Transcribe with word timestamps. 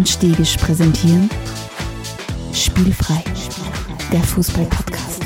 und 0.00 0.08
Stegisch 0.08 0.56
präsentieren 0.56 1.28
Spielfrei, 2.54 3.22
der 4.10 4.20
Fußball-Podcast. 4.20 5.22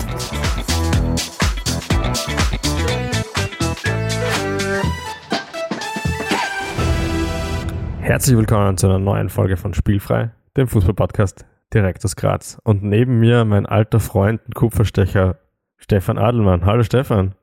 Herzlich 8.00 8.36
willkommen 8.36 8.76
zu 8.76 8.88
einer 8.88 8.98
neuen 8.98 9.28
Folge 9.28 9.56
von 9.56 9.74
Spielfrei, 9.74 10.32
dem 10.56 10.66
Fußball-Podcast 10.66 11.46
direkt 11.72 12.04
aus 12.04 12.16
Graz. 12.16 12.58
Und 12.64 12.82
neben 12.82 13.20
mir 13.20 13.44
mein 13.44 13.66
alter 13.66 14.00
Freund 14.00 14.40
und 14.44 14.56
Kupferstecher 14.56 15.36
Stefan 15.76 16.18
Adelmann. 16.18 16.66
Hallo 16.66 16.82
Stefan. 16.82 17.36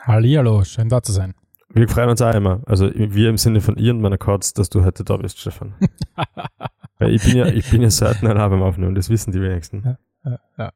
Hallihallo, 0.00 0.64
schön 0.64 0.90
da 0.90 1.02
zu 1.02 1.12
sein. 1.12 1.32
Wir 1.72 1.88
freuen 1.88 2.08
uns 2.10 2.22
auch 2.22 2.34
immer. 2.34 2.60
Also 2.66 2.90
wir 2.94 3.28
im 3.28 3.36
Sinne 3.36 3.60
von 3.60 3.76
ihr 3.76 3.92
und 3.92 4.00
meiner 4.00 4.18
Katz, 4.18 4.54
dass 4.54 4.70
du 4.70 4.84
heute 4.84 5.04
da 5.04 5.16
bist, 5.16 5.38
Stefan. 5.38 5.74
Weil 6.98 7.14
ich 7.14 7.22
bin 7.22 7.36
ja, 7.36 7.46
ich 7.46 7.70
bin 7.70 7.82
ja 7.82 7.90
selten 7.90 8.26
allein 8.26 8.50
beim 8.50 8.62
Aufnehmen, 8.62 8.94
das 8.94 9.08
wissen 9.08 9.30
die 9.32 9.40
wenigsten. 9.40 9.82
Ja, 9.84 9.98
ja, 10.30 10.38
ja. 10.58 10.72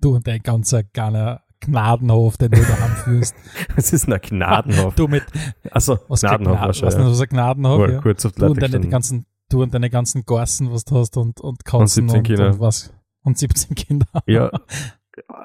Du 0.00 0.16
und 0.16 0.26
dein 0.26 0.40
ganzer 0.42 0.82
kleiner 0.82 1.42
Gnadenhof, 1.60 2.38
den 2.38 2.50
du 2.52 2.60
da 2.62 2.74
anführst. 2.84 3.34
Was 3.76 3.92
ist 3.92 4.06
denn 4.06 4.14
ein 4.14 4.20
Gnadenhof? 4.20 4.94
Du 4.94 5.06
mit, 5.08 5.24
Achso, 5.70 5.98
was 6.08 6.22
Gnadenhof 6.22 6.56
Gna 6.56 6.66
wahrscheinlich. 6.66 6.98
Was 6.98 7.04
ist 7.04 7.10
das, 7.12 7.20
ein 7.20 7.28
Gnadenhof? 7.28 7.78
Wohl, 7.78 7.92
Ja. 7.92 8.00
kurz 8.00 8.24
auf 8.26 8.32
die 8.32 8.40
Du, 8.40 8.46
und 8.46 8.56
deine 8.56 8.66
gestanden. 8.68 8.90
ganzen, 8.90 9.26
du 9.50 9.62
und 9.62 9.74
deine 9.74 9.90
ganzen 9.90 10.24
Gorsen, 10.24 10.72
was 10.72 10.84
du 10.86 10.96
hast 10.96 11.16
und, 11.18 11.40
und 11.40 11.64
Katzen 11.64 12.08
17 12.08 12.16
und, 12.18 12.26
Kinder. 12.26 12.46
und 12.52 12.60
was. 12.60 12.92
Und 13.22 13.36
17 13.38 13.74
Kinder. 13.74 14.06
Ja, 14.26 14.50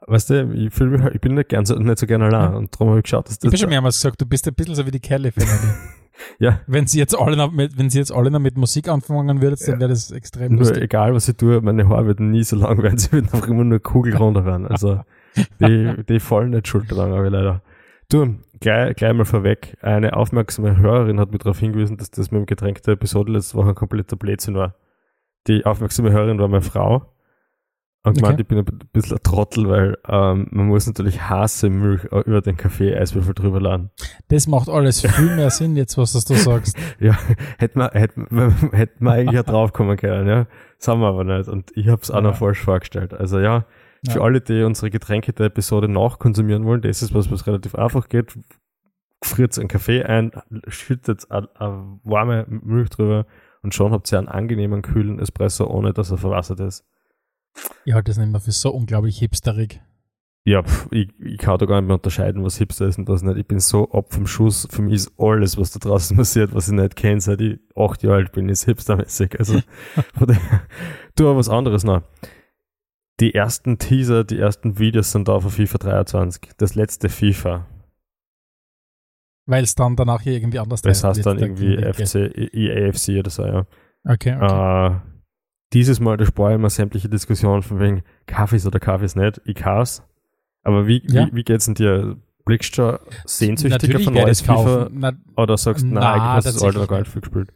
weißt 0.07 0.29
du, 0.29 0.51
ich, 0.53 0.73
fühl 0.73 0.89
mich, 0.89 1.01
halt- 1.01 1.15
ich 1.15 1.21
bin 1.21 1.35
nicht, 1.35 1.49
gern 1.49 1.65
so, 1.65 1.75
nicht 1.75 1.97
so 1.99 2.05
gerne 2.07 2.25
allein 2.25 2.51
Ja. 2.51 2.57
und 2.57 2.73
darum 2.73 2.89
habe 2.89 2.99
ich 2.99 3.03
geschaut, 3.03 3.27
dass 3.27 3.35
Ich 3.37 3.41
habe 3.43 3.51
das... 3.51 3.59
schon 3.59 3.69
mehrmals 3.69 3.95
gesagt, 3.97 4.21
du 4.21 4.25
bist 4.25 4.47
ein 4.47 4.53
bisschen 4.53 4.75
so 4.75 4.85
wie 4.85 4.91
die 4.91 4.99
Kelly 4.99 5.31
Family. 5.31 5.73
Ja, 6.39 6.61
wenn 6.65 6.87
sie 6.87 6.97
jetzt 6.97 7.13
alle 7.13 7.35
noch 7.35 7.51
mit, 7.51 7.77
wenn 7.77 7.89
sie 7.89 7.97
jetzt 7.99 8.13
alle 8.13 8.31
noch 8.31 8.39
mit 8.39 8.57
Musik 8.57 8.87
anfangen 8.87 9.41
würdet, 9.41 9.59
dann 9.67 9.81
wäre 9.81 9.89
das 9.89 10.11
extrem 10.11 10.53
nur 10.53 10.59
lustig. 10.59 10.81
egal 10.83 11.13
was 11.13 11.27
ich 11.27 11.35
tue, 11.35 11.59
meine 11.59 11.89
Haare 11.89 12.07
werden 12.07 12.31
nie 12.31 12.41
so 12.43 12.55
lang 12.55 12.81
werden, 12.81 12.97
sie 12.97 13.11
werden 13.11 13.25
einfach 13.33 13.49
immer 13.49 13.65
nur 13.65 13.79
kugelrunder 13.81 14.45
werden. 14.45 14.65
Also 14.65 15.01
die, 15.59 15.93
die 16.07 16.21
fallen 16.21 16.51
nicht 16.51 16.69
schulterlang, 16.69 17.11
aber 17.11 17.29
leider. 17.29 17.61
Du, 18.09 18.35
gleich, 18.61 18.95
gleich 18.95 19.13
mal 19.13 19.25
vorweg, 19.25 19.75
eine 19.81 20.15
aufmerksame 20.15 20.77
Hörerin 20.77 21.19
hat 21.19 21.31
mich 21.31 21.39
darauf 21.41 21.59
hingewiesen, 21.59 21.97
dass 21.97 22.11
das 22.11 22.31
mit 22.31 22.39
dem 22.39 22.45
Getränk 22.45 22.81
der 22.83 22.93
Episode 22.93 23.33
letzte 23.33 23.57
Woche 23.57 23.69
ein 23.69 23.75
kompletter 23.75 24.15
Blödsinn 24.15 24.55
war. 24.55 24.75
Die 25.47 25.65
aufmerksame 25.65 26.13
Hörerin 26.13 26.39
war 26.39 26.47
meine 26.47 26.61
Frau. 26.61 27.11
Und 28.05 28.15
gemeint, 28.17 28.33
Okay. 28.35 28.41
ich 28.43 28.47
bin 28.47 28.57
ein 28.59 28.65
bisschen 28.93 29.17
ein 29.17 29.23
Trottel, 29.23 29.67
weil 29.67 29.97
ähm, 30.07 30.47
man 30.51 30.67
muss 30.67 30.85
natürlich 30.87 31.21
Haselmilch 31.29 32.03
über 32.05 32.41
den 32.41 32.55
Kaffee-Eiswürfel 32.55 33.33
drüber 33.33 33.59
laden. 33.59 33.89
Das 34.27 34.47
macht 34.47 34.69
alles 34.69 35.01
viel 35.01 35.35
mehr 35.35 35.49
Sinn 35.49 35.75
jetzt, 35.75 35.97
was 35.97 36.13
du 36.13 36.33
sagst. 36.35 36.77
Ja, 36.99 37.17
hätte 37.57 37.77
man, 37.79 37.89
hätte 37.91 38.25
hätte 38.71 39.03
man 39.03 39.13
eigentlich 39.13 39.33
ja 39.35 39.43
draufkommen 39.43 39.97
können, 39.97 40.27
ja. 40.27 40.47
Das 40.77 40.87
haben 40.87 41.01
wir 41.01 41.07
aber 41.07 41.23
nicht. 41.23 41.49
Und 41.49 41.71
ich 41.75 41.87
habe 41.87 42.01
es 42.01 42.11
auch 42.11 42.21
noch 42.21 42.31
Ja. 42.31 42.37
falsch 42.37 42.61
vorgestellt. 42.61 43.13
Also 43.13 43.39
ja, 43.39 43.65
für 44.07 44.19
Ja. 44.19 44.21
alle, 44.23 44.39
die 44.41 44.61
unsere 44.63 44.91
Getränke 44.91 45.33
der 45.33 45.47
Episode 45.47 45.87
nachkonsumieren 45.87 46.63
wollen, 46.65 46.81
das 46.81 47.01
ist 47.01 47.13
was, 47.13 47.31
was 47.31 47.47
relativ 47.47 47.73
einfach 47.75 48.07
geht. 48.07 48.37
Friert 49.23 49.57
einen 49.57 49.67
Kaffee 49.67 50.03
ein, 50.03 50.31
schüttet 50.67 51.31
eine, 51.31 51.49
eine 51.55 51.99
warme 52.03 52.45
Milch 52.47 52.89
drüber 52.91 53.25
und 53.63 53.73
schon 53.73 53.91
habt 53.91 54.11
ihr 54.11 54.19
einen 54.19 54.27
angenehmen, 54.27 54.83
kühlen 54.83 55.17
Espresso, 55.17 55.65
ohne 55.65 55.93
dass 55.93 56.11
er 56.11 56.17
verwassert 56.17 56.59
ist. 56.59 56.85
Ich 57.85 57.93
halte 57.93 58.11
das 58.11 58.17
nicht 58.17 58.31
mehr 58.31 58.41
für 58.41 58.51
so 58.51 58.71
unglaublich 58.71 59.19
hipsterig. 59.19 59.81
Ja, 60.47 60.61
pf, 60.61 60.87
ich, 60.91 61.09
ich 61.19 61.37
kann 61.39 61.57
da 61.57 61.65
gar 61.65 61.81
nicht 61.81 61.87
mehr 61.87 61.95
unterscheiden, 61.95 62.43
was 62.43 62.57
Hipster 62.57 62.85
ist 62.85 62.99
und 62.99 63.07
was 63.07 63.23
nicht. 63.23 63.37
Ich 63.37 63.47
bin 63.47 63.59
so 63.59 63.89
ab 63.91 64.13
vom 64.13 64.27
Schuss. 64.27 64.67
Für 64.69 64.83
mich 64.83 64.93
ist 64.93 65.13
alles, 65.17 65.57
was 65.57 65.71
da 65.71 65.79
draußen 65.79 66.15
passiert, 66.17 66.53
was 66.53 66.67
ich 66.67 66.75
nicht 66.75 66.95
kenne, 66.95 67.19
seit 67.19 67.41
ich 67.41 67.59
acht 67.75 68.03
Jahre 68.03 68.17
alt 68.17 68.31
bin, 68.31 68.47
ist 68.49 68.65
hipstermäßig. 68.65 69.39
Also, 69.39 69.59
tu 71.15 71.27
aber 71.27 71.37
was 71.37 71.49
anderes 71.49 71.83
noch. 71.83 72.03
Die 73.19 73.33
ersten 73.33 73.79
Teaser, 73.79 74.23
die 74.23 74.37
ersten 74.37 74.77
Videos 74.77 75.11
sind 75.11 75.27
da 75.27 75.39
von 75.39 75.49
FIFA 75.49 75.77
23. 75.79 76.51
Das 76.57 76.75
letzte 76.75 77.09
FIFA. 77.09 77.65
Weil 79.47 79.63
es 79.63 79.73
dann 79.73 79.95
danach 79.95 80.21
hier 80.21 80.33
irgendwie 80.33 80.59
anders 80.59 80.81
Das 80.81 81.03
heißt, 81.03 81.25
dann 81.25 81.39
irgendwie 81.39 81.75
gell? 81.75 81.93
FC, 81.93 82.15
EAFC 82.53 83.19
oder 83.19 83.29
so, 83.29 83.45
ja. 83.45 83.65
Okay, 84.03 84.35
okay. 84.35 84.87
Äh, 84.87 85.14
dieses 85.75 85.99
Mal, 85.99 86.17
da 86.17 86.25
spare 86.25 86.53
ich 86.55 86.59
mir 86.59 86.69
sämtliche 86.69 87.09
Diskussionen 87.09 87.61
von 87.61 87.79
wegen 87.79 88.01
Kaffees 88.25 88.65
oder 88.65 88.79
Kaffees 88.79 89.15
nicht. 89.15 89.41
Ich 89.45 89.55
kauf's. 89.55 90.01
Aber 90.63 90.87
wie, 90.87 91.03
Ja. 91.07 91.27
wie, 91.27 91.35
wie 91.35 91.43
geht's 91.43 91.65
denn 91.65 91.75
dir? 91.75 92.17
Blickst 92.45 92.77
du 92.77 92.99
sehnsüchtiger 93.25 93.99
von 93.99 94.13
neues 94.13 94.41
FIFA? 94.41 94.89
Na, 94.91 95.13
Oder 95.35 95.57
sagst 95.57 95.83
du, 95.83 95.87
nein, 95.87 95.95
Na, 96.03 96.33
hast 96.35 96.45
du 96.45 96.51
das 96.51 96.61
alte 96.63 96.77
tatsächlich 96.79 96.89
gar 96.89 96.99
nicht 96.99 97.11
viel 97.11 97.21
gespielt? 97.21 97.49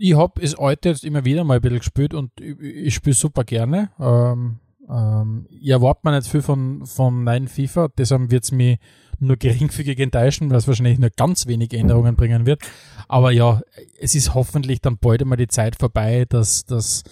ich 0.00 0.16
habe 0.16 0.40
es 0.42 0.56
heute 0.56 0.90
jetzt 0.90 1.04
immer 1.04 1.24
wieder 1.24 1.44
mal 1.44 1.56
ein 1.56 1.60
bisschen 1.60 1.78
gespielt 1.78 2.14
und 2.14 2.30
ich, 2.40 2.58
ich 2.60 2.94
spiele 2.94 3.14
super 3.14 3.44
gerne. 3.44 3.90
Ähm, 3.98 4.58
ähm, 4.88 5.46
ich 5.50 5.68
erwarte 5.68 6.00
mir 6.04 6.16
nicht 6.16 6.28
viel 6.30 6.40
von, 6.42 6.86
von 6.86 7.24
neuen 7.24 7.48
FIFA, 7.48 7.88
deshalb 7.98 8.30
wird 8.30 8.44
es 8.44 8.52
mich 8.52 8.78
nur 9.20 9.36
geringfügig 9.36 9.98
enttäuschen, 9.98 10.50
weil 10.50 10.58
es 10.58 10.68
wahrscheinlich 10.68 10.98
nur 10.98 11.10
ganz 11.10 11.46
wenig 11.46 11.72
Änderungen 11.72 12.16
bringen 12.16 12.46
wird. 12.46 12.62
Aber 13.08 13.32
ja, 13.32 13.60
es 13.98 14.14
ist 14.14 14.34
hoffentlich 14.34 14.80
dann 14.80 14.98
bald 14.98 15.22
einmal 15.22 15.38
die 15.38 15.48
Zeit 15.48 15.76
vorbei, 15.76 16.24
dass 16.28 16.64
das 16.64 17.04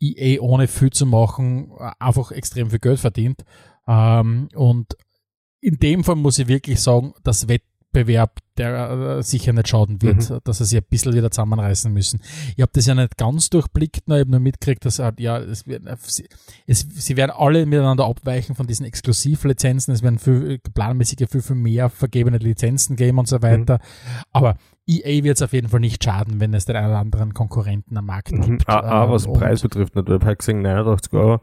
EA 0.00 0.40
ohne 0.40 0.66
viel 0.68 0.90
zu 0.90 1.06
machen 1.06 1.72
einfach 1.98 2.32
extrem 2.32 2.70
viel 2.70 2.78
Geld 2.78 3.00
verdient. 3.00 3.44
Ähm, 3.86 4.48
und 4.54 4.96
in 5.60 5.78
dem 5.78 6.04
Fall 6.04 6.16
muss 6.16 6.38
ich 6.38 6.48
wirklich 6.48 6.80
sagen, 6.80 7.14
das 7.22 7.48
Wettbewerb, 7.48 8.40
der 8.58 8.90
äh, 9.18 9.22
sicher 9.22 9.52
nicht 9.52 9.68
schaden 9.68 10.02
wird, 10.02 10.32
dass 10.44 10.58
sie 10.58 10.64
sich 10.64 10.78
ein 10.78 10.86
bisschen 10.88 11.14
wieder 11.14 11.30
zusammenreißen 11.30 11.92
müssen. 11.92 12.20
Ich 12.56 12.62
habe 12.62 12.70
das 12.74 12.86
ja 12.86 12.94
nicht 12.94 13.16
ganz 13.16 13.50
durchblickt, 13.50 14.08
nur, 14.08 14.18
ich 14.18 14.22
habe 14.22 14.30
nur 14.30 14.40
mitgekriegt, 14.40 14.84
dass 14.84 14.98
halt, 14.98 15.20
ja, 15.20 15.38
es, 15.38 15.66
wird- 15.66 15.86
es, 15.86 16.22
es, 16.66 16.80
sie 16.90 17.16
werden 17.16 17.30
alle 17.36 17.64
miteinander 17.66 18.04
abweichen 18.06 18.54
von 18.54 18.66
diesen 18.66 18.84
Exklusivlizenzen, 18.86 19.94
es 19.94 20.02
werden 20.02 20.18
viel, 20.18 20.58
planmäßig 20.58 21.18
viel, 21.30 21.42
viel 21.42 21.56
mehr 21.56 21.88
vergebene 21.88 22.38
Lizenzen 22.38 22.96
geben 22.96 23.18
und 23.18 23.28
so 23.28 23.40
weiter. 23.42 23.78
Aber 24.32 24.56
EA 24.86 25.22
wird 25.24 25.36
es 25.36 25.42
auf 25.42 25.52
jeden 25.52 25.68
Fall 25.68 25.80
nicht 25.80 26.02
schaden, 26.02 26.40
wenn 26.40 26.52
es 26.54 26.64
den 26.64 26.76
einen 26.76 26.88
oder 26.88 26.98
anderen 26.98 27.34
Konkurrenten 27.34 27.96
am 27.96 28.06
Markt 28.06 28.32
Mhm. 28.32 28.42
gibt. 28.42 28.68
Ah, 28.68 28.80
ah, 28.80 29.10
was 29.10 29.26
Ähm, 29.26 29.32
Preis 29.32 29.62
betrifft, 29.62 29.94
nicht. 29.94 30.08
Ich 30.08 30.14
habe 30.20 30.36
gesehen, 30.36 30.62
89 30.62 31.12
Euro. 31.14 31.40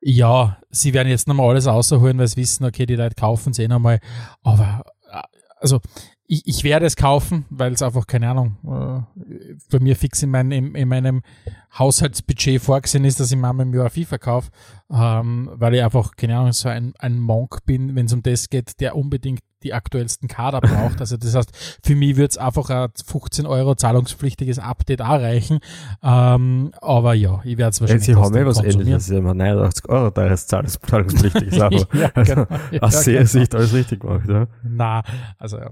ja, 0.00 0.58
sie 0.70 0.92
werden 0.94 1.08
jetzt 1.08 1.28
nochmal 1.28 1.50
alles 1.50 1.66
rausholen, 1.66 2.18
weil 2.18 2.26
sie 2.28 2.36
wissen, 2.38 2.64
okay, 2.64 2.86
die 2.86 2.96
Leute 2.96 3.14
kaufen 3.14 3.50
es 3.50 3.58
eh 3.58 3.68
nochmal. 3.68 4.00
Aber, 4.42 4.84
äh, 5.10 5.20
also, 5.60 5.80
ich, 6.32 6.46
ich 6.46 6.64
werde 6.64 6.86
es 6.86 6.96
kaufen, 6.96 7.44
weil 7.50 7.72
es 7.72 7.82
einfach, 7.82 8.06
keine 8.06 8.30
Ahnung, 8.30 8.56
äh, 8.64 9.54
bei 9.70 9.80
mir 9.80 9.94
fix 9.96 10.22
in, 10.22 10.30
mein, 10.30 10.50
in, 10.50 10.74
in 10.74 10.88
meinem 10.88 11.22
Haushaltsbudget 11.78 12.62
vorgesehen 12.62 13.04
ist, 13.04 13.20
dass 13.20 13.30
ich 13.30 13.36
mal 13.36 13.58
im 13.60 13.74
Jahr 13.74 13.90
FIFA 13.90 14.16
kaufe, 14.16 14.50
ähm, 14.90 15.50
weil 15.52 15.74
ich 15.74 15.82
einfach, 15.82 16.16
keine 16.16 16.38
Ahnung, 16.38 16.52
so 16.52 16.70
ein, 16.70 16.94
ein 16.98 17.18
Monk 17.18 17.66
bin, 17.66 17.94
wenn 17.94 18.06
es 18.06 18.14
um 18.14 18.22
das 18.22 18.48
geht, 18.48 18.80
der 18.80 18.96
unbedingt 18.96 19.40
die 19.62 19.74
aktuellsten 19.74 20.26
Kader 20.26 20.60
braucht. 20.62 21.00
Also 21.00 21.18
das 21.18 21.34
heißt, 21.34 21.50
für 21.84 21.94
mich 21.94 22.16
wird 22.16 22.30
es 22.32 22.38
einfach 22.38 22.70
ein 22.70 22.88
15 23.04 23.44
Euro 23.46 23.74
zahlungspflichtiges 23.74 24.58
Update 24.58 25.02
auch 25.02 25.20
reichen. 25.20 25.60
Ähm, 26.02 26.72
aber 26.80 27.12
ja, 27.12 27.42
ich 27.44 27.58
werde 27.58 27.70
es 27.70 27.80
wahrscheinlich 27.80 28.06
sie 28.06 28.14
haben 28.14 28.22
trotzdem 28.22 28.46
was 28.46 28.62
ähnliches. 28.64 29.06
Sie 29.06 29.16
haben 29.16 29.36
89 29.36 29.88
Euro 29.90 30.10
teures 30.10 30.48
Zahlungs- 30.48 30.80
zahlungspflichtiges 30.80 31.60
Abo. 31.60 31.84
Ja, 31.92 32.10
also, 32.14 32.34
genau. 32.34 32.46
Ja, 32.70 32.80
aus 32.80 33.04
genau. 33.04 33.24
Sicht 33.26 33.54
alles 33.54 33.74
richtig 33.74 34.00
gemacht, 34.00 34.28
ja. 34.28 34.46
Na, 34.62 35.02
also 35.38 35.58
ja. 35.58 35.70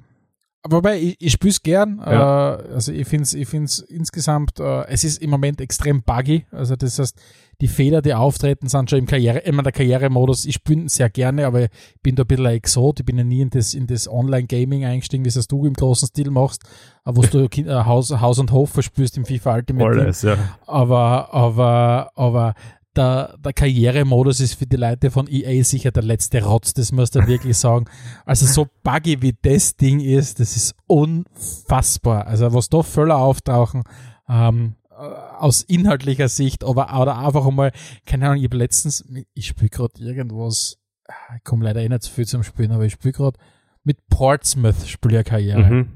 Wobei, 0.68 1.00
ich, 1.00 1.16
ich 1.20 1.32
spiele 1.32 1.50
es 1.50 1.62
gern. 1.62 1.98
Ja. 2.04 2.56
Äh, 2.56 2.74
also 2.74 2.92
ich 2.92 3.08
finde 3.08 3.22
es 3.22 3.34
ich 3.34 3.48
find's 3.48 3.78
insgesamt, 3.78 4.60
äh, 4.60 4.86
es 4.88 5.04
ist 5.04 5.22
im 5.22 5.30
Moment 5.30 5.60
extrem 5.60 6.02
buggy. 6.02 6.44
Also 6.50 6.76
das 6.76 6.98
heißt, 6.98 7.18
die 7.62 7.68
Fehler, 7.68 8.02
die 8.02 8.14
auftreten, 8.14 8.68
sind 8.68 8.90
schon 8.90 9.00
im 9.00 9.06
Karriere, 9.06 9.38
immer 9.38 9.62
der 9.62 9.72
Karrieremodus. 9.72 10.44
Ich 10.44 10.56
spiele 10.56 10.88
sehr 10.88 11.08
gerne, 11.10 11.46
aber 11.46 11.64
ich 11.64 11.70
bin 12.02 12.14
da 12.14 12.24
ein 12.24 12.26
bisschen 12.26 12.46
ein 12.46 12.54
Exot. 12.54 13.00
Ich 13.00 13.06
bin 13.06 13.18
ja 13.18 13.24
nie 13.24 13.40
in 13.40 13.50
das, 13.50 13.74
in 13.74 13.86
das 13.86 14.08
Online-Gaming 14.08 14.84
eingestiegen, 14.84 15.24
wie 15.24 15.28
es 15.28 15.48
du 15.48 15.66
im 15.66 15.74
großen 15.74 16.08
Stil 16.08 16.30
machst, 16.30 16.62
äh, 17.06 17.12
wo 17.14 17.22
du 17.22 17.44
äh, 17.56 17.84
Haus, 17.84 18.10
Haus 18.10 18.38
und 18.38 18.52
Hof 18.52 18.70
verspürst 18.70 19.16
im 19.16 19.24
FIFA 19.24 19.54
Ultimate. 19.54 20.00
Alles, 20.00 20.22
ja. 20.22 20.36
Aber, 20.66 21.32
aber, 21.32 22.10
aber 22.16 22.54
der, 22.96 23.36
der 23.38 23.52
Karrieremodus 23.52 24.40
ist 24.40 24.54
für 24.54 24.66
die 24.66 24.76
Leute 24.76 25.10
von 25.10 25.28
EA 25.28 25.62
sicher 25.62 25.90
der 25.92 26.02
letzte 26.02 26.42
Rotz, 26.44 26.74
das 26.74 26.92
muss 26.92 27.14
man 27.14 27.26
wirklich 27.26 27.56
sagen. 27.58 27.86
Also 28.26 28.46
so 28.46 28.66
buggy 28.82 29.22
wie 29.22 29.36
das 29.40 29.76
Ding 29.76 30.00
ist, 30.00 30.40
das 30.40 30.56
ist 30.56 30.74
unfassbar. 30.86 32.26
Also 32.26 32.52
was 32.52 32.68
da 32.68 32.82
Völler 32.82 33.18
auftauchen, 33.18 33.84
ähm, 34.28 34.74
äh, 34.90 34.94
aus 34.94 35.62
inhaltlicher 35.62 36.28
Sicht, 36.28 36.64
aber 36.64 37.00
oder 37.00 37.18
einfach 37.18 37.46
einmal, 37.46 37.72
keine 38.06 38.26
Ahnung, 38.26 38.38
ich 38.38 38.44
habe 38.44 38.56
letztens, 38.56 39.04
ich 39.34 39.46
spiele 39.46 39.70
gerade 39.70 40.02
irgendwas, 40.02 40.78
ah, 41.06 41.36
ich 41.36 41.44
komme 41.44 41.64
leider 41.64 41.80
eh 41.82 41.88
nicht 41.88 42.02
so 42.02 42.10
viel 42.10 42.26
zum 42.26 42.42
Spielen, 42.42 42.72
aber 42.72 42.84
ich 42.84 42.94
spiele 42.94 43.12
gerade 43.12 43.38
mit 43.84 44.08
Portsmouth 44.08 44.86
Spielerkarriere. 44.86 45.62
Mhm. 45.62 45.88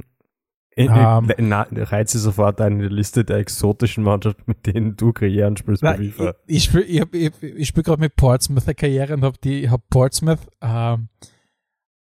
Ich, 0.77 0.89
Ähm, 0.91 1.29
ich, 1.31 1.35
na, 1.39 1.67
reize 1.71 2.19
sofort 2.19 2.61
eine 2.61 2.89
Liste 2.89 3.25
der 3.25 3.37
exotischen 3.37 4.03
Mannschaften, 4.05 4.43
mit 4.47 4.67
denen 4.67 4.97
du 4.97 5.13
Karrieren 5.13 5.57
spielst 5.57 5.83
bei 5.83 5.97
Nein, 5.97 6.11
FIFA. 6.11 6.35
ich, 6.47 6.57
ich 6.57 6.65
spiele 6.65 6.83
ich, 6.85 7.01
hab- 7.01 7.15
ich, 7.15 7.43
ich 7.43 7.69
spiel 7.69 7.83
gerade 7.85 8.01
mit 8.01 8.17
Portsmouth 8.17 8.65
eine 8.67 8.75
Karriere 8.75 9.15
und 9.15 9.23
habe 9.23 9.39
die 9.45 9.71
hab 9.71 9.89
Portsmouth 9.89 10.41
ähm, 10.61 11.09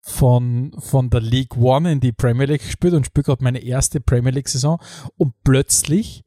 von, 0.02 0.74
von 0.80 1.10
der 1.10 1.22
League 1.22 1.56
One 1.56 1.92
in 1.92 2.00
die 2.00 2.12
Premier 2.12 2.46
League 2.48 2.64
gespielt 2.64 2.94
und 2.94 3.06
spiele 3.06 3.24
gerade 3.24 3.44
meine 3.44 3.60
erste 3.64 4.02
Premier 4.02 4.32
League 4.32 4.50
Saison. 4.50 4.80
Und 5.18 5.34
plötzlich 5.44 6.24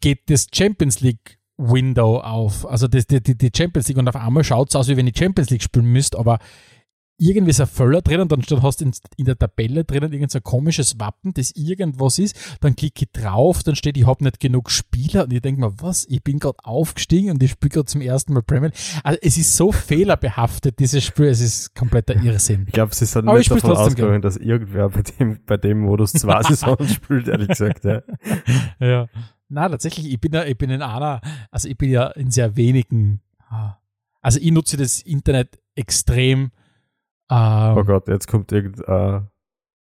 geht 0.00 0.28
das 0.30 0.46
Champions 0.52 1.00
League 1.00 1.38
Window 1.58 2.18
auf, 2.18 2.66
also 2.66 2.88
die, 2.88 3.04
die, 3.06 3.36
die 3.36 3.50
Champions 3.54 3.88
League 3.88 3.98
und 3.98 4.08
auf 4.08 4.16
einmal 4.16 4.42
schaut 4.44 4.70
es 4.70 4.76
aus, 4.76 4.88
wie 4.88 4.96
wenn 4.96 5.06
ich 5.06 5.16
Champions 5.16 5.50
League 5.50 5.62
spielen 5.62 5.86
müsst, 5.86 6.16
aber 6.16 6.38
irgendwie 7.22 7.50
ist 7.50 7.60
ein 7.60 7.66
Völler 7.66 8.02
drin 8.02 8.20
und 8.20 8.32
dann 8.32 8.62
hast 8.62 8.80
du 8.80 8.90
in, 9.16 9.24
der 9.24 9.38
Tabelle 9.38 9.84
drinnen 9.84 10.12
irgendein 10.12 10.28
so 10.28 10.40
komisches 10.40 10.98
Wappen, 10.98 11.32
das 11.34 11.52
irgendwas 11.52 12.18
ist, 12.18 12.36
dann 12.60 12.74
klicke 12.74 13.04
ich 13.04 13.12
drauf, 13.12 13.62
dann 13.62 13.76
steht, 13.76 13.96
ich 13.96 14.06
habe 14.06 14.24
nicht 14.24 14.40
genug 14.40 14.70
Spieler 14.70 15.24
und 15.24 15.32
ich 15.32 15.40
denke 15.40 15.60
mir, 15.60 15.72
was, 15.80 16.04
ich 16.06 16.22
bin 16.22 16.40
gerade 16.40 16.58
aufgestiegen 16.64 17.30
und 17.30 17.42
ich 17.42 17.52
spiele 17.52 17.70
gerade 17.70 17.86
zum 17.86 18.00
ersten 18.00 18.32
Mal 18.32 18.42
Premier 18.42 18.72
Also 19.04 19.18
es 19.22 19.36
ist 19.36 19.56
so 19.56 19.70
fehlerbehaftet, 19.70 20.78
dieses 20.80 21.04
Spiel, 21.04 21.26
es 21.26 21.40
ist 21.40 21.74
kompletter 21.74 22.20
Irrsinn. 22.22 22.64
Ich 22.66 22.72
glaube, 22.72 22.94
sie 22.94 23.06
sind 23.06 23.28
Aber 23.28 23.38
nicht 23.38 23.50
davon 23.50 23.70
ausgegangen, 23.70 24.22
dass 24.22 24.36
irgendwer 24.36 24.88
bei 24.88 25.02
dem, 25.02 25.38
bei 25.46 25.56
dem 25.56 25.80
Modus 25.80 26.12
zwei 26.12 26.42
Saisons 26.54 26.92
spielt, 26.92 27.28
ehrlich 27.28 27.48
gesagt. 27.48 27.84
Ja. 27.84 28.02
ja. 28.80 29.06
Na, 29.48 29.68
tatsächlich, 29.68 30.10
ich 30.10 30.20
bin 30.20 30.32
ja, 30.32 30.44
ich 30.44 30.58
bin 30.58 30.70
in 30.70 30.82
einer, 30.82 31.20
also 31.50 31.68
ich 31.68 31.76
bin 31.76 31.90
ja 31.90 32.08
in 32.08 32.30
sehr 32.30 32.56
wenigen, 32.56 33.20
ah, 33.48 33.76
also 34.22 34.40
ich 34.40 34.50
nutze 34.50 34.76
das 34.76 35.02
Internet 35.02 35.60
extrem 35.74 36.50
ähm, 37.32 37.78
oh 37.78 37.84
Gott, 37.84 38.08
jetzt 38.08 38.28
kommt 38.28 38.52
irgendein. 38.52 39.16
Äh 39.16 39.20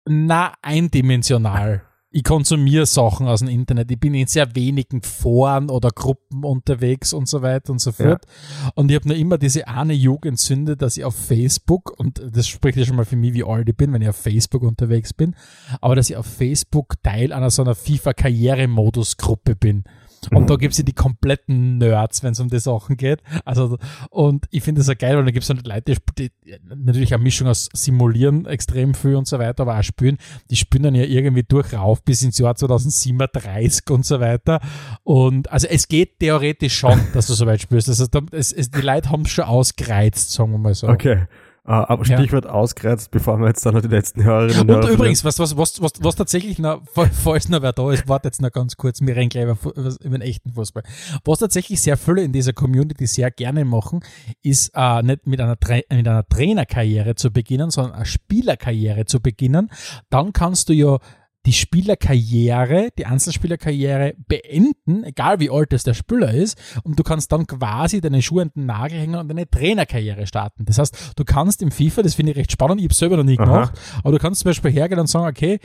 na, 0.07 0.53
eindimensional. 0.63 1.83
Ich 2.17 2.23
konsumiere 2.23 2.87
Sachen 2.87 3.27
aus 3.27 3.41
dem 3.41 3.49
Internet. 3.49 3.91
Ich 3.91 3.99
bin 3.99 4.15
in 4.15 4.29
sehr 4.29 4.55
wenigen 4.55 5.03
Foren 5.03 5.69
oder 5.69 5.89
Gruppen 5.89 6.45
unterwegs 6.45 7.13
und 7.13 7.29
so 7.29 7.43
weiter 7.43 7.73
und 7.73 7.81
so 7.81 7.91
fort. 7.91 8.25
Ja. 8.25 8.71
Und 8.77 8.89
ich 8.89 8.95
habe 8.95 9.09
nur 9.09 9.17
immer 9.17 9.37
diese 9.37 9.67
eine 9.67 9.95
Jugendsünde, 9.95 10.77
dass 10.77 10.97
ich 10.97 11.05
auf 11.05 11.17
Facebook, 11.17 11.93
und 11.99 12.23
das 12.25 12.47
spricht 12.47 12.79
ja 12.79 12.85
schon 12.85 12.95
mal 12.95 13.05
für 13.05 13.17
mich, 13.17 13.35
wie 13.35 13.43
alt 13.43 13.69
ich 13.69 13.77
bin, 13.77 13.93
wenn 13.93 14.01
ich 14.01 14.09
auf 14.09 14.17
Facebook 14.17 14.63
unterwegs 14.63 15.13
bin, 15.13 15.35
aber 15.81 15.97
dass 15.97 16.09
ich 16.09 16.17
auf 16.17 16.27
Facebook 16.27 17.03
Teil 17.03 17.33
einer 17.33 17.51
so 17.51 17.63
einer 17.63 17.75
FIFA-Karrieremodus-Gruppe 17.75 19.57
bin. 19.57 19.83
Und 20.29 20.51
da 20.51 20.57
gibt 20.57 20.73
es 20.73 20.79
ja 20.79 20.85
die 20.85 20.93
kompletten 20.93 21.79
Nerds, 21.79 22.23
wenn 22.23 22.33
es 22.33 22.41
um 22.41 22.49
die 22.49 22.59
Sachen 22.59 22.97
geht. 22.97 23.23
Also, 23.45 23.79
und 24.11 24.47
ich 24.51 24.63
finde 24.63 24.81
das 24.81 24.89
ja 24.89 24.95
geil, 24.95 25.17
weil 25.17 25.25
da 25.25 25.31
gibt 25.31 25.43
es 25.43 25.49
dann 25.49 25.61
Leute, 25.65 25.97
die, 26.19 26.31
die 26.45 26.57
natürlich 26.75 27.15
eine 27.15 27.23
Mischung 27.23 27.49
aus 27.49 27.69
Simulieren 27.73 28.47
extrem 28.47 28.95
viel 28.95 29.17
und 29.17 29.27
so 29.27 29.39
weiter, 29.39 29.63
aber 29.63 29.79
auch 29.79 29.83
spielen. 29.83 30.19
Die 30.51 30.57
spielen 30.57 30.85
dann 30.85 30.95
ja 30.95 31.05
irgendwie 31.05 31.43
durch 31.43 31.73
rauf 31.75 32.03
bis 32.03 32.23
ins 32.23 32.39
Jahr 32.39 32.55
2037 32.55 33.91
und 33.91 34.07
so 34.07 34.21
weiter. 34.21 34.61
Und 35.03 35.51
also 35.51 35.67
es 35.69 35.89
geht 35.89 36.19
theoretisch 36.19 36.77
schon, 36.77 37.01
dass 37.13 37.27
du 37.27 37.35
so 37.35 37.47
weit 37.47 37.61
spielst. 37.61 37.89
Also, 37.89 38.07
es, 38.33 38.53
es, 38.53 38.71
die 38.71 38.81
Leute 38.81 39.11
haben 39.11 39.23
es 39.23 39.31
schon 39.31 39.45
ausgereizt, 39.45 40.31
sagen 40.33 40.53
wir 40.53 40.59
mal 40.59 40.75
so. 40.75 40.89
Okay. 40.89 41.27
Uh, 41.67 41.89
aber 41.89 42.05
Stichwort 42.05 42.45
ja. 42.45 42.51
ausgereizt, 42.51 43.11
bevor 43.11 43.39
wir 43.39 43.47
jetzt 43.47 43.65
dann 43.65 43.73
noch 43.73 43.81
die 43.81 43.89
letzten 43.89 44.23
Hörerinnen 44.23 44.69
Und 44.71 44.87
übrigens, 44.91 45.25
was, 45.25 45.39
was, 45.39 45.57
was, 45.57 45.81
was, 45.81 45.93
was 46.01 46.15
tatsächlich 46.15 46.59
noch, 46.59 46.83
falls 47.13 47.49
noch 47.49 47.63
wer 47.63 47.73
da 47.73 47.91
ist, 47.91 48.07
warte 48.07 48.29
jetzt 48.29 48.43
noch 48.43 48.53
ganz 48.53 48.77
kurz, 48.77 49.01
wir 49.01 49.17
reden 49.17 49.31
gleich 49.31 49.45
über, 49.45 49.57
über 49.75 50.19
den 50.19 50.21
echten 50.21 50.53
Fußball. 50.53 50.83
Was 51.25 51.39
tatsächlich 51.39 51.81
sehr 51.81 51.97
viele 51.97 52.23
in 52.23 52.33
dieser 52.33 52.53
Community 52.53 53.07
sehr 53.07 53.31
gerne 53.31 53.65
machen, 53.65 54.01
ist 54.43 54.77
uh, 54.77 55.01
nicht 55.01 55.27
mit 55.27 55.41
einer, 55.41 55.59
Tra 55.59 55.77
mit 55.91 56.07
einer 56.07 56.29
Trainerkarriere 56.29 57.15
zu 57.15 57.33
beginnen, 57.33 57.71
sondern 57.71 57.95
eine 57.95 58.05
Spielerkarriere 58.05 59.07
zu 59.07 59.21
beginnen. 59.21 59.71
Dann 60.11 60.35
kannst 60.35 60.69
du 60.69 60.75
ja 60.75 60.99
die 61.47 61.53
Spielerkarriere, 61.53 62.89
die 62.97 63.07
Einzelspielerkarriere 63.07 64.15
beenden, 64.27 65.05
egal 65.05 65.41
wie 65.41 65.51
alt 65.51 65.73
es 65.73 65.83
der 65.83 65.95
Spieler 65.95 66.33
ist, 66.33 66.59
und 66.85 66.99
du 66.99 67.03
kannst 67.03 67.33
dann 67.33 67.47
quasi 67.47 68.01
deine 68.01 68.23
Schuhe 68.23 68.43
an 68.43 68.53
den 68.55 68.67
Nagel 68.67 68.99
hängen 68.99 69.17
und 69.17 69.29
deine 69.29 69.49
Trainerkarriere 69.49 70.27
starten. 70.27 70.65
Das 70.65 70.79
heißt, 70.79 71.13
du 71.17 71.25
kannst 71.25 71.61
im 71.63 71.71
FIFA, 71.71 72.03
das 72.03 72.15
finde 72.15 72.33
ich 72.33 72.39
recht 72.39 72.53
spannend, 72.53 72.81
ich 72.81 72.87
habe 72.87 72.95
selber 72.95 73.17
noch 73.17 73.25
nie 73.25 73.39
Aha. 73.39 73.45
gemacht, 73.45 73.81
aber 73.99 74.13
du 74.13 74.19
kannst 74.19 74.41
zum 74.41 74.51
Beispiel 74.51 74.71
hergehen 74.71 75.01
und 75.01 75.07
sagen, 75.07 75.27
okay, 75.27 75.59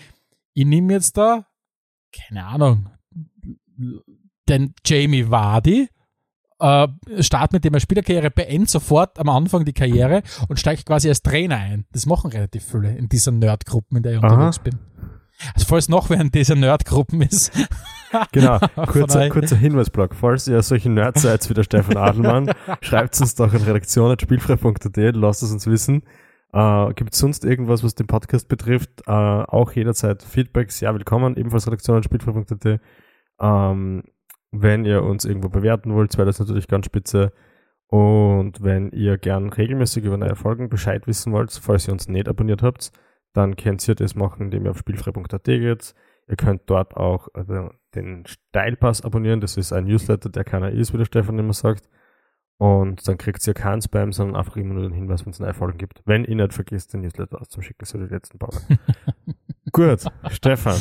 ich 0.53 0.65
nehme 0.65 0.93
jetzt 0.93 1.15
da, 1.15 1.45
keine 2.11 2.45
Ahnung, 2.45 2.89
den 4.49 4.73
Jamie 4.85 5.29
Vardy, 5.29 5.87
äh, 6.59 6.87
start 7.19 7.53
mit 7.53 7.63
dem 7.63 7.73
er 7.73 7.79
Spielerkarriere, 7.79 8.31
beende 8.31 8.69
sofort 8.69 9.17
am 9.17 9.29
Anfang 9.29 9.63
die 9.63 9.71
Karriere 9.71 10.23
und 10.49 10.59
steige 10.59 10.83
quasi 10.83 11.07
als 11.07 11.21
Trainer 11.21 11.55
ein. 11.55 11.85
Das 11.93 12.05
machen 12.05 12.31
relativ 12.31 12.65
viele 12.65 12.97
in 12.97 13.07
dieser 13.07 13.31
Nerdgruppen, 13.31 13.97
in 13.97 14.03
der 14.03 14.13
ich 14.13 14.21
unterwegs 14.21 14.59
bin. 14.59 14.77
Also 15.53 15.67
falls 15.67 15.89
noch 15.89 16.09
während 16.09 16.35
dieser 16.35 16.55
Nerdgruppen 16.55 17.21
ist. 17.21 17.51
genau, 18.31 18.59
kurzer, 18.87 19.29
kurzer 19.29 19.55
Hinweisblock. 19.55 20.15
Falls 20.15 20.47
ihr 20.47 20.61
solche 20.61 20.89
Nerds 20.89 21.21
seid 21.21 21.47
wie 21.49 21.53
der 21.53 21.63
Stefan 21.63 21.97
Adelmann, 21.97 22.51
schreibt 22.81 23.19
uns 23.19 23.35
doch 23.35 23.53
in 23.53 23.61
redaktion.spielfrei.at, 23.61 25.15
lasst 25.15 25.43
es 25.43 25.51
uns 25.51 25.67
wissen. 25.67 26.03
Äh, 26.51 26.93
Gibt 26.93 27.13
es 27.13 27.19
sonst 27.19 27.45
irgendwas, 27.45 27.83
was 27.83 27.95
den 27.95 28.07
Podcast 28.07 28.47
betrifft? 28.47 28.89
Äh, 29.05 29.11
auch 29.11 29.71
jederzeit 29.71 30.23
Feedback, 30.23 30.71
sehr 30.71 30.93
willkommen, 30.93 31.37
ebenfalls 31.37 31.67
redaktion.spielfrei.at. 31.67 32.79
Ähm, 33.41 34.03
wenn 34.51 34.85
ihr 34.85 35.03
uns 35.03 35.25
irgendwo 35.25 35.49
bewerten 35.49 35.93
wollt, 35.93 36.17
wäre 36.17 36.25
das 36.25 36.39
natürlich 36.39 36.67
ganz 36.67 36.87
spitze. 36.87 37.31
Und 37.87 38.63
wenn 38.63 38.91
ihr 38.91 39.17
gern 39.17 39.49
regelmäßig 39.49 40.03
über 40.03 40.17
neue 40.17 40.35
Folgen 40.35 40.69
Bescheid 40.69 41.07
wissen 41.07 41.33
wollt, 41.33 41.51
falls 41.51 41.87
ihr 41.87 41.93
uns 41.93 42.07
nicht 42.07 42.27
abonniert 42.27 42.61
habt, 42.61 42.91
dann 43.33 43.55
könnt 43.55 43.87
ihr 43.87 43.95
das 43.95 44.15
machen, 44.15 44.43
indem 44.43 44.65
ihr 44.65 44.71
auf 44.71 44.79
spielfrei.at 44.79 45.43
geht. 45.43 45.93
Ihr 46.27 46.35
könnt 46.35 46.61
dort 46.67 46.95
auch 46.95 47.27
also 47.33 47.71
den 47.95 48.25
Steilpass 48.25 49.01
abonnieren. 49.01 49.41
Das 49.41 49.57
ist 49.57 49.73
ein 49.73 49.85
Newsletter, 49.85 50.29
der 50.29 50.43
keiner 50.43 50.71
ist, 50.71 50.93
wie 50.93 50.97
der 50.97 51.05
Stefan 51.05 51.39
immer 51.39 51.53
sagt. 51.53 51.89
Und 52.57 53.07
dann 53.07 53.17
kriegt 53.17 53.45
ihr 53.47 53.53
keinen 53.53 53.81
Spam, 53.81 54.11
sondern 54.11 54.35
einfach 54.35 54.57
immer 54.57 54.73
nur 54.73 54.83
den 54.83 54.93
Hinweis, 54.93 55.25
wenn 55.25 55.31
es 55.31 55.39
neue 55.39 55.53
Folgen 55.53 55.77
gibt. 55.77 56.01
Wenn 56.05 56.25
ihr 56.25 56.35
nicht 56.35 56.53
vergisst, 56.53 56.93
den 56.93 57.01
Newsletter 57.01 57.39
auszuschicken, 57.39 57.85
so 57.85 57.97
die 57.97 58.13
letzten 58.13 58.37
paar 58.37 58.49
Gut, 59.71 60.03
Stefan. 60.29 60.79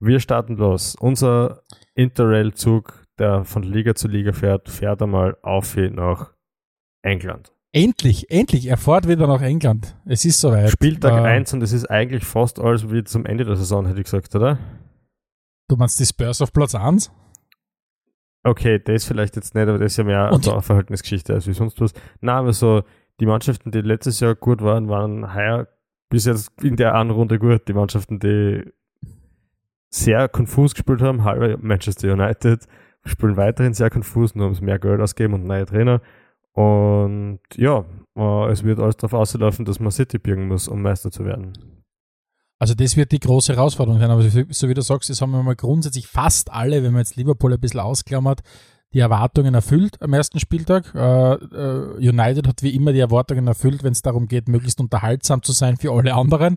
Wir 0.00 0.18
starten 0.18 0.56
los. 0.56 0.96
Unser 0.96 1.62
Interrail-Zug, 1.94 3.06
der 3.18 3.44
von 3.44 3.62
Liga 3.62 3.94
zu 3.94 4.08
Liga 4.08 4.32
fährt, 4.32 4.68
fährt 4.68 5.00
einmal 5.00 5.36
auf 5.42 5.76
nach 5.76 6.34
England. 7.02 7.52
Endlich, 7.76 8.30
endlich, 8.30 8.68
er 8.68 8.76
fährt 8.76 9.08
wieder 9.08 9.26
nach 9.26 9.42
England. 9.42 9.96
Es 10.04 10.24
ist 10.24 10.40
soweit. 10.40 10.70
Spieltag 10.70 11.24
äh, 11.24 11.26
1 11.26 11.54
und 11.54 11.62
es 11.62 11.72
ist 11.72 11.90
eigentlich 11.90 12.24
fast 12.24 12.60
alles 12.60 12.88
wie 12.92 13.02
zum 13.02 13.26
Ende 13.26 13.44
der 13.44 13.56
Saison, 13.56 13.84
hätte 13.84 13.98
ich 13.98 14.04
gesagt, 14.04 14.32
oder? 14.36 14.60
Du 15.66 15.74
meinst 15.74 15.98
die 15.98 16.06
Spurs 16.06 16.40
auf 16.40 16.52
Platz 16.52 16.76
1? 16.76 17.10
Okay, 18.44 18.78
das 18.78 19.04
vielleicht 19.06 19.34
jetzt 19.34 19.56
nicht, 19.56 19.66
aber 19.66 19.78
das 19.78 19.90
ist 19.90 19.96
ja 19.96 20.04
mehr 20.04 20.30
eine 20.30 20.62
Verhältnisgeschichte 20.62 21.34
als 21.34 21.48
wie 21.48 21.52
sonst 21.52 21.80
was. 21.80 21.92
Nein, 22.20 22.36
aber 22.36 22.52
so, 22.52 22.84
die 23.18 23.26
Mannschaften, 23.26 23.72
die 23.72 23.80
letztes 23.80 24.20
Jahr 24.20 24.36
gut 24.36 24.62
waren, 24.62 24.88
waren 24.88 25.34
heuer 25.34 25.66
bis 26.10 26.26
jetzt 26.26 26.52
in 26.62 26.76
der 26.76 26.94
einen 26.94 27.10
Runde 27.10 27.40
gut. 27.40 27.66
Die 27.66 27.72
Mannschaften, 27.72 28.20
die 28.20 28.72
sehr 29.90 30.28
konfus 30.28 30.74
gespielt 30.74 31.02
haben, 31.02 31.24
halber 31.24 31.58
Manchester 31.60 32.12
United, 32.12 32.68
spielen 33.04 33.36
weiterhin 33.36 33.74
sehr 33.74 33.90
konfus, 33.90 34.36
nur 34.36 34.46
um 34.46 34.52
es 34.52 34.60
mehr 34.60 34.78
Geld 34.78 35.00
ausgeben 35.00 35.34
und 35.34 35.44
neue 35.44 35.66
Trainer. 35.66 36.00
Und 36.54 37.40
ja, 37.56 37.84
äh, 38.16 38.50
es 38.50 38.62
wird 38.62 38.78
alles 38.78 38.96
darauf 38.96 39.14
auslaufen, 39.14 39.64
dass 39.64 39.80
man 39.80 39.90
City 39.90 40.18
birgen 40.18 40.48
muss, 40.48 40.68
um 40.68 40.82
Meister 40.82 41.10
zu 41.10 41.24
werden. 41.24 41.52
Also 42.60 42.74
das 42.74 42.96
wird 42.96 43.12
die 43.12 43.18
große 43.18 43.54
Herausforderung 43.54 44.00
sein. 44.00 44.10
Aber 44.10 44.22
so 44.22 44.68
wie 44.68 44.74
du 44.74 44.82
sagst, 44.82 45.10
das 45.10 45.20
haben 45.20 45.32
wir 45.32 45.42
mal 45.42 45.56
grundsätzlich 45.56 46.06
fast 46.06 46.52
alle, 46.52 46.82
wenn 46.82 46.92
man 46.92 47.00
jetzt 47.00 47.16
Liverpool 47.16 47.52
ein 47.52 47.60
bisschen 47.60 47.80
ausklammert, 47.80 48.42
die 48.94 49.00
Erwartungen 49.00 49.54
erfüllt 49.54 50.00
am 50.00 50.12
ersten 50.12 50.38
Spieltag. 50.38 50.94
Äh, 50.94 51.98
United 51.98 52.46
hat 52.46 52.62
wie 52.62 52.74
immer 52.74 52.92
die 52.92 53.00
Erwartungen 53.00 53.48
erfüllt, 53.48 53.82
wenn 53.82 53.92
es 53.92 54.02
darum 54.02 54.28
geht, 54.28 54.48
möglichst 54.48 54.80
unterhaltsam 54.80 55.42
zu 55.42 55.50
sein 55.50 55.76
für 55.76 55.92
alle 55.92 56.14
anderen. 56.14 56.56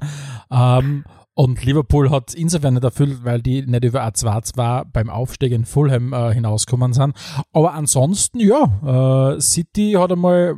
Ähm, 0.51 1.03
und 1.37 1.63
Liverpool 1.63 2.09
hat 2.09 2.33
insofern 2.33 2.73
nicht 2.73 2.83
erfüllt, 2.83 3.19
weil 3.23 3.43
die 3.43 3.61
nicht 3.61 3.83
über 3.83 4.03
A2-2 4.03 4.85
beim 4.91 5.11
Aufstieg 5.11 5.51
in 5.51 5.65
Fulham 5.65 6.11
äh, 6.11 6.33
hinausgekommen 6.33 6.93
sind. 6.93 7.15
Aber 7.53 7.75
ansonsten, 7.75 8.39
ja, 8.39 9.35
äh, 9.35 9.39
City 9.39 9.93
hat 9.99 10.11
einmal 10.11 10.55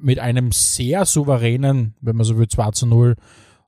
mit 0.00 0.18
einem 0.18 0.50
sehr 0.50 1.04
souveränen, 1.04 1.94
wenn 2.00 2.16
man 2.16 2.24
so 2.24 2.36
will, 2.38 2.48
2 2.48 2.72
zu 2.72 2.86
0 2.86 3.14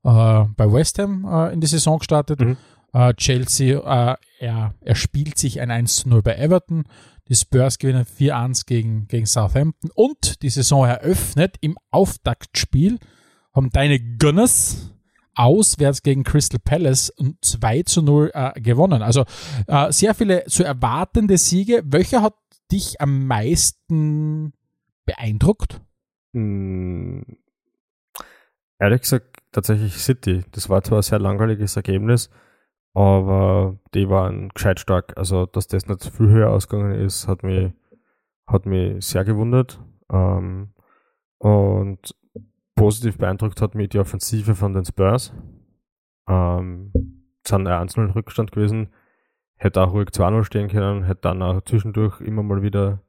äh, 0.02 0.08
bei 0.56 0.72
West 0.72 0.98
Ham 0.98 1.24
äh, 1.30 1.52
in 1.52 1.60
die 1.60 1.68
Saison 1.68 2.00
gestartet. 2.00 2.40
Mhm. 2.40 2.56
Äh, 2.92 3.14
Chelsea, 3.14 3.78
äh, 3.78 4.16
er, 4.40 4.74
er 4.80 4.94
spielt 4.96 5.38
sich 5.38 5.60
ein 5.60 5.70
1 5.70 5.94
zu 5.94 6.08
0 6.08 6.22
bei 6.22 6.34
Everton. 6.34 6.86
Die 7.28 7.36
Spurs 7.36 7.78
gewinnen 7.78 8.04
4-1 8.04 8.66
gegen, 8.66 9.06
gegen 9.06 9.26
Southampton. 9.26 9.90
Und 9.94 10.42
die 10.42 10.50
Saison 10.50 10.86
eröffnet 10.86 11.54
im 11.60 11.78
Auftaktspiel 11.92 12.98
haben 13.54 13.70
deine 13.70 14.00
Gunners 14.00 14.92
auswärts 15.38 16.02
gegen 16.02 16.24
Crystal 16.24 16.60
Palace 16.62 17.10
und 17.10 17.42
2 17.44 17.84
zu 17.84 18.02
0 18.02 18.30
äh, 18.34 18.60
gewonnen. 18.60 19.02
Also 19.02 19.24
äh, 19.68 19.92
sehr 19.92 20.14
viele 20.14 20.44
zu 20.46 20.64
erwartende 20.64 21.38
Siege. 21.38 21.82
Welcher 21.84 22.22
hat 22.22 22.34
dich 22.72 23.00
am 23.00 23.26
meisten 23.26 24.52
beeindruckt? 25.06 25.80
Hm, 26.34 27.24
ehrlich 28.78 29.02
gesagt, 29.02 29.38
tatsächlich 29.52 29.96
City. 29.98 30.44
Das 30.52 30.68
war 30.68 30.82
zwar 30.82 30.98
ein 30.98 31.02
sehr 31.02 31.20
langweiliges 31.20 31.76
Ergebnis, 31.76 32.30
aber 32.92 33.78
die 33.94 34.08
waren 34.08 34.48
gescheit 34.50 34.80
stark. 34.80 35.16
Also, 35.16 35.46
dass 35.46 35.68
das 35.68 35.86
nicht 35.86 36.04
viel 36.04 36.28
höher 36.28 36.50
ausgegangen 36.50 37.00
ist, 37.00 37.28
hat 37.28 37.44
mich, 37.44 37.72
hat 38.46 38.66
mich 38.66 39.04
sehr 39.06 39.24
gewundert. 39.24 39.80
Ähm, 40.10 40.74
und 41.38 42.14
positiv 42.78 43.18
beeindruckt 43.18 43.60
hat 43.60 43.74
mich 43.74 43.90
die 43.90 43.98
Offensive 43.98 44.54
von 44.54 44.72
den 44.72 44.84
Spurs. 44.84 45.32
Ähm, 46.28 46.92
es 47.42 47.50
sind 47.50 47.66
ein 47.66 47.80
1 47.80 47.98
Rückstand 47.98 48.52
gewesen. 48.52 48.88
hätte 49.56 49.82
auch 49.82 49.92
ruhig 49.92 50.08
2-0 50.10 50.44
stehen 50.44 50.68
können, 50.68 51.02
hätte 51.02 51.22
dann 51.22 51.42
auch 51.42 51.60
zwischendurch 51.62 52.20
immer 52.20 52.44
mal 52.44 52.62
wieder, 52.62 53.02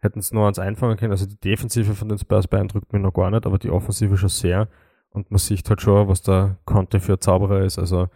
hätten 0.00 0.18
es 0.18 0.32
nur 0.32 0.48
eins 0.48 0.58
einfangen 0.58 0.96
können. 0.96 1.12
Also 1.12 1.26
die 1.26 1.38
Defensive 1.38 1.94
von 1.94 2.08
den 2.08 2.18
Spurs 2.18 2.48
beeindruckt 2.48 2.92
mich 2.92 3.00
noch 3.00 3.12
gar 3.12 3.30
nicht, 3.30 3.46
aber 3.46 3.58
die 3.58 3.70
Offensive 3.70 4.16
schon 4.16 4.28
sehr. 4.28 4.68
Und 5.10 5.30
man 5.30 5.38
sieht 5.38 5.68
halt 5.70 5.80
schon, 5.80 6.08
was 6.08 6.22
der 6.22 6.58
Conte 6.64 6.98
für 6.98 7.20
Zauberer 7.20 7.60
ist. 7.60 7.78
Also 7.78 8.08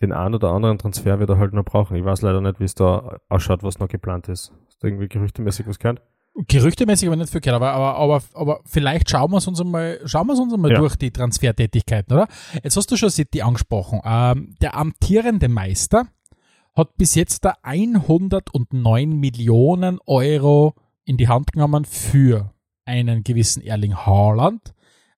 den 0.00 0.12
einen 0.12 0.34
oder 0.34 0.50
anderen 0.50 0.78
Transfer 0.78 1.20
wird 1.20 1.30
er 1.30 1.38
halt 1.38 1.52
noch 1.52 1.64
brauchen. 1.64 1.96
Ich 1.96 2.04
weiß 2.04 2.22
leider 2.22 2.40
nicht, 2.40 2.58
wie 2.58 2.64
es 2.64 2.74
da 2.74 3.18
ausschaut, 3.28 3.62
was 3.62 3.78
noch 3.78 3.88
geplant 3.88 4.28
ist. 4.28 4.52
Hast 4.66 4.82
du 4.82 4.88
irgendwie 4.88 5.08
gerüchtemäßig 5.08 5.68
was 5.68 5.78
gehört? 5.78 6.02
Gerüchtemäßig 6.34 7.08
aber 7.08 7.16
nicht 7.16 7.30
verkehrt, 7.30 7.56
aber, 7.56 7.72
aber, 7.72 7.96
aber, 7.96 8.22
aber 8.34 8.60
vielleicht 8.64 9.10
schauen 9.10 9.30
wir 9.32 9.38
es 9.38 9.46
uns 9.48 9.60
einmal, 9.60 10.00
schauen 10.04 10.28
wir 10.28 10.38
uns 10.38 10.52
einmal 10.54 10.70
Ja. 10.72 10.78
durch 10.78 10.96
die 10.96 11.10
Transfertätigkeiten, 11.10 12.12
oder? 12.14 12.28
Jetzt 12.62 12.76
hast 12.76 12.90
du 12.90 12.96
schon 12.96 13.10
City 13.10 13.42
angesprochen. 13.42 14.00
Ähm, 14.04 14.54
der 14.62 14.76
amtierende 14.76 15.48
Meister 15.48 16.06
hat 16.74 16.96
bis 16.96 17.14
jetzt 17.16 17.44
da 17.44 17.54
109 17.62 19.10
Millionen 19.18 19.98
Euro 20.06 20.74
in 21.04 21.16
die 21.16 21.28
Hand 21.28 21.52
genommen 21.52 21.84
für 21.84 22.52
einen 22.84 23.24
gewissen 23.24 23.62
Erling 23.62 23.94
Haaland, 23.96 24.72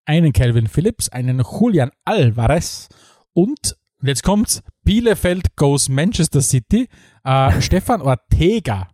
einen 0.06 0.32
Calvin 0.32 0.66
Phillips, 0.66 1.08
einen 1.10 1.40
Julian 1.42 1.90
Alvarez 2.04 2.88
und, 3.34 3.76
und 4.00 4.08
jetzt 4.08 4.22
kommt's, 4.24 4.62
Bielefeld 4.82 5.56
goes 5.56 5.88
Manchester 5.88 6.40
City, 6.40 6.88
äh, 7.24 7.60
Stefan 7.60 8.00
Ortega 8.02 8.88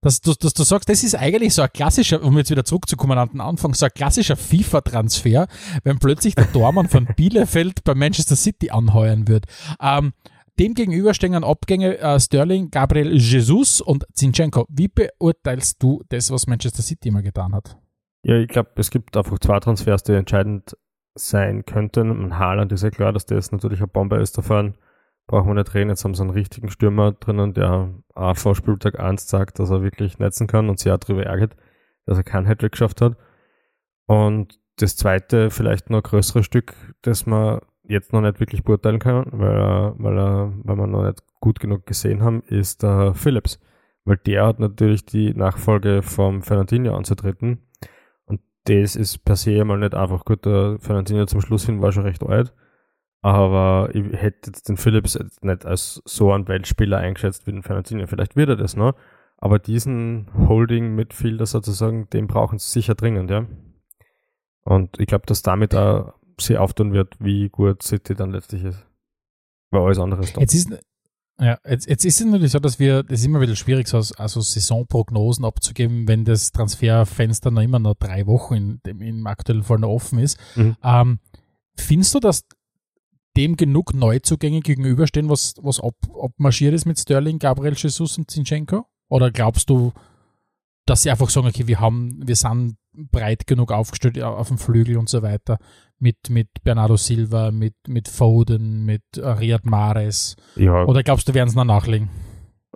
dass 0.00 0.20
du, 0.20 0.32
dass 0.34 0.54
du 0.54 0.62
sagst, 0.62 0.88
das 0.88 1.04
ist 1.04 1.14
eigentlich 1.14 1.54
so 1.54 1.62
ein 1.62 1.72
klassischer, 1.72 2.22
um 2.22 2.36
jetzt 2.38 2.50
wieder 2.50 2.64
zurückzukommen 2.64 3.18
an 3.18 3.28
den 3.28 3.40
Anfang, 3.40 3.74
so 3.74 3.86
ein 3.86 3.92
klassischer 3.94 4.36
FIFA-Transfer, 4.36 5.46
wenn 5.84 5.98
plötzlich 5.98 6.34
der 6.34 6.46
Dormann 6.46 6.88
von 6.88 7.06
Bielefeld 7.16 7.84
bei 7.84 7.94
Manchester 7.94 8.36
City 8.36 8.70
anheuern 8.70 9.28
wird. 9.28 9.44
Ähm, 9.80 10.12
dem 10.58 10.74
gegenüber 10.74 11.14
stehen 11.14 11.42
Abgänge 11.42 11.98
äh, 11.98 12.20
Sterling, 12.20 12.70
Gabriel 12.70 13.16
Jesus 13.16 13.80
und 13.80 14.04
Zinchenko. 14.12 14.66
Wie 14.68 14.88
beurteilst 14.88 15.82
du 15.82 16.02
das, 16.08 16.30
was 16.30 16.46
Manchester 16.46 16.82
City 16.82 17.08
immer 17.08 17.22
getan 17.22 17.54
hat? 17.54 17.78
Ja, 18.22 18.36
ich 18.36 18.48
glaube, 18.48 18.70
es 18.76 18.90
gibt 18.90 19.16
einfach 19.16 19.38
zwei 19.38 19.58
Transfers, 19.60 20.02
die 20.02 20.12
entscheidend 20.12 20.76
sein 21.14 21.64
könnten. 21.64 22.10
Und 22.10 22.38
Haaland 22.38 22.72
ist 22.72 22.82
ja 22.82 22.90
klar, 22.90 23.12
dass 23.12 23.24
das 23.24 23.52
natürlich 23.52 23.80
ein 23.80 23.88
Bomber 23.88 24.20
ist 24.20 24.36
davon. 24.36 24.74
Brauchen 25.30 25.46
wir 25.46 25.54
nicht 25.54 25.74
reden. 25.74 25.90
Jetzt 25.90 26.04
haben 26.04 26.16
sie 26.16 26.22
einen 26.22 26.32
richtigen 26.32 26.70
Stürmer 26.70 27.12
drinnen, 27.12 27.54
der 27.54 27.94
auch 28.16 28.36
vor 28.36 28.56
Spieltag 28.56 28.98
1 28.98 29.28
sagt, 29.28 29.60
dass 29.60 29.70
er 29.70 29.80
wirklich 29.80 30.18
netzen 30.18 30.48
kann 30.48 30.68
und 30.68 30.80
sich 30.80 30.90
auch 30.90 30.98
darüber 30.98 31.24
ärgert, 31.24 31.54
dass 32.04 32.18
er 32.18 32.24
kein 32.24 32.46
Hattrick 32.46 32.72
geschafft 32.72 33.00
hat. 33.00 33.16
Und 34.06 34.58
das 34.78 34.96
zweite, 34.96 35.50
vielleicht 35.50 35.88
noch 35.88 36.02
größere 36.02 36.42
Stück, 36.42 36.74
das 37.02 37.26
man 37.26 37.60
jetzt 37.84 38.12
noch 38.12 38.22
nicht 38.22 38.40
wirklich 38.40 38.64
beurteilen 38.64 38.98
kann, 38.98 39.24
weil, 39.30 39.94
weil, 39.98 40.52
weil 40.64 40.76
wir 40.76 40.86
noch 40.88 41.04
nicht 41.04 41.22
gut 41.38 41.60
genug 41.60 41.86
gesehen 41.86 42.22
haben, 42.24 42.42
ist 42.48 42.82
der 42.82 43.14
Phillips. 43.14 43.60
Weil 44.04 44.16
der 44.16 44.44
hat 44.44 44.58
natürlich 44.58 45.06
die 45.06 45.32
Nachfolge 45.32 46.02
vom 46.02 46.42
Fernandinho 46.42 46.96
anzutreten. 46.96 47.68
Und 48.24 48.40
das 48.64 48.96
ist 48.96 49.24
per 49.24 49.36
se 49.36 49.64
mal 49.64 49.78
nicht 49.78 49.94
einfach 49.94 50.24
gut. 50.24 50.44
Der 50.44 50.78
Fernandinho 50.80 51.26
zum 51.26 51.40
Schluss 51.40 51.66
hin 51.66 51.80
war 51.80 51.92
schon 51.92 52.02
recht 52.02 52.24
alt. 52.24 52.52
Aber 53.22 53.90
ich 53.92 54.04
hätte 54.12 54.50
jetzt 54.50 54.68
den 54.68 54.76
Phillips 54.76 55.14
jetzt 55.14 55.44
nicht 55.44 55.66
als 55.66 56.00
so 56.04 56.32
einen 56.32 56.48
Weltspieler 56.48 56.98
eingeschätzt 56.98 57.46
wie 57.46 57.52
den 57.52 57.62
Fernandinho. 57.62 58.06
Vielleicht 58.06 58.36
wird 58.36 58.48
er 58.48 58.56
das 58.56 58.76
noch. 58.76 58.94
Aber 59.36 59.58
diesen 59.58 60.28
Holding-Midfielder 60.48 61.46
sozusagen, 61.46 62.08
den 62.10 62.26
brauchen 62.26 62.58
sie 62.58 62.70
sicher 62.70 62.94
dringend, 62.94 63.30
ja. 63.30 63.46
Und 64.62 65.00
ich 65.00 65.06
glaube, 65.06 65.26
dass 65.26 65.42
damit 65.42 65.74
auch 65.74 66.14
sie 66.38 66.58
auftun 66.58 66.92
wird, 66.92 67.16
wie 67.20 67.48
gut 67.48 67.82
City 67.82 68.14
dann 68.14 68.30
letztlich 68.30 68.64
ist. 68.64 68.86
Weil 69.70 69.82
alles 69.82 69.98
andere 69.98 70.22
ist 70.22 70.34
top. 70.34 70.42
Jetzt 70.42 70.54
ist, 70.54 70.70
ja, 71.40 71.58
jetzt, 71.66 71.88
jetzt 71.88 72.04
ist 72.04 72.20
es 72.20 72.26
natürlich 72.26 72.52
so, 72.52 72.58
dass 72.58 72.78
wir, 72.78 73.02
das 73.02 73.20
ist 73.20 73.26
immer 73.26 73.40
wieder 73.40 73.56
schwierig, 73.56 73.88
so 73.88 73.96
also 73.96 74.40
Saisonprognosen 74.40 75.44
abzugeben, 75.44 76.06
wenn 76.06 76.24
das 76.24 76.52
Transferfenster 76.52 77.50
noch 77.50 77.62
immer 77.62 77.78
noch 77.78 77.94
drei 77.94 78.26
Wochen 78.26 78.54
in, 78.54 78.80
dem, 78.84 79.00
im 79.00 79.26
aktuellen 79.26 79.62
Fall 79.62 79.78
noch 79.78 79.88
offen 79.88 80.18
ist. 80.18 80.38
Mhm. 80.54 80.76
Ähm, 80.82 81.18
findest 81.76 82.14
du, 82.14 82.20
dass 82.20 82.44
dem 83.40 83.56
genug 83.56 83.94
Neuzugänge 83.94 84.60
gegenüberstehen, 84.60 85.30
was, 85.30 85.54
was 85.62 85.80
ab, 85.80 85.94
abmarschiert 86.22 86.74
ist 86.74 86.84
mit 86.84 86.98
Sterling, 86.98 87.38
Gabriel 87.38 87.74
Jesus 87.74 88.18
und 88.18 88.30
Zinchenko? 88.30 88.86
Oder 89.08 89.30
glaubst 89.30 89.70
du, 89.70 89.92
dass 90.86 91.02
sie 91.02 91.10
einfach 91.10 91.30
sagen, 91.30 91.46
okay, 91.46 91.66
wir 91.66 91.80
haben, 91.80 92.20
wir 92.22 92.36
sind 92.36 92.76
breit 92.92 93.46
genug 93.46 93.72
aufgestellt 93.72 94.22
auf 94.22 94.48
dem 94.48 94.58
Flügel 94.58 94.98
und 94.98 95.08
so 95.08 95.22
weiter, 95.22 95.58
mit, 95.98 96.28
mit 96.28 96.48
Bernardo 96.62 96.96
Silva, 96.96 97.50
mit, 97.50 97.74
mit 97.88 98.08
Foden, 98.08 98.84
mit 98.84 99.02
äh, 99.16 99.26
Riyad 99.26 99.64
Mahrez? 99.64 100.36
Ja, 100.56 100.84
Oder 100.84 101.02
glaubst 101.02 101.28
du, 101.28 101.34
werden 101.34 101.48
sie 101.48 101.56
noch 101.56 101.64
nachlegen? 101.64 102.10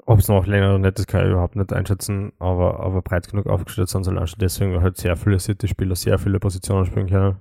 ob 0.07 0.19
es 0.19 0.29
noch 0.29 0.47
länger 0.47 0.71
oder 0.71 0.79
nicht, 0.79 0.99
das 0.99 1.07
kann 1.07 1.25
ich 1.25 1.31
überhaupt 1.31 1.57
nicht 1.57 1.73
einschätzen, 1.73 2.33
aber, 2.39 2.81
aber 2.81 3.01
breit 3.01 3.29
genug 3.29 3.47
aufgestellt 3.47 3.89
sind 3.89 4.05
sie 4.05 4.11
allein 4.11 4.27
schon 4.27 4.39
deswegen, 4.41 4.81
halt 4.83 4.97
sehr 4.97 5.17
viele 5.17 5.39
City-Spieler 5.39 5.95
sehr 5.95 6.19
viele 6.19 6.41
Positionen 6.41 6.85
spielen 6.85 7.09
können. 7.09 7.37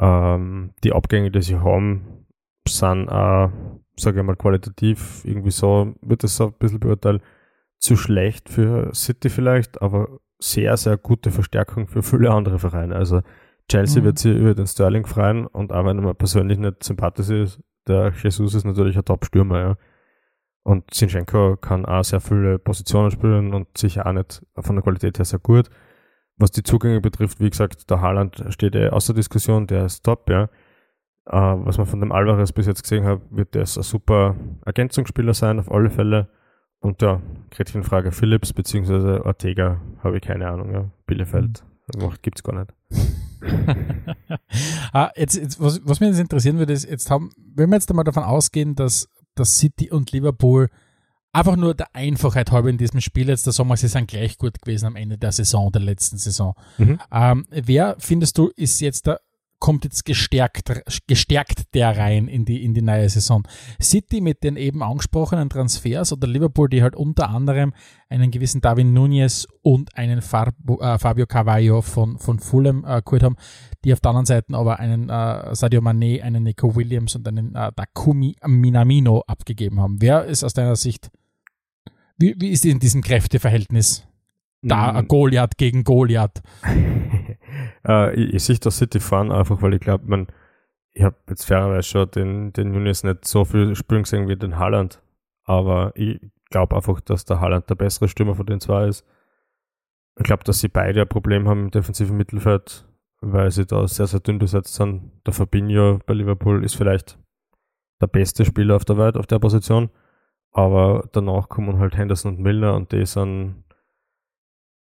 Ähm, 0.00 0.72
die 0.82 0.92
Abgänge, 0.92 1.30
die 1.30 1.42
sie 1.42 1.60
haben, 1.60 2.19
sind 2.68 3.08
auch, 3.08 3.50
sage 3.96 4.20
ich 4.20 4.26
mal, 4.26 4.36
qualitativ 4.36 5.24
irgendwie 5.24 5.50
so, 5.50 5.94
wird 6.02 6.22
das 6.22 6.36
so 6.36 6.46
ein 6.46 6.54
bisschen 6.58 6.80
beurteilt, 6.80 7.22
zu 7.78 7.96
schlecht 7.96 8.48
für 8.48 8.94
City 8.94 9.30
vielleicht, 9.30 9.80
aber 9.80 10.08
sehr, 10.38 10.76
sehr 10.76 10.96
gute 10.96 11.30
Verstärkung 11.30 11.86
für 11.88 12.02
viele 12.02 12.30
andere 12.30 12.58
Vereine. 12.58 12.94
Also 12.96 13.22
Chelsea 13.68 14.00
Mhm. 14.00 14.06
wird 14.06 14.18
sie 14.18 14.32
über 14.32 14.54
den 14.54 14.66
Sterling 14.66 15.06
freuen 15.06 15.46
und 15.46 15.72
auch 15.72 15.84
wenn 15.84 15.98
mir 15.98 16.14
persönlich 16.14 16.58
nicht 16.58 16.82
sympathisch 16.82 17.30
ist, 17.30 17.60
der 17.86 18.12
Jesus 18.22 18.54
ist 18.54 18.64
natürlich 18.64 18.96
ein 18.96 19.04
Top-Stürmer, 19.04 19.58
ja. 19.60 19.76
Und 20.62 20.92
Zinchenko 20.92 21.56
kann 21.56 21.86
auch 21.86 22.04
sehr 22.04 22.20
viele 22.20 22.58
Positionen 22.58 23.10
spielen 23.10 23.54
und 23.54 23.78
sicher 23.78 24.06
auch 24.06 24.12
nicht 24.12 24.42
von 24.58 24.76
der 24.76 24.82
Qualität 24.82 25.18
her 25.18 25.24
sehr 25.24 25.38
gut. 25.38 25.70
Was 26.36 26.50
die 26.50 26.62
Zugänge 26.62 27.00
betrifft, 27.00 27.40
wie 27.40 27.48
gesagt, 27.50 27.88
der 27.90 28.00
Haaland 28.00 28.44
steht 28.50 28.74
eh 28.74 28.88
außer 28.90 29.14
Diskussion, 29.14 29.66
der 29.66 29.86
ist 29.86 30.04
top, 30.04 30.28
ja. 30.28 30.48
Äh, 31.30 31.36
was 31.36 31.78
man 31.78 31.86
von 31.86 32.00
dem 32.00 32.10
Alvarez 32.10 32.50
bis 32.50 32.66
jetzt 32.66 32.82
gesehen 32.82 33.04
hat, 33.04 33.20
wird 33.30 33.54
das 33.54 33.76
ein 33.76 33.84
super 33.84 34.34
Ergänzungsspieler 34.64 35.32
sein, 35.32 35.60
auf 35.60 35.70
alle 35.70 35.90
Fälle. 35.90 36.28
Und 36.80 37.02
ja, 37.02 37.20
Gretchenfrage 37.50 38.10
Phillips 38.10 38.52
beziehungsweise 38.52 39.24
Ortega, 39.24 39.80
habe 40.02 40.16
ich 40.16 40.22
keine 40.22 40.48
Ahnung, 40.48 40.72
ja. 40.72 40.90
Bielefeld, 41.06 41.62
gibt 42.22 42.38
es 42.38 42.42
gar 42.42 42.58
nicht. 42.58 42.72
ah, 44.92 45.10
jetzt, 45.14 45.36
jetzt, 45.36 45.60
was, 45.60 45.80
was 45.84 46.00
mich 46.00 46.08
jetzt 46.08 46.18
interessieren 46.18 46.58
würde, 46.58 46.72
ist, 46.72 46.88
jetzt 46.88 47.10
haben, 47.10 47.30
wenn 47.54 47.70
wir 47.70 47.76
jetzt 47.76 47.90
einmal 47.90 48.04
davon 48.04 48.24
ausgehen, 48.24 48.74
dass, 48.74 49.08
dass 49.34 49.56
City 49.56 49.90
und 49.90 50.10
Liverpool 50.10 50.68
einfach 51.32 51.56
nur 51.56 51.74
der 51.74 51.94
Einfachheit 51.94 52.50
halber 52.50 52.70
in 52.70 52.78
diesem 52.78 53.00
Spiel 53.00 53.28
jetzt, 53.28 53.44
sagen 53.44 53.68
wir, 53.68 53.76
sie 53.76 53.88
sind 53.88 54.08
gleich 54.08 54.36
gut 54.36 54.60
gewesen 54.60 54.86
am 54.86 54.96
Ende 54.96 55.16
der 55.16 55.32
Saison, 55.32 55.70
der 55.70 55.82
letzten 55.82 56.18
Saison. 56.18 56.54
Mhm. 56.78 56.98
Ähm, 57.12 57.46
wer, 57.50 57.96
findest 57.98 58.36
du, 58.36 58.50
ist 58.56 58.80
jetzt 58.80 59.06
der, 59.06 59.20
kommt 59.60 59.84
jetzt 59.84 60.04
gestärkt, 60.04 60.72
gestärkt 61.06 61.74
der 61.74 61.96
rein 61.96 62.26
in 62.26 62.44
die, 62.44 62.64
in 62.64 62.74
die 62.74 62.82
neue 62.82 63.08
Saison? 63.08 63.46
City 63.80 64.20
mit 64.20 64.42
den 64.42 64.56
eben 64.56 64.82
angesprochenen 64.82 65.48
Transfers 65.48 66.12
oder 66.12 66.26
Liverpool, 66.26 66.68
die 66.68 66.82
halt 66.82 66.96
unter 66.96 67.28
anderem 67.28 67.72
einen 68.08 68.30
gewissen 68.30 68.60
Darwin 68.60 68.92
Nunez 68.92 69.46
und 69.62 69.96
einen 69.96 70.18
äh, 70.18 70.22
Fabio 70.98 71.26
Carvalho 71.26 71.82
von, 71.82 72.18
von 72.18 72.40
Fulham 72.40 72.84
äh, 72.84 73.02
geholt 73.04 73.22
haben, 73.22 73.36
die 73.84 73.92
auf 73.92 74.00
der 74.00 74.10
anderen 74.10 74.26
Seite 74.26 74.54
aber 74.54 74.80
einen 74.80 75.08
äh, 75.08 75.54
Sadio 75.54 75.80
Mané, 75.80 76.22
einen 76.22 76.42
Nico 76.42 76.74
Williams 76.74 77.14
und 77.14 77.28
einen 77.28 77.54
äh, 77.54 77.70
Takumi 77.72 78.34
Minamino 78.46 79.22
abgegeben 79.26 79.78
haben. 79.78 80.00
Wer 80.00 80.24
ist 80.24 80.42
aus 80.42 80.54
deiner 80.54 80.76
Sicht, 80.76 81.10
wie, 82.18 82.34
wie 82.38 82.48
ist 82.48 82.64
in 82.64 82.80
diesem 82.80 83.02
Kräfteverhältnis? 83.02 84.06
Da 84.62 84.92
Mhm. 84.92 85.08
Goliath 85.08 85.56
gegen 85.56 85.84
Goliath. 85.84 86.42
äh, 87.86 88.14
ich, 88.14 88.34
ich 88.34 88.44
sehe 88.44 88.58
das 88.58 88.78
City 88.78 89.00
fahren 89.00 89.32
einfach, 89.32 89.62
weil 89.62 89.74
ich 89.74 89.80
glaube, 89.80 90.04
man, 90.06 90.26
ich 90.92 91.02
habe 91.02 91.16
jetzt 91.28 91.44
fairerweise 91.44 91.88
schon 91.88 92.10
den, 92.10 92.52
den 92.52 92.72
Nunes 92.72 93.04
nicht 93.04 93.24
so 93.24 93.44
viel 93.44 93.74
spielen 93.74 94.02
gesehen 94.02 94.28
wie 94.28 94.36
den 94.36 94.58
Haaland, 94.58 95.02
aber 95.44 95.92
ich 95.94 96.20
glaube 96.50 96.76
einfach, 96.76 97.00
dass 97.00 97.24
der 97.24 97.40
Haaland 97.40 97.70
der 97.70 97.76
bessere 97.76 98.08
Stürmer 98.08 98.34
von 98.34 98.46
den 98.46 98.60
zwei 98.60 98.88
ist. 98.88 99.06
Ich 100.18 100.24
glaube, 100.24 100.44
dass 100.44 100.60
sie 100.60 100.68
beide 100.68 101.02
ein 101.02 101.08
Problem 101.08 101.48
haben 101.48 101.64
im 101.64 101.70
defensiven 101.70 102.16
Mittelfeld, 102.16 102.84
weil 103.20 103.50
sie 103.50 103.66
da 103.66 103.86
sehr, 103.86 104.06
sehr 104.06 104.20
dünn 104.20 104.38
besetzt 104.38 104.74
sind. 104.74 105.12
Der 105.24 105.32
Fabinho 105.32 106.00
bei 106.04 106.14
Liverpool 106.14 106.64
ist 106.64 106.74
vielleicht 106.74 107.18
der 108.00 108.08
beste 108.08 108.44
Spieler 108.44 108.76
auf 108.76 108.84
der 108.84 108.98
Welt 108.98 109.16
auf 109.16 109.26
der 109.26 109.38
Position, 109.38 109.90
aber 110.52 111.08
danach 111.12 111.48
kommen 111.48 111.78
halt 111.78 111.96
Henderson 111.96 112.36
und 112.36 112.42
Milner 112.42 112.74
und 112.74 112.92
die 112.92 113.06
sind 113.06 113.62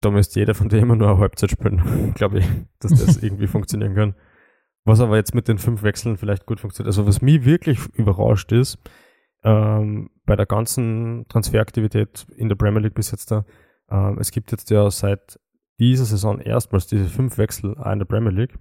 da 0.02 0.10
müsste 0.10 0.40
jeder 0.40 0.54
von 0.54 0.68
denen 0.68 0.82
immer 0.82 0.96
nur 0.96 1.08
eine 1.08 1.18
Halbzeit 1.18 1.50
spielen, 1.50 2.12
glaube 2.14 2.40
ich, 2.40 2.46
dass 2.80 2.92
das 2.92 3.16
irgendwie 3.22 3.46
funktionieren 3.46 3.94
kann. 3.94 4.14
Was 4.84 5.00
aber 5.00 5.16
jetzt 5.16 5.34
mit 5.34 5.48
den 5.48 5.58
fünf 5.58 5.82
Wechseln 5.82 6.16
vielleicht 6.16 6.44
gut 6.44 6.60
funktioniert. 6.60 6.88
Also 6.88 7.06
was 7.06 7.22
mich 7.22 7.44
wirklich 7.44 7.78
überrascht 7.94 8.50
ist, 8.52 8.78
ähm, 9.44 10.10
bei 10.24 10.36
der 10.36 10.46
ganzen 10.46 11.26
Transferaktivität 11.28 12.26
in 12.36 12.48
der 12.48 12.56
Premier 12.56 12.80
League 12.80 12.94
bis 12.94 13.10
jetzt 13.12 13.30
da, 13.30 13.44
ähm, 13.90 14.18
es 14.18 14.30
gibt 14.32 14.50
jetzt 14.50 14.70
ja 14.70 14.90
seit 14.90 15.38
dieser 15.78 16.04
Saison 16.04 16.40
erstmals 16.40 16.86
diese 16.86 17.06
fünf 17.06 17.38
Wechsel 17.38 17.76
in 17.92 17.98
der 17.98 18.06
Premier 18.06 18.30
League. 18.30 18.58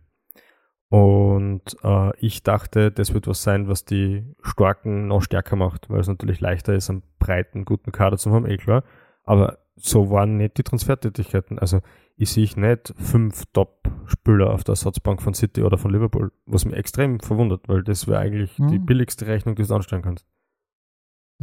Und 0.90 1.78
äh, 1.84 2.18
ich 2.18 2.44
dachte, 2.44 2.92
das 2.92 3.14
wird 3.14 3.26
was 3.26 3.44
sein, 3.44 3.68
was 3.68 3.86
die 3.86 4.26
Starken 4.42 5.08
noch 5.08 5.22
stärker 5.22 5.56
macht, 5.56 5.90
weil 5.90 6.02
es 6.02 6.08
natürlich 6.08 6.42
leichter 6.42 6.74
ist, 6.74 6.90
einen 6.90 7.04
breiten, 7.18 7.64
guten 7.64 7.92
Kader 7.92 8.18
zu 8.18 8.32
haben, 8.32 8.46
eh 8.46 8.58
klar. 8.58 8.84
Aber 9.24 9.60
so 9.84 10.10
waren 10.10 10.38
nicht 10.38 10.58
die 10.58 10.64
Transfertätigkeiten. 10.64 11.60
Also 11.60 11.82
ich 12.18 12.32
sehe 12.32 12.48
nicht 12.56 12.94
fünf 12.98 13.46
Top-Spieler 13.54 14.52
auf 14.52 14.64
der 14.64 14.74
Ersatzbank 14.74 15.22
von 15.22 15.34
City 15.34 15.64
oder 15.64 15.78
von 15.78 15.92
Liverpool, 15.92 16.32
was 16.46 16.66
mich 16.66 16.76
extrem 16.76 17.20
verwundert, 17.20 17.68
weil 17.68 17.84
das 17.84 18.08
wäre 18.08 18.20
eigentlich 18.20 18.58
mhm. 18.60 18.68
die 18.68 18.80
billigste 18.80 19.28
Rechnung, 19.28 19.56
die 19.56 19.64
du 19.64 19.74
anstellen 19.74 20.04
kannst. 20.04 20.26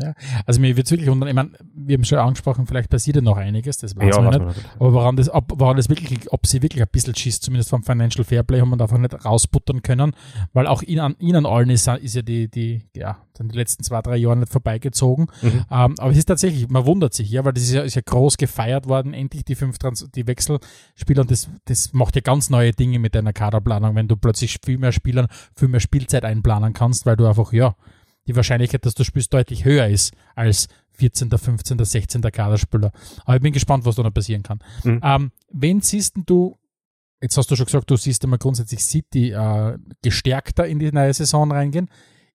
Ja, 0.01 0.15
also 0.47 0.61
mir 0.61 0.77
wird 0.77 0.87
es 0.87 0.93
wirklich 0.93 1.11
wundern, 1.11 1.29
ich 1.29 1.35
meine, 1.35 1.51
wir 1.75 1.95
haben 1.95 2.05
schon 2.05 2.19
angesprochen, 2.19 2.67
vielleicht 2.67 2.89
passiert 2.89 3.17
ja 3.17 3.23
noch 3.23 3.37
einiges, 3.37 3.79
das 3.79 3.97
weiß 3.97 4.17
ja, 4.17 4.23
man 4.23 4.47
nicht. 4.47 4.57
Aber 4.79 4.93
woran 4.93 5.17
das, 5.17 5.29
ob, 5.29 5.53
woran 5.57 5.77
das 5.77 5.89
wirklich, 5.89 6.33
ob 6.33 6.47
sie 6.47 6.63
wirklich 6.63 6.83
ein 6.83 6.89
bisschen 6.91 7.17
schießt, 7.17 7.43
zumindest 7.43 7.71
vom 7.71 7.83
Financial 7.83 8.25
Fairplay, 8.25 8.61
haben 8.61 8.71
wir 8.71 8.81
einfach 8.81 8.99
nicht 8.99 9.25
rausbuttern 9.25 9.83
können, 9.83 10.13
weil 10.53 10.69
auch 10.69 10.83
ihnen, 10.83 11.17
ihnen 11.19 11.47
allen 11.47 11.71
ist, 11.71 11.89
ist 11.89 12.15
ja 12.15 12.23
die, 12.23 12.49
die, 12.49 12.85
ja, 12.95 13.19
die 13.39 13.57
letzten 13.57 13.83
zwei, 13.83 14.01
drei 14.03 14.17
Jahre 14.17 14.37
nicht 14.37 14.53
vorbeigezogen. 14.53 15.27
Mhm. 15.43 15.65
Ähm, 15.71 15.95
aber 15.99 16.11
es 16.11 16.19
ist 16.19 16.27
tatsächlich, 16.27 16.69
man 16.69 16.87
wundert 16.87 17.15
sich, 17.15 17.31
ja, 17.31 17.45
weil 17.45 17.53
das 17.53 17.65
ist 17.65 17.73
ja, 17.73 17.83
ist 17.83 17.95
ja 17.95 18.03
groß 18.05 18.37
gefeiert 18.37 18.89
worden, 18.89 19.15
endlich 19.15 19.45
die 19.45 19.55
fünf 19.55 19.79
Trans 19.79 20.09
die 20.15 20.27
Wechselspieler 20.27 21.23
und 21.23 21.31
das, 21.31 21.49
das 21.65 21.93
macht 21.93 22.15
ja 22.15 22.21
ganz 22.21 22.51
neue 22.51 22.73
Dinge 22.73 22.99
mit 22.99 23.15
deiner 23.15 23.33
Kaderplanung, 23.33 23.95
wenn 23.95 24.09
du 24.09 24.17
plötzlich 24.17 24.59
viel 24.65 24.79
mehr 24.79 24.93
Spielern, 24.93 25.27
viel 25.57 25.69
mehr 25.69 25.81
Spielzeit 25.81 26.25
einplanen 26.25 26.73
kannst, 26.73 27.07
weil 27.07 27.17
du 27.17 27.27
einfach, 27.27 27.53
ja, 27.53 27.75
die 28.29 28.37
Wahrscheinlichkeit, 28.37 28.85
dass 28.87 28.95
du 28.95 29.05
spielst, 29.05 29.33
deutlich 29.33 29.65
höher 29.65 29.89
ist 29.89 30.15
als 30.37 30.69
14., 30.93 31.31
15., 31.31 31.85
16. 31.85 32.21
Kaderspieler. 32.23 32.93
Aber 33.25 33.37
ich 33.37 33.43
bin 33.43 33.53
gespannt, 33.53 33.85
was 33.85 33.97
da 33.97 34.03
noch 34.03 34.13
passieren 34.13 34.43
kann. 34.43 34.61
Mhm. 34.85 35.01
Ähm, 35.03 35.33
wen 35.51 35.81
siehst 35.81 36.15
du, 36.27 36.57
jetzt 37.21 37.37
hast 37.37 37.51
du 37.51 37.57
schon 37.57 37.67
gesagt, 37.67 37.91
du 37.91 37.97
siehst 37.97 38.23
immer 38.25 38.39
grundsätzlich 38.39 38.85
City 38.85 39.31
äh, 39.31 39.79
gestärkter 40.03 40.67
in 40.67 40.79
die 40.79 40.93
neue 40.93 41.15
Saison 41.15 41.51
reingehen. 41.51 41.89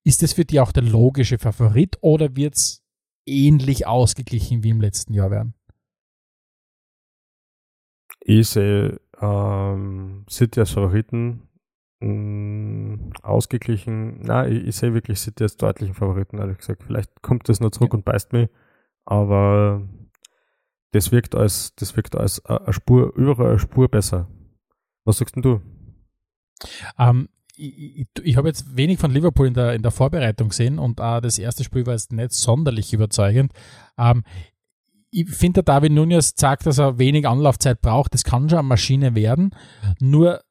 Ist 0.04 0.24
das 0.24 0.34
für 0.34 0.44
dich 0.44 0.60
auch 0.60 0.72
der 0.72 0.84
logische 0.84 1.38
Favorit 1.38 1.98
oder 2.02 2.36
wird 2.36 2.56
es 2.56 2.82
ähnlich 3.26 3.88
ausgeglichen 3.88 4.64
wie 4.64 4.70
im 4.70 4.82
letzten 4.82 5.14
Jahr 5.14 5.32
werden? 5.32 5.54
Ich 8.20 8.50
sehe 8.50 9.00
ähm, 9.22 10.26
City 10.30 10.62
als 10.62 10.72
Favoriten 10.72 11.50
mh, 12.04 12.96
mm, 12.96 13.14
ausgeglichen. 13.22 14.20
Na, 14.22 14.48
ich, 14.48 14.68
ich 14.68 14.76
sehe 14.76 14.94
wirklich 14.94 15.20
City 15.20 15.44
als 15.44 15.58
deutlichen 15.58 15.94
Favoriten, 15.94 16.38
ehrlich 16.38 16.58
gesagt. 16.58 16.84
Vielleicht 16.84 17.22
kommt 17.22 17.50
das 17.50 17.60
noch 17.60 17.72
zurück 17.72 17.94
ja. 17.94 17.98
und 17.98 18.06
beißt 18.06 18.34
mich, 18.34 18.50
aber 19.06 19.88
das 20.92 21.12
wirkt 21.12 21.36
als, 21.36 21.74
das 21.76 21.96
wirkt 21.96 22.16
als 22.16 22.46
eine 22.46 22.74
Spur, 22.74 23.16
überall 23.16 23.52
eine 23.52 23.60
Spur 23.60 23.90
besser. 23.90 24.28
Was 25.06 25.18
sagst 25.18 25.36
denn 25.36 25.42
du? 25.42 25.62
Ähm, 26.98 27.30
ich, 27.56 28.00
ich, 28.00 28.08
ich 28.24 28.38
habe 28.38 28.48
jetzt 28.48 28.76
wenig 28.76 29.00
von 29.00 29.12
Liverpool 29.12 29.48
in 29.48 29.54
der, 29.54 29.74
in 29.74 29.82
der 29.82 29.92
Vorbereitung 29.92 30.50
gesehen 30.50 30.80
und 30.80 31.00
äh, 31.00 31.22
das 31.22 31.38
erste 31.38 31.64
Spiel 31.64 31.86
war 31.86 31.94
jetzt 31.94 32.12
nicht 32.12 32.32
sonderlich 32.32 32.94
überzeugend. 32.94 33.54
Ähm, 33.98 34.24
ich 35.14 35.30
finde, 35.30 35.62
der 35.62 35.76
David 35.76 35.92
Nunez 35.92 36.34
sagt, 36.36 36.66
dass 36.66 36.80
er 36.80 36.98
wenig 36.98 37.28
Anlaufzeit 37.28 37.82
braucht. 37.82 38.16
Das 38.16 38.24
kann 38.24 38.50
schon 38.50 38.60
eine 38.60 38.68
Maschine 38.68 39.14
werden. 39.14 39.52
Nur 40.00 40.42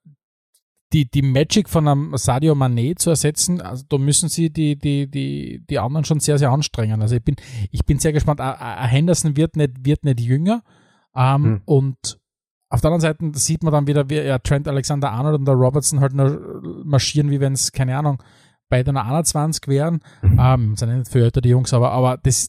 die, 0.92 1.10
die 1.10 1.22
Magic 1.22 1.68
von 1.68 1.88
einem 1.88 2.16
Sadio 2.16 2.54
Mané 2.54 2.96
zu 2.96 3.10
ersetzen, 3.10 3.60
also 3.60 3.84
da 3.88 3.98
müssen 3.98 4.28
sie 4.28 4.50
die, 4.50 4.76
die, 4.76 5.10
die, 5.10 5.64
die 5.68 5.78
anderen 5.78 6.04
schon 6.04 6.20
sehr, 6.20 6.38
sehr 6.38 6.50
anstrengen. 6.50 7.00
Also 7.00 7.16
ich 7.16 7.24
bin, 7.24 7.36
ich 7.70 7.84
bin 7.84 7.98
sehr 7.98 8.12
gespannt. 8.12 8.40
A, 8.40 8.84
Henderson 8.86 9.36
wird 9.36 9.56
nicht, 9.56 9.84
wird 9.84 10.04
nicht 10.04 10.20
jünger. 10.20 10.62
Ähm, 11.14 11.44
hm. 11.44 11.62
Und 11.64 12.18
auf 12.68 12.80
der 12.80 12.90
anderen 12.90 13.00
Seite 13.00 13.38
sieht 13.38 13.62
man 13.62 13.72
dann 13.72 13.86
wieder, 13.86 14.08
wie 14.08 14.16
ja, 14.16 14.38
Trent 14.38 14.68
Alexander 14.68 15.10
Arnold 15.10 15.38
und 15.38 15.44
der 15.46 15.54
Robertson 15.54 16.00
halt 16.00 16.14
nur 16.14 16.62
marschieren, 16.84 17.30
wie 17.30 17.40
wenn 17.40 17.54
es, 17.54 17.72
keine 17.72 17.96
Ahnung, 17.96 18.22
bei 18.68 18.82
der 18.82 18.96
21 18.96 19.68
wären. 19.68 20.00
Mhm. 20.22 20.40
Ähm, 20.40 20.76
sind 20.76 20.96
nicht 20.96 21.10
für 21.10 21.22
älter 21.22 21.42
die 21.42 21.50
Jungs, 21.50 21.74
aber, 21.74 21.92
aber 21.92 22.16
das 22.16 22.48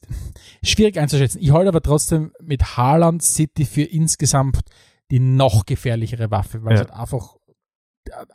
ist 0.62 0.72
schwierig 0.72 0.98
einzuschätzen. 0.98 1.42
Ich 1.42 1.52
halte 1.52 1.70
aber 1.70 1.82
trotzdem 1.82 2.32
mit 2.42 2.78
Haaland 2.78 3.22
City 3.22 3.66
für 3.66 3.84
insgesamt 3.84 4.60
die 5.12 5.20
noch 5.20 5.66
gefährlichere 5.66 6.32
Waffe, 6.32 6.64
weil 6.64 6.76
ja. 6.76 6.82
es 6.82 6.88
halt 6.88 7.00
einfach 7.00 7.36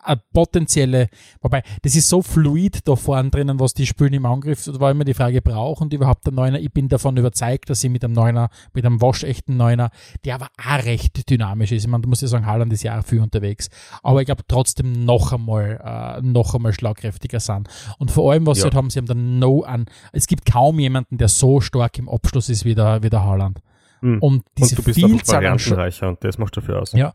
eine 0.02 0.20
potenzielle, 0.32 1.08
wobei, 1.40 1.62
das 1.82 1.94
ist 1.96 2.08
so 2.08 2.22
fluid 2.22 2.86
da 2.86 2.96
vorne 2.96 3.30
drinnen, 3.30 3.60
was 3.60 3.74
die 3.74 3.86
spielen 3.86 4.12
im 4.14 4.26
Angriff, 4.26 4.64
da 4.64 4.78
war 4.80 4.90
immer 4.90 5.04
die 5.04 5.14
Frage, 5.14 5.42
brauchen 5.42 5.90
die 5.90 5.96
überhaupt 5.96 6.26
einen 6.26 6.36
Neuner? 6.36 6.58
Ich 6.58 6.72
bin 6.72 6.88
davon 6.88 7.16
überzeugt, 7.16 7.70
dass 7.70 7.80
sie 7.80 7.88
mit 7.88 8.04
einem 8.04 8.14
Neuner, 8.14 8.50
mit 8.72 8.84
einem 8.84 9.00
waschechten 9.00 9.56
Neuner, 9.56 9.90
der 10.24 10.36
aber 10.36 10.48
auch 10.58 10.84
recht 10.84 11.28
dynamisch 11.28 11.72
ist. 11.72 11.84
Ich 11.84 11.88
meine, 11.88 12.02
du 12.02 12.08
musst 12.08 12.22
ja 12.22 12.28
sagen, 12.28 12.46
Haaland 12.46 12.72
ist 12.72 12.82
ja 12.82 12.98
auch 12.98 13.04
viel 13.04 13.20
unterwegs. 13.20 13.68
Aber 14.02 14.20
ich 14.20 14.26
glaube 14.26 14.42
trotzdem 14.48 15.04
noch 15.04 15.32
einmal, 15.32 15.80
äh, 15.84 16.22
noch 16.22 16.54
einmal 16.54 16.72
schlagkräftiger 16.72 17.40
sind. 17.40 17.68
Und 17.98 18.10
vor 18.10 18.32
allem, 18.32 18.46
was 18.46 18.58
ja. 18.58 18.62
sie 18.62 18.64
halt 18.66 18.74
haben, 18.74 18.90
sie 18.90 18.98
haben 18.98 19.06
dann 19.06 19.38
No 19.38 19.62
an, 19.62 19.86
es 20.12 20.26
gibt 20.26 20.50
kaum 20.50 20.78
jemanden, 20.78 21.18
der 21.18 21.28
so 21.28 21.60
stark 21.60 21.98
im 21.98 22.08
Abschluss 22.08 22.48
ist 22.48 22.64
wie 22.64 22.74
der, 22.74 23.02
wie 23.02 23.10
der 23.10 23.24
Haaland. 23.24 23.60
Mhm. 24.00 24.18
Und 24.20 24.44
diese 24.56 24.76
und 24.76 24.78
du 24.78 24.82
bist 24.84 24.98
Vielzahl 24.98 25.36
variantenreicher 25.36 26.08
und 26.08 26.22
das 26.22 26.38
macht 26.38 26.56
dafür 26.56 26.80
aus. 26.80 26.92
Ja, 26.92 27.12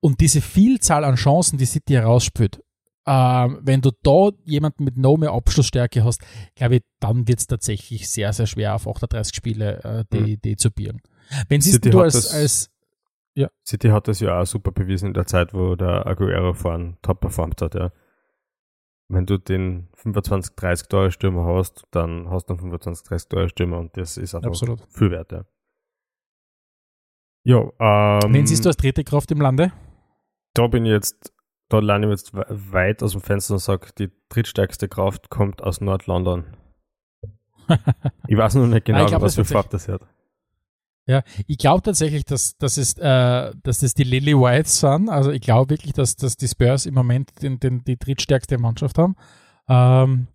und 0.00 0.20
diese 0.20 0.40
Vielzahl 0.40 1.04
an 1.04 1.16
Chancen, 1.16 1.58
die 1.58 1.66
City 1.66 1.94
herausspielt, 1.94 2.60
ähm, 3.06 3.58
wenn 3.62 3.80
du 3.80 3.92
da 4.02 4.30
jemanden 4.44 4.84
mit 4.84 4.96
no 4.96 5.16
mehr 5.16 5.32
Abschlussstärke 5.32 6.04
hast, 6.04 6.20
glaube 6.56 6.76
ich, 6.76 6.82
dann 6.98 7.28
wird 7.28 7.38
es 7.38 7.46
tatsächlich 7.46 8.10
sehr, 8.10 8.32
sehr 8.32 8.46
schwer 8.46 8.74
auf 8.74 8.88
38 8.88 9.34
Spiele 9.34 9.82
äh, 9.84 10.04
die, 10.12 10.32
mhm. 10.32 10.40
die 10.42 10.56
zu 10.56 10.72
bieren. 10.72 11.00
Wenn 11.48 11.60
siehst 11.60 11.84
du 11.84 12.00
als, 12.00 12.14
das, 12.14 12.34
als 12.34 12.70
ja. 13.34 13.48
City 13.64 13.88
hat 13.88 14.08
das 14.08 14.20
ja 14.20 14.40
auch 14.40 14.46
super 14.46 14.72
bewiesen 14.72 15.08
in 15.08 15.14
der 15.14 15.26
Zeit, 15.26 15.54
wo 15.54 15.76
der 15.76 16.06
Aguero 16.06 16.52
vorhin 16.54 16.96
top 17.02 17.20
performt 17.20 17.62
hat, 17.62 17.74
ja. 17.74 17.92
Wenn 19.08 19.24
du 19.24 19.38
den 19.38 19.88
25, 19.94 20.56
30 20.56 20.88
Tore 20.88 21.12
Stürmer 21.12 21.44
hast, 21.44 21.84
dann 21.92 22.28
hast 22.28 22.46
du 22.46 22.54
einen 22.54 22.60
25, 22.60 23.06
30 23.06 23.28
Tore 23.28 23.48
Stürmer 23.48 23.78
und 23.78 23.96
das 23.96 24.16
ist 24.16 24.34
einfach 24.34 24.48
Absolut. 24.48 24.82
viel 24.88 25.12
wert, 25.12 25.30
ja. 25.30 25.44
Jo, 27.44 27.72
ähm, 27.78 28.34
Wen 28.34 28.46
siehst 28.48 28.64
du 28.64 28.68
als 28.68 28.76
dritte 28.76 29.04
Kraft 29.04 29.30
im 29.30 29.40
Lande? 29.40 29.70
Da 30.56 30.66
bin 30.66 30.84
ich 30.84 30.92
jetzt, 30.92 31.32
da 31.68 31.78
lerne 31.78 32.06
ich 32.06 32.12
jetzt 32.12 32.32
weit 32.34 33.02
aus 33.02 33.12
dem 33.12 33.20
Fenster 33.20 33.54
und 33.54 33.60
sage, 33.60 33.88
die 33.98 34.10
drittstärkste 34.28 34.88
Kraft 34.88 35.30
kommt 35.30 35.62
aus 35.62 35.80
Nord-London. 35.80 36.44
ich 38.28 38.36
weiß 38.36 38.54
noch 38.54 38.66
nicht 38.66 38.84
genau, 38.84 39.00
Nein, 39.00 39.08
glaub, 39.08 39.22
was 39.22 39.34
für 39.34 39.44
Farbe 39.44 39.68
das 39.70 39.88
hat. 39.88 40.02
Ja, 41.08 41.22
ich 41.46 41.58
glaube 41.58 41.82
tatsächlich, 41.82 42.24
dass, 42.24 42.56
dass, 42.56 42.78
es, 42.78 42.94
äh, 42.94 43.52
dass 43.62 43.78
das 43.78 43.94
die 43.94 44.02
Lily 44.02 44.34
Whites 44.34 44.80
sind. 44.80 45.08
Also 45.08 45.30
ich 45.30 45.40
glaube 45.40 45.70
wirklich, 45.70 45.92
dass, 45.92 46.16
dass 46.16 46.36
die 46.36 46.48
Spurs 46.48 46.84
im 46.86 46.94
Moment 46.94 47.42
den, 47.42 47.60
den, 47.60 47.84
die 47.84 47.96
drittstärkste 47.96 48.58
Mannschaft 48.58 48.98
haben. 48.98 49.14
Ähm, 49.68 50.26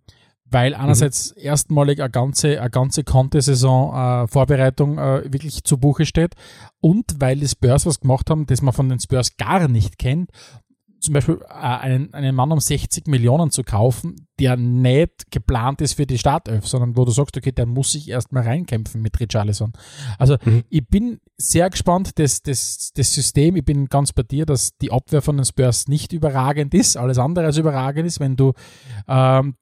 weil 0.52 0.74
einerseits 0.74 1.34
mhm. 1.34 1.42
erstmalig 1.42 2.00
eine 2.00 2.10
ganze, 2.10 2.60
eine 2.60 2.70
ganze 2.70 3.04
Conte-Saison 3.04 4.24
äh, 4.24 4.28
Vorbereitung 4.28 4.98
äh, 4.98 5.32
wirklich 5.32 5.64
zu 5.64 5.78
Buche 5.78 6.06
steht 6.06 6.34
und 6.80 7.04
weil 7.18 7.38
die 7.38 7.48
Spurs 7.48 7.86
was 7.86 8.00
gemacht 8.00 8.30
haben, 8.30 8.46
das 8.46 8.62
man 8.62 8.72
von 8.72 8.88
den 8.88 9.00
Spurs 9.00 9.36
gar 9.36 9.68
nicht 9.68 9.98
kennt 9.98 10.30
zum 11.02 11.14
Beispiel 11.14 11.40
äh, 11.48 11.52
einen, 11.52 12.14
einen 12.14 12.34
Mann 12.34 12.52
um 12.52 12.60
60 12.60 13.06
Millionen 13.08 13.50
zu 13.50 13.64
kaufen, 13.64 14.28
der 14.38 14.56
nicht 14.56 15.30
geplant 15.30 15.80
ist 15.80 15.94
für 15.94 16.06
die 16.06 16.18
Startelf, 16.18 16.66
sondern 16.66 16.96
wo 16.96 17.04
du 17.04 17.10
sagst, 17.10 17.36
okay, 17.36 17.52
der 17.52 17.66
muss 17.66 17.92
sich 17.92 18.08
erstmal 18.08 18.44
reinkämpfen 18.44 19.02
mit 19.02 19.18
Richarlison. 19.20 19.72
Also 20.18 20.36
mhm. 20.44 20.64
ich 20.70 20.86
bin 20.86 21.20
sehr 21.36 21.68
gespannt, 21.70 22.18
das, 22.18 22.42
das, 22.42 22.92
das 22.94 23.12
System, 23.12 23.56
ich 23.56 23.64
bin 23.64 23.86
ganz 23.86 24.12
bei 24.12 24.22
dir, 24.22 24.46
dass 24.46 24.76
die 24.78 24.92
Abwehr 24.92 25.22
von 25.22 25.36
den 25.36 25.44
Spurs 25.44 25.88
nicht 25.88 26.12
überragend 26.12 26.72
ist, 26.72 26.96
alles 26.96 27.18
andere 27.18 27.46
als 27.46 27.56
überragend 27.56 28.06
ist, 28.06 28.20
wenn 28.20 28.36
du 28.36 28.52
ähm, 29.08 29.56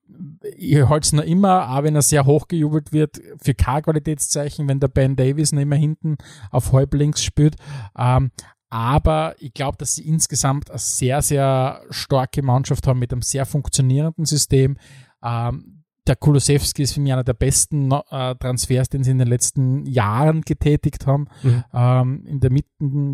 ich 0.56 0.88
halte 0.88 1.06
es 1.06 1.12
noch 1.12 1.24
immer, 1.24 1.70
auch 1.70 1.82
wenn 1.82 1.94
er 1.94 2.02
sehr 2.02 2.26
hochgejubelt 2.26 2.92
wird, 2.92 3.20
für 3.42 3.54
K-Qualitätszeichen, 3.54 4.68
wenn 4.68 4.80
der 4.80 4.88
Ben 4.88 5.16
Davis 5.16 5.52
nicht 5.52 5.66
mehr 5.66 5.78
hinten 5.78 6.16
auf 6.50 6.72
halb 6.72 6.94
links 6.94 7.24
spielt. 7.24 7.56
Ähm, 7.96 8.30
aber 8.70 9.34
ich 9.38 9.52
glaube, 9.52 9.76
dass 9.78 9.94
sie 9.94 10.06
insgesamt 10.06 10.70
eine 10.70 10.78
sehr, 10.78 11.22
sehr 11.22 11.82
starke 11.90 12.42
Mannschaft 12.42 12.86
haben 12.86 13.00
mit 13.00 13.12
einem 13.12 13.22
sehr 13.22 13.44
funktionierenden 13.44 14.24
System. 14.24 14.78
Ähm, 15.22 15.79
der 16.06 16.16
Kulusewski 16.16 16.82
ist 16.82 16.94
für 16.94 17.00
mich 17.00 17.12
einer 17.12 17.24
der 17.24 17.34
besten 17.34 17.90
äh, 17.92 18.34
Transfers, 18.36 18.88
den 18.88 19.04
sie 19.04 19.10
in 19.10 19.18
den 19.18 19.28
letzten 19.28 19.86
Jahren 19.86 20.42
getätigt 20.42 21.06
haben. 21.06 21.26
Mhm. 21.42 21.64
Ähm, 21.72 22.26
in 22.26 22.40
der 22.40 22.50
Mitte 22.50 22.68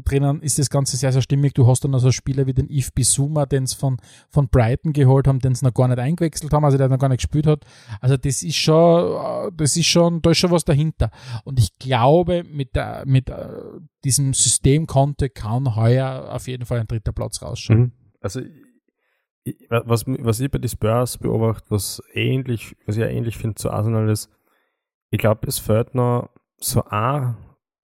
drinnen 0.05 0.41
ist 0.41 0.59
das 0.59 0.71
Ganze 0.71 0.97
sehr, 0.97 1.13
sehr 1.13 1.23
stimmig. 1.23 1.55
Du 1.55 1.67
hast 1.67 1.85
dann 1.85 1.95
also 1.95 2.13
Spieler 2.13 2.47
wie 2.47 2.55
den 2.55 2.69
Yves 2.69 2.93
Bissouma, 2.93 3.47
den 3.47 3.67
sie 3.67 3.77
von, 3.77 3.99
von 4.29 4.49
Brighton 4.49 4.93
geholt 4.93 5.27
haben, 5.27 5.41
den 5.41 5.55
sie 5.55 5.65
noch 5.65 5.75
gar 5.75 5.89
nicht 5.89 5.99
eingewechselt 5.99 6.53
haben, 6.53 6.65
also 6.65 6.79
der 6.79 6.89
noch 6.89 6.99
gar 6.99 7.09
nicht 7.09 7.23
gespielt 7.23 7.47
hat. 7.47 7.65
Also 8.01 8.17
das 8.17 8.43
ist 8.43 8.57
schon, 8.57 9.49
äh, 9.49 9.53
das 9.57 9.77
ist 9.77 9.87
schon, 9.87 10.23
da 10.23 10.31
ist 10.31 10.39
schon 10.39 10.51
was 10.51 10.65
dahinter. 10.65 11.11
Und 11.45 11.59
ich 11.59 11.79
glaube, 11.79 12.45
mit, 12.45 12.77
der, 12.77 13.05
mit 13.07 13.29
äh, 13.29 13.49
diesem 14.05 14.33
System 14.33 14.87
konnte 14.87 15.29
kann 15.29 15.77
heuer 15.77 16.29
auf 16.33 16.47
jeden 16.49 16.65
Fall 16.65 16.81
ein 16.81 16.87
dritter 16.87 17.13
Platz 17.13 17.43
rausschauen. 17.43 17.79
Mhm. 17.79 17.93
Also 18.21 18.41
was, 19.69 20.05
was 20.07 20.41
ich 20.41 20.51
bei 20.51 20.59
den 20.59 20.69
Spurs 20.69 21.19
beobachte, 21.19 21.71
was 21.71 22.03
ähnlich, 22.13 22.77
was 22.87 22.97
ich 22.97 23.03
ja 23.03 23.09
ähnlich 23.09 23.37
finde 23.39 23.57
zu 23.57 23.71
Arsenal 23.71 24.09
ist, 24.09 24.31
ich 25.11 25.19
glaube, 25.19 25.47
es 25.47 25.59
fehlt 25.59 25.95
noch 25.95 26.31
so 26.59 26.85
ein 26.85 27.37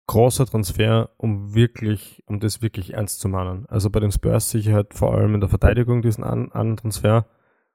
großer 0.06 0.46
Transfer, 0.46 1.10
um 1.16 1.54
wirklich, 1.54 2.22
um 2.26 2.40
das 2.40 2.62
wirklich 2.62 2.94
ernst 2.94 3.20
zu 3.20 3.28
meinen. 3.28 3.66
Also 3.66 3.90
bei 3.90 4.00
den 4.00 4.12
Spurs 4.12 4.50
sicher 4.50 4.74
halt 4.74 4.94
vor 4.94 5.14
allem 5.14 5.34
in 5.34 5.40
der 5.40 5.48
Verteidigung 5.48 6.02
diesen 6.02 6.24
anderen 6.24 6.76
Transfer. 6.76 7.26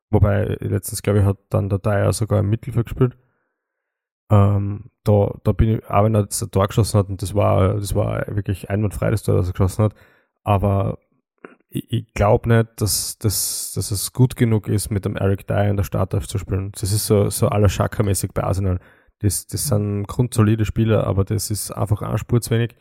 Wobei 0.10 0.58
letztens, 0.60 1.02
glaube 1.02 1.20
ich, 1.20 1.26
hat 1.26 1.38
dann 1.50 1.70
der 1.70 1.80
Dyer 1.80 2.14
sogar 2.14 2.40
im 2.40 2.50
Mittelfeld 2.50 2.88
gespielt. 2.88 3.18
Ähm, 4.30 4.92
da, 5.04 5.34
da 5.44 5.52
bin 5.54 5.78
ich, 5.78 5.90
auch 5.90 6.04
wenn 6.04 6.16
er 6.16 6.26
das 6.26 6.40
Tor 6.52 6.68
geschossen 6.68 7.00
hat, 7.00 7.10
und 7.10 7.22
das 7.22 7.34
war, 7.34 7.76
das 7.76 7.96
war 7.96 8.26
wirklich 8.36 8.70
einwandfrei, 8.70 9.10
das 9.10 9.24
Tor, 9.24 9.36
das 9.36 9.48
er 9.48 9.54
geschossen 9.54 9.86
hat, 9.86 9.96
aber 10.44 11.00
ich, 11.70 11.92
ich 11.92 12.14
glaube 12.14 12.50
nicht, 12.50 12.70
dass, 12.78 13.18
dass, 13.18 13.74
dass 13.76 13.92
es 13.92 14.14
gut 14.14 14.36
genug 14.36 14.68
ist, 14.68 14.90
mit 14.90 15.06
dem 15.06 15.16
Eric 15.16 15.48
Dyer 15.48 15.70
in 15.70 15.78
der 15.78 15.84
Startelf 15.84 16.28
zu 16.28 16.38
spielen. 16.38 16.72
Das 16.72 16.92
ist 16.92 17.06
so, 17.06 17.30
so 17.30 17.50
aller 17.50 17.70
Schaka-mäßig 17.70 18.32
bei 18.34 18.44
Arsenal. 18.44 18.80
Das, 19.20 19.48
das 19.48 19.68
sind 19.68 20.08
grundsolide 20.08 20.66
Spieler, 20.66 21.06
aber 21.06 21.26
das 21.26 21.50
ist 21.50 21.72
einfach 21.72 22.02
ein 22.02 22.18
Spur 22.18 22.42
zu 22.42 22.52
wenig. 22.52 22.76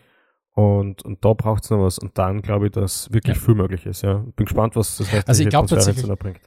Und, 0.53 1.03
und 1.05 1.25
da 1.25 1.35
braucht 1.35 1.64
es 1.64 1.70
noch 1.70 1.83
was. 1.83 1.99
Und 1.99 2.16
dann 2.16 2.42
glaube 2.42 2.66
ich, 2.66 2.72
dass 2.72 3.12
wirklich 3.12 3.37
ja. 3.37 3.42
viel 3.42 3.55
möglich 3.55 3.85
ist. 3.87 4.03
Ja. 4.03 4.25
Bin 4.37 4.46
gespannt, 4.46 4.77
was 4.77 4.96
das 4.96 5.12
heißt, 5.12 5.29
also 5.29 5.42
ich 5.42 5.49
glaube 5.49 5.68
tatsächlich, 5.68 6.07
bringt. 6.18 6.40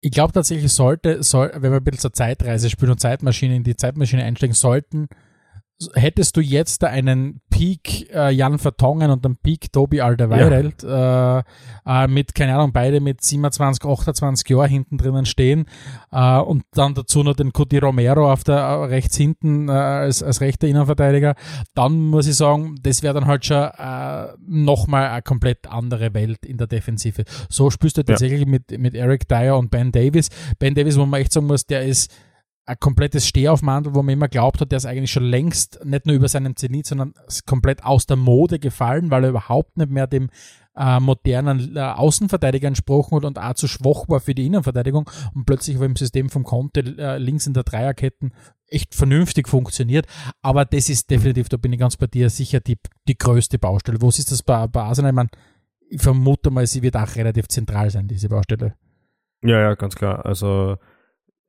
Ich 0.00 0.12
glaube 0.12 0.32
tatsächlich, 0.32 0.72
sollte, 0.72 1.22
soll, 1.22 1.50
wenn 1.54 1.72
wir 1.72 1.78
ein 1.78 1.84
bisschen 1.84 2.00
zur 2.00 2.12
Zeitreise 2.12 2.70
spielen 2.70 2.92
und 2.92 3.00
Zeitmaschine 3.00 3.56
in 3.56 3.64
die 3.64 3.76
Zeitmaschine 3.76 4.24
einsteigen 4.24 4.54
sollten, 4.54 5.08
hättest 5.94 6.36
du 6.36 6.40
jetzt 6.40 6.82
da 6.82 6.88
einen 6.88 7.40
Peak 7.58 8.08
äh, 8.14 8.30
Jan 8.30 8.56
Vertongen 8.60 9.10
und 9.10 9.26
einen 9.26 9.36
Peak 9.36 9.72
Tobi 9.72 10.00
Alderweireld 10.00 10.84
ja. 10.84 11.40
äh, 11.40 11.42
äh, 11.86 12.06
mit, 12.06 12.32
keine 12.32 12.54
Ahnung, 12.54 12.72
beide 12.72 13.00
mit 13.00 13.20
27, 13.20 13.84
28 13.84 14.48
Jahren 14.48 14.70
hinten 14.70 14.96
drinnen 14.96 15.26
stehen 15.26 15.66
äh, 16.12 16.38
und 16.38 16.62
dann 16.70 16.94
dazu 16.94 17.24
noch 17.24 17.34
den 17.34 17.52
Cody 17.52 17.78
Romero 17.78 18.32
auf 18.32 18.44
der 18.44 18.58
äh, 18.58 18.84
rechts 18.84 19.16
hinten 19.16 19.68
äh, 19.68 19.72
als, 19.72 20.22
als 20.22 20.40
rechter 20.40 20.68
Innenverteidiger, 20.68 21.34
dann 21.74 21.98
muss 21.98 22.28
ich 22.28 22.36
sagen, 22.36 22.76
das 22.80 23.02
wäre 23.02 23.14
dann 23.14 23.26
halt 23.26 23.44
schon 23.44 23.64
äh, 23.76 24.28
nochmal 24.46 25.08
eine 25.08 25.22
komplett 25.22 25.66
andere 25.66 26.14
Welt 26.14 26.46
in 26.46 26.58
der 26.58 26.68
Defensive. 26.68 27.24
So 27.48 27.70
spielst 27.70 27.96
du 27.96 28.04
tatsächlich 28.04 28.42
ja. 28.42 28.46
mit, 28.46 28.78
mit 28.78 28.94
Eric 28.94 29.26
Dyer 29.26 29.58
und 29.58 29.72
Ben 29.72 29.90
Davis. 29.90 30.28
Ben 30.60 30.76
Davis, 30.76 30.96
wo 30.96 31.06
man 31.06 31.22
echt 31.22 31.32
sagen 31.32 31.48
muss, 31.48 31.66
der 31.66 31.82
ist 31.82 32.08
ein 32.68 32.76
komplettes 32.78 33.26
Stehaufmantel, 33.26 33.94
wo 33.94 34.02
man 34.02 34.12
immer 34.12 34.28
glaubt 34.28 34.60
hat, 34.60 34.70
der 34.70 34.76
ist 34.76 34.84
eigentlich 34.84 35.10
schon 35.10 35.24
längst 35.24 35.80
nicht 35.84 36.04
nur 36.04 36.14
über 36.14 36.28
seinen 36.28 36.54
Zenit, 36.54 36.86
sondern 36.86 37.14
komplett 37.46 37.82
aus 37.82 38.04
der 38.04 38.18
Mode 38.18 38.58
gefallen, 38.58 39.10
weil 39.10 39.24
er 39.24 39.30
überhaupt 39.30 39.78
nicht 39.78 39.90
mehr 39.90 40.06
dem 40.06 40.28
äh, 40.76 41.00
modernen 41.00 41.76
äh, 41.76 41.80
Außenverteidiger 41.80 42.68
entsprochen 42.68 43.16
hat 43.16 43.24
und 43.24 43.38
auch 43.38 43.54
zu 43.54 43.68
schwach 43.68 44.06
war 44.08 44.20
für 44.20 44.34
die 44.34 44.46
Innenverteidigung 44.46 45.08
und 45.34 45.46
plötzlich 45.46 45.78
war 45.78 45.86
im 45.86 45.96
System 45.96 46.28
vom 46.28 46.44
Conte 46.44 46.80
äh, 46.80 47.16
links 47.16 47.46
in 47.46 47.54
der 47.54 47.64
Dreierketten 47.64 48.34
echt 48.66 48.94
vernünftig 48.94 49.48
funktioniert. 49.48 50.06
Aber 50.42 50.66
das 50.66 50.90
ist 50.90 51.10
definitiv, 51.10 51.48
da 51.48 51.56
bin 51.56 51.72
ich 51.72 51.80
ganz 51.80 51.96
bei 51.96 52.06
dir, 52.06 52.28
sicher 52.28 52.60
die, 52.60 52.76
die 53.08 53.16
größte 53.16 53.58
Baustelle. 53.58 54.02
Wo 54.02 54.10
ist 54.10 54.30
das 54.30 54.42
bei, 54.42 54.66
bei 54.66 54.82
Arsenal? 54.82 55.12
Ich, 55.12 55.16
meine, 55.16 55.30
ich 55.88 56.02
vermute 56.02 56.50
mal, 56.50 56.66
sie 56.66 56.82
wird 56.82 56.96
auch 56.96 57.16
relativ 57.16 57.48
zentral 57.48 57.88
sein, 57.88 58.08
diese 58.08 58.28
Baustelle. 58.28 58.74
Ja, 59.42 59.58
ja, 59.58 59.74
ganz 59.74 59.94
klar. 59.94 60.26
Also 60.26 60.76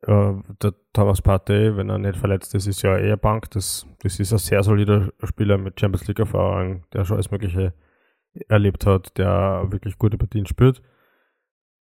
äh, 0.09 0.33
der 0.63 0.73
Thomas 0.91 1.21
Partey, 1.21 1.77
wenn 1.77 1.89
er 1.89 1.99
nicht 1.99 2.17
verletzt 2.17 2.55
ist, 2.55 2.65
ist 2.65 2.81
ja 2.81 2.97
eher 2.97 3.17
Bank. 3.17 3.51
Das, 3.51 3.85
das 4.01 4.19
ist 4.19 4.31
ein 4.31 4.39
sehr 4.39 4.63
solider 4.63 5.09
Spieler 5.23 5.57
mit 5.59 5.79
Champions 5.79 6.07
League 6.07 6.19
Erfahrung, 6.19 6.83
der 6.93 7.05
schon 7.05 7.17
alles 7.17 7.29
Mögliche 7.29 7.73
erlebt 8.47 8.87
hat, 8.87 9.17
der 9.17 9.67
wirklich 9.69 9.99
gute 9.99 10.17
Partien 10.17 10.47
spürt. 10.47 10.81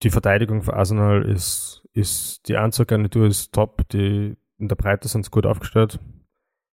Die 0.03 0.09
Verteidigung 0.09 0.61
für 0.61 0.73
Arsenal 0.73 1.23
ist, 1.23 1.85
ist 1.93 2.47
die 2.47 2.55
Anzuggarnitur 2.55 3.27
ist 3.27 3.53
top, 3.53 3.87
die 3.89 4.37
in 4.57 4.67
der 4.69 4.75
Breite 4.75 5.07
sind 5.09 5.25
sie 5.25 5.31
gut 5.31 5.45
aufgestellt. 5.45 5.99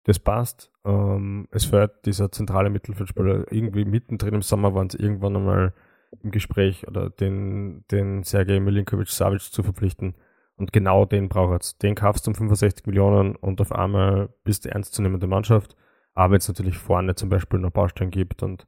Das 0.04 0.18
passt. 0.18 0.70
Ähm, 0.84 1.46
es 1.50 1.66
fehlt 1.66 1.92
dieser 2.06 2.32
zentrale 2.32 2.70
Mittelfeldspieler. 2.70 3.52
Irgendwie 3.52 3.84
mittendrin 3.84 4.34
im 4.34 4.42
Sommer 4.42 4.74
waren 4.74 4.88
sie 4.88 4.98
irgendwann 4.98 5.36
einmal 5.36 5.74
im 6.22 6.30
Gespräch 6.30 6.88
oder 6.88 7.10
den, 7.10 7.84
den 7.90 8.22
Sergej 8.22 8.60
Milinkovic-Savic 8.60 9.40
zu 9.40 9.62
verpflichten 9.62 10.14
und 10.56 10.72
genau 10.72 11.04
den 11.04 11.28
braucht 11.28 11.82
Den 11.82 11.94
kaufst 11.94 12.26
du 12.26 12.30
um 12.30 12.34
65 12.34 12.86
Millionen 12.86 13.36
und 13.36 13.60
auf 13.60 13.72
einmal 13.72 14.28
bist 14.44 14.64
du 14.64 14.70
ernstzunehmende 14.70 15.26
Mannschaft. 15.26 15.76
Aber 16.14 16.32
wenn 16.32 16.38
es 16.38 16.48
natürlich 16.48 16.78
vorne 16.78 17.14
zum 17.16 17.28
Beispiel 17.28 17.58
noch 17.58 17.70
Baustellen 17.70 18.10
gibt 18.10 18.42
und 18.42 18.66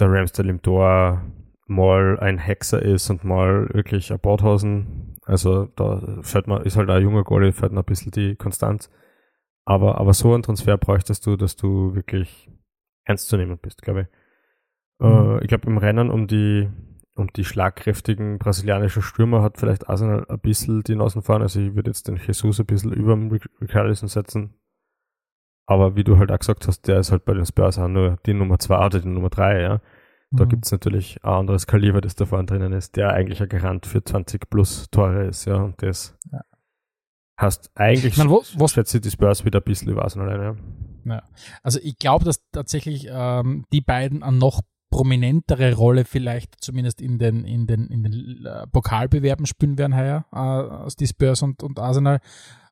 der 0.00 0.10
Ramsdale 0.10 0.50
im 0.50 0.62
Tor 0.62 1.22
mal 1.66 2.18
ein 2.20 2.38
Hexer 2.38 2.80
ist 2.80 3.10
und 3.10 3.24
mal 3.24 3.68
wirklich 3.72 4.12
ein 4.12 4.18
Bordhausen, 4.18 5.16
also 5.24 5.66
da 5.76 6.18
fällt 6.22 6.46
man, 6.46 6.62
ist 6.62 6.76
halt 6.76 6.90
ein 6.90 7.02
junger 7.02 7.24
Goalie, 7.24 7.52
fällt 7.52 7.72
noch 7.72 7.82
ein 7.82 7.86
bisschen 7.86 8.12
die 8.12 8.36
Konstanz. 8.36 8.90
Aber, 9.66 9.98
aber 9.98 10.12
so 10.12 10.34
ein 10.34 10.42
Transfer 10.42 10.76
bräuchtest 10.76 11.26
du, 11.26 11.36
dass 11.36 11.56
du 11.56 11.94
wirklich 11.94 12.50
ernstzunehmend 13.04 13.62
bist, 13.62 13.82
glaube 13.82 14.02
ich. 14.02 14.06
Mhm. 14.98 15.38
Äh, 15.38 15.42
ich 15.42 15.48
glaube, 15.48 15.66
im 15.68 15.78
Rennen 15.78 16.10
um 16.10 16.26
die 16.26 16.68
und 17.14 17.36
die 17.36 17.44
schlagkräftigen 17.44 18.38
brasilianischen 18.38 19.02
Stürmer 19.02 19.42
hat 19.42 19.58
vielleicht 19.58 19.88
Arsenal 19.88 20.26
ein 20.28 20.40
bisschen 20.40 20.82
die 20.82 20.96
Nasen 20.96 21.22
fahren. 21.22 21.42
Also 21.42 21.60
ich 21.60 21.74
würde 21.74 21.90
jetzt 21.90 22.08
den 22.08 22.16
Jesus 22.16 22.58
ein 22.58 22.66
bisschen 22.66 22.92
über 22.92 23.14
dem 23.14 23.30
Richarlison 23.60 24.08
setzen. 24.08 24.54
Aber 25.66 25.96
wie 25.96 26.04
du 26.04 26.18
halt 26.18 26.30
auch 26.30 26.38
gesagt 26.38 26.66
hast, 26.66 26.88
der 26.88 26.98
ist 26.98 27.12
halt 27.12 27.24
bei 27.24 27.34
den 27.34 27.46
Spurs 27.46 27.78
auch 27.78 27.88
nur 27.88 28.18
die 28.26 28.34
Nummer 28.34 28.58
zwei 28.58 28.84
oder 28.84 29.00
die 29.00 29.08
Nummer 29.08 29.30
drei, 29.30 29.62
ja. 29.62 29.80
Da 30.30 30.44
mhm. 30.44 30.48
gibt 30.48 30.66
es 30.66 30.72
natürlich 30.72 31.22
ein 31.22 31.32
anderes 31.32 31.66
Kaliber, 31.66 32.00
das 32.00 32.16
da 32.16 32.26
vorne 32.26 32.46
drinnen 32.46 32.72
ist, 32.72 32.96
der 32.96 33.10
eigentlich 33.10 33.40
ein 33.40 33.48
Garant 33.48 33.86
für 33.86 34.02
20 34.02 34.50
plus 34.50 34.90
Tore 34.90 35.26
ist, 35.26 35.44
ja. 35.44 35.56
Und 35.56 35.80
das 35.82 36.18
ja. 36.32 36.40
hast 37.38 37.70
eigentlich 37.76 38.12
ich 38.12 38.16
meine, 38.18 38.30
wo, 38.30 38.42
wo 38.56 38.66
schätze 38.68 39.00
die 39.00 39.10
Spurs 39.10 39.44
wieder 39.44 39.60
ein 39.60 39.64
bisschen 39.64 39.88
über 39.88 40.02
Arsenal 40.02 40.30
ein, 40.30 40.42
ja. 40.42 41.14
Ja. 41.14 41.22
Also 41.62 41.78
ich 41.82 41.96
glaube, 41.98 42.24
dass 42.24 42.42
tatsächlich 42.50 43.06
ähm, 43.10 43.64
die 43.72 43.80
beiden 43.80 44.22
an 44.22 44.38
noch 44.38 44.62
prominentere 44.94 45.74
Rolle 45.74 46.04
vielleicht 46.04 46.62
zumindest 46.62 47.00
in 47.00 47.18
den, 47.18 47.44
in 47.44 47.66
den, 47.66 47.88
in 47.88 48.04
den 48.04 48.46
äh, 48.46 48.64
Pokalbewerben 48.68 49.44
spielen 49.44 49.76
werden 49.76 49.96
heuer 49.96 50.24
äh, 50.32 50.36
aus 50.38 50.94
die 50.94 51.08
Spurs 51.08 51.42
und, 51.42 51.64
und 51.64 51.80
Arsenal. 51.80 52.20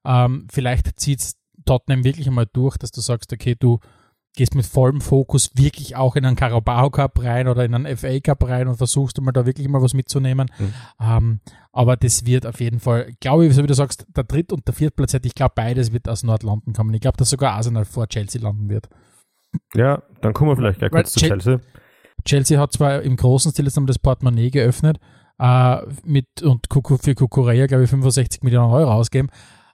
Ähm, 0.05 0.47
vielleicht 0.49 1.01
zieht 1.01 1.19
es 1.19 1.37
Tottenham 1.65 2.05
wirklich 2.05 2.29
einmal 2.29 2.47
durch, 2.47 2.77
dass 2.77 2.93
du 2.93 3.01
sagst, 3.01 3.33
okay, 3.33 3.57
du 3.59 3.81
gehst 4.37 4.55
mit 4.55 4.65
vollem 4.65 5.01
Fokus 5.01 5.51
wirklich 5.57 5.97
auch 5.97 6.15
in 6.15 6.25
einen 6.25 6.37
Carabao 6.37 6.91
Cup 6.91 7.21
rein 7.25 7.49
oder 7.49 7.65
in 7.65 7.75
einen 7.75 7.97
FA 7.97 8.21
Cup 8.21 8.49
rein 8.49 8.69
und 8.69 8.77
versuchst 8.77 9.21
mal 9.21 9.33
da 9.33 9.45
wirklich 9.45 9.67
mal 9.67 9.83
was 9.83 9.93
mitzunehmen. 9.93 10.49
Mhm. 10.61 10.75
Ähm, 11.01 11.41
aber 11.73 11.97
das 11.97 12.25
wird 12.25 12.47
auf 12.47 12.61
jeden 12.61 12.79
Fall, 12.79 13.11
glaube 13.19 13.47
ich, 13.47 13.55
so 13.55 13.65
wie 13.65 13.67
du 13.67 13.75
sagst, 13.75 14.07
der 14.17 14.23
Dritt- 14.23 14.53
und 14.53 14.69
der 14.69 14.75
Viertplatzierte, 14.75 15.27
ich 15.27 15.35
glaube, 15.35 15.55
beides 15.57 15.93
wird 15.93 16.09
aus 16.09 16.23
Nordlanden 16.23 16.73
kommen. 16.73 16.95
Ich 16.95 17.01
glaube, 17.01 17.17
dass 17.17 17.31
sogar 17.31 17.55
Arsenal 17.55 17.85
vor 17.85 18.07
Chelsea 18.07 18.41
landen 18.41 18.69
wird. 18.69 18.89
Ja, 19.75 20.03
dann 20.21 20.33
kommen 20.33 20.51
wir 20.51 20.57
vielleicht 20.57 20.79
gleich 20.79 20.93
kurz 20.93 21.13
zu 21.13 21.21
Chelsea. 21.21 21.61
Chelsea 22.25 22.59
hat 22.59 22.73
zwar 22.73 23.03
im 23.03 23.17
großen 23.17 23.53
Stil 23.53 23.65
jetzt 23.65 23.79
das 23.87 23.99
Portemonnaie 23.99 24.51
geöffnet 24.51 24.99
äh, 25.39 25.79
mit 26.05 26.43
und 26.43 26.67
für 27.01 27.15
Kukureya, 27.15 27.67
glaube 27.67 27.85
ich, 27.85 27.91
65 27.91 28.43
Millionen 28.43 28.73
Euro 28.73 28.93
ausgeben. 28.93 29.29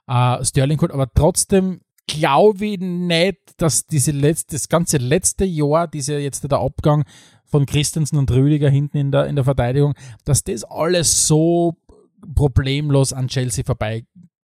Äh, 0.07 0.43
Sterling 0.43 0.77
gut, 0.77 0.91
aber 0.91 1.11
trotzdem 1.13 1.81
glaube 2.07 2.65
ich 2.65 2.79
nicht, 2.79 3.37
dass 3.57 3.85
diese 3.85 4.11
letzte, 4.11 4.55
das 4.55 4.67
ganze 4.67 4.97
letzte 4.97 5.45
Jahr, 5.45 5.87
diese 5.87 6.17
jetzt 6.17 6.49
der 6.49 6.59
Abgang 6.59 7.05
von 7.45 7.65
Christensen 7.65 8.17
und 8.17 8.31
Rüdiger 8.31 8.69
hinten 8.69 8.97
in 8.97 9.11
der, 9.11 9.27
in 9.27 9.35
der 9.35 9.45
Verteidigung, 9.45 9.93
dass 10.25 10.43
das 10.43 10.63
alles 10.63 11.27
so 11.27 11.75
problemlos 12.35 13.13
an 13.13 13.27
Chelsea 13.27 13.63
vorbei 13.63 14.05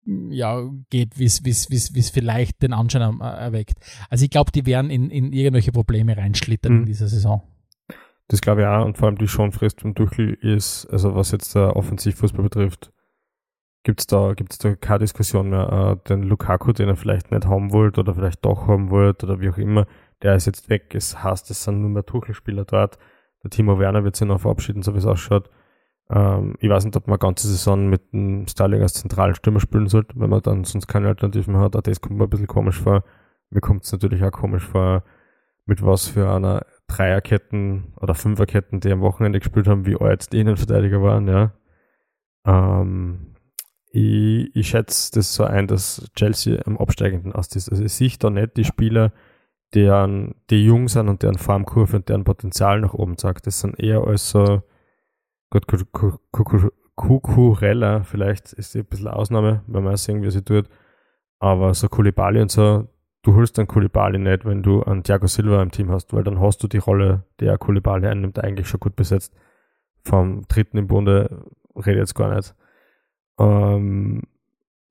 ja, 0.04 0.68
geht, 0.90 1.18
wie 1.18 1.24
es 1.24 2.10
vielleicht 2.10 2.62
den 2.62 2.72
Anschein 2.72 3.20
erweckt. 3.20 3.74
Also 4.10 4.24
ich 4.24 4.30
glaube, 4.30 4.50
die 4.50 4.66
werden 4.66 4.90
in, 4.90 5.10
in 5.10 5.32
irgendwelche 5.32 5.72
Probleme 5.72 6.16
reinschlittern 6.16 6.72
mhm. 6.72 6.78
in 6.80 6.86
dieser 6.86 7.08
Saison. 7.08 7.42
Das 8.32 8.40
glaube 8.40 8.62
ich 8.62 8.66
auch 8.66 8.86
und 8.86 8.96
vor 8.96 9.08
allem 9.08 9.18
die 9.18 9.28
Schonfrist 9.28 9.82
vom 9.82 9.94
Tuchel 9.94 10.32
ist, 10.40 10.86
also 10.86 11.14
was 11.14 11.32
jetzt 11.32 11.54
der 11.54 11.76
Offensivfußball 11.76 12.42
betrifft, 12.42 12.90
gibt's 13.82 14.06
da, 14.06 14.32
gibt's 14.32 14.56
da 14.56 14.74
keine 14.74 15.00
Diskussion 15.00 15.50
mehr. 15.50 15.98
Äh, 16.00 16.08
den 16.08 16.22
Lukaku, 16.22 16.72
den 16.72 16.88
er 16.88 16.96
vielleicht 16.96 17.30
nicht 17.30 17.46
haben 17.46 17.72
wollte 17.72 18.00
oder 18.00 18.14
vielleicht 18.14 18.42
doch 18.42 18.68
haben 18.68 18.88
wollte 18.88 19.26
oder 19.26 19.40
wie 19.40 19.50
auch 19.50 19.58
immer, 19.58 19.86
der 20.22 20.34
ist 20.34 20.46
jetzt 20.46 20.70
weg. 20.70 20.94
Es 20.94 21.22
heißt, 21.22 21.50
es 21.50 21.62
sind 21.62 21.82
nur 21.82 21.90
mehr 21.90 22.06
Tuchel-Spieler 22.06 22.64
dort. 22.64 22.96
Der 23.44 23.50
Timo 23.50 23.78
Werner 23.78 24.02
wird 24.02 24.16
sich 24.16 24.26
noch 24.26 24.40
verabschieden, 24.40 24.80
so 24.80 24.94
wie 24.94 24.98
es 24.98 25.04
ausschaut. 25.04 25.50
Ähm, 26.08 26.54
ich 26.58 26.70
weiß 26.70 26.86
nicht, 26.86 26.96
ob 26.96 27.08
man 27.08 27.18
ganze 27.18 27.46
Saison 27.46 27.90
mit 27.90 28.14
dem 28.14 28.46
Sterling 28.48 28.80
als 28.80 28.94
zentralen 28.94 29.34
Stürmer 29.34 29.60
spielen 29.60 29.88
sollte, 29.88 30.18
wenn 30.18 30.30
man 30.30 30.40
dann 30.40 30.64
sonst 30.64 30.86
keine 30.86 31.08
Alternativen 31.08 31.58
hat. 31.58 31.76
Auch 31.76 31.82
das 31.82 32.00
kommt 32.00 32.16
mir 32.16 32.24
ein 32.24 32.30
bisschen 32.30 32.46
komisch 32.46 32.80
vor. 32.80 33.04
Mir 33.50 33.60
kommt 33.60 33.84
es 33.84 33.92
natürlich 33.92 34.24
auch 34.24 34.32
komisch 34.32 34.66
vor, 34.66 35.04
mit 35.66 35.84
was 35.84 36.08
für 36.08 36.30
einer 36.30 36.64
Dreierketten 36.96 37.92
oder 38.00 38.14
Fünferketten, 38.14 38.80
die 38.80 38.92
am 38.92 39.00
Wochenende 39.00 39.38
gespielt 39.38 39.66
haben, 39.66 39.86
wie 39.86 39.96
alt 39.96 40.32
die 40.32 40.40
Innenverteidiger 40.40 41.02
waren, 41.02 41.28
ja. 41.28 41.52
Ähm, 42.46 43.34
ich, 43.90 44.54
ich 44.54 44.68
schätze 44.68 45.12
das 45.12 45.34
so 45.34 45.44
ein, 45.44 45.66
dass 45.66 46.10
Chelsea 46.16 46.60
am 46.66 46.78
absteigenden 46.78 47.34
Ast 47.34 47.56
ist. 47.56 47.70
Also 47.70 47.84
ich 47.84 47.92
sehe 47.92 48.10
da 48.18 48.30
nicht 48.30 48.56
die 48.56 48.64
Spieler, 48.64 49.12
deren, 49.74 50.34
die 50.50 50.64
jung 50.64 50.88
sind 50.88 51.08
und 51.08 51.22
deren 51.22 51.38
Formkurve 51.38 51.96
und 51.96 52.08
deren 52.08 52.24
Potenzial 52.24 52.80
nach 52.80 52.94
oben 52.94 53.16
zeigt. 53.16 53.46
Das 53.46 53.60
sind 53.60 53.78
eher 53.78 54.06
als 54.06 54.30
so, 54.30 54.62
gut, 55.50 55.66
Kukurella, 56.94 58.02
vielleicht 58.02 58.52
ist 58.52 58.72
sie 58.72 58.80
ein 58.80 58.86
bisschen 58.86 59.08
Ausnahme, 59.08 59.62
wenn 59.66 59.84
man 59.84 59.96
sehen, 59.96 60.22
wie 60.22 60.30
sie 60.30 60.42
tut. 60.42 60.68
Aber 61.38 61.74
so 61.74 61.88
Kulibali 61.88 62.40
und 62.40 62.50
so, 62.50 62.88
du 63.22 63.34
holst 63.34 63.56
dann 63.58 63.66
Kulibali 63.66 64.18
nicht, 64.18 64.44
wenn 64.44 64.62
du 64.62 64.82
einen 64.82 65.02
Thiago 65.02 65.26
Silva 65.26 65.62
im 65.62 65.70
Team 65.70 65.90
hast, 65.90 66.12
weil 66.12 66.24
dann 66.24 66.40
hast 66.40 66.62
du 66.62 66.68
die 66.68 66.78
Rolle, 66.78 67.24
die 67.40 67.46
er 67.46 67.58
Kulibali 67.58 68.06
einnimmt, 68.06 68.38
eigentlich 68.38 68.68
schon 68.68 68.80
gut 68.80 68.96
besetzt. 68.96 69.34
Vom 70.04 70.42
dritten 70.48 70.78
im 70.78 70.88
Bunde 70.88 71.44
rede 71.76 72.00
jetzt 72.00 72.14
gar 72.14 72.34
nicht. 72.34 72.54
Ähm, 73.38 74.22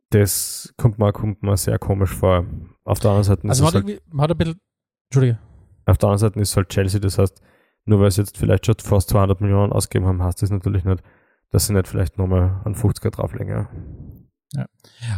das 0.10 0.74
kommt 0.78 1.00
mir, 1.00 1.12
kommt 1.14 1.44
mir 1.44 1.58
sehr 1.58 1.80
komisch 1.80 2.14
vor. 2.14 2.46
Auf 2.84 3.00
der 3.00 3.12
anderen 3.12 3.24
Seite 3.26 3.48
also 3.48 3.64
man 3.64 3.74
hat, 3.74 3.84
halt, 3.84 4.02
man 4.10 4.24
hat 4.24 4.32
ein 4.32 4.38
bisschen, 4.38 4.62
Entschuldige. 5.10 5.40
Auf 5.86 5.98
der 5.98 6.10
anderen 6.10 6.20
Seite 6.20 6.40
ist 6.40 6.56
halt 6.56 6.70
Chelsea, 6.70 7.00
das 7.00 7.18
heißt, 7.18 7.42
nur 7.86 8.00
weil 8.00 8.12
sie 8.12 8.22
jetzt 8.22 8.38
vielleicht 8.38 8.66
schon 8.66 8.76
fast 8.76 9.10
200 9.10 9.42
Millionen 9.42 9.74
ausgegeben 9.74 10.08
haben, 10.08 10.24
heißt 10.24 10.42
das 10.42 10.52
natürlich 10.52 10.86
nicht, 10.86 11.04
dass 11.50 11.68
sie 11.68 11.74
nicht 11.74 11.88
vielleicht 11.88 12.18
nochmal 12.18 12.62
einen 12.64 12.76
50er 12.76 13.10
drauflegen. 13.10 13.50
Ja. 13.50 13.70
Ja. 14.54 14.66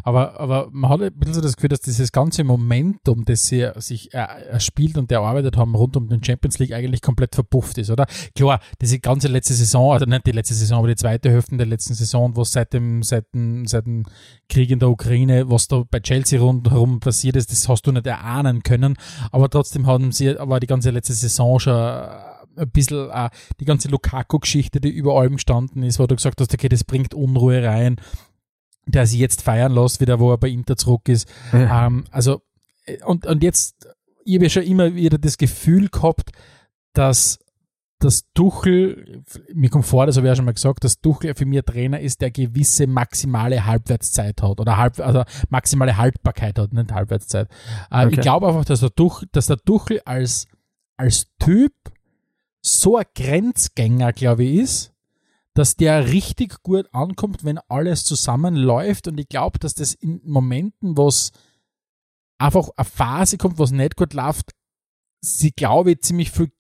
Aber, 0.04 0.39
aber 0.39 0.69
man 0.72 0.91
hat 0.91 1.02
ein 1.02 1.13
bisschen 1.13 1.34
so 1.34 1.41
das 1.41 1.56
Gefühl, 1.56 1.69
dass 1.69 1.82
dieses 1.82 2.12
ganze 2.12 2.43
Momentum, 2.43 3.26
das 3.26 3.48
sie 3.48 3.67
sich 3.78 4.13
erspielt 4.13 4.98
und 4.98 5.12
erarbeitet 5.12 5.58
haben 5.58 5.74
rund 5.74 5.98
um 5.98 6.08
den 6.08 6.24
Champions 6.24 6.60
League 6.60 6.72
eigentlich 6.72 7.02
komplett 7.02 7.34
verpufft 7.34 7.80
ist, 7.80 7.89
oder? 7.89 8.06
Klar, 8.36 8.60
diese 8.80 9.00
ganze 9.00 9.28
letzte 9.30 9.56
Saison, 9.56 9.91
also 9.91 10.06
nicht 10.06 10.28
die 10.28 10.32
letzte 10.32 10.54
Saison, 10.54 10.80
aber 10.80 10.88
die 10.88 10.96
zweite 10.96 11.32
Hälfte 11.32 11.58
der 11.58 11.65
letzten 11.65 11.96
Saison, 11.96 12.36
was 12.38 12.52
seit 12.52 12.74
dem, 12.74 13.02
seit 13.02 13.34
dem, 13.34 13.65
seit 13.65 13.88
dem 13.88 14.06
Krieg 14.50 14.69
in 14.69 14.80
der 14.80 14.89
Ukraine, 14.89 15.50
was 15.50 15.67
da 15.67 15.84
bei 15.89 16.00
Chelsea 16.00 16.39
rundherum 16.39 17.00
passiert 17.00 17.36
ist, 17.36 17.52
das 17.52 17.67
hast 17.67 17.88
du 17.88 17.91
nicht 17.91 18.06
erahnen 18.06 18.62
können. 18.62 18.98
Aber 19.32 19.50
trotzdem 19.50 19.88
haben 19.88 20.12
sie, 20.12 20.38
aber 20.38 20.60
die 20.60 20.67
ganze 20.67 20.91
letzte 20.91 21.13
Saison 21.13 21.60
schon 21.60 21.74
ein 22.56 22.69
bisschen 22.72 23.10
uh, 23.10 23.30
die 23.60 23.65
ganze 23.65 23.88
Lukaku-Geschichte, 23.88 24.80
die 24.80 24.89
über 24.89 25.19
allem 25.19 25.38
gestanden 25.38 25.82
ist, 25.82 25.98
wo 25.98 26.06
du 26.06 26.15
gesagt 26.15 26.39
hast, 26.39 26.54
okay, 26.54 26.69
das 26.69 26.84
bringt 26.84 27.15
Unruhe 27.15 27.63
rein 27.63 27.96
der 28.86 29.06
sich 29.08 29.19
jetzt 29.19 29.41
feiern 29.41 29.74
lässt, 29.74 30.02
wieder 30.02 30.19
wo 30.19 30.32
er 30.32 30.38
bei 30.38 30.50
Inter 30.50 30.76
zurück 30.76 31.08
ist. 31.10 31.28
Ja. 31.52 31.88
Ähm, 31.88 32.06
also, 32.12 32.41
und, 33.06 33.26
und 33.26 33.43
jetzt, 33.43 33.88
ich 34.26 34.36
habe 34.36 34.46
ja 34.46 34.50
schon 34.50 34.63
immer 34.63 34.96
wieder 34.96 35.17
das 35.17 35.38
Gefühl 35.38 35.89
gehabt, 35.89 36.32
dass 36.93 37.39
das 38.04 38.26
Tuchel, 38.34 39.24
mir 39.54 39.69
kommt 39.69 39.86
vor, 39.86 40.06
das 40.06 40.17
habe 40.17 40.28
ich 40.28 40.32
ja 40.32 40.36
schon 40.36 40.46
mal 40.46 40.54
gesagt, 40.54 40.84
dass 40.84 41.00
Tuchel 41.00 41.36
für 41.36 41.46
mich 41.46 41.60
ein 41.60 41.65
Trainer 41.65 42.00
ist, 42.02 42.19
der 42.22 42.32
gewisse 42.32 42.86
maximale 42.86 43.65
Halbwertszeit 43.65 44.41
hat 44.41 44.60
oder 44.60 44.78
halb, 44.78 45.00
also 45.00 45.24
maximale 45.50 45.96
Haltbarkeit 45.96 46.60
hat, 46.60 46.74
nicht 46.74 46.91
Halbwertszeit. 46.91 47.48
Äh, 47.89 48.06
okay. 48.06 48.15
Ich 48.15 48.22
glaube 48.22 48.48
einfach, 48.48 48.65
dass 48.65 48.82
der, 48.82 48.93
Tuchel, 48.93 49.30
dass 49.32 49.48
der 49.48 49.58
Tuchel 49.58 50.02
als, 50.04 50.48
als 50.98 51.28
Typ 51.39 51.74
so 52.62 52.98
ein 52.98 53.06
Grenzgänger, 53.15 54.12
glaube 54.12 54.43
ich, 54.43 54.60
ist, 54.60 54.92
dass 55.54 55.76
der 55.76 56.08
richtig 56.08 56.63
gut 56.63 56.88
ankommt, 56.94 57.44
wenn 57.44 57.60
alles 57.68 58.06
zusammenläuft. 58.06 59.08
Und 59.08 59.20
ich 59.20 59.28
glaube, 59.28 59.60
dass 59.60 59.76
das 59.76 59.94
in 59.94 60.22
Momenten, 60.24 60.98
wo 60.98 61.08
es 61.08 61.32
einfach 62.39 62.70
eine 62.76 62.86
Phase 62.86 63.38
kommt, 63.38 63.60
was 63.60 63.72
nicht 63.72 63.96
gut 63.96 64.13
läuft, 64.13 64.52
sie, 65.22 65.52
glaube 65.52 65.92
ich, 65.92 66.02
ziemlich 66.02 66.32
viel 66.32 66.52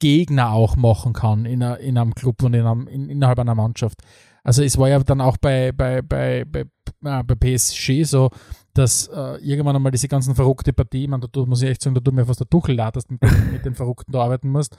Gegner 0.00 0.50
auch 0.50 0.74
machen 0.74 1.12
kann 1.12 1.44
in, 1.44 1.62
a, 1.62 1.74
in 1.74 1.96
einem 1.96 2.14
Club 2.14 2.42
und 2.42 2.54
in 2.54 2.66
einem, 2.66 2.88
in, 2.88 3.08
innerhalb 3.08 3.38
einer 3.38 3.54
Mannschaft. 3.54 4.02
Also 4.42 4.64
es 4.64 4.76
war 4.76 4.88
ja 4.88 4.98
dann 4.98 5.20
auch 5.20 5.36
bei, 5.36 5.70
bei, 5.70 6.02
bei, 6.02 6.44
bei, 6.44 6.64
äh, 7.04 7.22
bei 7.22 7.34
PSG 7.36 8.02
so, 8.02 8.30
dass 8.74 9.06
äh, 9.06 9.36
irgendwann 9.36 9.76
einmal 9.76 9.92
diese 9.92 10.08
ganzen 10.08 10.34
verrückte 10.34 10.72
Partie, 10.72 11.06
man, 11.06 11.20
da 11.20 11.46
muss 11.46 11.62
ich 11.62 11.70
echt 11.70 11.82
sagen, 11.82 11.94
da 11.94 12.00
tut 12.00 12.14
mir 12.14 12.26
fast 12.26 12.40
der 12.40 12.48
Tuchel 12.48 12.74
leid, 12.74 12.96
dass 12.96 13.06
du 13.06 13.14
mit, 13.14 13.52
mit 13.52 13.64
den 13.64 13.76
Verrückten 13.76 14.10
da 14.10 14.22
arbeiten 14.22 14.50
musst. 14.50 14.76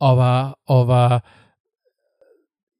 Aber, 0.00 0.56
aber 0.66 1.22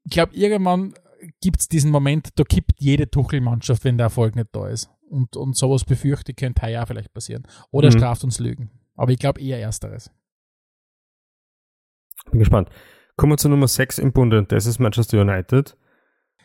ich 0.05 0.11
glaube, 0.11 0.35
irgendwann 0.35 0.95
gibt 1.41 1.61
es 1.61 1.69
diesen 1.69 1.91
Moment, 1.91 2.29
da 2.37 2.45
kippt 2.45 2.81
jede 2.81 3.11
Tuchel-Mannschaft, 3.11 3.85
wenn 3.85 3.97
der 3.97 4.07
Erfolg 4.07 4.37
nicht 4.37 4.49
da 4.53 4.69
ist. 4.69 4.91
Und, 5.09 5.37
und 5.37 5.57
sowas 5.57 5.85
befürchte 5.85 6.33
ich, 6.33 6.37
könnte 6.37 6.63
heuer 6.63 6.87
vielleicht 6.87 7.13
passieren. 7.13 7.47
Oder 7.71 7.89
mhm. 7.89 7.93
straft 7.93 8.25
uns 8.25 8.39
Lügen. 8.39 8.71
Aber 8.97 9.13
ich 9.13 9.19
glaube 9.19 9.41
eher 9.41 9.61
Ersteres. 9.61 10.11
Bin 12.31 12.41
gespannt. 12.41 12.69
Kommen 13.17 13.33
wir 13.33 13.37
zu 13.37 13.49
Nummer 13.49 13.69
6 13.69 13.99
im 13.99 14.13
Bunde 14.13 14.39
und 14.39 14.51
das 14.51 14.67
ist 14.67 14.79
Manchester 14.79 15.21
United. 15.21 15.77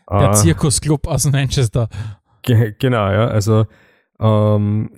Der 0.09 0.31
uh, 0.31 0.33
Zirkusclub 0.33 1.07
aus 1.07 1.25
Manchester. 1.31 1.89
Ge 2.41 2.75
genau, 2.77 3.11
ja. 3.11 3.27
Also 3.27 3.65
ähm, 4.19 4.91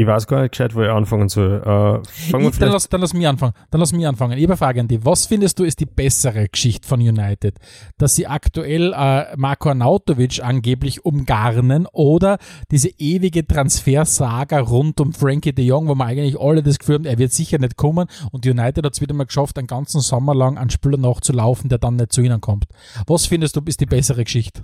ich 0.00 0.06
weiß 0.06 0.26
gar 0.26 0.40
nicht 0.40 0.52
gescheit, 0.52 0.74
wo 0.74 0.82
ich 0.82 0.88
anfangen 0.88 1.28
soll. 1.28 1.62
Äh, 1.62 2.00
ich, 2.00 2.30
dann, 2.58 2.72
lass, 2.72 2.88
dann 2.88 3.02
lass 3.02 3.12
mich 3.12 3.28
anfangen. 3.28 3.52
Dann 3.70 3.80
lass 3.80 3.92
mich 3.92 4.06
anfangen. 4.06 4.38
Ich 4.38 4.44
habe 4.44 4.52
eine 4.54 4.56
Frage 4.56 4.80
an 4.80 4.88
dich. 4.88 5.04
Was 5.04 5.26
findest 5.26 5.58
du 5.58 5.64
ist 5.64 5.78
die 5.78 5.84
bessere 5.84 6.48
Geschichte 6.48 6.88
von 6.88 7.00
United? 7.00 7.56
Dass 7.98 8.14
sie 8.14 8.26
aktuell 8.26 8.94
äh, 8.96 9.36
Marco 9.36 9.68
Arnautovic 9.68 10.42
angeblich 10.42 11.04
umgarnen 11.04 11.86
oder 11.92 12.38
diese 12.70 12.88
ewige 12.98 13.46
Transfersaga 13.46 14.60
rund 14.60 15.02
um 15.02 15.12
Frankie 15.12 15.52
de 15.52 15.66
Jong, 15.66 15.86
wo 15.86 15.94
man 15.94 16.08
eigentlich 16.08 16.40
alle 16.40 16.62
das 16.62 16.78
Gefühl 16.78 16.94
haben, 16.94 17.04
er 17.04 17.18
wird 17.18 17.34
sicher 17.34 17.58
nicht 17.58 17.76
kommen 17.76 18.08
und 18.32 18.46
United 18.46 18.86
hat 18.86 18.94
es 18.94 19.02
wieder 19.02 19.12
mal 19.12 19.24
geschafft, 19.24 19.58
einen 19.58 19.66
ganzen 19.66 20.00
Sommer 20.00 20.34
lang 20.34 20.56
einen 20.56 20.70
Spieler 20.70 20.96
nachzulaufen, 20.96 21.68
der 21.68 21.76
dann 21.76 21.96
nicht 21.96 22.12
zu 22.12 22.22
ihnen 22.22 22.40
kommt. 22.40 22.64
Was 23.06 23.26
findest 23.26 23.54
du 23.54 23.60
ist 23.66 23.80
die 23.80 23.86
bessere 23.86 24.24
Geschichte? 24.24 24.62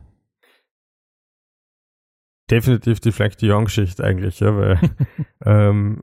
Definitiv 2.50 3.00
die 3.00 3.12
Frank 3.12 3.38
de 3.38 3.48
Jong-Geschichte 3.48 4.04
eigentlich, 4.04 4.40
ja, 4.40 4.56
weil 4.56 4.78
ähm, 5.44 6.00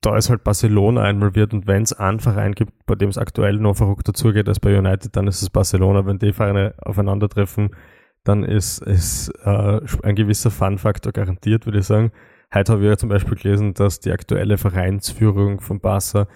da 0.00 0.16
ist 0.16 0.30
halt 0.30 0.44
Barcelona 0.44 1.08
involviert 1.10 1.52
und 1.52 1.66
wenn 1.66 1.82
es 1.82 1.92
einen 1.92 2.20
Verein 2.20 2.52
gibt, 2.52 2.86
bei 2.86 2.94
dem 2.94 3.10
es 3.10 3.18
aktuell 3.18 3.58
noch 3.58 3.76
verrückt 3.76 4.08
dazugeht 4.08 4.48
als 4.48 4.60
bei 4.60 4.76
United, 4.76 5.14
dann 5.14 5.26
ist 5.26 5.42
es 5.42 5.50
Barcelona. 5.50 6.06
Wenn 6.06 6.18
die 6.18 6.32
Vereine 6.32 6.74
aufeinandertreffen, 6.78 7.76
dann 8.24 8.42
ist, 8.44 8.82
ist 8.82 9.28
äh, 9.44 9.80
ein 10.02 10.14
gewisser 10.14 10.50
Fun-Faktor 10.50 11.12
garantiert, 11.12 11.66
würde 11.66 11.80
ich 11.80 11.86
sagen. 11.86 12.12
Heute 12.52 12.72
habe 12.72 12.82
ich 12.82 12.88
ja 12.88 12.96
zum 12.96 13.10
Beispiel 13.10 13.36
gelesen, 13.36 13.74
dass 13.74 14.00
die 14.00 14.10
aktuelle 14.10 14.58
Vereinsführung 14.58 15.60
von 15.60 15.80
Barca 15.80 16.26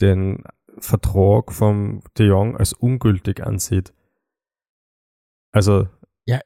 den 0.00 0.42
Vertrag 0.78 1.52
von 1.52 2.02
De 2.18 2.26
Jong 2.26 2.56
als 2.56 2.72
ungültig 2.72 3.44
ansieht. 3.44 3.94
Also 5.52 5.88
ja, 6.26 6.40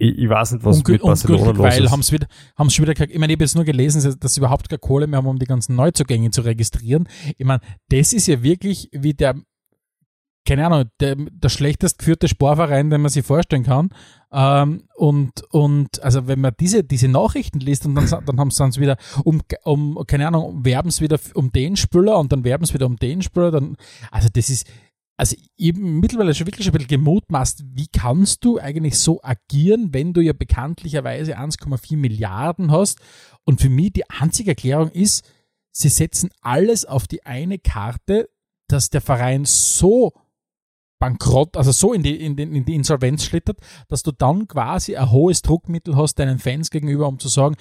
ich, 0.00 0.18
ich 0.18 0.28
weiß 0.28 0.52
nicht, 0.52 0.64
was 0.64 0.82
mit 0.82 1.02
Barcelona 1.02 1.50
los 1.50 1.58
weil 1.58 1.84
ist. 1.84 1.90
Haben's 1.90 2.10
wieder, 2.10 2.26
haben's 2.56 2.74
schon 2.74 2.86
wieder 2.86 2.98
ich 3.08 3.18
meine, 3.18 3.32
ich 3.32 3.36
habe 3.36 3.44
jetzt 3.44 3.54
nur 3.54 3.64
gelesen, 3.64 4.16
dass 4.18 4.34
sie 4.34 4.40
überhaupt 4.40 4.68
keine 4.68 4.78
Kohle 4.78 5.06
mehr 5.06 5.18
haben, 5.18 5.26
um 5.26 5.38
die 5.38 5.46
ganzen 5.46 5.76
Neuzugänge 5.76 6.30
zu 6.30 6.40
registrieren. 6.40 7.06
Ich 7.36 7.44
meine, 7.44 7.60
das 7.90 8.14
ist 8.14 8.26
ja 8.26 8.42
wirklich 8.42 8.88
wie 8.92 9.12
der, 9.12 9.36
keine 10.46 10.66
Ahnung, 10.66 10.84
der, 11.00 11.16
der 11.16 11.48
schlechtest 11.50 11.98
geführte 11.98 12.28
Sportverein, 12.28 12.88
den 12.88 13.02
man 13.02 13.10
sich 13.10 13.26
vorstellen 13.26 13.62
kann. 13.62 13.90
Ähm, 14.32 14.84
und, 14.96 15.42
und 15.50 16.02
also 16.02 16.26
wenn 16.26 16.40
man 16.40 16.54
diese, 16.58 16.82
diese 16.82 17.08
Nachrichten 17.08 17.60
liest 17.60 17.84
und 17.84 17.94
dann, 17.94 18.08
dann 18.24 18.40
haben 18.40 18.50
sie 18.50 18.58
dann 18.58 18.74
wieder 18.76 18.96
um, 19.22 19.42
um, 19.64 20.02
keine 20.06 20.26
Ahnung, 20.26 20.64
werben 20.64 20.90
sie 20.90 21.02
wieder 21.02 21.18
um 21.34 21.52
den 21.52 21.76
Spieler 21.76 22.18
und 22.18 22.32
dann 22.32 22.42
werben 22.42 22.64
sie 22.64 22.72
wieder 22.72 22.86
um 22.86 22.96
den 22.96 23.20
Spieler, 23.20 23.50
dann, 23.50 23.76
also 24.10 24.28
das 24.32 24.48
ist, 24.48 24.66
also 25.20 25.36
eben 25.58 26.00
mittlerweile 26.00 26.34
schon 26.34 26.46
wirklich 26.46 26.66
ein 26.66 26.72
bisschen 26.72 26.88
gemutmaßt, 26.88 27.62
wie 27.74 27.88
kannst 27.88 28.42
du 28.42 28.58
eigentlich 28.58 28.98
so 28.98 29.20
agieren, 29.22 29.92
wenn 29.92 30.14
du 30.14 30.22
ja 30.22 30.32
bekanntlicherweise 30.32 31.38
1,4 31.38 31.98
Milliarden 31.98 32.72
hast? 32.72 33.00
Und 33.44 33.60
für 33.60 33.68
mich 33.68 33.92
die 33.92 34.08
einzige 34.08 34.52
Erklärung 34.52 34.90
ist, 34.92 35.30
sie 35.72 35.90
setzen 35.90 36.30
alles 36.40 36.86
auf 36.86 37.06
die 37.06 37.26
eine 37.26 37.58
Karte, 37.58 38.30
dass 38.66 38.88
der 38.88 39.02
Verein 39.02 39.44
so 39.44 40.14
bankrott, 40.98 41.54
also 41.58 41.70
so 41.70 41.92
in 41.92 42.02
die, 42.02 42.16
in, 42.16 42.36
die, 42.36 42.44
in 42.44 42.64
die 42.64 42.74
Insolvenz 42.74 43.24
schlittert, 43.24 43.58
dass 43.88 44.02
du 44.02 44.12
dann 44.12 44.48
quasi 44.48 44.96
ein 44.96 45.10
hohes 45.10 45.42
Druckmittel 45.42 45.96
hast 45.96 46.18
deinen 46.18 46.38
Fans 46.38 46.70
gegenüber, 46.70 47.06
um 47.06 47.18
zu 47.18 47.28
sagen, 47.28 47.56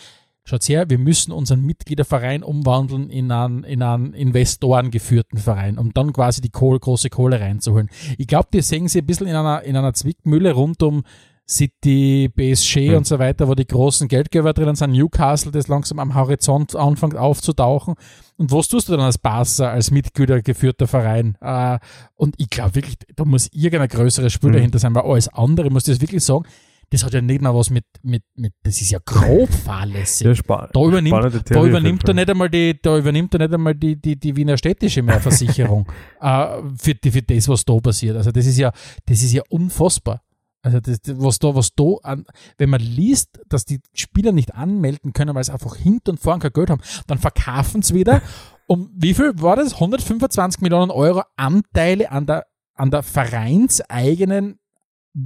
schaut 0.50 0.68
her, 0.68 0.90
wir 0.90 0.98
müssen 0.98 1.32
unseren 1.32 1.62
Mitgliederverein 1.62 2.44
umwandeln 2.44 3.10
in 3.10 3.32
einen, 3.32 3.64
in 3.64 3.82
einen 3.82 4.14
investorengeführten 4.14 5.40
Verein, 5.40 5.78
um 5.78 5.94
dann 5.94 6.14
quasi 6.14 6.42
die 6.42 6.50
Kohle, 6.50 6.80
große 6.80 7.10
Kohle 7.10 7.40
reinzuholen. 7.40 7.90
Ich 8.18 8.28
glaube, 8.28 8.50
die 8.54 8.62
sehen 8.62 8.88
sie 8.88 9.00
ein 9.00 9.06
bisschen 9.06 9.28
in 9.28 9.36
einer, 9.36 9.62
in 9.64 9.76
einer 9.76 9.94
Zwickmühle 9.94 10.52
rund 10.54 10.84
um 10.84 11.04
City, 11.50 12.30
PSG 12.30 12.90
mhm. 12.90 12.98
und 12.98 13.08
so 13.08 13.18
weiter, 13.18 13.48
wo 13.48 13.56
die 13.56 13.66
großen 13.66 14.08
Geldgeber 14.08 14.54
drinnen 14.54 14.76
sind, 14.76 14.92
Newcastle, 14.92 15.52
das 15.52 15.68
langsam 15.68 15.98
am 15.98 16.14
Horizont 16.14 16.76
anfängt 16.76 17.16
aufzutauchen. 17.16 17.96
Und 18.38 18.52
was 18.52 18.68
tust 18.68 18.88
du 18.88 18.92
dann 18.92 19.02
als 19.02 19.18
Barca, 19.18 19.72
als 19.72 19.90
mitgliedergeführter 19.90 20.88
Verein? 20.88 21.36
Äh, 21.42 21.80
und 22.16 22.36
ich 22.38 22.52
glaube 22.52 22.76
wirklich, 22.76 22.98
da 23.16 23.26
muss 23.26 23.50
irgendein 23.52 23.90
größeres 23.90 24.32
Spiel 24.32 24.52
mhm. 24.52 24.54
dahinter 24.54 24.80
sein, 24.80 24.94
weil 24.94 25.04
alles 25.04 25.28
andere, 25.30 25.72
muss 25.72 25.88
ich 25.88 25.96
das 25.96 26.02
wirklich 26.02 26.24
sagen, 26.24 26.46
das 26.92 27.04
hat 27.04 27.14
ja 27.14 27.22
nicht 27.22 27.42
mal 27.42 27.54
was 27.54 27.70
mit, 27.70 27.86
mit, 28.02 28.24
mit 28.36 28.54
das 28.64 28.82
ist 28.82 28.92
ja 28.92 29.00
grob 29.04 29.50
fahrlässig. 29.66 30.26
Ja, 30.26 30.34
da 30.74 30.84
übernimmt, 30.86 31.50
da 31.50 31.64
übernimmt 31.64 32.08
er 32.08 32.14
nicht 32.14 32.30
einmal 32.30 32.50
die, 32.50 32.80
da 32.82 32.98
übernimmt 32.98 33.34
er 33.36 33.40
nicht 33.40 33.54
einmal 33.54 33.76
die, 33.76 33.96
die, 33.96 34.20
die 34.20 34.36
Wiener 34.36 34.58
städtische 34.58 35.02
Mehrversicherung 35.02 35.88
äh, 36.22 36.48
für, 36.78 36.96
die, 36.96 37.12
für 37.12 37.22
das, 37.22 37.48
was 37.48 37.64
da 37.66 37.78
passiert. 37.78 38.18
Also 38.18 38.32
das 38.32 38.46
ist 38.46 38.58
ja, 38.58 38.72
das 39.06 39.22
ist 39.22 39.34
ja 39.34 39.44
unfassbar. 39.50 40.22
Also 40.62 40.80
das, 40.80 41.00
was 41.06 41.40
da, 41.40 41.56
was 41.56 41.74
da 41.76 41.96
an, 42.04 42.26
wenn 42.58 42.70
man 42.70 42.82
liest, 42.82 43.40
dass 43.48 43.66
die 43.66 43.80
Spieler 43.94 44.32
nicht 44.32 44.56
anmelden 44.56 45.14
können, 45.14 45.34
weil 45.36 45.44
sie 45.44 45.54
einfach 45.54 45.76
hinten 45.76 46.12
und 46.12 46.20
vorn 46.20 46.40
kein 46.40 46.52
Geld 46.52 46.70
haben, 46.70 46.82
dann 47.08 47.18
verkaufen 47.18 47.82
sie 47.82 47.96
wieder. 47.96 48.22
Um 48.72 48.92
wie 48.94 49.16
viel 49.16 49.34
war 49.42 49.56
das? 49.56 49.74
125 49.74 50.62
Millionen 50.62 50.92
Euro 50.92 51.24
Anteile 51.38 52.12
an 52.12 52.28
der, 52.28 52.46
an 52.76 52.92
der 52.92 53.02
vereinseigenen 53.02 54.60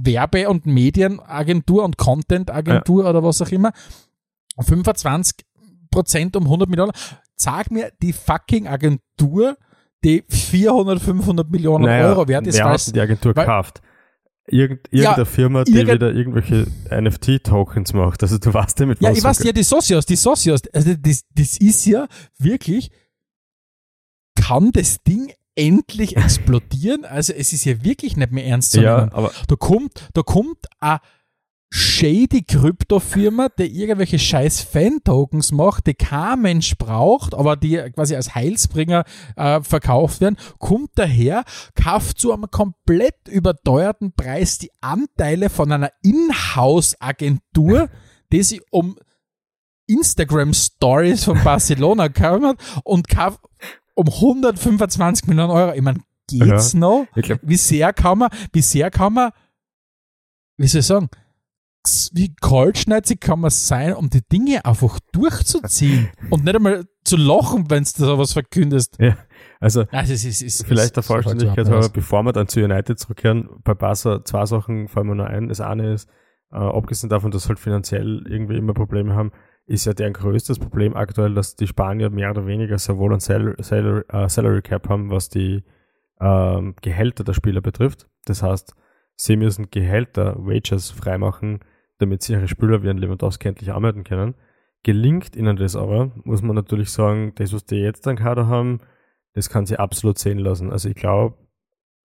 Werbe- 0.02 0.48
und 0.48 0.66
Medienagentur 0.66 1.84
und 1.84 1.96
Content-Agentur 1.98 3.04
ja. 3.04 3.10
oder 3.10 3.22
was 3.22 3.40
auch 3.42 3.50
immer. 3.50 3.72
25 4.60 5.44
Prozent 5.90 6.36
um 6.36 6.44
100 6.44 6.68
Millionen. 6.68 6.92
Sag 7.36 7.70
mir 7.70 7.90
die 8.02 8.12
fucking 8.12 8.66
Agentur, 8.68 9.56
die 10.04 10.24
400, 10.28 11.00
500 11.00 11.50
Millionen 11.50 11.84
Naja, 11.86 12.08
Euro 12.08 12.28
wert 12.28 12.46
ist. 12.46 12.56
wer 12.58 12.66
hat 12.68 12.94
die 12.94 13.00
Agentur 13.00 13.34
weil- 13.36 13.44
gekauft? 13.44 13.80
Irgend, 14.46 14.80
Ja, 14.90 15.04
irgendeine 15.04 15.24
Firma, 15.24 15.64
die 15.64 15.72
irgend- 15.72 15.94
wieder 15.94 16.12
irgendwelche 16.12 16.66
NFT-Tokens 16.90 17.94
macht. 17.94 18.22
Also 18.22 18.36
du 18.36 18.52
weißt 18.52 18.78
ja 18.80 18.84
mit 18.86 19.00
Ja, 19.00 19.10
was. 19.10 19.16
ich 19.18 19.24
weiß 19.24 19.38
ja, 19.44 19.52
die 19.52 19.62
Socios, 19.62 20.04
die 20.04 20.16
Socios, 20.16 20.60
also 20.72 20.92
das, 21.00 21.22
das 21.34 21.56
ist 21.56 21.86
ja 21.86 22.06
wirklich, 22.38 22.90
kann 24.38 24.70
das 24.72 25.02
Ding 25.02 25.32
endlich 25.56 26.16
explodieren? 26.16 27.04
Also 27.04 27.32
es 27.32 27.52
ist 27.52 27.64
ja 27.64 27.84
wirklich 27.84 28.16
nicht 28.16 28.32
mehr 28.32 28.46
ernst 28.46 28.72
zu 28.72 28.82
ja, 28.82 28.98
nehmen. 28.98 29.12
aber 29.12 29.32
Da 29.48 29.56
kommt, 29.56 30.08
da 30.12 30.22
kommt 30.22 30.66
eine 30.80 31.00
shady 31.70 32.42
Kryptofirma, 32.44 33.48
die 33.58 33.64
irgendwelche 33.64 34.20
scheiß 34.20 34.60
Fan-Tokens 34.60 35.50
macht, 35.50 35.88
die 35.88 35.94
kein 35.94 36.40
Mensch 36.40 36.76
braucht, 36.78 37.34
aber 37.34 37.56
die 37.56 37.78
quasi 37.92 38.14
als 38.14 38.36
Heilsbringer 38.36 39.04
äh, 39.34 39.60
verkauft 39.60 40.20
werden, 40.20 40.36
kommt 40.58 40.90
daher, 40.94 41.42
kauft 41.74 42.20
zu 42.20 42.32
einem 42.32 42.48
komplett 42.48 43.26
überteuerten 43.26 44.12
Preis 44.12 44.58
die 44.58 44.70
Anteile 44.80 45.50
von 45.50 45.72
einer 45.72 45.90
Inhouse-Agentur, 46.02 47.90
die 48.32 48.42
sich 48.44 48.60
um 48.70 48.96
Instagram-Stories 49.86 51.24
von 51.24 51.42
Barcelona 51.42 52.08
kümmert 52.08 52.60
und 52.84 53.08
kauft 53.08 53.40
um 53.94 54.08
125 54.08 55.26
Millionen 55.28 55.50
Euro. 55.50 55.72
Ich 55.74 55.82
meine, 55.82 56.00
geht's 56.28 56.74
noch? 56.74 57.06
ich 57.14 57.22
glaube, 57.22 57.40
wie 57.44 57.56
sehr 57.56 57.92
kann 57.92 58.18
man, 58.18 58.30
wie 58.52 58.62
sehr 58.62 58.90
kann 58.90 59.12
man, 59.12 59.30
wie 60.56 60.66
soll 60.66 60.80
ich 60.80 60.86
sagen, 60.86 61.08
wie 62.12 62.34
kaltschneizig 62.40 63.20
kann 63.20 63.40
man 63.40 63.50
sein, 63.50 63.92
um 63.94 64.08
die 64.08 64.22
Dinge 64.26 64.64
einfach 64.64 64.98
durchzuziehen 65.12 66.08
und 66.30 66.44
nicht 66.44 66.56
einmal 66.56 66.86
zu 67.04 67.16
lachen, 67.16 67.68
wenn 67.68 67.84
du 67.84 68.06
da 68.06 68.18
was 68.18 68.32
verkündest. 68.32 68.98
also 69.60 69.84
Also 69.90 70.14
es 70.14 70.24
ist, 70.24 70.42
es 70.42 70.62
vielleicht 70.62 70.96
der 70.96 71.02
ist 71.02 71.10
halt 71.10 71.24
Vollständigkeit 71.24 71.68
halber, 71.68 71.90
bevor 71.90 72.22
wir 72.22 72.32
dann 72.32 72.48
zu 72.48 72.60
United 72.60 72.98
zurückkehren, 72.98 73.50
bei 73.62 73.74
Barca 73.74 74.24
zwei 74.24 74.46
Sachen 74.46 74.88
fallen 74.88 75.08
mir 75.08 75.16
nur 75.16 75.26
ein. 75.26 75.48
Das 75.48 75.60
eine 75.60 75.92
ist, 75.92 76.08
äh, 76.52 76.56
abgesehen 76.56 77.10
davon, 77.10 77.30
dass 77.30 77.48
halt 77.48 77.58
finanziell 77.58 78.24
irgendwie 78.26 78.56
immer 78.56 78.72
Probleme 78.72 79.14
haben, 79.14 79.32
ist 79.66 79.86
ja 79.86 79.94
deren 79.94 80.12
größtes 80.12 80.58
Problem 80.58 80.94
aktuell, 80.94 81.34
dass 81.34 81.56
die 81.56 81.66
Spanier 81.66 82.10
mehr 82.10 82.30
oder 82.30 82.46
weniger 82.46 82.78
sehr 82.78 82.98
wohl 82.98 83.12
ein 83.14 83.20
Salary, 83.20 83.54
Salary, 83.62 84.04
äh, 84.08 84.28
Salary 84.28 84.62
Cap 84.62 84.88
haben, 84.88 85.10
was 85.10 85.28
die 85.28 85.64
ähm, 86.20 86.74
Gehälter 86.82 87.24
der 87.24 87.32
Spieler 87.32 87.60
betrifft. 87.60 88.08
Das 88.26 88.42
heißt, 88.42 88.74
sie 89.16 89.36
müssen 89.36 89.70
Gehälter, 89.70 90.36
Wages 90.36 90.90
freimachen, 90.90 91.60
damit 91.98 92.22
sie 92.22 92.34
ihre 92.34 92.48
Spieler 92.48 92.82
wie 92.82 92.90
ein 92.90 92.98
Lewandowski 92.98 93.48
endlich 93.48 93.72
arbeiten 93.72 94.04
können. 94.04 94.34
Gelingt 94.82 95.34
ihnen 95.34 95.56
das 95.56 95.76
aber, 95.76 96.12
muss 96.24 96.42
man 96.42 96.56
natürlich 96.56 96.90
sagen, 96.90 97.32
das, 97.36 97.54
was 97.54 97.64
die 97.64 97.76
jetzt 97.76 98.06
an 98.06 98.16
Kader 98.16 98.46
haben, 98.46 98.80
das 99.32 99.48
kann 99.48 99.66
sie 99.66 99.78
absolut 99.78 100.18
sehen 100.18 100.38
lassen. 100.38 100.70
Also 100.70 100.90
ich 100.90 100.94
glaube, 100.94 101.38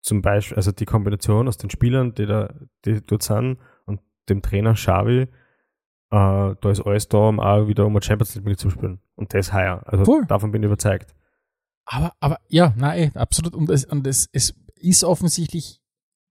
zum 0.03 0.23
Beispiel, 0.23 0.57
also 0.57 0.71
die 0.73 0.87
Kombination 0.87 1.49
aus 1.49 1.59
den 1.59 1.71
Spielern, 1.71 2.15
die 2.15 2.27
da 2.27 2.55
die 2.85 3.05
dort 3.05 3.23
sind, 3.23 3.59
und 3.87 4.01
dem 4.29 4.41
Trainer 4.41 4.75
Xavi, 4.75 5.29
äh, 6.11 6.55
da 6.61 6.71
ist 6.71 6.81
alles 6.81 7.09
da, 7.09 7.29
um 7.29 7.41
auch 7.41 7.69
wieder 7.69 7.87
um 7.87 7.93
eine 7.93 8.03
Champions 8.03 8.35
League 8.35 8.45
mitzuspielen. 8.45 9.01
Und 9.15 9.33
das 9.33 9.53
heuer. 9.53 9.83
Also 9.87 10.05
Voll. 10.05 10.27
davon 10.27 10.51
bin 10.51 10.63
ich 10.63 10.67
überzeugt. 10.67 11.15
Aber, 11.85 12.13
aber 12.21 12.41
ja, 12.49 12.75
nein, 12.77 13.13
eh, 13.15 13.19
absolut. 13.19 13.55
Und, 13.55 13.71
es, 13.71 13.85
und 13.85 14.07
es, 14.07 14.29
es 14.33 14.55
ist 14.77 15.05
offensichtlich, 15.05 15.81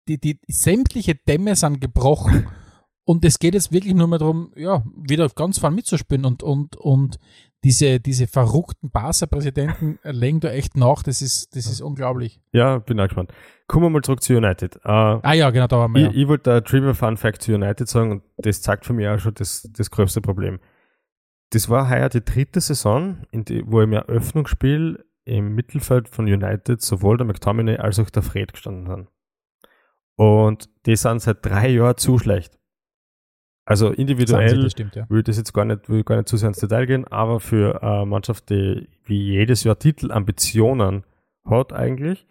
die, 0.07 0.19
die 0.19 0.39
sämtliche 0.47 1.15
Dämme 1.15 1.55
sind 1.55 1.81
gebrochen. 1.81 2.47
Und 3.05 3.25
es 3.25 3.39
geht 3.39 3.55
jetzt 3.55 3.71
wirklich 3.71 3.95
nur 3.95 4.07
mehr 4.07 4.19
darum, 4.19 4.53
ja, 4.55 4.83
wieder 4.95 5.27
ganz 5.29 5.57
vorne 5.57 5.75
mitzuspielen 5.75 6.25
und, 6.25 6.43
und, 6.43 6.75
und 6.75 7.17
diese, 7.63 7.99
diese 7.99 8.27
verrückten 8.27 8.89
Barca-Präsidenten 8.89 9.99
legen 10.03 10.39
da 10.39 10.49
echt 10.49 10.77
nach. 10.77 11.03
Das 11.03 11.21
ist, 11.21 11.55
das 11.55 11.65
ist 11.65 11.81
unglaublich. 11.81 12.39
Ja, 12.53 12.79
bin 12.79 12.99
auch 12.99 13.05
gespannt. 13.05 13.31
Kommen 13.67 13.85
wir 13.85 13.89
mal 13.89 14.01
zurück 14.01 14.23
zu 14.23 14.35
United. 14.35 14.77
Äh, 14.77 14.79
Ah 14.89 15.33
ja, 15.33 15.49
genau, 15.49 15.67
da 15.67 15.77
waren 15.77 15.93
wir. 15.93 16.07
Ich, 16.09 16.15
Ja. 16.15 16.21
ich 16.21 16.27
wollte 16.27 16.53
ein 16.53 16.63
Trivia 16.63 16.93
Fun 16.93 17.17
Fact 17.17 17.41
zu 17.41 17.53
United 17.53 17.87
sagen 17.87 18.11
und 18.11 18.23
das 18.37 18.61
zeigt 18.61 18.85
für 18.85 18.93
mich 18.93 19.07
auch 19.07 19.19
schon 19.19 19.33
das, 19.33 19.69
das 19.73 19.91
größte 19.91 20.21
Problem. 20.21 20.59
Das 21.51 21.67
war 21.69 21.89
heuer 21.89 22.09
die 22.09 22.23
dritte 22.23 22.61
Saison, 22.61 23.23
in 23.31 23.43
die, 23.43 23.63
wo 23.65 23.81
im 23.81 23.91
Eröffnungsspiel 23.93 25.03
im 25.25 25.53
Mittelfeld 25.55 26.07
von 26.07 26.25
United 26.25 26.81
sowohl 26.81 27.17
der 27.17 27.27
McTominay 27.27 27.77
als 27.77 27.99
auch 27.99 28.09
der 28.09 28.23
Fred 28.23 28.53
gestanden 28.53 28.87
haben. 28.87 29.07
Und 30.15 30.69
die 30.85 30.95
sind 30.95 31.21
seit 31.21 31.45
drei 31.45 31.69
Jahren 31.69 31.97
zu 31.97 32.19
schlecht. 32.19 32.58
Also 33.69 33.89
individuell 33.91 34.63
das 34.63 34.71
stimmt, 34.71 34.95
ja. 34.95 35.07
will 35.09 35.21
das 35.21 35.37
jetzt 35.37 35.53
gar 35.53 35.63
nicht, 35.63 35.89
will 35.89 36.03
gar 36.03 36.15
nicht 36.15 36.27
zu 36.27 36.37
sehr 36.37 36.47
ins 36.47 36.57
Detail 36.57 36.87
gehen, 36.87 37.05
aber 37.05 37.39
für 37.39 37.83
eine 37.83 38.03
Mannschaft, 38.07 38.49
die 38.49 38.89
wie 39.05 39.21
jedes 39.21 39.63
Jahr 39.63 39.77
Titelambitionen 39.77 41.03
hat 41.45 41.71
eigentlich, 41.71 42.25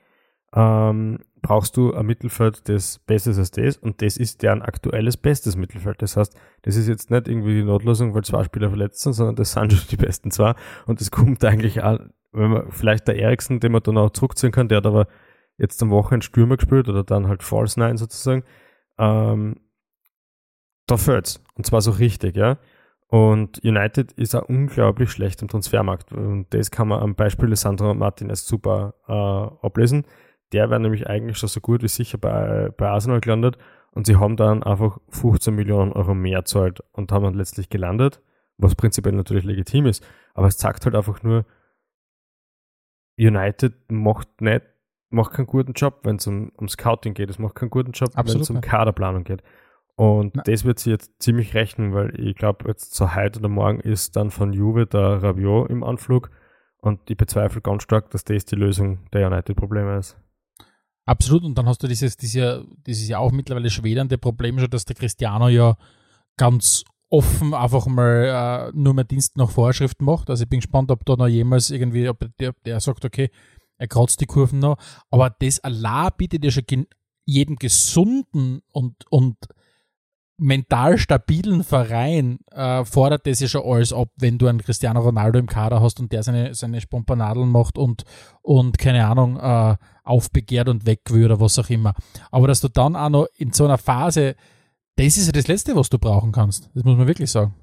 ähm, 0.52 1.20
brauchst 1.40 1.76
du 1.76 1.94
ein 1.94 2.06
Mittelfeld, 2.06 2.68
das 2.68 2.98
besser 2.98 3.30
ist 3.30 3.38
als 3.38 3.52
das 3.52 3.76
und 3.76 4.02
das 4.02 4.16
ist 4.16 4.42
deren 4.42 4.62
aktuelles 4.62 5.16
bestes 5.16 5.54
Mittelfeld. 5.54 6.02
Das 6.02 6.16
heißt, 6.16 6.36
das 6.62 6.74
ist 6.74 6.88
jetzt 6.88 7.12
nicht 7.12 7.28
irgendwie 7.28 7.54
die 7.54 7.62
Notlösung, 7.62 8.16
weil 8.16 8.24
zwei 8.24 8.42
Spieler 8.42 8.70
verletzt 8.70 9.02
sind, 9.02 9.12
sondern 9.12 9.36
das 9.36 9.52
sind 9.52 9.72
schon 9.72 9.86
die 9.92 9.96
besten 9.96 10.32
zwei 10.32 10.56
und 10.86 11.00
das 11.00 11.12
kommt 11.12 11.44
eigentlich 11.44 11.84
auch, 11.84 12.00
wenn 12.32 12.50
man 12.50 12.72
vielleicht 12.72 13.06
der 13.06 13.16
Eriksen, 13.16 13.60
den 13.60 13.70
man 13.70 13.84
dann 13.84 13.96
auch 13.96 14.10
zurückziehen 14.10 14.50
kann, 14.50 14.66
der 14.66 14.78
hat 14.78 14.86
aber 14.86 15.06
jetzt 15.56 15.80
am 15.84 15.90
Wochenende 15.90 16.26
Stürmer 16.26 16.56
gespielt 16.56 16.88
oder 16.88 17.04
dann 17.04 17.28
halt 17.28 17.44
False 17.44 17.78
Nine 17.78 17.96
sozusagen, 17.96 18.42
ähm, 18.98 19.60
da 20.88 20.96
fehlt's. 20.96 21.42
Und 21.54 21.66
zwar 21.66 21.80
so 21.80 21.92
richtig, 21.92 22.36
ja. 22.36 22.58
Und 23.08 23.64
United 23.64 24.12
ist 24.12 24.34
auch 24.34 24.48
unglaublich 24.48 25.10
schlecht 25.10 25.40
im 25.40 25.48
Transfermarkt. 25.48 26.12
Und 26.12 26.46
das 26.50 26.70
kann 26.70 26.88
man 26.88 27.00
am 27.00 27.14
Beispiel 27.14 27.54
Sandro 27.56 27.94
Martinez 27.94 28.46
super 28.46 28.94
äh, 29.08 29.66
ablesen. 29.66 30.04
Der 30.52 30.70
wäre 30.70 30.80
nämlich 30.80 31.06
eigentlich 31.06 31.38
schon 31.38 31.48
so 31.48 31.60
gut 31.60 31.82
wie 31.82 31.88
sicher 31.88 32.18
bei, 32.18 32.70
bei 32.76 32.88
Arsenal 32.88 33.20
gelandet. 33.20 33.56
Und 33.92 34.06
sie 34.06 34.16
haben 34.16 34.36
dann 34.36 34.62
einfach 34.62 34.98
15 35.08 35.54
Millionen 35.54 35.92
Euro 35.92 36.14
mehr 36.14 36.44
zahlt 36.44 36.82
und 36.92 37.10
haben 37.10 37.24
dann 37.24 37.34
letztlich 37.34 37.70
gelandet, 37.70 38.20
was 38.58 38.74
prinzipiell 38.74 39.14
natürlich 39.14 39.44
legitim 39.44 39.86
ist. 39.86 40.06
Aber 40.34 40.46
es 40.46 40.58
zeigt 40.58 40.84
halt 40.84 40.94
einfach 40.94 41.22
nur, 41.22 41.46
United 43.18 43.74
macht 43.90 44.40
nicht, 44.40 44.62
macht 45.10 45.32
keinen 45.32 45.46
guten 45.46 45.72
Job, 45.72 46.00
wenn 46.04 46.16
es 46.16 46.26
um, 46.26 46.52
um 46.56 46.68
Scouting 46.68 47.14
geht. 47.14 47.30
Es 47.30 47.38
macht 47.38 47.54
keinen 47.54 47.70
guten 47.70 47.92
Job, 47.92 48.10
wenn 48.14 48.40
es 48.40 48.50
um. 48.50 48.60
Kaderplanung 48.60 49.24
geht. 49.24 49.42
Und 49.98 50.36
Na. 50.36 50.42
das 50.44 50.64
wird 50.64 50.78
sie 50.78 50.90
jetzt 50.90 51.10
ziemlich 51.20 51.54
rechnen, 51.54 51.92
weil 51.92 52.14
ich 52.20 52.36
glaube, 52.36 52.68
jetzt 52.68 52.94
so 52.94 53.16
heute 53.16 53.40
oder 53.40 53.48
morgen 53.48 53.80
ist 53.80 54.14
dann 54.14 54.30
von 54.30 54.52
Juve 54.52 54.86
der 54.86 55.24
Rabiot 55.24 55.70
im 55.70 55.82
Anflug. 55.82 56.30
Und 56.80 57.00
ich 57.10 57.16
bezweifle 57.16 57.60
ganz 57.60 57.82
stark, 57.82 58.08
dass 58.10 58.22
das 58.22 58.44
die 58.44 58.54
Lösung 58.54 59.10
der 59.12 59.26
United-Probleme 59.26 59.98
ist. 59.98 60.16
Absolut. 61.04 61.42
Und 61.42 61.58
dann 61.58 61.66
hast 61.66 61.82
du 61.82 61.88
dieses, 61.88 62.16
dieses, 62.16 62.64
dieses 62.86 63.08
ja 63.08 63.18
auch 63.18 63.32
mittlerweile 63.32 63.70
schwedernde 63.70 64.18
Problem 64.18 64.60
schon, 64.60 64.70
dass 64.70 64.84
der 64.84 64.94
Cristiano 64.94 65.48
ja 65.48 65.76
ganz 66.36 66.84
offen 67.10 67.52
einfach 67.52 67.86
mal 67.86 68.70
äh, 68.70 68.78
nur 68.78 68.94
mehr 68.94 69.02
Dienst 69.02 69.36
nach 69.36 69.50
Vorschrift 69.50 70.00
macht. 70.00 70.30
Also 70.30 70.44
ich 70.44 70.48
bin 70.48 70.60
gespannt, 70.60 70.92
ob 70.92 71.04
da 71.06 71.16
noch 71.16 71.26
jemals 71.26 71.70
irgendwie, 71.70 72.08
ob 72.08 72.24
der, 72.38 72.54
der 72.64 72.78
sagt, 72.78 73.04
okay, 73.04 73.30
er 73.78 73.88
kratzt 73.88 74.20
die 74.20 74.26
Kurven 74.26 74.60
noch. 74.60 74.76
Aber 75.10 75.34
das 75.40 75.58
allein 75.58 76.10
bietet 76.16 76.44
ja 76.44 76.52
schon 76.52 76.86
jedem 77.24 77.56
gesunden 77.56 78.62
und, 78.70 78.94
und 79.10 79.36
mental 80.38 80.98
stabilen 80.98 81.64
Verein 81.64 82.38
äh, 82.52 82.84
fordert 82.84 83.26
das 83.26 83.40
ja 83.40 83.48
schon 83.48 83.64
alles 83.64 83.92
ab, 83.92 84.08
wenn 84.16 84.38
du 84.38 84.46
einen 84.46 84.60
Cristiano 84.60 85.00
Ronaldo 85.00 85.38
im 85.38 85.46
Kader 85.46 85.82
hast 85.82 86.00
und 86.00 86.12
der 86.12 86.22
seine, 86.22 86.54
seine 86.54 86.80
Spompanadeln 86.80 87.50
macht 87.50 87.76
und, 87.76 88.04
und 88.42 88.78
keine 88.78 89.06
Ahnung, 89.06 89.36
äh, 89.38 89.76
aufbegehrt 90.04 90.68
und 90.68 90.86
weg 90.86 91.02
will 91.10 91.26
oder 91.26 91.40
was 91.40 91.58
auch 91.58 91.68
immer. 91.68 91.94
Aber 92.30 92.46
dass 92.46 92.60
du 92.60 92.68
dann 92.68 92.96
auch 92.96 93.08
noch 93.10 93.26
in 93.36 93.52
so 93.52 93.64
einer 93.64 93.78
Phase, 93.78 94.36
das 94.96 95.16
ist 95.16 95.26
ja 95.26 95.32
das 95.32 95.48
Letzte, 95.48 95.76
was 95.76 95.90
du 95.90 95.98
brauchen 95.98 96.32
kannst. 96.32 96.70
Das 96.74 96.84
muss 96.84 96.96
man 96.96 97.06
wirklich 97.06 97.30
sagen. 97.30 97.54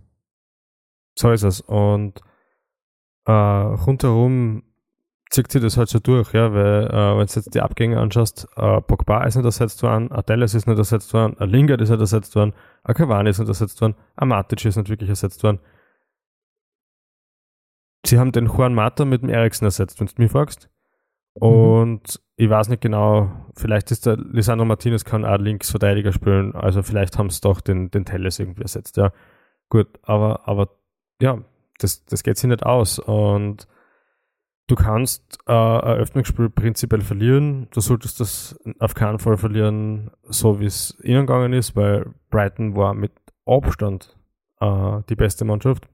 So 1.17 1.31
ist 1.31 1.43
es. 1.43 1.61
Und 1.61 2.19
äh, 3.25 3.31
rundherum 3.31 4.63
zieht 5.29 5.51
sich 5.51 5.61
das 5.61 5.77
halt 5.77 5.89
so 5.89 5.99
durch, 5.99 6.33
ja, 6.33 6.53
weil 6.53 6.87
äh, 6.87 7.17
wenn 7.17 7.25
du 7.25 7.33
jetzt 7.33 7.53
die 7.53 7.61
Abgänge 7.61 7.99
anschaust, 7.99 8.47
äh, 8.55 8.81
Pogba 8.81 9.23
ist 9.23 9.35
nicht 9.35 9.45
ersetzt 9.45 9.81
worden, 9.83 10.11
Adelis 10.11 10.53
ist 10.53 10.67
nicht 10.67 10.77
ersetzt 10.77 11.13
worden, 11.13 11.35
ein 11.39 11.49
Lingard 11.49 11.81
ist 11.81 11.89
nicht 11.89 11.99
ersetzt 11.99 12.35
worden, 12.35 12.53
ein 12.83 12.93
Cavani 12.95 13.29
ist 13.29 13.39
nicht 13.39 13.47
ersetzt 13.47 13.81
worden, 13.81 13.95
ein 14.15 14.27
Matic 14.27 14.65
ist 14.65 14.77
nicht 14.77 14.89
wirklich 14.89 15.09
ersetzt 15.09 15.43
worden. 15.43 15.59
Sie 18.05 18.19
haben 18.19 18.31
den 18.31 18.45
Juan 18.45 18.75
Mata 18.75 19.03
mit 19.03 19.23
dem 19.23 19.29
Eriksen 19.29 19.65
ersetzt, 19.65 19.99
wenn 19.99 20.07
du 20.07 20.13
mich 20.17 20.31
fragst. 20.31 20.69
Und 21.33 22.21
ich 22.37 22.49
weiß 22.49 22.69
nicht 22.69 22.81
genau, 22.81 23.29
vielleicht 23.55 23.91
ist 23.91 24.05
der 24.05 24.17
Lisandro 24.17 24.65
Martinez 24.65 25.03
kann 25.03 25.25
auch 25.25 25.37
Linksverteidiger 25.37 26.13
spielen, 26.13 26.55
also 26.55 26.81
vielleicht 26.81 27.17
haben 27.17 27.29
sie 27.29 27.41
doch 27.41 27.59
den, 27.61 27.91
den 27.91 28.05
Telles 28.05 28.39
irgendwie 28.39 28.61
ersetzt, 28.61 28.95
ja. 28.97 29.11
Gut, 29.69 29.87
aber, 30.03 30.47
aber 30.47 30.69
ja, 31.21 31.43
das, 31.79 32.05
das 32.05 32.23
geht 32.23 32.37
sich 32.37 32.49
nicht 32.49 32.63
aus. 32.63 32.99
Und 32.99 33.67
du 34.67 34.75
kannst 34.75 35.39
äh, 35.47 35.51
ein 35.51 35.87
Eröffnungsspiel 35.87 36.49
prinzipiell 36.49 37.01
verlieren. 37.01 37.67
Du 37.71 37.81
solltest 37.81 38.19
das 38.19 38.59
auf 38.79 38.93
keinen 38.93 39.19
Fall 39.19 39.37
verlieren, 39.37 40.11
so 40.23 40.59
wie 40.59 40.65
es 40.65 40.97
ihnen 41.03 41.25
gegangen 41.25 41.53
ist, 41.53 41.75
weil 41.75 42.13
Brighton 42.29 42.75
war 42.75 42.93
mit 42.93 43.13
Abstand 43.45 44.17
äh, 44.59 45.01
die 45.09 45.15
beste 45.15 45.45
Mannschaft. 45.45 45.87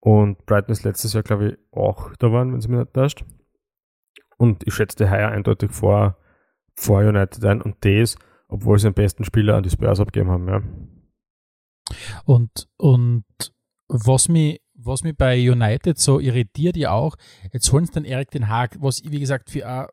Und 0.00 0.46
Brighton 0.46 0.72
ist 0.72 0.84
letztes 0.84 1.12
Jahr, 1.12 1.22
glaube 1.22 1.48
ich, 1.48 1.58
auch 1.72 2.14
da 2.18 2.32
waren, 2.32 2.52
wenn 2.52 2.60
sie 2.60 2.68
mich 2.68 2.78
nicht 2.78 2.94
täuscht. 2.94 3.24
Und 4.36 4.66
ich 4.66 4.74
schätze 4.74 5.10
Heuer 5.10 5.28
eindeutig 5.28 5.72
vor, 5.72 6.16
vor 6.74 7.00
United 7.00 7.44
ein 7.44 7.60
und 7.60 7.84
das, 7.84 8.16
obwohl 8.46 8.78
sie 8.78 8.88
den 8.88 8.94
besten 8.94 9.24
Spieler 9.24 9.56
an 9.56 9.64
die 9.64 9.70
Spurs 9.70 10.00
abgegeben 10.00 10.30
haben, 10.30 10.48
ja. 10.48 10.62
Und, 12.24 12.68
und 12.76 13.24
was 13.88 14.28
mich, 14.28 14.60
was 14.78 15.02
mich 15.02 15.16
bei 15.16 15.50
United 15.50 15.98
so 15.98 16.20
irritiert 16.20 16.76
ja 16.76 16.92
auch, 16.92 17.16
jetzt 17.52 17.70
holen 17.72 17.84
sie 17.84 17.92
dann 17.92 18.04
Erik 18.04 18.30
den 18.30 18.48
Haag, 18.48 18.76
was 18.80 19.02
wie 19.04 19.20
gesagt, 19.20 19.50
für 19.50 19.66
ein, 19.66 19.86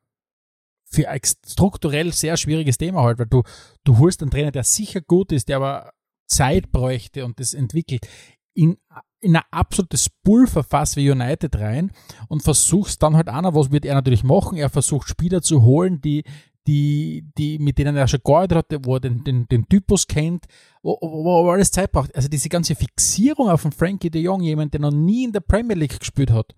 für 0.85 1.09
ein 1.09 1.19
strukturell 1.45 2.13
sehr 2.13 2.37
schwieriges 2.37 2.77
Thema 2.77 3.01
halt, 3.01 3.19
weil 3.19 3.25
du, 3.25 3.43
du 3.83 3.97
holst 3.97 4.21
einen 4.21 4.31
Trainer, 4.31 4.51
der 4.51 4.63
sicher 4.63 5.01
gut 5.01 5.31
ist, 5.31 5.49
der 5.49 5.57
aber 5.57 5.91
Zeit 6.27 6.71
bräuchte 6.71 7.25
und 7.25 7.39
das 7.39 7.53
entwickelt, 7.53 8.07
in, 8.53 8.77
in 9.19 9.35
ein 9.35 9.43
absolutes 9.51 10.09
Pulverfass 10.23 10.95
wie 10.95 11.09
United 11.09 11.55
rein 11.57 11.91
und 12.29 12.43
versuchst 12.43 13.01
dann 13.01 13.15
halt 13.15 13.27
einer, 13.27 13.53
was 13.55 13.71
wird 13.71 13.85
er 13.85 13.95
natürlich 13.95 14.23
machen? 14.23 14.57
Er 14.57 14.69
versucht 14.69 15.09
Spieler 15.09 15.41
zu 15.41 15.63
holen, 15.63 15.99
die, 15.99 16.23
die, 16.67 17.25
die, 17.37 17.59
mit 17.59 17.77
denen 17.77 17.95
er 17.95 18.07
schon 18.07 18.21
gearbeitet 18.23 18.57
hat, 18.57 18.85
wo 18.85 18.95
er 18.95 18.99
den, 18.99 19.23
den, 19.23 19.47
den 19.47 19.67
Typus 19.67 20.07
kennt, 20.07 20.45
wo, 20.81 20.97
wo, 21.01 21.45
wo 21.45 21.49
alles 21.49 21.71
Zeit 21.71 21.91
braucht. 21.91 22.15
Also 22.15 22.27
diese 22.27 22.49
ganze 22.49 22.75
Fixierung 22.75 23.49
auf 23.49 23.61
den 23.61 23.71
Frankie 23.71 24.09
de 24.09 24.21
Jong, 24.21 24.41
jemand, 24.41 24.73
der 24.73 24.81
noch 24.81 24.91
nie 24.91 25.25
in 25.25 25.31
der 25.31 25.41
Premier 25.41 25.75
League 25.75 25.99
gespielt 25.99 26.31
hat, 26.31 26.55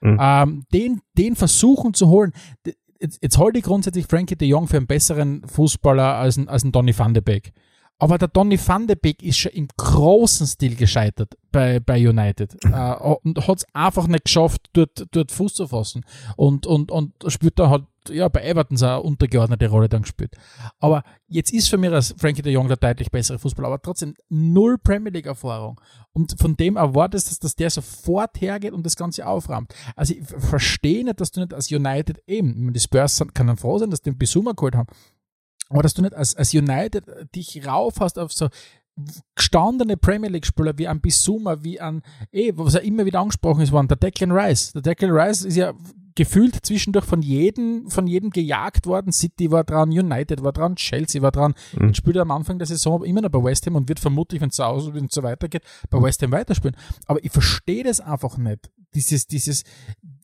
mhm. 0.00 0.18
ähm, 0.20 0.64
den, 0.72 1.00
den 1.16 1.36
versuchen 1.36 1.94
zu 1.94 2.08
holen. 2.08 2.32
Jetzt, 3.00 3.18
jetzt 3.22 3.38
halte 3.38 3.58
ich 3.58 3.64
grundsätzlich 3.64 4.06
Frankie 4.06 4.36
de 4.36 4.48
Jong 4.48 4.68
für 4.68 4.76
einen 4.76 4.86
besseren 4.86 5.46
Fußballer 5.46 6.16
als 6.16 6.36
ein, 6.36 6.48
als 6.48 6.64
ein 6.64 6.72
Donny 6.72 6.96
van 6.96 7.14
de 7.14 7.22
Beek. 7.22 7.52
Aber 7.98 8.16
der 8.16 8.28
Donny 8.28 8.58
van 8.58 8.86
de 8.86 8.96
Beek 8.96 9.22
ist 9.22 9.36
schon 9.36 9.52
im 9.52 9.68
großen 9.76 10.46
Stil 10.46 10.74
gescheitert 10.74 11.36
bei, 11.52 11.80
bei 11.80 12.08
United 12.08 12.56
äh, 12.64 12.94
und 12.94 13.46
hat 13.46 13.58
es 13.58 13.66
einfach 13.74 14.06
nicht 14.06 14.24
geschafft, 14.24 14.70
dort, 14.72 15.06
dort 15.10 15.30
Fuß 15.30 15.52
zu 15.52 15.68
fassen. 15.68 16.04
Und, 16.36 16.66
und, 16.66 16.90
und 16.90 17.12
spielt 17.28 17.58
dann 17.58 17.68
halt, 17.68 17.84
ja, 18.08 18.28
bei 18.28 18.42
Everton 18.42 18.76
so 18.76 18.86
eine 18.86 19.02
untergeordnete 19.02 19.68
Rolle 19.68 19.88
dann 19.88 20.02
gespielt. 20.02 20.36
Aber 20.78 21.02
jetzt 21.28 21.52
ist 21.52 21.68
für 21.68 21.76
mich 21.76 21.90
als 21.90 22.14
Frankie 22.18 22.42
de 22.42 22.52
Jong 22.52 22.68
der 22.68 22.76
deutlich 22.76 23.10
bessere 23.10 23.38
Fußballer, 23.38 23.68
aber 23.68 23.82
trotzdem 23.82 24.14
null 24.28 24.78
Premier 24.78 25.12
League 25.12 25.26
Erfahrung. 25.26 25.80
Und 26.12 26.34
von 26.38 26.56
dem 26.56 26.76
erwartest 26.76 27.30
du, 27.30 27.36
dass 27.42 27.56
der 27.56 27.70
sofort 27.70 28.40
hergeht 28.40 28.72
und 28.72 28.84
das 28.84 28.96
Ganze 28.96 29.26
aufräumt. 29.26 29.74
Also 29.96 30.14
ich 30.14 30.26
verstehe 30.26 31.04
nicht, 31.04 31.20
dass 31.20 31.30
du 31.30 31.40
nicht 31.40 31.54
als 31.54 31.70
United 31.70 32.22
eben, 32.26 32.72
die 32.72 32.80
Spurs 32.80 33.22
kann 33.34 33.46
dann 33.46 33.56
froh 33.56 33.78
sein, 33.78 33.90
dass 33.90 34.02
die 34.02 34.10
den 34.10 34.18
Bisuma 34.18 34.52
geholt 34.52 34.74
haben, 34.74 34.88
aber 35.68 35.82
dass 35.82 35.94
du 35.94 36.02
nicht 36.02 36.14
als, 36.14 36.34
als 36.34 36.52
United 36.52 37.04
dich 37.34 37.66
rauf 37.66 37.96
hast 38.00 38.18
auf 38.18 38.32
so 38.32 38.48
gestandene 39.34 39.96
Premier 39.96 40.28
League-Spieler 40.30 40.76
wie 40.78 40.88
ein 40.88 41.00
Bisuma, 41.00 41.62
wie 41.62 41.80
ein, 41.80 42.02
eh, 42.32 42.52
was 42.54 42.74
ja 42.74 42.80
immer 42.80 43.04
wieder 43.04 43.20
angesprochen 43.20 43.62
ist, 43.62 43.72
waren 43.72 43.88
der 43.88 43.96
Declan 43.96 44.32
Rice. 44.32 44.72
Der 44.72 44.82
Declan 44.82 45.12
Rice 45.12 45.44
ist 45.44 45.56
ja 45.56 45.72
gefühlt 46.14 46.64
zwischendurch 46.64 47.04
von 47.04 47.22
jedem, 47.22 47.90
von 47.90 48.06
jedem 48.06 48.30
gejagt 48.30 48.86
worden. 48.86 49.12
City 49.12 49.50
war 49.50 49.64
dran, 49.64 49.90
United 49.90 50.42
war 50.42 50.52
dran, 50.52 50.76
Chelsea 50.76 51.22
war 51.22 51.30
dran. 51.30 51.54
Mhm. 51.78 51.88
Jetzt 51.88 51.98
spielt 51.98 52.16
er 52.16 52.22
am 52.22 52.30
Anfang 52.30 52.58
der 52.58 52.66
Saison 52.66 53.04
immer 53.04 53.20
noch 53.20 53.30
bei 53.30 53.42
West 53.42 53.66
Ham 53.66 53.76
und 53.76 53.88
wird 53.88 54.00
vermutlich, 54.00 54.40
wenn 54.40 54.50
es 54.50 54.56
so, 54.56 54.92
so 55.08 55.22
weitergeht, 55.22 55.62
bei 55.88 56.00
West 56.02 56.22
Ham 56.22 56.32
weiterspielen. 56.32 56.76
Aber 57.06 57.24
ich 57.24 57.30
verstehe 57.30 57.84
das 57.84 58.00
einfach 58.00 58.36
nicht. 58.36 58.70
Dieses, 58.94 59.26
dieses, 59.26 59.64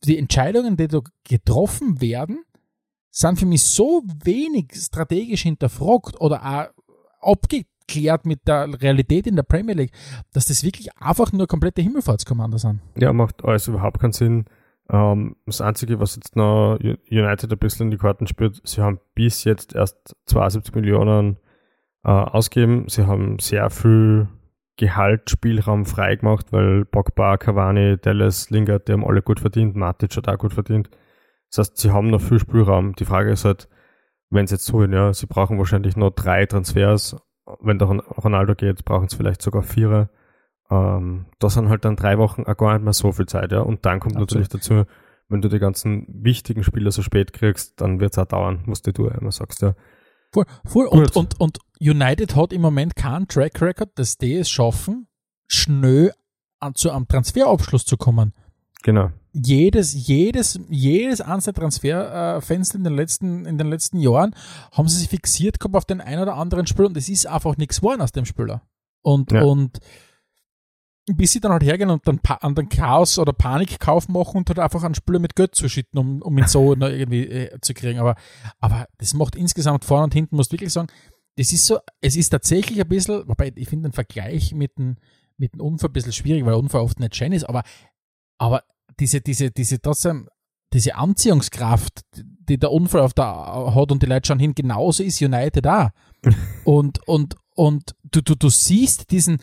die 0.05 0.19
Entscheidungen, 0.19 0.77
die 0.77 0.89
da 0.89 1.01
getroffen 1.25 2.01
werden, 2.01 2.45
sind 3.11 3.39
für 3.39 3.47
mich 3.47 3.63
so 3.63 4.03
wenig 4.25 4.73
strategisch 4.75 5.43
hinterfragt 5.43 6.21
oder 6.21 6.45
auch 6.45 7.33
abgeklärt 7.33 8.27
mit 8.27 8.47
der 8.47 8.69
Realität 8.83 9.27
in 9.27 9.37
der 9.37 9.43
Premier 9.43 9.75
League, 9.75 9.93
dass 10.33 10.45
das 10.47 10.63
wirklich 10.63 10.95
einfach 10.99 11.33
nur 11.33 11.47
komplette 11.47 11.81
Himmelfahrtskommando 11.81 12.59
sind. 12.59 12.81
Ja, 12.97 13.13
macht 13.13 13.45
alles 13.45 13.69
überhaupt 13.69 14.01
keinen 14.01 14.13
Sinn. 14.13 14.45
Ähm, 14.91 15.37
das 15.47 15.61
Einzige, 15.61 16.01
was 16.01 16.17
jetzt 16.17 16.37
noch 16.37 16.79
United 16.81 17.53
ein 17.53 17.59
bisschen 17.59 17.87
in 17.87 17.91
die 17.91 17.97
Karten 17.97 18.27
spielt, 18.27 18.61
sie 18.65 18.83
haben 18.83 19.01
bis 19.15 19.45
jetzt 19.45 19.75
erst 19.75 20.17
72 20.27 20.75
Millionen 20.75 21.39
äh, 22.05 22.11
ausgegeben. 22.11 22.89
Sie 22.89 23.07
haben 23.07 23.39
sehr 23.39 23.69
viel 23.71 24.29
Gehalt, 24.77 25.31
Spielraum 25.31 25.87
frei 25.87 26.17
gemacht, 26.17 26.53
weil 26.53 26.85
Pogba, 26.85 27.39
Cavani, 27.39 27.97
Dallas, 27.99 28.51
Lingard, 28.51 28.89
die 28.89 28.93
haben 28.93 29.07
alle 29.07 29.23
gut 29.23 29.41
verdient, 29.41 29.75
Matic 29.75 30.15
hat 30.17 30.29
auch 30.29 30.39
gut 30.39 30.53
verdient. 30.53 30.91
Das 31.51 31.59
heißt, 31.59 31.79
sie 31.79 31.91
haben 31.91 32.11
noch 32.11 32.21
viel 32.21 32.39
Spielraum. 32.39 32.95
Die 32.95 33.07
Frage 33.07 33.31
ist 33.31 33.45
halt, 33.47 33.69
wenn 34.31 34.47
sie 34.47 34.57
jetzt 34.57 34.67
so 34.67 34.85
ja, 34.85 35.13
sie 35.15 35.27
brauchen 35.27 35.59
wahrscheinlich 35.59 35.97
noch 35.97 36.11
drei 36.11 36.45
Transfers. 36.47 37.17
Wenn 37.61 37.79
der 37.79 37.89
Ronaldo 37.89 38.55
geht, 38.55 38.85
brauchen 38.85 39.09
sie 39.09 39.17
vielleicht 39.17 39.41
sogar 39.41 39.63
vier. 39.63 40.11
Ähm, 40.71 41.27
da 41.39 41.51
sind 41.51 41.69
halt 41.69 41.85
dann 41.85 41.97
drei 41.97 42.19
Wochen 42.19 42.45
auch 42.45 42.57
gar 42.57 42.75
nicht 42.75 42.85
mehr 42.85 42.93
so 42.93 43.13
viel 43.13 43.27
Zeit, 43.27 43.53
ja. 43.53 43.61
Und 43.61 43.85
dann 43.85 44.01
kommt 44.01 44.17
Absolut. 44.17 44.31
natürlich 44.31 44.49
dazu, 44.49 44.85
wenn 45.29 45.43
du 45.43 45.49
die 45.49 45.59
ganzen 45.59 46.07
wichtigen 46.09 46.65
Spieler 46.65 46.91
so 46.91 47.03
spät 47.03 47.33
kriegst, 47.33 47.81
dann 47.81 48.01
wird 48.01 48.13
es 48.13 48.19
auch 48.19 48.27
dauern, 48.27 48.63
was 48.67 48.83
du 48.83 48.91
immer 49.07 49.33
sagst, 49.33 49.63
ja. 49.63 49.75
Voll, 50.33 50.45
voll. 50.65 50.87
Und, 50.87 51.17
und, 51.17 51.41
und 51.41 51.59
United 51.81 52.35
hat 52.37 52.53
im 52.53 52.61
Moment 52.61 52.97
keinen 52.97 53.29
Track 53.29 53.61
Record, 53.63 53.91
dass 53.97 54.19
die 54.19 54.35
es 54.35 54.51
schaffen, 54.51 55.09
schnell 55.47 56.13
an, 56.59 56.75
zu 56.75 56.91
einem 56.91 57.07
Transferabschluss 57.07 57.85
zu 57.85 57.97
kommen. 57.97 58.35
Genau 58.83 59.11
jedes, 59.45 59.93
jedes, 60.07 60.59
jedes 60.69 61.21
einzelne 61.21 61.55
Transferfenster 61.55 62.79
in 62.79 62.85
den 62.85 62.95
letzten, 62.95 63.45
in 63.45 63.59
den 63.59 63.69
letzten 63.69 63.99
Jahren 63.99 64.35
haben 64.73 64.89
sie 64.89 64.99
sich 64.99 65.09
fixiert 65.09 65.61
gehabt 65.61 65.77
auf 65.77 65.85
den 65.85 66.01
einen 66.01 66.23
oder 66.23 66.37
anderen 66.37 66.67
Spieler 66.67 66.89
und 66.89 66.97
es 66.97 67.09
ist 67.09 67.27
einfach 67.27 67.57
nichts 67.57 67.81
geworden 67.81 68.01
aus 68.01 68.13
dem 68.13 68.25
Spieler. 68.25 68.63
Und, 69.03 69.33
ja. 69.33 69.43
und 69.43 69.79
bis 71.07 71.33
sie 71.33 71.41
dann 71.41 71.53
halt 71.53 71.63
hergehen 71.63 71.91
und 71.91 72.07
dann 72.07 72.21
an 72.25 72.55
den 72.55 72.69
Chaos 72.69 73.19
oder 73.19 73.33
Panikkauf 73.33 74.09
machen 74.09 74.39
und 74.39 74.49
halt 74.49 74.59
einfach 74.59 74.83
einen 74.83 74.95
Spieler 74.95 75.21
mit 75.21 75.37
Geld 75.37 75.55
zuschütten, 75.55 75.99
um, 75.99 76.21
um 76.21 76.37
ihn 76.37 76.49
so 76.49 76.75
irgendwie 76.81 77.27
äh, 77.27 77.61
zu 77.61 77.75
kriegen. 77.75 78.01
Aber, 78.01 78.17
aber 78.59 78.87
das 78.99 79.15
macht 79.15 79.37
insgesamt 79.37 79.85
vorne 79.85 80.05
und 80.05 80.15
hinten, 80.15 80.37
muss 80.37 80.51
wirklich 80.51 80.73
sagen, 80.73 80.89
das 81.37 81.53
ist 81.53 81.67
so, 81.67 81.79
es 82.01 82.17
ist 82.17 82.31
tatsächlich 82.31 82.81
ein 82.81 82.89
bisschen, 82.89 83.29
wobei 83.29 83.53
ich 83.55 83.69
finde 83.69 83.89
den 83.89 83.93
Vergleich 83.93 84.53
mit 84.53 84.77
dem, 84.79 84.97
mit 85.37 85.53
dem 85.53 85.61
Unfall 85.61 85.91
ein 85.91 85.93
bisschen 85.93 86.13
schwierig, 86.13 86.45
weil 86.45 86.55
Unfall 86.55 86.81
oft 86.81 86.99
nicht 86.99 87.15
schön 87.15 87.33
ist, 87.33 87.45
aber, 87.45 87.63
aber 88.39 88.65
diese, 88.99 89.21
diese, 89.21 89.51
diese 89.51 89.81
trotzdem, 89.81 90.29
diese 90.73 90.97
Anziehungskraft, 90.97 92.01
die 92.15 92.59
der 92.59 92.73
Unfall 92.73 93.03
auf 93.03 93.15
der 93.15 93.27
hat 93.75 93.93
und 93.93 94.03
die 94.03 94.07
Leute 94.07 94.27
schauen 94.27 94.41
hin, 94.41 94.55
genauso 94.55 95.03
ist 95.03 95.23
United 95.23 95.65
da. 95.65 95.93
und, 96.65 97.07
und, 97.07 97.37
und 97.55 97.95
du, 98.03 98.23
du, 98.23 98.35
du 98.35 98.49
siehst 98.49 99.11
diesen, 99.11 99.39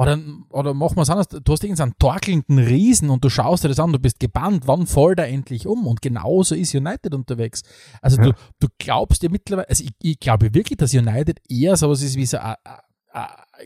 oder, 0.00 0.18
oder 0.48 0.72
machen 0.72 0.96
wir 0.96 1.02
es 1.02 1.10
anders, 1.10 1.28
du 1.28 1.52
hast 1.52 1.62
irgendeinen 1.62 1.92
torkelnden 1.98 2.58
Riesen 2.58 3.10
und 3.10 3.22
du 3.22 3.28
schaust 3.28 3.64
dir 3.64 3.68
das 3.68 3.78
an, 3.78 3.92
du 3.92 3.98
bist 3.98 4.18
gebannt, 4.18 4.62
wann 4.66 4.86
fällt 4.86 5.18
er 5.18 5.28
endlich 5.28 5.66
um? 5.66 5.86
Und 5.86 6.00
genauso 6.00 6.54
ist 6.54 6.74
United 6.74 7.12
unterwegs. 7.12 7.60
Also 8.00 8.16
ja. 8.16 8.28
du, 8.28 8.32
du 8.60 8.68
glaubst 8.78 9.22
dir 9.22 9.30
mittlerweile, 9.30 9.68
also 9.68 9.84
ich, 9.84 9.90
ich 10.00 10.18
glaube 10.18 10.54
wirklich, 10.54 10.78
dass 10.78 10.94
United 10.94 11.42
eher 11.50 11.76
sowas 11.76 12.00
ist 12.00 12.16
wie 12.16 12.24
so 12.24 12.38
ein, 12.38 12.54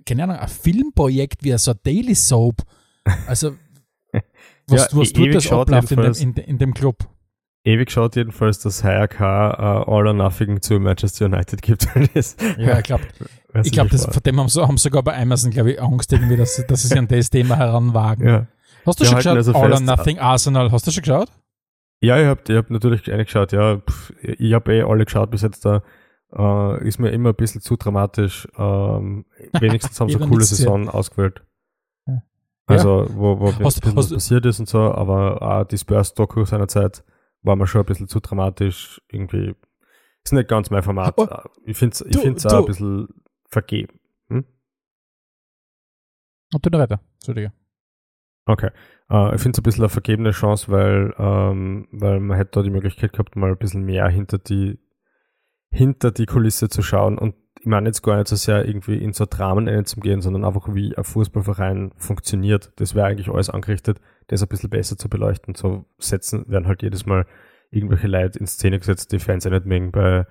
keine 0.05 0.25
Ahnung, 0.25 0.37
ein 0.39 0.49
Filmprojekt, 0.49 1.45
wie 1.45 1.57
so 1.57 1.71
ein 1.71 1.79
Daily 1.85 2.17
Soap. 2.17 2.63
Also 3.29 3.53
was, 4.67 4.91
ja, 4.91 4.99
was 4.99 5.13
tut 5.13 5.33
das 5.37 5.53
abläuft 5.53 5.93
in 5.93 6.01
dem, 6.01 6.15
in, 6.15 6.35
in 6.35 6.59
dem 6.59 6.75
Club? 6.75 7.09
Ewig 7.63 7.93
schaut 7.93 8.17
jedenfalls, 8.17 8.59
dass 8.59 8.83
HRK 8.83 9.21
uh, 9.21 9.25
äh, 9.25 9.95
All 9.95 10.09
or 10.09 10.13
Nothing 10.13 10.61
zu 10.61 10.81
Manchester 10.81 11.27
United 11.27 11.63
gibt. 11.63 11.87
ja, 12.59 12.79
ich 12.79 12.85
glaube, 12.85 13.05
ich 13.63 13.73
glaube, 13.73 13.97
von 13.97 14.23
dem 14.23 14.41
haben, 14.41 14.49
haben 14.49 14.77
sogar 14.79 15.03
bei 15.03 15.21
Amazon, 15.21 15.51
glaube 15.51 15.73
ich, 15.73 15.83
Angst 15.83 16.13
irgendwie, 16.13 16.37
dass, 16.37 16.65
dass 16.67 16.83
sie 16.83 16.89
sich 16.89 16.99
an 16.99 17.07
das 17.07 17.31
Thema 17.31 17.57
heranwagen. 17.57 18.27
Ja. 18.27 18.47
Hast 18.85 19.01
du 19.01 19.05
Wir 19.05 19.11
schon 19.11 19.17
geschaut, 19.17 19.37
also 19.37 19.55
All 19.55 19.73
or 19.73 19.81
Nothing 19.81 20.19
Arsenal? 20.19 20.73
Hast 20.73 20.87
du 20.87 20.91
schon 20.91 21.03
geschaut? 21.03 21.29
Ja, 22.01 22.19
ich 22.19 22.27
habe 22.27 22.41
ich 22.47 22.57
hab 22.57 22.71
natürlich 22.71 23.11
eine 23.11 23.25
geschaut, 23.25 23.53
ja. 23.53 23.81
Ich 24.23 24.53
habe 24.53 24.75
eh 24.75 24.83
alle 24.83 25.05
geschaut 25.05 25.31
bis 25.31 25.43
jetzt 25.43 25.65
da. 25.65 25.83
Uh, 26.37 26.75
ist 26.79 26.99
mir 26.99 27.11
immer 27.11 27.29
ein 27.29 27.37
bisschen 27.37 27.61
zu 27.61 27.77
dramatisch. 27.77 28.49
Ähm, 28.59 29.25
wenigstens 29.53 30.01
haben 30.01 30.09
sie 30.09 30.17
eine 30.17 30.27
coole 30.27 30.45
Saison 30.45 30.89
ausgewählt. 30.89 31.43
Also, 32.67 33.05
ja. 33.05 33.17
wo, 33.17 33.41
wo 33.41 33.53
hast, 33.53 33.85
hast, 33.85 33.97
was 33.97 34.11
passiert 34.11 34.47
ist 34.47 34.59
und 34.59 34.69
so, 34.69 34.81
aber 34.81 35.43
auch 35.43 35.65
die 35.65 35.77
Spurs-Doku 35.77 36.45
seiner 36.45 36.67
Zeit 36.67 37.05
war 37.43 37.57
mir 37.57 37.67
schon 37.67 37.83
ein 37.83 37.87
bisschen 37.87 38.09
zu 38.09 38.21
dramatisch. 38.21 39.01
Irgendwie 39.11 39.55
ist 40.25 40.33
nicht 40.33 40.49
ganz 40.49 40.71
mein 40.71 40.83
Format. 40.83 41.15
Oh, 41.19 41.29
ich 41.67 41.77
finde 41.77 41.95
es 41.95 42.47
auch 42.47 42.61
ein 42.61 42.65
bisschen 42.65 43.09
vergeben. 43.55 43.99
Hm? 44.29 44.45
Und 46.53 46.67
du 46.67 46.79
weiter, 46.79 47.01
Entschuldige. 47.15 47.53
Okay. 48.47 48.71
Uh, 49.11 49.31
ich 49.35 49.41
finde 49.41 49.57
es 49.57 49.59
ein 49.59 49.63
bisschen 49.63 49.85
eine 49.85 49.89
vergebene 49.89 50.31
Chance, 50.33 50.71
weil, 50.71 51.15
ähm, 51.19 51.89
weil 51.91 52.21
man 52.21 52.37
hätte 52.37 52.53
da 52.53 52.63
die 52.63 52.71
Möglichkeit 52.71 53.13
gehabt, 53.13 53.37
mal 53.37 53.51
ein 53.51 53.59
bisschen 53.59 53.85
mehr 53.85 54.09
hinter 54.09 54.39
die, 54.39 54.79
hinter 55.71 56.11
die 56.11 56.27
Kulisse 56.27 56.69
zu 56.69 56.83
schauen 56.83 57.19
und 57.19 57.35
ich 57.61 57.67
meine 57.67 57.89
jetzt 57.89 58.03
gar 58.03 58.17
nicht 58.17 58.29
so 58.29 58.37
sehr 58.37 58.67
irgendwie 58.67 58.99
in 58.99 59.15
so 59.15 59.25
Dramen 59.25 59.87
zu 59.87 59.99
gehen, 59.99 60.21
sondern 60.21 60.45
einfach 60.45 60.75
wie 60.75 60.95
ein 60.95 61.05
Fußballverein 61.05 61.93
funktioniert. 61.97 62.73
Das 62.77 62.95
wäre 62.95 63.07
eigentlich 63.07 63.31
alles 63.31 63.49
angerichtet, 63.49 64.03
das 64.27 64.43
ein 64.43 64.49
bisschen 64.49 64.69
besser 64.69 64.99
zu 64.99 65.09
beleuchten. 65.09 65.55
So 65.55 65.87
setzen 65.97 66.45
werden 66.47 66.69
halt 66.69 66.83
jedes 66.83 67.07
Mal 67.07 67.27
irgendwelche 67.71 68.07
Leute 68.07 68.39
in 68.39 68.47
Szene 68.47 68.79
gesetzt, 68.79 69.13
die 69.13 69.19
Fans 69.19 69.45
ja 69.45 69.51
nicht 69.51 69.65
mögen. 69.65 69.93
Bei 69.93 70.27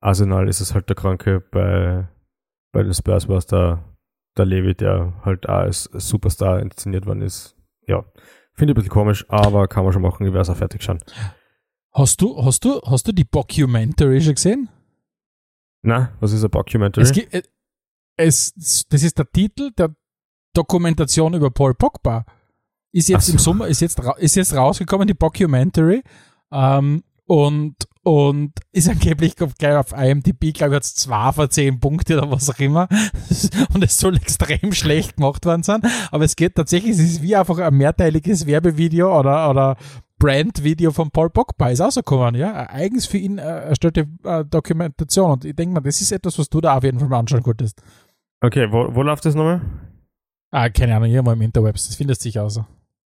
Arsenal 0.00 0.48
ist 0.48 0.60
es 0.60 0.74
halt 0.74 0.88
der 0.88 0.96
Kranke, 0.96 1.40
bei, 1.40 2.08
bei 2.74 2.82
den 2.82 2.92
Spurs 2.92 3.28
war 3.28 3.38
es 3.38 3.46
der, 3.46 3.82
der 4.36 4.44
Levi, 4.44 4.74
der 4.74 5.14
halt 5.24 5.48
auch 5.48 5.54
als 5.54 5.84
Superstar 5.92 6.60
inszeniert 6.60 7.06
worden 7.06 7.22
ist. 7.22 7.56
ja, 7.86 8.04
finde 8.54 8.72
ich 8.72 8.74
ein 8.76 8.82
bisschen 8.82 8.90
komisch, 8.90 9.24
aber 9.28 9.66
kann 9.68 9.84
man 9.84 9.92
schon 9.92 10.02
machen, 10.02 10.26
ich 10.26 10.32
werde 10.32 10.42
es 10.42 10.50
auch 10.50 10.56
fertig 10.56 10.82
schauen. 10.82 11.00
Hast 11.92 12.20
du, 12.20 12.44
hast 12.44 12.64
du, 12.64 12.80
hast 12.84 13.06
du 13.08 13.12
die 13.12 13.28
Documentary 13.30 14.20
schon 14.20 14.34
gesehen? 14.34 14.68
Na, 15.82 16.12
was 16.20 16.32
ist 16.32 16.44
ein 16.44 16.50
Documentary? 16.50 17.04
Es, 17.04 17.12
gibt- 17.12 17.32
äh, 17.34 17.42
es, 18.16 18.52
das 18.88 19.02
ist 19.02 19.18
der 19.18 19.30
Titel 19.30 19.70
der 19.72 19.94
Dokumentation 20.54 21.34
über 21.34 21.50
Paul 21.50 21.74
Pogba. 21.74 22.24
Ist 22.92 23.08
jetzt 23.08 23.26
so. 23.26 23.32
im 23.32 23.38
Sommer, 23.38 23.66
ist 23.66 23.80
jetzt, 23.80 24.00
ist 24.18 24.36
jetzt 24.36 24.54
rausgekommen, 24.54 25.06
die 25.08 25.18
Documentary. 25.18 26.02
Ähm, 26.52 27.02
und, 27.26 27.74
und 28.04 28.52
ist 28.70 28.88
angeblich 28.88 29.34
gleich 29.34 29.76
auf 29.76 29.92
IMDb, 29.92 30.52
glaube 30.52 30.74
ich, 30.74 30.76
hat 30.76 30.82
es 30.84 30.94
zwei 30.94 31.32
von 31.32 31.50
zehn 31.50 31.80
Punkte 31.80 32.18
oder 32.18 32.30
was 32.30 32.50
auch 32.50 32.58
immer. 32.58 32.86
Und 33.74 33.82
es 33.82 33.98
soll 33.98 34.16
extrem 34.16 34.72
schlecht 34.72 35.16
gemacht 35.16 35.46
worden 35.46 35.62
sein. 35.62 35.80
Aber 36.10 36.24
es 36.24 36.36
geht 36.36 36.54
tatsächlich, 36.54 36.92
es 36.92 37.00
ist 37.00 37.22
wie 37.22 37.34
einfach 37.34 37.58
ein 37.58 37.74
mehrteiliges 37.74 38.46
Werbevideo 38.46 39.18
oder, 39.18 39.48
oder 39.48 39.76
Brand-Video 40.18 40.90
von 40.90 41.10
Paul 41.10 41.30
Pogba 41.30 41.70
ist 41.70 41.80
rausgekommen, 41.80 42.34
ja. 42.34 42.68
Eigens 42.68 43.06
für 43.06 43.16
ihn 43.16 43.38
äh, 43.38 43.42
erstellte 43.42 44.06
äh, 44.24 44.44
Dokumentation. 44.44 45.30
Und 45.32 45.44
ich 45.46 45.56
denke 45.56 45.72
mal, 45.72 45.80
das 45.80 46.02
ist 46.02 46.12
etwas, 46.12 46.38
was 46.38 46.50
du 46.50 46.60
da 46.60 46.76
auf 46.76 46.84
jeden 46.84 46.98
Fall 46.98 47.08
mal 47.08 47.20
anschauen 47.20 47.42
könntest. 47.42 47.82
Okay, 48.42 48.70
wo, 48.70 48.94
wo 48.94 49.02
läuft 49.02 49.24
das 49.24 49.34
nochmal? 49.34 49.62
Ah, 50.50 50.68
keine 50.68 50.94
Ahnung, 50.94 51.10
irgendwo 51.10 51.32
im 51.32 51.40
Interwebs. 51.40 51.86
Das 51.86 51.96
findest 51.96 52.20
sich 52.20 52.38
aus. 52.38 52.60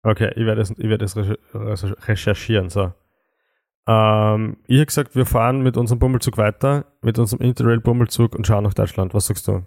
Okay, 0.03 0.31
ich 0.35 0.45
werde 0.45 0.61
es, 0.61 0.69
ich 0.69 2.07
recherchieren. 2.07 2.69
So. 2.69 2.93
Ähm, 3.87 4.57
ich 4.67 4.77
habe 4.77 4.85
gesagt, 4.87 5.15
wir 5.15 5.25
fahren 5.25 5.61
mit 5.61 5.77
unserem 5.77 5.99
Bummelzug 5.99 6.37
weiter, 6.37 6.85
mit 7.01 7.19
unserem 7.19 7.41
Interrail-Bummelzug 7.41 8.35
und 8.35 8.47
schauen 8.47 8.63
nach 8.63 8.73
Deutschland. 8.73 9.13
Was 9.13 9.27
sagst 9.27 9.47
du? 9.47 9.63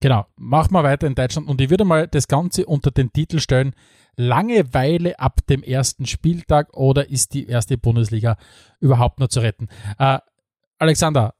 Genau, 0.00 0.26
machen 0.36 0.72
wir 0.72 0.82
weiter 0.82 1.06
in 1.06 1.14
Deutschland 1.14 1.46
und 1.46 1.60
ich 1.60 1.68
würde 1.68 1.84
mal 1.84 2.08
das 2.08 2.26
Ganze 2.26 2.64
unter 2.64 2.90
den 2.90 3.12
Titel 3.12 3.38
stellen, 3.38 3.74
Langeweile 4.16 5.18
ab 5.18 5.46
dem 5.48 5.62
ersten 5.62 6.06
Spieltag 6.06 6.74
oder 6.74 7.10
ist 7.10 7.34
die 7.34 7.46
erste 7.46 7.78
Bundesliga 7.78 8.36
überhaupt 8.80 9.20
noch 9.20 9.28
zu 9.28 9.40
retten? 9.40 9.68
Äh, 9.98 10.18
Alexander, 10.78 11.34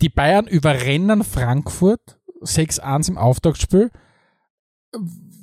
die 0.00 0.08
Bayern 0.08 0.46
überrennen 0.46 1.24
Frankfurt 1.24 2.20
6-1 2.42 3.08
im 3.08 3.18
Auftaktspiel. 3.18 3.90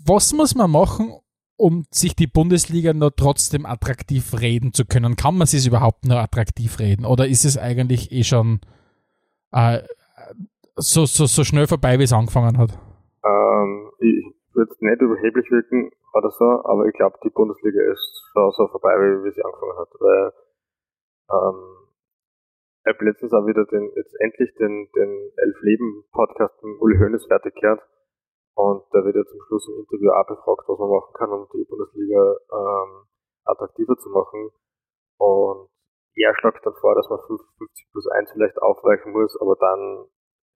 Was 0.06 0.34
muss 0.34 0.56
man 0.56 0.72
machen, 0.72 1.14
um 1.62 1.86
sich 1.92 2.16
die 2.16 2.28
Bundesliga 2.28 2.94
noch 2.94 3.12
trotzdem 3.16 3.66
attraktiv 3.66 4.42
reden 4.42 4.74
zu 4.74 4.86
können? 4.86 5.16
Kann 5.16 5.38
man 5.38 5.44
es 5.44 5.66
überhaupt 5.66 6.06
noch 6.06 6.18
attraktiv 6.18 6.80
reden 6.80 7.06
oder 7.06 7.28
ist 7.28 7.46
es 7.46 7.58
eigentlich 7.58 8.12
eh 8.12 8.24
schon 8.24 8.60
äh, 9.52 9.80
so, 10.76 11.06
so, 11.06 11.26
so 11.26 11.44
schnell 11.44 11.68
vorbei, 11.68 12.00
wie 12.00 12.04
es 12.04 12.14
angefangen 12.14 12.58
hat. 12.58 12.72
Ähm, 13.24 13.92
ich 14.00 14.26
würde 14.54 14.74
nicht 14.80 15.02
überheblich 15.02 15.50
wirken 15.52 15.92
oder 16.14 16.32
so, 16.32 16.46
aber 16.66 16.86
ich 16.88 16.94
glaube, 16.94 17.18
die 17.24 17.30
Bundesliga 17.30 17.82
ist 17.92 18.30
schon 18.32 18.52
so 18.52 18.68
vorbei, 18.68 18.96
wie, 18.98 19.26
wie 19.26 19.32
sie 19.32 19.44
angefangen 19.44 19.78
hat. 19.78 19.90
Weil 20.00 20.34
ähm, 21.32 21.82
ich 22.84 22.94
habe 22.94 23.06
letztens 23.06 23.34
auch 23.34 23.46
wieder 23.46 23.66
den, 23.66 23.92
jetzt 23.96 24.16
endlich 24.20 24.54
den, 24.56 24.88
den 24.96 25.32
Elf 25.38 25.62
Leben 25.62 26.04
Podcast 26.12 26.56
mit 26.64 26.82
Uli 26.82 26.98
Hoeneß 26.98 27.26
fertig 27.28 27.56
gehört. 27.56 27.82
Und 28.56 28.84
der 28.94 29.06
wird 29.06 29.16
ja 29.16 29.24
zum 29.24 29.42
Schluss 29.48 29.68
im 29.70 29.80
Interview 29.80 30.12
auch 30.12 30.28
befragt, 30.28 30.68
was 30.68 30.80
man 30.80 30.92
machen 30.92 31.14
kann, 31.14 31.32
um 31.32 31.48
die 31.54 31.64
Bundesliga 31.64 32.36
ähm, 32.52 33.08
attraktiver 33.46 33.98
zu 33.98 34.10
machen. 34.10 34.52
Und 35.18 35.70
er 36.16 36.36
schlägt 36.36 36.66
dann 36.66 36.76
vor, 36.82 36.96
dass 36.96 37.10
man 37.10 37.20
55 37.20 37.88
plus 37.92 38.08
1 38.08 38.32
vielleicht 38.34 38.62
aufweichen 38.62 39.14
muss, 39.14 39.40
aber 39.40 39.56
dann 39.56 40.06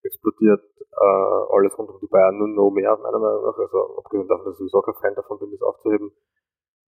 explodiert 0.04 0.62
äh, 0.80 1.56
alles 1.56 1.78
rund 1.78 1.90
um 1.90 2.00
die 2.00 2.08
Bayern 2.08 2.38
nur 2.38 2.48
noch 2.48 2.70
mehr, 2.72 2.98
meiner 2.98 3.20
Meinung 3.20 3.46
nach. 3.46 3.58
Also 3.58 3.98
abgesehen 3.98 4.28
davon, 4.28 4.46
dass 4.46 4.54
ich 4.54 4.60
sowieso 4.60 4.82
kein 4.82 4.96
Fan 5.02 5.16
davon 5.16 5.40
bin, 5.40 5.52
das 5.52 5.62
aufzuheben. 5.62 6.12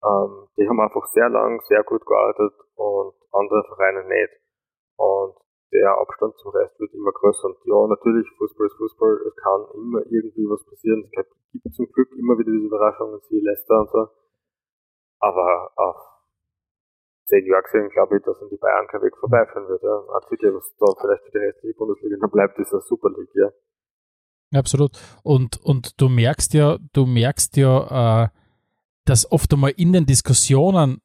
Ähm, 0.04 0.48
die 0.58 0.68
haben 0.68 0.80
einfach 0.80 1.06
sehr 1.08 1.30
lang, 1.30 1.62
sehr 1.68 1.84
gut 1.84 2.06
gearbeitet 2.06 2.54
und 2.76 3.14
andere 3.32 3.64
Vereine 3.64 4.04
nicht. 4.08 4.34
Und 4.98 5.36
der 5.72 5.98
Abstand 5.98 6.36
zum 6.38 6.52
Rest 6.52 6.80
wird 6.80 6.94
immer 6.94 7.12
größer. 7.12 7.48
Und 7.48 7.58
ja, 7.66 7.88
natürlich, 7.88 8.28
Fußball 8.38 8.68
ist 8.68 8.78
Fußball, 8.78 9.14
es 9.28 9.36
kann 9.36 9.62
immer 9.76 10.02
irgendwie 10.10 10.48
was 10.48 10.64
passieren. 10.66 11.04
Es 11.04 11.12
gibt 11.52 11.76
zum 11.76 11.92
Glück 11.92 12.12
immer 12.18 12.38
wieder 12.38 12.52
diese 12.52 12.68
Überraschungen, 12.68 13.20
wie 13.30 13.42
Leicester 13.42 13.82
und 13.82 13.90
so. 13.92 14.08
Aber 15.20 15.72
auf 15.76 15.98
zehn 17.28 17.46
Jahre 17.46 17.64
gesehen 17.64 17.90
glaube 17.90 18.18
ich, 18.18 18.24
dass 18.24 18.42
an 18.42 18.50
die 18.50 18.58
Bayern 18.58 18.88
kein 18.88 19.02
Weg 19.02 19.18
vorbeiführen 19.18 19.68
wird. 19.68 19.84
Ja. 19.84 20.04
Einzige, 20.16 20.56
was 20.56 20.74
da 20.80 20.88
vielleicht 21.00 21.24
für 21.26 21.32
die 21.32 21.46
restliche 21.46 21.78
Bundesliga 21.78 22.18
noch 22.18 22.32
bleibt, 22.32 22.58
ist 22.60 22.72
eine 22.72 22.82
Super 22.82 23.10
League, 23.10 23.36
ja. 23.36 23.50
Absolut. 24.58 24.92
Und, 25.24 25.60
und 25.64 26.00
du 26.00 26.08
merkst 26.08 26.54
ja, 26.54 26.78
du 26.94 27.06
merkst 27.06 27.58
ja, 27.58 28.24
äh, 28.24 28.28
dass 29.04 29.30
oft 29.32 29.52
einmal 29.54 29.74
in 29.76 29.92
den 29.92 30.06
Diskussionen 30.06 31.02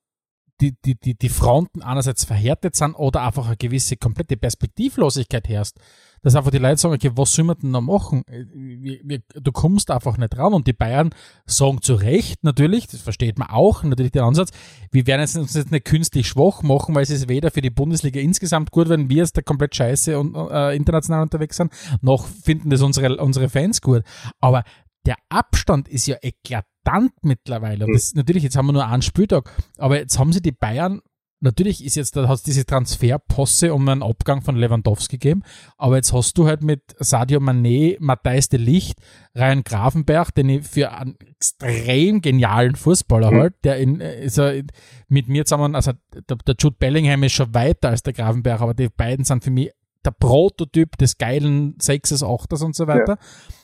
die, 0.62 0.76
die, 0.84 0.94
die, 0.94 1.14
die 1.14 1.28
Fronten 1.28 1.82
einerseits 1.82 2.24
verhärtet 2.24 2.76
sind 2.76 2.94
oder 2.94 3.22
einfach 3.22 3.46
eine 3.46 3.56
gewisse 3.56 3.96
komplette 3.96 4.36
Perspektivlosigkeit 4.36 5.48
herrscht. 5.48 5.76
Dass 6.24 6.36
einfach 6.36 6.52
die 6.52 6.58
Leute 6.58 6.76
sagen, 6.76 6.94
okay, 6.94 7.10
was 7.16 7.32
soll 7.32 7.46
man 7.46 7.56
denn 7.60 7.72
noch 7.72 7.80
machen? 7.80 8.22
Wir, 8.28 9.22
du 9.34 9.50
kommst 9.50 9.90
einfach 9.90 10.16
nicht 10.18 10.38
ran 10.38 10.54
und 10.54 10.68
die 10.68 10.72
Bayern 10.72 11.10
sagen 11.46 11.82
zu 11.82 11.94
Recht 11.94 12.44
natürlich, 12.44 12.86
das 12.86 13.00
versteht 13.00 13.40
man 13.40 13.48
auch, 13.50 13.82
natürlich 13.82 14.12
den 14.12 14.22
Ansatz, 14.22 14.50
wir 14.92 15.04
werden 15.08 15.22
jetzt, 15.22 15.36
uns 15.36 15.54
jetzt 15.54 15.72
nicht 15.72 15.84
künstlich 15.84 16.28
schwach 16.28 16.62
machen, 16.62 16.94
weil 16.94 17.02
es 17.02 17.10
ist 17.10 17.28
weder 17.28 17.50
für 17.50 17.60
die 17.60 17.70
Bundesliga 17.70 18.20
insgesamt 18.20 18.70
gut, 18.70 18.88
wenn 18.88 19.10
wir 19.10 19.16
jetzt 19.16 19.36
da 19.36 19.42
komplett 19.42 19.74
scheiße 19.74 20.16
und 20.16 20.36
äh, 20.36 20.76
international 20.76 21.22
unterwegs 21.22 21.56
sind, 21.56 21.72
noch 22.02 22.24
finden 22.24 22.70
das 22.70 22.82
unsere, 22.82 23.16
unsere 23.16 23.48
Fans 23.48 23.80
gut. 23.80 24.04
Aber 24.38 24.62
der 25.06 25.16
Abstand 25.28 25.88
ist 25.88 26.06
ja 26.06 26.16
eklatant 26.22 27.12
mittlerweile. 27.22 27.86
Und 27.86 27.92
das, 27.94 28.14
natürlich, 28.14 28.42
jetzt 28.42 28.56
haben 28.56 28.66
wir 28.66 28.72
nur 28.72 28.86
einen 28.86 29.02
Spieltag, 29.02 29.50
aber 29.78 29.98
jetzt 29.98 30.18
haben 30.18 30.32
sie 30.32 30.42
die 30.42 30.52
Bayern, 30.52 31.00
natürlich 31.40 31.84
ist 31.84 31.96
jetzt, 31.96 32.14
da 32.14 32.28
hat 32.28 32.36
es 32.36 32.42
diese 32.44 32.64
Transferposse 32.64 33.74
um 33.74 33.88
einen 33.88 34.02
Abgang 34.02 34.42
von 34.42 34.54
Lewandowski 34.56 35.18
gegeben, 35.18 35.42
aber 35.76 35.96
jetzt 35.96 36.12
hast 36.12 36.38
du 36.38 36.46
halt 36.46 36.62
mit 36.62 36.82
Sadio 36.98 37.40
Mané, 37.40 37.96
Matthijs 37.98 38.48
de 38.48 38.60
Licht, 38.60 39.00
Ryan 39.34 39.64
Grafenberg, 39.64 40.32
den 40.34 40.48
ich 40.48 40.66
für 40.66 40.92
einen 40.92 41.16
extrem 41.20 42.20
genialen 42.20 42.76
Fußballer 42.76 43.32
Mhm. 43.32 43.38
halt, 43.38 43.54
der 43.64 43.78
in, 43.78 44.00
äh, 44.00 44.24
ist 44.24 44.38
er 44.38 44.62
mit 45.08 45.28
mir 45.28 45.44
zusammen, 45.44 45.74
also 45.74 45.92
der, 46.14 46.36
der 46.36 46.54
Jude 46.58 46.76
Bellingham 46.78 47.24
ist 47.24 47.32
schon 47.32 47.52
weiter 47.52 47.88
als 47.88 48.04
der 48.04 48.12
Grafenberg, 48.12 48.60
aber 48.60 48.74
die 48.74 48.88
beiden 48.88 49.24
sind 49.24 49.42
für 49.42 49.50
mich 49.50 49.70
der 50.04 50.12
Prototyp 50.12 50.96
des 50.98 51.16
geilen 51.18 51.76
Sechses, 51.80 52.22
Achters 52.22 52.62
und 52.62 52.74
so 52.74 52.86
weiter. 52.86 53.18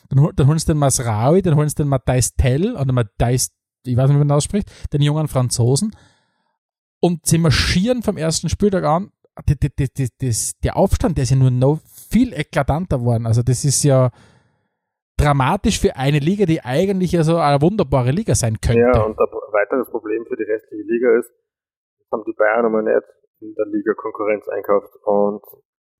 Dann, 0.09 0.29
dann 0.35 0.47
holen 0.47 0.59
sie 0.59 0.67
den 0.67 0.77
Masraoui, 0.77 1.41
dann 1.41 1.55
holen 1.55 1.69
sie 1.69 1.75
den 1.75 1.87
Matthijs 1.87 2.35
Tell 2.35 2.75
oder 2.75 2.91
Matthijs, 2.91 3.51
ich 3.85 3.95
weiß 3.95 4.07
nicht, 4.07 4.15
wie 4.15 4.19
man 4.19 4.27
das 4.27 4.37
ausspricht, 4.37 4.69
den 4.91 5.01
jungen 5.01 5.27
Franzosen. 5.27 5.95
Und 7.01 7.25
sie 7.25 7.37
marschieren 7.37 8.01
vom 8.01 8.17
ersten 8.17 8.49
Spieltag 8.49 8.83
an. 8.83 9.11
Die, 9.47 9.57
die, 9.57 9.87
die, 9.93 10.07
das, 10.19 10.59
der 10.59 10.75
Aufstand, 10.75 11.17
der 11.17 11.23
ist 11.23 11.29
ja 11.29 11.37
nur 11.37 11.51
noch 11.51 11.79
viel 12.09 12.33
eklatanter 12.33 12.97
geworden. 12.99 13.25
Also 13.25 13.41
das 13.41 13.63
ist 13.63 13.83
ja 13.83 14.11
dramatisch 15.19 15.79
für 15.79 15.95
eine 15.95 16.19
Liga, 16.19 16.45
die 16.45 16.61
eigentlich 16.61 17.11
ja 17.11 17.23
so 17.23 17.37
eine 17.37 17.61
wunderbare 17.61 18.11
Liga 18.11 18.35
sein 18.35 18.59
könnte. 18.59 18.81
Ja, 18.81 19.03
und 19.03 19.19
ein 19.19 19.53
weiteres 19.53 19.89
Problem 19.89 20.25
für 20.25 20.35
die 20.35 20.43
restliche 20.43 20.83
Liga 20.83 21.19
ist, 21.19 21.31
jetzt 21.99 22.11
haben 22.11 22.23
die 22.25 22.33
Bayern 22.33 22.65
aber 22.65 22.81
nicht 22.81 23.07
in 23.41 23.53
der 23.55 23.65
Liga 23.67 23.93
Konkurrenz 23.93 24.47
einkauft 24.49 24.93
und 25.03 25.41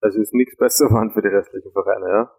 es 0.01 0.15
ist 0.15 0.33
nichts 0.33 0.57
besser 0.57 0.87
geworden 0.89 1.11
für 1.11 1.21
die 1.21 1.27
restlichen 1.27 1.71
Vereine, 1.71 2.07
ja. 2.07 2.31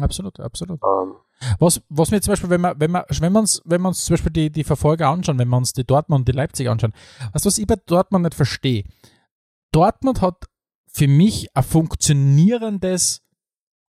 Absolut, 0.00 0.40
absolut. 0.40 0.80
Ähm, 0.82 1.14
Was, 1.58 1.82
was 1.88 2.10
mir 2.10 2.20
zum 2.20 2.32
Beispiel, 2.32 2.50
wenn 2.50 2.60
wir, 2.60 2.74
wenn 2.78 2.90
wir, 2.92 3.04
wenn 3.08 3.32
wir 3.32 3.38
uns, 3.40 3.60
wenn 3.64 3.82
wir 3.82 3.88
uns 3.88 4.04
zum 4.04 4.14
Beispiel 4.14 4.32
die, 4.32 4.50
die 4.50 4.64
Verfolger 4.64 5.08
anschauen, 5.08 5.38
wenn 5.38 5.48
wir 5.48 5.56
uns 5.56 5.72
die 5.72 5.84
Dortmund 5.84 6.20
und 6.20 6.28
die 6.28 6.32
Leipzig 6.32 6.68
anschauen, 6.68 6.92
du, 6.92 7.28
was 7.32 7.58
ich 7.58 7.66
bei 7.66 7.76
Dortmund 7.86 8.24
nicht 8.24 8.34
verstehe? 8.34 8.84
Dortmund 9.72 10.20
hat 10.20 10.46
für 10.86 11.08
mich 11.08 11.48
ein 11.54 11.62
funktionierendes 11.62 13.22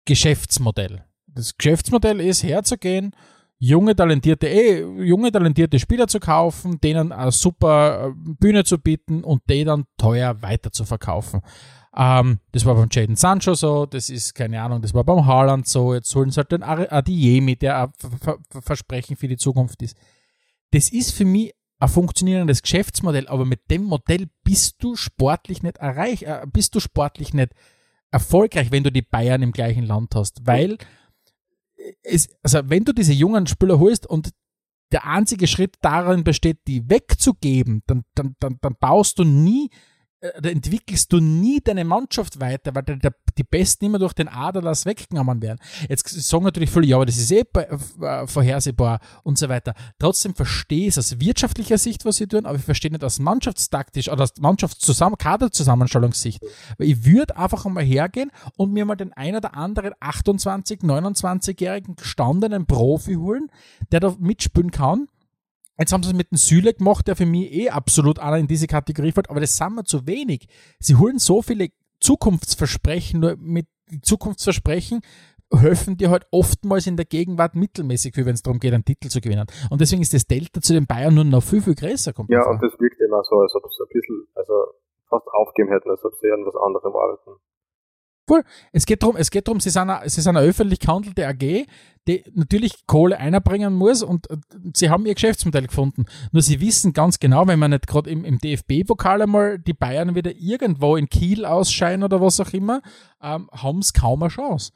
Geschäftsmodell. 0.05 1.03
Das 1.27 1.57
Geschäftsmodell 1.57 2.21
ist 2.21 2.43
herzugehen, 2.43 3.11
junge 3.57 3.95
talentierte, 3.95 4.47
eh, 4.47 4.83
junge 5.03 5.31
talentierte 5.31 5.79
Spieler 5.79 6.07
zu 6.07 6.19
kaufen, 6.19 6.79
denen 6.79 7.11
eine 7.11 7.31
super 7.31 8.07
äh, 8.07 8.11
Bühne 8.15 8.63
zu 8.63 8.77
bieten 8.77 9.23
und 9.23 9.41
die 9.49 9.63
dann 9.63 9.85
teuer 9.97 10.41
weiter 10.41 10.71
zu 10.71 10.85
verkaufen. 10.85 11.41
Ähm, 11.97 12.39
das 12.51 12.65
war 12.65 12.75
beim 12.75 12.89
Jaden 12.91 13.15
Sancho 13.15 13.53
so, 13.53 13.85
das 13.85 14.09
ist, 14.09 14.35
keine 14.35 14.61
Ahnung, 14.61 14.81
das 14.81 14.93
war 14.93 15.05
beim 15.05 15.25
Haaland 15.25 15.67
so, 15.67 15.93
jetzt 15.93 16.13
holen 16.13 16.29
sie 16.29 16.37
halt 16.37 16.51
den 16.51 16.63
Adiemi, 16.63 17.55
der 17.55 17.83
ein 17.83 17.93
Ver 17.97 18.37
Ver 18.49 18.61
Versprechen 18.61 19.15
für 19.15 19.29
die 19.29 19.37
Zukunft 19.37 19.81
ist. 19.81 19.95
Das 20.71 20.89
ist 20.89 21.11
für 21.11 21.23
mich 21.23 21.53
ein 21.79 21.87
funktionierendes 21.87 22.61
Geschäftsmodell, 22.61 23.27
aber 23.27 23.45
mit 23.45 23.69
dem 23.71 23.83
Modell 23.83 24.27
bist 24.43 24.83
du 24.83 24.95
sportlich 24.95 25.63
nicht 25.63 25.77
erreich, 25.77 26.23
äh, 26.23 26.45
bist 26.51 26.75
du 26.75 26.81
sportlich 26.81 27.33
nicht 27.33 27.53
erfolgreich, 28.11 28.71
wenn 28.71 28.83
du 28.83 28.91
die 28.91 29.01
Bayern 29.01 29.41
im 29.41 29.51
gleichen 29.51 29.85
Land 29.85 30.15
hast, 30.15 30.45
weil 30.45 30.77
es, 32.03 32.29
also 32.43 32.59
wenn 32.65 32.83
du 32.83 32.93
diese 32.93 33.13
jungen 33.13 33.47
Spieler 33.47 33.79
holst 33.79 34.05
und 34.07 34.31
der 34.91 35.05
einzige 35.05 35.47
Schritt 35.47 35.75
darin 35.81 36.23
besteht, 36.23 36.59
die 36.67 36.89
wegzugeben, 36.89 37.83
dann, 37.87 38.03
dann, 38.15 38.35
dann, 38.39 38.57
dann 38.61 38.75
baust 38.79 39.19
du 39.19 39.23
nie 39.23 39.69
da 40.39 40.49
entwickelst 40.49 41.11
du 41.11 41.19
nie 41.19 41.61
deine 41.61 41.85
Mannschaft 41.85 42.39
weiter, 42.39 42.73
weil 42.75 42.83
der, 42.83 43.13
die 43.37 43.43
Besten 43.43 43.85
immer 43.85 43.99
durch 43.99 44.13
den 44.13 44.27
Aderlass 44.27 44.85
weggenommen 44.85 45.41
werden. 45.41 45.59
Jetzt 45.89 46.09
sagen 46.09 46.43
natürlich 46.43 46.69
viele, 46.69 46.85
ja, 46.85 46.95
aber 46.95 47.05
das 47.05 47.17
ist 47.17 47.31
eh 47.31 47.43
äh, 47.53 48.27
vorhersehbar 48.27 48.99
und 49.23 49.37
so 49.37 49.49
weiter. 49.49 49.73
Trotzdem 49.99 50.35
verstehe 50.35 50.87
ich 50.87 50.97
es 50.97 50.97
aus 50.97 51.19
wirtschaftlicher 51.19 51.77
Sicht, 51.77 52.05
was 52.05 52.17
sie 52.17 52.27
tun, 52.27 52.45
aber 52.45 52.57
ich 52.57 52.63
verstehe 52.63 52.91
nicht 52.91 53.03
aus 53.03 53.19
mannschaftstaktisch 53.19 54.09
oder 54.09 54.23
aus 54.23 54.33
Mannschaftszusammen 54.39 55.17
Kaderzusammenstellungssicht. 55.17 56.41
Weil 56.77 56.87
ich 56.87 57.05
würde 57.05 57.37
einfach 57.37 57.65
einmal 57.65 57.83
hergehen 57.83 58.31
und 58.57 58.71
mir 58.71 58.85
mal 58.85 58.95
den 58.95 59.13
ein 59.13 59.35
oder 59.35 59.55
anderen 59.55 59.93
28, 59.99 60.81
29-jährigen 60.81 61.95
gestandenen 61.95 62.65
Profi 62.65 63.15
holen, 63.15 63.49
der 63.91 63.99
da 63.99 64.15
mitspielen 64.19 64.71
kann 64.71 65.07
Jetzt 65.77 65.91
haben 65.91 66.03
sie 66.03 66.09
es 66.09 66.15
mit 66.15 66.31
dem 66.31 66.37
Süle 66.37 66.73
gemacht, 66.73 67.07
der 67.07 67.15
für 67.15 67.25
mich 67.25 67.51
eh 67.51 67.69
absolut 67.69 68.19
einer 68.19 68.37
in 68.37 68.47
diese 68.47 68.67
Kategorie 68.67 69.11
fällt, 69.11 69.29
aber 69.29 69.41
das 69.41 69.57
sind 69.57 69.75
wir 69.75 69.83
zu 69.83 70.07
wenig. 70.07 70.47
Sie 70.79 70.95
holen 70.95 71.19
so 71.19 71.41
viele 71.41 71.69
Zukunftsversprechen, 71.99 73.19
nur 73.19 73.35
mit 73.37 73.67
Zukunftsversprechen 74.01 75.01
helfen 75.53 75.97
dir 75.97 76.09
halt 76.09 76.25
oftmals 76.31 76.87
in 76.87 76.97
der 76.97 77.05
Gegenwart 77.05 77.55
mittelmäßig, 77.55 78.13
wenn 78.17 78.33
es 78.33 78.41
darum 78.41 78.59
geht, 78.59 78.73
einen 78.73 78.85
Titel 78.85 79.09
zu 79.09 79.21
gewinnen. 79.21 79.45
Und 79.69 79.79
deswegen 79.79 80.01
ist 80.01 80.13
das 80.13 80.25
Delta 80.25 80.61
zu 80.61 80.73
den 80.73 80.87
Bayern 80.87 81.13
nur 81.13 81.23
noch 81.23 81.43
viel, 81.43 81.61
viel 81.61 81.75
größer. 81.75 82.13
Kommt 82.13 82.29
ja, 82.29 82.45
und 82.49 82.61
das 82.61 82.71
wirkt 82.79 82.99
immer 82.99 83.23
so, 83.23 83.39
als 83.39 83.53
ob 83.55 83.63
sie 83.71 83.83
ein 83.83 83.89
bisschen, 83.93 84.27
also 84.33 84.53
fast 85.07 85.27
aufgeben 85.27 85.69
hätten, 85.69 85.89
als 85.89 86.03
ob 86.03 86.13
sie 86.15 86.31
an 86.31 86.45
was 86.45 86.55
anderem 86.55 86.95
arbeiten. 86.95 87.39
Cool. 88.27 88.43
Es 88.71 88.85
geht 88.87 89.03
darum, 89.03 89.15
es 89.17 89.29
geht 89.29 89.47
darum, 89.47 89.59
sie 89.59 89.69
sind 89.69 89.89
eine, 89.89 90.09
sie 90.09 90.21
sind 90.21 90.35
eine 90.35 90.47
öffentlich 90.47 90.79
gehandelte 90.79 91.27
AG, 91.27 91.67
die 92.07 92.23
natürlich 92.33 92.85
Kohle 92.85 93.17
einbringen 93.17 93.73
muss 93.73 94.03
und 94.03 94.27
sie 94.73 94.89
haben 94.89 95.05
ihr 95.05 95.15
Geschäftsmodell 95.15 95.67
gefunden. 95.67 96.05
Nur 96.31 96.41
sie 96.41 96.61
wissen 96.61 96.93
ganz 96.93 97.19
genau, 97.19 97.47
wenn 97.47 97.59
man 97.59 97.71
nicht 97.71 97.87
gerade 97.87 98.09
im, 98.09 98.25
im 98.25 98.37
DFB-Pokal 98.37 99.23
einmal 99.23 99.59
die 99.59 99.73
Bayern 99.73 100.15
wieder 100.15 100.31
irgendwo 100.35 100.95
in 100.95 101.09
Kiel 101.09 101.45
ausscheiden 101.45 102.03
oder 102.03 102.21
was 102.21 102.39
auch 102.39 102.53
immer, 102.53 102.81
ähm, 103.21 103.49
haben 103.51 103.79
es 103.79 103.93
kaum 103.93 104.21
eine 104.21 104.29
Chance. 104.29 104.71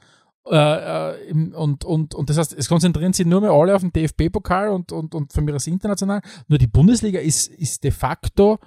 Äh, 0.49 1.19
äh, 1.19 1.53
und, 1.53 1.85
und, 1.85 2.15
und 2.15 2.29
das 2.29 2.37
heißt, 2.37 2.53
es 2.53 2.67
konzentrieren 2.67 3.13
sich 3.13 3.25
nur 3.25 3.41
mehr 3.41 3.51
alle 3.51 3.75
auf 3.75 3.81
den 3.81 3.93
DFB-Pokal 3.93 4.69
und, 4.69 4.91
und, 4.91 5.13
und 5.13 5.31
von 5.31 5.45
mir 5.45 5.55
aus 5.55 5.67
international. 5.67 6.21
Nur 6.47 6.57
die 6.57 6.67
Bundesliga 6.67 7.19
ist, 7.19 7.47
ist 7.47 7.83
de 7.83 7.91
facto 7.91 8.57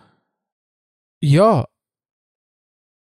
ja 1.20 1.66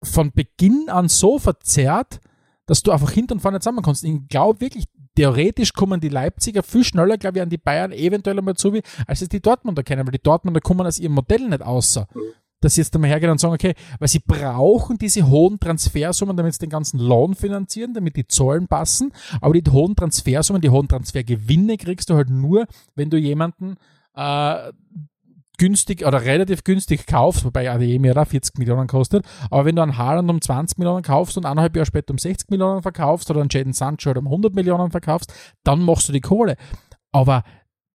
von 0.03 0.33
Beginn 0.33 0.89
an 0.89 1.09
so 1.09 1.39
verzerrt, 1.39 2.21
dass 2.67 2.83
du 2.83 2.93
einfach 2.93 3.11
hinten 3.11 3.35
und 3.35 3.41
vorne 3.41 3.61
zusammenkommst. 3.61 4.05
Ich 4.05 4.29
glaube 4.29 4.61
wirklich, 4.61 4.85
theoretisch 5.17 5.73
kommen 5.73 6.01
die 6.01 6.09
Leipziger 6.09 6.63
viel 6.63 6.85
schneller, 6.85 7.19
glaube 7.19 7.39
ich, 7.39 7.43
an 7.43 7.51
die 7.51 7.59
Bayern 7.59 7.93
eventuell 7.93 8.39
einmal 8.39 8.57
zu, 8.57 8.73
als 9.07 9.23
es 9.23 9.29
die 9.29 9.41
Dortmunder 9.41 9.83
kennen, 9.83 10.07
weil 10.07 10.13
die 10.13 10.23
Dortmunder 10.23 10.61
kommen 10.61 10.87
aus 10.87 10.99
ihrem 10.99 11.15
Modell 11.15 11.49
nicht 11.49 11.63
außer. 11.63 12.07
Dass 12.63 12.75
sie 12.75 12.83
jetzt 12.83 12.95
einmal 12.95 13.09
hergehen 13.09 13.31
und 13.31 13.41
sagen, 13.41 13.55
okay, 13.55 13.75
weil 13.99 14.09
sie 14.09 14.19
brauchen 14.19 14.99
diese 14.99 15.27
hohen 15.27 15.59
Transfersummen, 15.59 16.37
damit 16.37 16.53
sie 16.53 16.61
den 16.61 16.69
ganzen 16.69 17.01
Lohn 17.01 17.35
finanzieren, 17.35 17.95
damit 17.95 18.17
die 18.17 18.27
Zahlen 18.27 18.69
passen. 18.69 19.13
Aber 19.41 19.55
die 19.55 19.71
hohen 19.71 19.97
Transfersummen, 19.97 20.61
die 20.61 20.69
hohen 20.69 20.87
Transfergewinne 20.87 21.79
kriegst 21.79 22.11
du 22.11 22.15
halt 22.15 22.29
nur, 22.29 22.67
wenn 22.95 23.09
du 23.09 23.17
jemanden 23.17 23.77
äh, 24.15 24.73
günstig 25.61 26.07
oder 26.07 26.25
relativ 26.25 26.65
günstig 26.65 27.07
kaufst, 27.07 27.45
wobei 27.45 27.65
da 27.65 28.25
40 28.25 28.57
Millionen 28.59 28.87
kostet, 28.87 29.27
aber 29.51 29.67
wenn 29.67 29.77
du 29.77 29.83
einen 29.83 29.99
Haaland 29.99 30.31
um 30.31 30.41
20 30.41 30.79
Millionen 30.79 31.03
kaufst 31.03 31.37
und 31.37 31.45
eineinhalb 31.45 31.77
Jahre 31.77 31.85
später 31.85 32.13
um 32.13 32.19
60 32.19 32.49
Millionen 32.49 32.81
verkaufst 32.81 33.31
oder 33.31 33.41
einen 33.41 33.51
Jaden 33.53 33.75
Sancho 33.75 34.11
um 34.13 34.27
100 34.27 34.55
Millionen 34.55 34.91
verkaufst, 34.91 35.35
dann 35.63 35.83
machst 35.83 36.09
du 36.09 36.15
die 36.15 36.23
Kohle. 36.23 36.57
Aber 37.13 37.43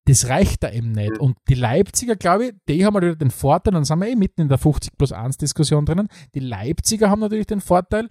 das 0.04 0.28
reicht 0.28 0.62
da 0.62 0.70
eben 0.70 0.92
nicht. 0.92 1.18
Und 1.18 1.38
die 1.48 1.54
Leipziger, 1.54 2.14
glaube 2.14 2.46
ich, 2.46 2.52
die 2.68 2.86
haben 2.86 2.94
halt 2.94 3.20
den 3.20 3.32
Vorteil, 3.32 3.72
dann 3.74 3.84
sind 3.84 3.98
wir 3.98 4.08
eh 4.08 4.14
mitten 4.14 4.42
in 4.42 4.48
der 4.48 4.58
50 4.58 4.96
plus 4.96 5.10
1 5.10 5.36
Diskussion 5.36 5.86
drinnen, 5.86 6.08
die 6.36 6.40
Leipziger 6.40 7.10
haben 7.10 7.18
natürlich 7.18 7.48
den 7.48 7.60
Vorteil, 7.60 8.06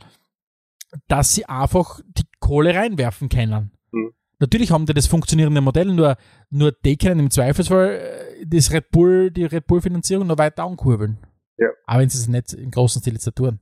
dass 1.08 1.34
sie 1.34 1.46
einfach 1.46 2.02
die 2.06 2.26
Kohle 2.42 2.76
reinwerfen 2.76 3.30
können. 3.30 3.72
Mhm. 3.94 4.12
Natürlich 4.40 4.72
haben 4.72 4.86
die 4.86 4.94
das 4.94 5.08
funktionierende 5.08 5.62
Modell, 5.62 5.94
nur, 5.94 6.18
nur 6.50 6.74
die 6.74 6.98
können 6.98 7.22
im 7.22 7.32
Zweifelsfall 7.32 8.02
äh, 8.02 8.35
das 8.50 8.72
Red 8.72 8.92
Bull, 8.92 9.32
die 9.32 9.46
Red 9.46 9.68
Bull-Finanzierung 9.68 10.28
noch 10.28 10.38
weiter 10.38 10.64
ankurbeln. 10.64 11.18
Ja. 11.58 11.70
Aber 11.86 12.02
wenn 12.02 12.10
sie 12.10 12.20
es 12.20 12.28
nicht 12.28 12.54
im 12.54 12.72
großen 12.72 13.02
Stil 13.02 13.14
jetzt 13.14 13.30
tun. 13.36 13.60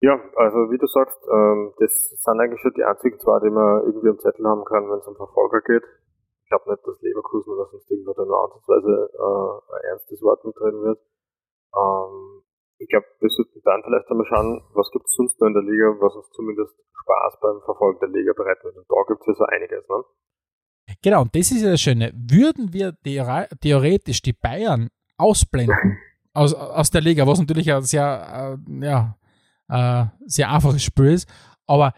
Ja, 0.00 0.20
also 0.36 0.70
wie 0.70 0.78
du 0.78 0.86
sagst, 0.86 1.18
ähm, 1.32 1.72
das 1.78 1.90
sind 2.10 2.40
eigentlich 2.40 2.60
schon 2.60 2.74
die 2.76 2.84
einzigen 2.84 3.18
zwei, 3.18 3.40
die 3.40 3.50
man 3.50 3.84
irgendwie 3.86 4.10
am 4.10 4.18
Zettel 4.18 4.46
haben 4.46 4.64
kann, 4.64 4.88
wenn 4.90 5.00
es 5.00 5.08
um 5.08 5.16
Verfolger 5.16 5.60
geht. 5.62 5.84
Ich 6.44 6.48
glaube 6.50 6.70
nicht, 6.70 6.86
dass 6.86 7.00
Leverkusen 7.00 7.52
oder 7.52 7.66
sonst 7.70 7.90
irgendwo 7.90 8.12
da 8.12 8.24
nur 8.24 8.44
ansatzweise 8.44 9.10
äh, 9.10 9.74
ein 9.74 9.84
ernstes 9.90 10.22
Wort 10.22 10.44
mitreden 10.44 10.82
wird. 10.84 11.00
Ähm, 11.74 12.42
ich 12.78 12.88
glaube, 12.88 13.06
wir 13.20 13.30
sollten 13.30 13.60
dann 13.64 13.82
vielleicht 13.82 14.10
einmal 14.10 14.26
schauen, 14.26 14.62
was 14.74 14.90
gibt 14.92 15.06
es 15.06 15.16
sonst 15.16 15.40
noch 15.40 15.48
in 15.48 15.54
der 15.54 15.64
Liga, 15.64 15.96
was 15.98 16.14
uns 16.14 16.30
zumindest 16.30 16.76
Spaß 16.76 17.40
beim 17.40 17.60
Verfolgen 17.64 18.00
der 18.00 18.12
Liga 18.12 18.32
bereiten 18.36 18.64
wird. 18.64 18.76
Und 18.76 18.86
da 18.86 19.00
gibt 19.08 19.20
es 19.22 19.26
ja 19.26 19.34
so 19.34 19.44
einiges, 19.48 19.88
ne? 19.88 20.04
Genau, 21.02 21.22
und 21.22 21.34
das 21.34 21.50
ist 21.50 21.62
ja 21.62 21.70
das 21.70 21.80
Schöne. 21.80 22.12
Würden 22.14 22.72
wir 22.72 22.96
theoretisch 23.60 24.22
die 24.22 24.32
Bayern 24.32 24.88
ausblenden 25.16 25.98
aus, 26.32 26.54
aus 26.54 26.90
der 26.90 27.00
Liga, 27.00 27.26
was 27.26 27.38
natürlich 27.38 27.72
ein 27.72 27.82
sehr, 27.82 28.58
äh, 28.70 28.84
ja, 28.84 29.16
äh, 29.68 30.06
sehr 30.26 30.50
einfaches 30.50 30.82
Spiel 30.82 31.06
ist, 31.06 31.28
aber 31.66 31.92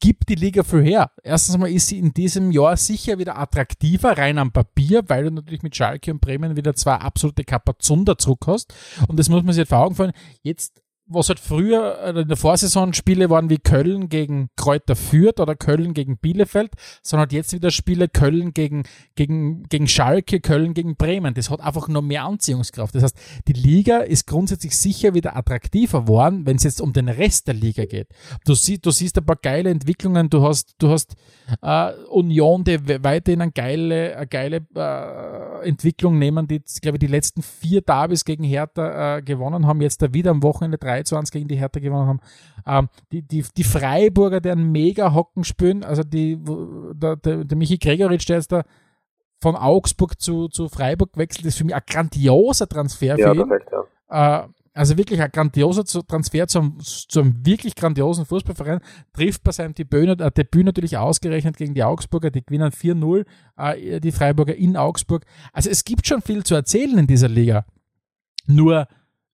gibt 0.00 0.28
die 0.28 0.34
Liga 0.34 0.62
viel 0.62 0.82
her. 0.82 1.10
Erstens 1.22 1.58
mal 1.58 1.70
ist 1.70 1.88
sie 1.88 1.98
in 1.98 2.12
diesem 2.12 2.52
Jahr 2.52 2.76
sicher 2.76 3.18
wieder 3.18 3.38
attraktiver, 3.38 4.16
rein 4.16 4.38
am 4.38 4.52
Papier, 4.52 5.02
weil 5.08 5.24
du 5.24 5.30
natürlich 5.30 5.62
mit 5.62 5.74
Schalke 5.74 6.12
und 6.12 6.20
Bremen 6.20 6.56
wieder 6.56 6.74
zwei 6.74 6.94
absolute 6.94 7.44
Kapazunder 7.44 8.16
zurück 8.16 8.44
hast. 8.46 8.72
Und 9.08 9.18
das 9.18 9.28
muss 9.28 9.42
man 9.42 9.54
sich 9.54 9.68
vor 9.68 9.78
Augen 9.78 9.96
führen. 9.96 10.12
Jetzt 10.42 10.80
was 11.08 11.28
halt 11.28 11.40
früher 11.40 11.98
äh, 12.02 12.20
in 12.20 12.28
der 12.28 12.36
Vorsaison 12.36 12.92
Spiele 12.92 13.30
waren 13.30 13.50
wie 13.50 13.58
Köln 13.58 14.08
gegen 14.08 14.50
Kräuter 14.56 14.96
Fürth 14.96 15.40
oder 15.40 15.56
Köln 15.56 15.94
gegen 15.94 16.18
Bielefeld, 16.18 16.72
sondern 17.02 17.26
halt 17.26 17.32
jetzt 17.32 17.52
wieder 17.52 17.70
Spiele 17.70 18.08
Köln 18.08 18.52
gegen, 18.52 18.84
gegen, 19.14 19.62
gegen 19.64 19.88
Schalke, 19.88 20.40
Köln 20.40 20.74
gegen 20.74 20.96
Bremen. 20.96 21.34
Das 21.34 21.50
hat 21.50 21.60
einfach 21.60 21.88
noch 21.88 22.02
mehr 22.02 22.24
Anziehungskraft. 22.24 22.94
Das 22.94 23.02
heißt, 23.02 23.16
die 23.48 23.54
Liga 23.54 23.98
ist 23.98 24.26
grundsätzlich 24.26 24.76
sicher 24.76 25.14
wieder 25.14 25.36
attraktiver 25.36 26.02
geworden, 26.02 26.46
wenn 26.46 26.56
es 26.56 26.64
jetzt 26.64 26.80
um 26.80 26.92
den 26.92 27.08
Rest 27.08 27.48
der 27.48 27.54
Liga 27.54 27.84
geht. 27.86 28.08
Du, 28.44 28.54
sie, 28.54 28.78
du 28.78 28.90
siehst 28.90 29.16
ein 29.18 29.24
paar 29.24 29.36
geile 29.36 29.70
Entwicklungen, 29.70 30.28
du 30.30 30.42
hast, 30.42 30.74
du 30.78 30.90
hast 30.90 31.14
äh, 31.62 31.92
Union, 32.10 32.64
die 32.64 32.78
weiterhin 33.02 33.42
eine 33.42 33.52
geile, 33.52 34.16
eine 34.16 34.26
geile 34.26 34.66
äh, 34.74 35.68
Entwicklung 35.68 36.18
nehmen, 36.18 36.46
die, 36.46 36.62
glaube 36.80 36.96
ich, 36.96 37.00
die 37.00 37.06
letzten 37.06 37.42
vier 37.42 37.80
Derbys 37.80 38.24
gegen 38.24 38.44
Hertha 38.44 39.16
äh, 39.16 39.22
gewonnen 39.22 39.66
haben, 39.66 39.80
jetzt 39.80 40.02
da 40.02 40.12
wieder 40.12 40.30
am 40.30 40.42
Wochenende 40.42 40.78
drei 40.78 40.97
3-1 40.98 41.32
gegen 41.32 41.48
die 41.48 41.56
Hertha 41.56 41.80
gewonnen 41.80 42.06
haben. 42.06 42.20
Ähm, 42.66 42.88
die, 43.12 43.22
die, 43.22 43.44
die 43.56 43.64
Freiburger, 43.64 44.40
die 44.40 44.50
einen 44.50 44.70
mega 44.70 45.14
Hocken 45.14 45.44
spielen, 45.44 45.84
also 45.84 46.02
die, 46.02 46.38
der, 46.94 47.16
der, 47.16 47.44
der 47.44 47.56
Michi 47.56 47.78
Gregoritsch, 47.78 48.28
der 48.28 48.38
ist 48.38 48.52
da 48.52 48.64
von 49.40 49.56
Augsburg 49.56 50.20
zu, 50.20 50.48
zu 50.48 50.68
Freiburg 50.68 51.12
gewechselt, 51.12 51.46
ist 51.46 51.58
für 51.58 51.64
mich 51.64 51.74
ein 51.74 51.82
grandioser 51.86 52.68
Transfer 52.68 53.14
für 53.14 53.20
ja, 53.20 53.32
ihn. 53.32 53.48
Perfekt, 53.48 53.70
ja. 53.72 54.44
Äh, 54.44 54.48
also 54.78 54.96
wirklich 54.96 55.20
ein 55.20 55.32
grandioser 55.32 55.84
Transfer 56.06 56.46
zum, 56.46 56.78
zum 56.80 57.44
wirklich 57.44 57.74
grandiosen 57.74 58.24
Fußballverein. 58.24 58.78
Trifft 59.12 59.42
bei 59.42 59.50
seinem 59.50 59.74
Debüt, 59.74 60.20
äh, 60.20 60.30
Debüt 60.30 60.64
natürlich 60.64 60.96
ausgerechnet 60.96 61.56
gegen 61.56 61.74
die 61.74 61.82
Augsburger. 61.82 62.30
Die 62.30 62.44
gewinnen 62.44 62.70
4-0, 62.70 63.24
äh, 63.56 64.00
die 64.00 64.12
Freiburger 64.12 64.54
in 64.54 64.76
Augsburg. 64.76 65.24
Also 65.52 65.68
es 65.68 65.84
gibt 65.84 66.06
schon 66.06 66.22
viel 66.22 66.44
zu 66.44 66.54
erzählen 66.54 66.96
in 66.96 67.08
dieser 67.08 67.28
Liga. 67.28 67.64
Nur 68.46 68.86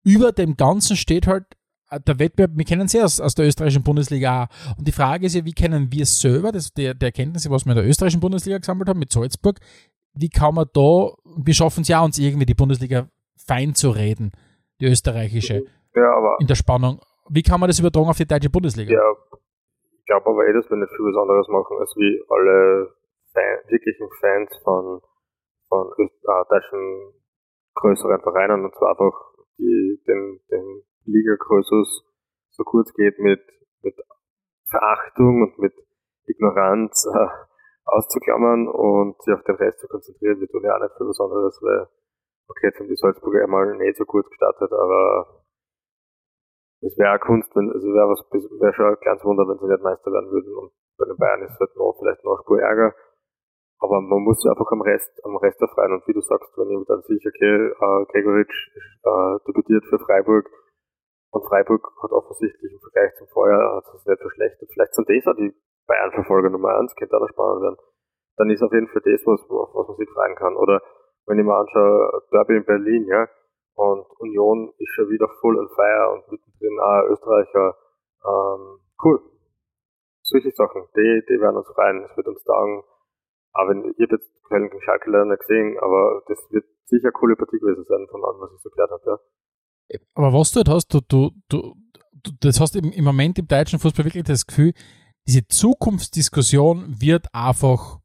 über 0.05 0.33
dem 0.33 0.57
Ganzen 0.57 0.97
steht 0.97 1.27
halt 1.27 1.45
äh, 1.91 2.01
der 2.01 2.19
Wettbewerb, 2.19 2.53
wir 2.55 2.65
kennen 2.65 2.89
sie 2.89 3.03
aus, 3.03 3.21
aus 3.21 3.35
der 3.35 3.47
österreichischen 3.47 3.83
Bundesliga 3.83 4.45
auch. 4.45 4.79
Und 4.79 4.87
die 4.87 4.93
Frage 4.93 5.27
ist 5.27 5.35
ja, 5.35 5.45
wie 5.45 5.53
kennen 5.53 5.89
wir 5.91 6.03
es 6.03 6.21
selber, 6.21 6.53
das, 6.53 6.73
der, 6.73 6.95
der 6.95 7.09
Erkenntnisse, 7.09 7.51
was 7.51 7.65
wir 7.65 7.73
in 7.73 7.79
der 7.79 7.87
österreichischen 7.87 8.21
Bundesliga 8.21 8.59
gesammelt 8.59 8.89
haben 8.89 8.99
mit 8.99 9.13
Salzburg, 9.13 9.59
wie 10.15 10.29
kann 10.29 10.55
man 10.55 10.67
da, 10.73 11.11
wir 11.37 11.55
schaffen 11.55 11.83
es 11.83 11.89
ja 11.89 12.03
uns 12.03 12.19
irgendwie 12.19 12.47
die 12.47 12.55
Bundesliga 12.55 13.09
fein 13.37 13.75
zu 13.75 13.91
reden, 13.91 14.33
die 14.81 14.87
österreichische, 14.87 15.65
ja, 15.95 16.17
aber 16.17 16.37
in 16.41 16.47
der 16.47 16.55
Spannung. 16.55 17.01
Wie 17.29 17.43
kann 17.43 17.61
man 17.61 17.69
das 17.69 17.81
übertragen 17.81 18.09
auf 18.09 18.17
die 18.17 18.27
deutsche 18.27 18.51
Bundesliga? 18.51 18.93
Ja, 18.93 19.13
ich 19.99 20.05
glaube 20.07 20.29
aber 20.29 20.47
eh, 20.47 20.53
dass 20.53 20.69
wir 20.71 20.77
nicht 20.77 20.91
viel 20.91 21.07
was 21.07 21.21
anderes 21.21 21.49
machen, 21.49 21.77
als 21.81 21.95
wie 21.97 22.23
alle 22.29 22.95
Fan, 23.33 23.71
wirklichen 23.71 24.09
Fans 24.21 24.51
von, 24.63 25.01
von 25.69 25.91
äh, 25.99 26.45
deutschen 26.49 27.13
größeren 27.75 28.21
Vereinen, 28.21 28.65
und 28.65 28.75
zwar 28.77 28.91
einfach 28.91 29.34
die, 29.59 30.03
den, 30.07 30.41
den 30.51 30.83
Liga-Krösus 31.05 32.05
so 32.51 32.65
kurz 32.65 32.93
geht 32.95 33.19
mit, 33.19 33.41
mit 33.83 33.95
Verachtung 34.69 35.43
und 35.43 35.59
mit 35.59 35.75
Ignoranz 36.27 37.07
äh, 37.13 37.29
auszuklammern 37.85 38.69
und 38.69 39.21
sich 39.23 39.35
auf 39.35 39.43
den 39.45 39.57
Rest 39.57 39.81
zu 39.81 39.89
konzentrieren. 39.89 40.41
Wir 40.41 40.49
tun 40.49 40.65
ja 40.65 40.77
auch 40.77 40.81
nicht 40.81 40.97
viel 40.97 41.07
Besonderes, 41.07 41.59
weil, 41.63 41.89
okay, 42.49 42.69
jetzt 42.69 42.81
haben 42.81 42.89
die 42.89 42.97
Salzburger 42.97 43.45
einmal 43.45 43.77
nicht 43.77 43.97
so 43.97 44.05
gut 44.05 44.29
gestartet, 44.29 44.73
aber 44.73 45.45
es 46.81 46.97
wäre 46.99 47.19
Kunst, 47.19 47.55
wenn, 47.57 47.71
also 47.73 47.89
wäre 47.89 48.09
was, 48.09 48.21
wäre 48.61 48.73
schon 48.75 48.87
ein 48.87 49.01
kleines 49.01 49.25
Wunder, 49.25 49.45
wenn 49.49 49.59
sie 49.59 49.67
nicht 49.67 49.83
Meister 49.83 50.13
werden 50.13 50.31
würden 50.31 50.55
und 50.57 50.73
bei 50.97 51.07
den 51.07 51.17
Bayern 51.17 51.43
ist 51.43 51.53
es 51.53 51.61
halt 51.61 51.77
noch, 51.77 51.97
vielleicht 51.99 52.25
noch 52.25 52.41
Spur 52.43 52.61
Ärger. 52.61 52.95
Aber 53.85 54.01
man 54.01 54.25
muss 54.25 54.41
sich 54.41 54.49
einfach 54.49 54.71
am 54.73 54.81
Rest, 54.81 55.13
am 55.25 55.37
Rest 55.37 55.61
erfreuen. 55.61 55.93
Und 55.93 56.09
wie 56.09 56.17
du 56.17 56.23
sagst, 56.23 56.57
wenn 56.57 56.71
jemand 56.71 56.89
dann 56.89 57.03
sich, 57.03 57.21
okay, 57.21 57.69
äh, 57.69 58.05
Gregoritsch 58.09 58.73
äh, 59.05 59.37
debütiert 59.47 59.85
für 59.93 59.99
Freiburg 59.99 60.49
Und 61.31 61.45
Freiburg 61.45 61.85
hat 62.01 62.11
offensichtlich 62.13 62.73
im 62.73 62.81
Vergleich 62.81 63.13
zum 63.17 63.29
Vorjahr 63.29 63.77
hat 63.77 63.85
es 63.93 64.07
nicht 64.07 64.23
verschlechtert. 64.23 64.71
Vielleicht 64.73 64.95
sind 64.95 65.09
das 65.11 65.27
auch 65.27 65.37
die 65.37 65.53
Bayern-Verfolger 65.87 66.49
Nummer 66.49 66.79
eins, 66.79 66.97
könnte 66.97 67.15
auch 67.17 67.21
noch 67.21 67.29
spannend 67.29 67.61
werden. 67.61 67.77
Dann 68.39 68.49
ist 68.49 68.63
auf 68.63 68.73
jeden 68.73 68.89
Fall 68.89 69.03
das, 69.05 69.21
was, 69.27 69.41
was 69.53 69.89
man 69.89 69.97
sich 69.99 70.09
freuen 70.09 70.37
kann. 70.37 70.57
Oder 70.57 70.81
wenn 71.27 71.39
ich 71.39 71.45
mir 71.45 71.55
anschaue, 71.55 72.23
Derby 72.33 72.57
in 72.57 72.65
Berlin, 72.65 73.05
ja, 73.05 73.29
und 73.75 74.07
Union 74.19 74.73
ist 74.79 74.95
schon 74.95 75.11
wieder 75.11 75.29
full 75.41 75.59
on 75.59 75.69
fire 75.77 76.09
und 76.15 76.33
mittendrin 76.33 76.81
auch 76.81 77.11
Österreicher. 77.13 77.77
Ähm, 78.25 78.81
cool. 79.05 79.21
Solche 80.23 80.53
Sachen, 80.53 80.89
die, 80.97 81.23
die 81.29 81.41
werden 81.41 81.59
uns 81.59 81.69
freuen. 81.69 82.09
Es 82.09 82.17
wird 82.17 82.29
uns 82.29 82.43
taugen. 82.45 82.83
Auch 83.55 83.69
wenn, 83.69 83.85
ich 83.97 84.11
jetzt 84.11 84.31
Köln 84.45 84.69
gegen 84.69 84.83
Schalke 84.83 85.11
leider 85.11 85.27
nicht 85.27 85.41
gesehen, 85.41 85.79
aber 85.81 86.23
das 86.29 86.39
wird 86.51 86.65
sicher 86.87 87.05
eine 87.05 87.13
coole 87.13 87.37
Partie 87.37 87.59
gewesen 87.59 87.85
sein, 87.85 88.07
von 88.11 88.25
allem, 88.25 88.41
was 88.41 88.51
ich 88.55 88.63
so 88.63 88.71
gehört 88.71 88.91
habe, 88.91 89.03
ja. 89.07 89.99
Aber 90.15 90.33
was 90.33 90.53
du 90.53 90.59
halt 90.59 90.69
hast, 90.69 90.89
du, 90.93 91.01
du, 91.07 91.31
du, 91.49 91.75
du 92.13 92.31
das 92.41 92.61
hast 92.61 92.75
im, 92.77 92.91
im 92.93 93.05
Moment 93.05 93.39
im 93.39 93.47
deutschen 93.47 93.79
Fußball 93.79 94.05
wirklich 94.05 94.25
das 94.25 94.47
Gefühl, 94.47 94.73
diese 95.27 95.47
Zukunftsdiskussion 95.47 97.01
wird 97.01 97.27
einfach 97.33 98.01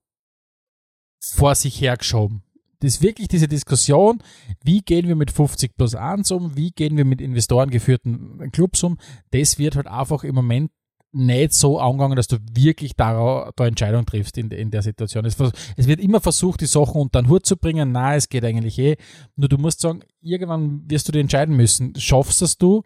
vor 1.22 1.56
sich 1.56 1.82
hergeschoben. 1.82 2.43
Das 2.82 2.95
ist 2.95 3.04
wirklich 3.04 3.28
diese 3.28 3.50
Diskussion, 3.50 4.24
wie 4.64 4.80
gehen 4.80 5.08
wir 5.08 5.16
mit 5.16 5.32
50 5.32 5.76
plus 5.76 5.95
1 5.95 6.32
um, 6.32 6.56
wie 6.56 6.72
gehen 6.72 6.95
wir 6.95 7.04
mit 7.04 7.20
Investoren 7.20 7.70
geführten 7.72 8.52
Clubs 8.52 8.84
um, 8.84 8.97
das 9.32 9.60
wird 9.60 9.76
halt 9.76 9.88
einfach 9.88 10.24
im 10.24 10.36
Moment 10.36 10.72
nicht 11.12 11.53
so 11.53 11.80
angegangen, 11.80 12.16
dass 12.16 12.28
du 12.28 12.38
wirklich 12.53 12.95
da, 12.95 13.51
da 13.55 13.66
Entscheidung 13.66 14.05
triffst 14.05 14.38
in, 14.38 14.51
in 14.51 14.70
der 14.70 14.82
Situation. 14.82 15.26
Es, 15.26 15.38
es, 15.76 15.88
wird 15.88 15.99
immer 15.99 16.22
versucht, 16.22 16.62
die 16.62 16.68
Sachen 16.68 17.01
unter 17.01 17.22
den 17.22 17.30
Hut 17.30 17.45
zu 17.45 17.57
bringen. 17.57 17.91
Nein, 17.91 18.18
es 18.18 18.30
geht 18.30 18.45
eigentlich 18.45 18.78
eh. 18.78 18.97
Nur 19.36 19.49
du 19.49 19.57
musst 19.57 19.82
sagen, 19.82 20.01
irgendwann 20.22 20.84
wirst 20.88 21.07
du 21.07 21.12
dir 21.12 21.20
entscheiden 21.20 21.55
müssen. 21.55 21.95
Schaffst 21.95 22.41
es 22.41 22.57
du, 22.57 22.84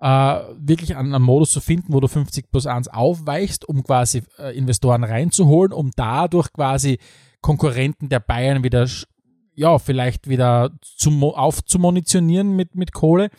äh, 0.00 0.40
wirklich 0.58 0.96
einen, 0.96 1.14
einen, 1.14 1.24
Modus 1.24 1.52
zu 1.52 1.60
finden, 1.60 1.92
wo 1.92 2.00
du 2.00 2.08
50 2.08 2.50
plus 2.50 2.66
1 2.66 2.88
aufweichst, 2.88 3.68
um 3.68 3.84
quasi 3.84 4.22
äh, 4.38 4.56
Investoren 4.56 5.04
reinzuholen, 5.04 5.72
um 5.72 5.92
dadurch 5.94 6.52
quasi 6.52 6.98
Konkurrenten 7.40 8.08
der 8.08 8.20
Bayern 8.20 8.64
wieder, 8.64 8.88
ja, 9.54 9.78
vielleicht 9.78 10.28
wieder 10.28 10.72
zum, 10.80 11.22
aufzumunitionieren 11.22 12.56
mit, 12.56 12.74
mit 12.74 12.92
Kohle 12.92 13.30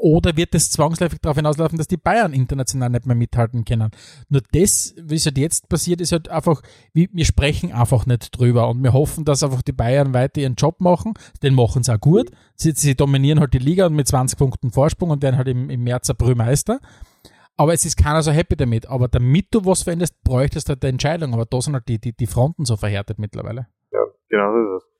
oder 0.00 0.36
wird 0.36 0.54
es 0.54 0.70
zwangsläufig 0.70 1.20
darauf 1.20 1.36
hinauslaufen, 1.36 1.78
dass 1.78 1.86
die 1.86 1.96
Bayern 1.96 2.32
international 2.32 2.90
nicht 2.90 3.06
mehr 3.06 3.16
mithalten 3.16 3.64
können? 3.64 3.90
Nur 4.28 4.42
das, 4.52 4.94
es 5.10 5.26
halt 5.26 5.38
jetzt 5.38 5.68
passiert, 5.68 6.00
ist 6.00 6.12
halt 6.12 6.28
einfach, 6.28 6.62
wir 6.92 7.24
sprechen 7.24 7.72
einfach 7.72 8.06
nicht 8.06 8.38
drüber 8.38 8.68
und 8.68 8.82
wir 8.82 8.92
hoffen, 8.92 9.24
dass 9.24 9.42
einfach 9.42 9.62
die 9.62 9.72
Bayern 9.72 10.14
weiter 10.14 10.40
ihren 10.40 10.54
Job 10.54 10.80
machen. 10.80 11.14
Den 11.42 11.54
machen 11.54 11.82
sie 11.82 11.94
auch 11.94 12.00
gut. 12.00 12.30
Sie, 12.54 12.72
sie 12.72 12.94
dominieren 12.94 13.40
halt 13.40 13.54
die 13.54 13.58
Liga 13.58 13.86
und 13.86 13.94
mit 13.94 14.08
20 14.08 14.38
Punkten 14.38 14.70
Vorsprung 14.70 15.10
und 15.10 15.22
werden 15.22 15.36
halt 15.36 15.48
im, 15.48 15.70
im 15.70 15.84
März 15.84 16.10
April 16.10 16.34
Meister. 16.34 16.80
Aber 17.56 17.74
es 17.74 17.84
ist 17.84 17.96
keiner 17.96 18.22
so 18.22 18.30
happy 18.30 18.56
damit. 18.56 18.88
Aber 18.88 19.08
damit 19.08 19.48
du 19.50 19.66
was 19.66 19.82
veränderst, 19.82 20.22
bräuchtest 20.24 20.68
du 20.68 20.70
halt 20.70 20.82
eine 20.82 20.92
Entscheidung. 20.92 21.34
Aber 21.34 21.44
da 21.44 21.60
sind 21.60 21.74
halt 21.74 21.88
die, 21.88 21.98
die, 21.98 22.16
die 22.16 22.26
Fronten 22.26 22.64
so 22.64 22.76
verhärtet 22.76 23.18
mittlerweile. 23.18 23.66
Ja, 23.92 24.00
genau 24.30 24.52
so 24.52 24.76
ist 24.76 24.82
es. 24.82 24.90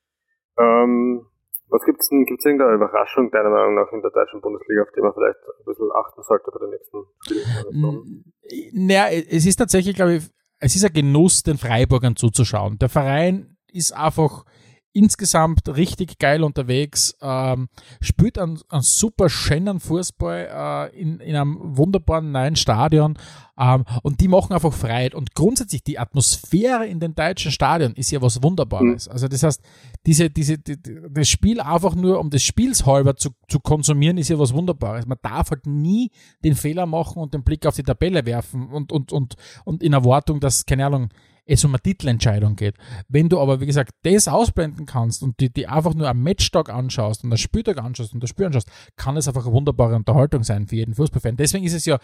Ähm, 0.60 1.26
was 1.70 1.82
gibt's 1.84 2.08
denn, 2.08 2.24
gibt's 2.24 2.44
irgendeine 2.44 2.74
Überraschung 2.74 3.30
deiner 3.30 3.50
Meinung 3.50 3.74
nach 3.74 3.90
in 3.92 4.02
der 4.02 4.10
deutschen 4.10 4.40
Bundesliga, 4.40 4.82
auf 4.82 4.88
die 4.94 5.00
man 5.00 5.12
vielleicht 5.14 5.38
ein 5.38 5.64
bisschen 5.64 5.88
achten 5.94 6.22
sollte 6.22 6.50
bei 6.52 6.58
den 6.58 6.70
nächsten 6.70 7.04
Spielen? 7.24 8.24
Naja, 8.72 9.08
es 9.08 9.46
ist 9.46 9.56
tatsächlich, 9.56 9.94
glaube 9.94 10.16
ich, 10.16 10.30
es 10.58 10.76
ist 10.76 10.84
ein 10.84 10.92
Genuss, 10.92 11.42
den 11.42 11.56
Freiburgern 11.56 12.16
zuzuschauen. 12.16 12.78
Der 12.78 12.88
Verein 12.88 13.56
ist 13.72 13.92
einfach, 13.92 14.44
insgesamt 14.92 15.68
richtig 15.68 16.18
geil 16.18 16.42
unterwegs, 16.42 17.16
ähm, 17.20 17.68
spielt 18.00 18.38
einen, 18.38 18.60
einen 18.68 18.82
super 18.82 19.28
schönen 19.28 19.80
Fußball 19.80 20.90
äh, 20.92 21.00
in, 21.00 21.20
in 21.20 21.36
einem 21.36 21.58
wunderbaren 21.76 22.32
neuen 22.32 22.56
Stadion 22.56 23.16
ähm, 23.58 23.84
und 24.02 24.20
die 24.20 24.28
machen 24.28 24.52
einfach 24.52 24.72
Freiheit 24.72 25.14
und 25.14 25.34
grundsätzlich 25.34 25.84
die 25.84 25.98
Atmosphäre 25.98 26.86
in 26.86 26.98
den 26.98 27.14
deutschen 27.14 27.52
Stadien 27.52 27.92
ist 27.94 28.10
ja 28.10 28.20
was 28.22 28.42
Wunderbares. 28.42 29.06
Mhm. 29.06 29.12
Also 29.12 29.28
das 29.28 29.42
heißt, 29.42 29.62
diese, 30.06 30.30
diese, 30.30 30.58
die, 30.58 30.76
das 31.10 31.28
Spiel 31.28 31.60
einfach 31.60 31.94
nur 31.94 32.18
um 32.18 32.30
des 32.30 32.42
Spiels 32.42 32.86
halber 32.86 33.16
zu, 33.16 33.30
zu 33.48 33.60
konsumieren 33.60 34.18
ist 34.18 34.28
ja 34.28 34.38
was 34.38 34.54
Wunderbares. 34.54 35.06
Man 35.06 35.18
darf 35.22 35.50
halt 35.50 35.66
nie 35.66 36.10
den 36.42 36.54
Fehler 36.54 36.86
machen 36.86 37.22
und 37.22 37.34
den 37.34 37.44
Blick 37.44 37.66
auf 37.66 37.76
die 37.76 37.82
Tabelle 37.82 38.24
werfen 38.26 38.68
und, 38.70 38.92
und, 38.92 39.12
und, 39.12 39.36
und 39.64 39.82
in 39.82 39.92
Erwartung, 39.92 40.40
dass, 40.40 40.66
keine 40.66 40.86
Ahnung, 40.86 41.10
es 41.46 41.64
um 41.64 41.72
eine 41.72 41.80
Titelentscheidung 41.80 42.56
geht. 42.56 42.76
Wenn 43.08 43.28
du 43.28 43.40
aber, 43.40 43.60
wie 43.60 43.66
gesagt, 43.66 43.92
das 44.02 44.28
ausblenden 44.28 44.86
kannst 44.86 45.22
und 45.22 45.40
die, 45.40 45.52
die 45.52 45.66
einfach 45.66 45.94
nur 45.94 46.08
am 46.08 46.22
Matchtag 46.22 46.68
anschaust 46.70 47.24
und 47.24 47.30
das 47.30 47.40
Spieltag 47.40 47.78
anschaust 47.78 48.14
und 48.14 48.22
das 48.22 48.30
Spiel 48.30 48.46
anschaust, 48.46 48.70
kann 48.96 49.16
es 49.16 49.28
einfach 49.28 49.44
eine 49.44 49.54
wunderbare 49.54 49.96
Unterhaltung 49.96 50.42
sein 50.42 50.66
für 50.66 50.76
jeden 50.76 50.94
Fußballfan. 50.94 51.36
Deswegen 51.36 51.64
ist 51.64 51.74
es 51.74 51.86
ja, 51.86 51.98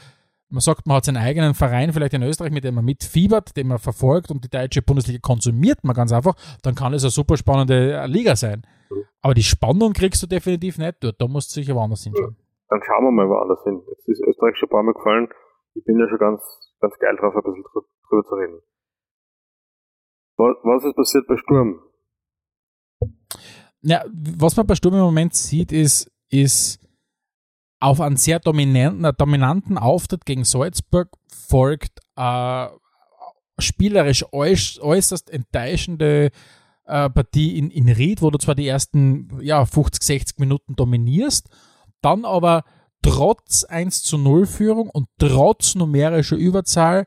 man 0.49 0.61
sagt, 0.61 0.87
man 0.87 0.97
hat 0.97 1.05
seinen 1.05 1.17
eigenen 1.17 1.55
Verein 1.55 1.93
vielleicht 1.93 2.15
in 2.15 2.23
Österreich, 2.23 2.53
mit 2.53 2.65
dem 2.65 2.77
man 2.77 2.85
mitfiebert, 2.85 3.57
den 3.57 3.69
man 3.69 3.79
verfolgt 3.79 4.31
und 4.31 4.45
die 4.45 4.49
deutsche 4.49 4.83
Bundesliga 4.83 5.19
konsumiert 5.21 5.83
man 5.83 5.95
ganz 5.95 6.13
einfach, 6.13 6.35
dann 6.63 6.75
kann 6.75 6.95
es 6.95 7.03
eine 7.03 7.11
super 7.11 7.37
spannende 7.37 8.07
Liga 8.07 8.37
sein. 8.37 8.63
Aber 9.23 9.35
die 9.35 9.43
Spannung 9.43 9.93
kriegst 9.93 10.23
du 10.23 10.27
definitiv 10.27 10.79
nicht 10.79 11.03
dort. 11.03 11.21
Da 11.21 11.27
musst 11.27 11.51
du 11.51 11.55
sicher 11.61 11.75
woanders 11.75 12.05
hinschauen. 12.05 12.37
Dann 12.69 12.81
schauen 12.85 13.05
wir 13.05 13.11
mal 13.11 13.29
woanders 13.29 13.63
hin. 13.65 13.83
Jetzt 13.89 14.09
ist 14.09 14.23
Österreich 14.23 14.57
schon 14.57 14.69
ein 14.69 14.71
paar 14.71 14.83
Mal 14.83 14.93
gefallen. 14.93 15.29
Ich 15.75 15.85
bin 15.85 15.99
ja 15.99 16.09
schon 16.09 16.19
ganz, 16.19 16.43
ganz 16.81 16.97
geil 16.99 17.17
drauf, 17.17 17.35
ein 17.35 17.43
bisschen 17.43 17.65
drüber 18.09 18.25
zu 18.25 18.35
reden. 18.35 18.61
Was 20.37 20.85
ist 20.85 20.97
passiert 20.97 21.27
bei 21.27 21.37
Sturm? 21.37 21.81
Ja, 23.83 24.05
was 24.13 24.57
man 24.57 24.67
bei 24.67 24.75
Sturm 24.75 24.95
im 24.95 25.01
Moment 25.01 25.35
sieht, 25.35 25.73
ist, 25.73 26.11
ist 26.29 26.81
auf 27.81 28.01
einen 28.01 28.17
sehr 28.17 28.41
dominanten, 28.41 29.11
dominanten 29.17 29.79
Auftritt 29.79 30.25
gegen 30.25 30.45
Salzburg 30.45 31.11
folgt 31.29 32.01
äh, 32.17 32.67
spielerisch 33.59 34.25
äußerst 34.33 35.31
enttäuschende 35.31 36.31
äh, 36.85 37.11
Partie 37.11 37.59
in, 37.59 37.71
in 37.71 37.89
Ried, 37.89 38.23
wo 38.23 38.31
du 38.31 38.39
zwar 38.39 38.55
die 38.55 38.67
ersten 38.67 39.39
ja, 39.41 39.65
50, 39.65 40.03
60 40.03 40.39
Minuten 40.39 40.75
dominierst, 40.75 41.49
dann 42.03 42.25
aber 42.25 42.65
trotz 43.03 43.65
1 43.65 44.03
zu 44.03 44.19
0 44.19 44.47
Führung 44.47 44.91
und 44.91 45.09
trotz 45.19 45.75
numerischer 45.75 46.37
Überzahl 46.37 47.07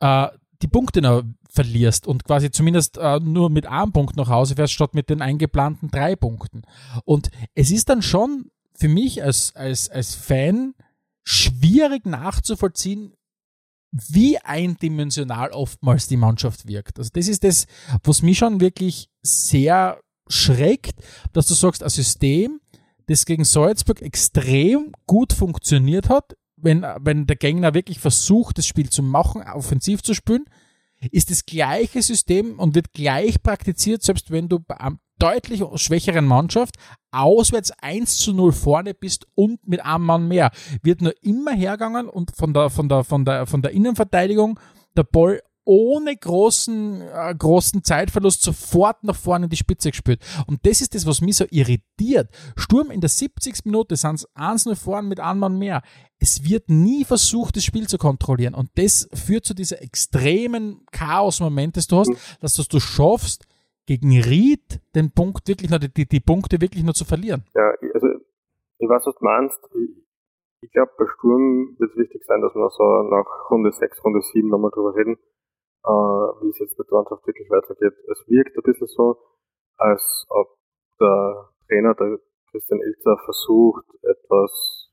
äh, 0.00 0.28
die 0.62 0.68
Punkte 0.68 1.02
noch 1.02 1.22
verlierst 1.56 2.06
und 2.06 2.24
quasi 2.24 2.50
zumindest 2.52 2.98
äh, 2.98 3.18
nur 3.18 3.50
mit 3.50 3.66
einem 3.66 3.92
Punkt 3.92 4.16
nach 4.16 4.28
Hause 4.28 4.54
fährst, 4.54 4.74
statt 4.74 4.94
mit 4.94 5.10
den 5.10 5.22
eingeplanten 5.22 5.90
drei 5.90 6.14
Punkten. 6.14 6.62
Und 7.04 7.30
es 7.54 7.72
ist 7.72 7.88
dann 7.88 8.02
schon 8.02 8.50
für 8.78 8.88
mich 8.88 9.22
als, 9.22 9.56
als, 9.56 9.88
als 9.88 10.14
Fan 10.14 10.74
schwierig 11.24 12.06
nachzuvollziehen, 12.06 13.14
wie 13.90 14.38
eindimensional 14.38 15.50
oftmals 15.50 16.06
die 16.06 16.16
Mannschaft 16.16 16.68
wirkt. 16.68 16.98
Also 16.98 17.10
das 17.12 17.28
ist 17.28 17.42
das, 17.42 17.66
was 18.04 18.22
mich 18.22 18.38
schon 18.38 18.60
wirklich 18.60 19.08
sehr 19.22 19.98
schreckt, 20.28 21.00
dass 21.32 21.46
du 21.46 21.54
sagst, 21.54 21.82
ein 21.82 21.88
System, 21.88 22.60
das 23.06 23.24
gegen 23.24 23.44
Salzburg 23.44 24.02
extrem 24.02 24.92
gut 25.06 25.32
funktioniert 25.32 26.08
hat, 26.08 26.36
wenn, 26.56 26.84
wenn 27.00 27.26
der 27.26 27.36
Gegner 27.36 27.74
wirklich 27.74 28.00
versucht, 28.00 28.58
das 28.58 28.66
Spiel 28.66 28.90
zu 28.90 29.02
machen, 29.02 29.42
offensiv 29.42 30.02
zu 30.02 30.14
spielen, 30.14 30.44
ist 31.10 31.30
das 31.30 31.44
gleiche 31.44 32.02
System 32.02 32.58
und 32.58 32.74
wird 32.74 32.92
gleich 32.92 33.42
praktiziert, 33.42 34.02
selbst 34.02 34.30
wenn 34.30 34.48
du 34.48 34.60
bei 34.60 34.78
einer 34.80 34.98
deutlich 35.18 35.62
schwächeren 35.76 36.26
Mannschaft 36.26 36.76
auswärts 37.10 37.70
1 37.80 38.18
zu 38.18 38.34
0 38.34 38.52
vorne 38.52 38.94
bist 38.94 39.26
und 39.34 39.66
mit 39.66 39.84
einem 39.84 40.04
Mann 40.04 40.28
mehr. 40.28 40.50
Wird 40.82 41.00
nur 41.00 41.14
immer 41.22 41.52
hergegangen 41.52 42.08
und 42.08 42.36
von 42.36 42.52
der, 42.52 42.70
von 42.70 42.88
der, 42.88 43.04
von 43.04 43.24
der, 43.24 43.46
von 43.46 43.62
der 43.62 43.70
Innenverteidigung 43.72 44.60
der 44.96 45.04
Ball 45.04 45.40
ohne 45.66 46.16
großen, 46.16 47.02
äh, 47.02 47.34
großen 47.36 47.82
Zeitverlust 47.82 48.42
sofort 48.42 49.02
nach 49.02 49.16
vorne 49.16 49.46
in 49.46 49.50
die 49.50 49.56
Spitze 49.56 49.90
gespielt. 49.90 50.20
Und 50.46 50.64
das 50.64 50.80
ist 50.80 50.94
das, 50.94 51.06
was 51.06 51.20
mich 51.20 51.36
so 51.36 51.44
irritiert. 51.50 52.30
Sturm 52.56 52.90
in 52.90 53.00
der 53.00 53.10
70. 53.10 53.64
Minute 53.64 53.96
sind 53.96 54.14
es 54.14 54.28
1-0 54.36 54.76
vorne 54.76 55.08
mit 55.08 55.20
einem 55.20 55.40
Mann 55.40 55.58
mehr. 55.58 55.82
Es 56.18 56.48
wird 56.48 56.70
nie 56.70 57.04
versucht, 57.04 57.56
das 57.56 57.64
Spiel 57.64 57.88
zu 57.88 57.98
kontrollieren. 57.98 58.54
Und 58.54 58.70
das 58.76 59.08
führt 59.12 59.44
zu 59.44 59.54
dieser 59.54 59.82
extremen 59.82 60.86
Chaos-Moment, 60.92 61.76
das 61.76 61.88
du 61.88 61.98
hast, 61.98 62.12
dass 62.40 62.54
du 62.54 62.76
es 62.76 62.82
schaffst, 62.82 63.44
gegen 63.86 64.10
Ried 64.20 64.80
den 64.94 65.10
Punkt 65.12 65.46
wirklich 65.48 65.70
noch, 65.70 65.78
die, 65.78 66.06
die 66.06 66.20
Punkte 66.20 66.60
wirklich 66.60 66.84
nur 66.84 66.94
zu 66.94 67.04
verlieren. 67.04 67.44
Ja, 67.54 67.72
also 67.92 68.06
ich 68.78 68.88
weiß, 68.88 69.02
was 69.04 69.14
du 69.14 69.24
meinst. 69.24 69.58
Ich, 69.74 70.04
ich 70.62 70.72
glaube, 70.72 70.92
bei 70.96 71.04
Sturm 71.18 71.76
wird 71.78 71.90
es 71.90 71.96
wichtig 71.96 72.24
sein, 72.24 72.40
dass 72.40 72.54
wir 72.54 72.70
so 72.70 73.02
nach 73.10 73.50
Runde 73.50 73.72
6, 73.72 74.04
Runde 74.04 74.20
7 74.22 74.48
nochmal 74.48 74.70
drüber 74.72 74.94
reden 74.94 75.18
äh, 75.86 76.26
wie 76.42 76.50
es 76.50 76.58
jetzt 76.58 76.78
mit 76.78 76.90
der 76.90 76.98
Mannschaft 76.98 77.26
wirklich 77.26 77.48
weitergeht. 77.48 77.94
Es 78.10 78.20
wirkt 78.26 78.56
ein 78.56 78.66
bisschen 78.66 78.88
so, 78.88 79.16
als 79.78 80.26
ob 80.30 80.58
der 81.00 81.50
Trainer, 81.68 81.94
der 81.94 82.18
Christian 82.50 82.80
Ilzer, 82.80 83.16
versucht, 83.24 83.86
etwas 84.02 84.90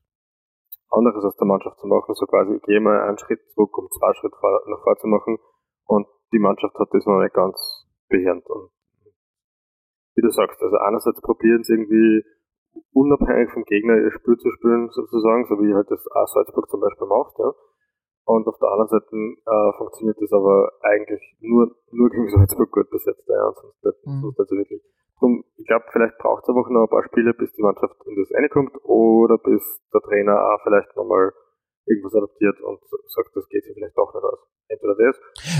anderes 0.90 1.24
aus 1.24 1.36
der 1.36 1.46
Mannschaft 1.46 1.78
zu 1.80 1.86
machen, 1.86 2.14
so 2.14 2.26
quasi, 2.26 2.54
ich 2.54 2.62
gehe 2.62 2.80
mal 2.80 3.00
einen 3.08 3.18
Schritt 3.18 3.40
zurück, 3.50 3.76
um 3.76 3.90
zwei 3.90 4.14
Schritte 4.14 4.36
nach 4.40 4.82
vorne 4.82 5.00
zu 5.00 5.08
machen 5.08 5.38
und 5.86 6.06
die 6.32 6.38
Mannschaft 6.38 6.74
hat 6.78 6.88
das 6.92 7.06
noch 7.06 7.20
nicht 7.20 7.34
ganz 7.34 7.58
behirnt. 8.08 8.46
Und 8.46 8.70
wie 10.14 10.22
du 10.22 10.30
sagst, 10.30 10.62
also 10.62 10.76
einerseits 10.78 11.20
probieren 11.20 11.64
sie 11.64 11.72
irgendwie 11.72 12.22
unabhängig 12.92 13.50
vom 13.52 13.64
Gegner 13.64 13.96
ihr 13.96 14.12
Spiel 14.12 14.36
zu 14.36 14.50
spielen, 14.50 14.90
sozusagen, 14.90 15.46
so 15.46 15.58
wie 15.58 15.74
halt 15.74 15.90
das 15.90 16.06
A 16.12 16.26
Salzburg 16.26 16.68
zum 16.70 16.80
Beispiel 16.80 17.06
macht, 17.06 17.34
ja. 17.38 17.52
Und 18.24 18.46
auf 18.48 18.58
der 18.58 18.68
anderen 18.68 18.88
Seite 18.88 19.16
äh, 19.16 19.72
funktioniert 19.76 20.16
das 20.20 20.32
aber 20.32 20.72
eigentlich 20.80 21.20
nur, 21.40 21.76
nur 21.92 22.10
gegen 22.14 22.28
Salzburg 22.28 22.70
gut 22.70 22.90
bis 22.90 23.04
jetzt, 23.04 23.28
ja, 23.28 23.52
sonst 23.52 23.84
nicht, 23.84 24.06
mhm. 24.06 24.20
sonst 24.22 24.38
nicht 24.38 24.48
so 24.48 24.56
wirklich. 24.56 24.82
Drum, 25.18 25.44
ich 25.56 25.66
glaube, 25.66 25.84
vielleicht 25.92 26.18
braucht 26.18 26.42
es 26.42 26.48
einfach 26.48 26.68
noch 26.70 26.84
ein 26.84 26.88
paar 26.88 27.04
Spiele, 27.04 27.34
bis 27.34 27.52
die 27.52 27.62
Mannschaft 27.62 27.94
in 28.06 28.16
das 28.16 28.32
reinkommt 28.34 28.72
oder 28.82 29.38
bis 29.38 29.62
der 29.92 30.00
Trainer 30.00 30.34
auch 30.34 30.60
vielleicht 30.64 30.96
nochmal 30.96 31.32
irgendwas 31.86 32.14
adaptiert 32.14 32.60
und 32.60 32.80
sagt, 33.14 33.30
das 33.34 33.48
geht 33.48 33.64
sich 33.64 33.74
vielleicht 33.74 33.96
doch 33.96 34.12
nicht 34.12 34.24
aus. 34.24 34.40
Entweder 34.68 34.96
das 34.96 35.16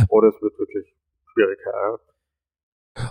oder 0.08 0.28
es 0.28 0.40
wird 0.40 0.58
wirklich 0.58 0.86
schwierig. 1.32 1.58
Ja. 1.64 1.98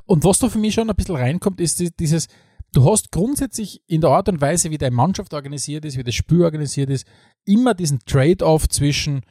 Und 0.05 0.25
was 0.25 0.39
da 0.39 0.49
für 0.49 0.59
mich 0.59 0.73
schon 0.73 0.89
ein 0.89 0.95
bisschen 0.95 1.15
reinkommt, 1.15 1.61
ist 1.61 1.79
dieses, 1.99 2.27
du 2.73 2.85
hast 2.85 3.11
grundsätzlich 3.11 3.83
in 3.87 4.01
der 4.01 4.09
Art 4.09 4.29
und 4.29 4.41
Weise, 4.41 4.71
wie 4.71 4.77
deine 4.77 4.95
Mannschaft 4.95 5.33
organisiert 5.33 5.85
ist, 5.85 5.97
wie 5.97 6.03
das 6.03 6.15
Spiel 6.15 6.43
organisiert 6.43 6.89
ist, 6.89 7.07
immer 7.45 7.73
diesen 7.73 7.99
Trade-off 8.05 8.67
zwischen 8.67 9.21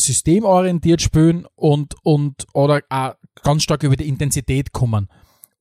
systemorientiert 0.00 1.02
spielen 1.02 1.46
und, 1.54 1.94
und 2.02 2.46
oder 2.54 2.82
auch 2.88 3.14
ganz 3.42 3.62
stark 3.62 3.82
über 3.82 3.96
die 3.96 4.08
Intensität 4.08 4.72
kommen. 4.72 5.08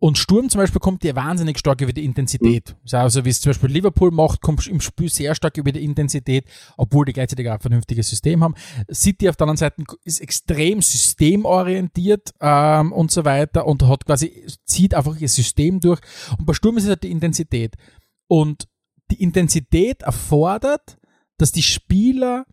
Und 0.01 0.17
Sturm 0.17 0.49
zum 0.49 0.59
Beispiel 0.59 0.79
kommt 0.79 1.03
ja 1.03 1.13
wahnsinnig 1.13 1.59
stark 1.59 1.81
über 1.81 1.91
die 1.91 2.05
Intensität. 2.05 2.69
Mhm. 2.69 2.97
Also 2.97 3.25
wie 3.25 3.29
es 3.29 3.41
zum 3.41 3.49
Beispiel 3.49 3.69
Liverpool 3.69 4.11
macht, 4.11 4.41
kommt 4.41 4.65
im 4.65 4.79
Spiel 4.79 5.09
sehr 5.09 5.35
stark 5.35 5.57
über 5.57 5.73
die 5.73 5.83
Intensität, 5.83 6.45
obwohl 6.77 7.05
die 7.05 7.11
gleichzeitig 7.11 7.49
auch 7.49 7.55
ein 7.55 7.59
vernünftiges 7.59 8.09
System 8.09 8.41
haben. 8.41 8.55
City 8.91 9.27
auf 9.27 9.35
der 9.35 9.45
anderen 9.45 9.57
Seite 9.57 9.83
ist 10.05 10.21
extrem 10.21 10.81
systemorientiert 10.81 12.31
ähm, 12.39 12.93
und 12.93 13.11
so 13.11 13.25
weiter 13.25 13.67
und 13.67 13.85
hat 13.87 14.05
quasi, 14.05 14.45
zieht 14.63 14.93
einfach 14.93 15.19
ihr 15.19 15.27
System 15.27 15.81
durch. 15.81 15.99
Und 16.37 16.45
bei 16.45 16.53
Sturm 16.53 16.77
ist 16.77 16.83
es 16.83 16.91
halt 16.91 17.03
die 17.03 17.11
Intensität. 17.11 17.75
Und 18.27 18.69
die 19.11 19.21
Intensität 19.21 20.03
erfordert, 20.03 20.97
dass 21.37 21.51
die 21.51 21.63
Spieler 21.63 22.45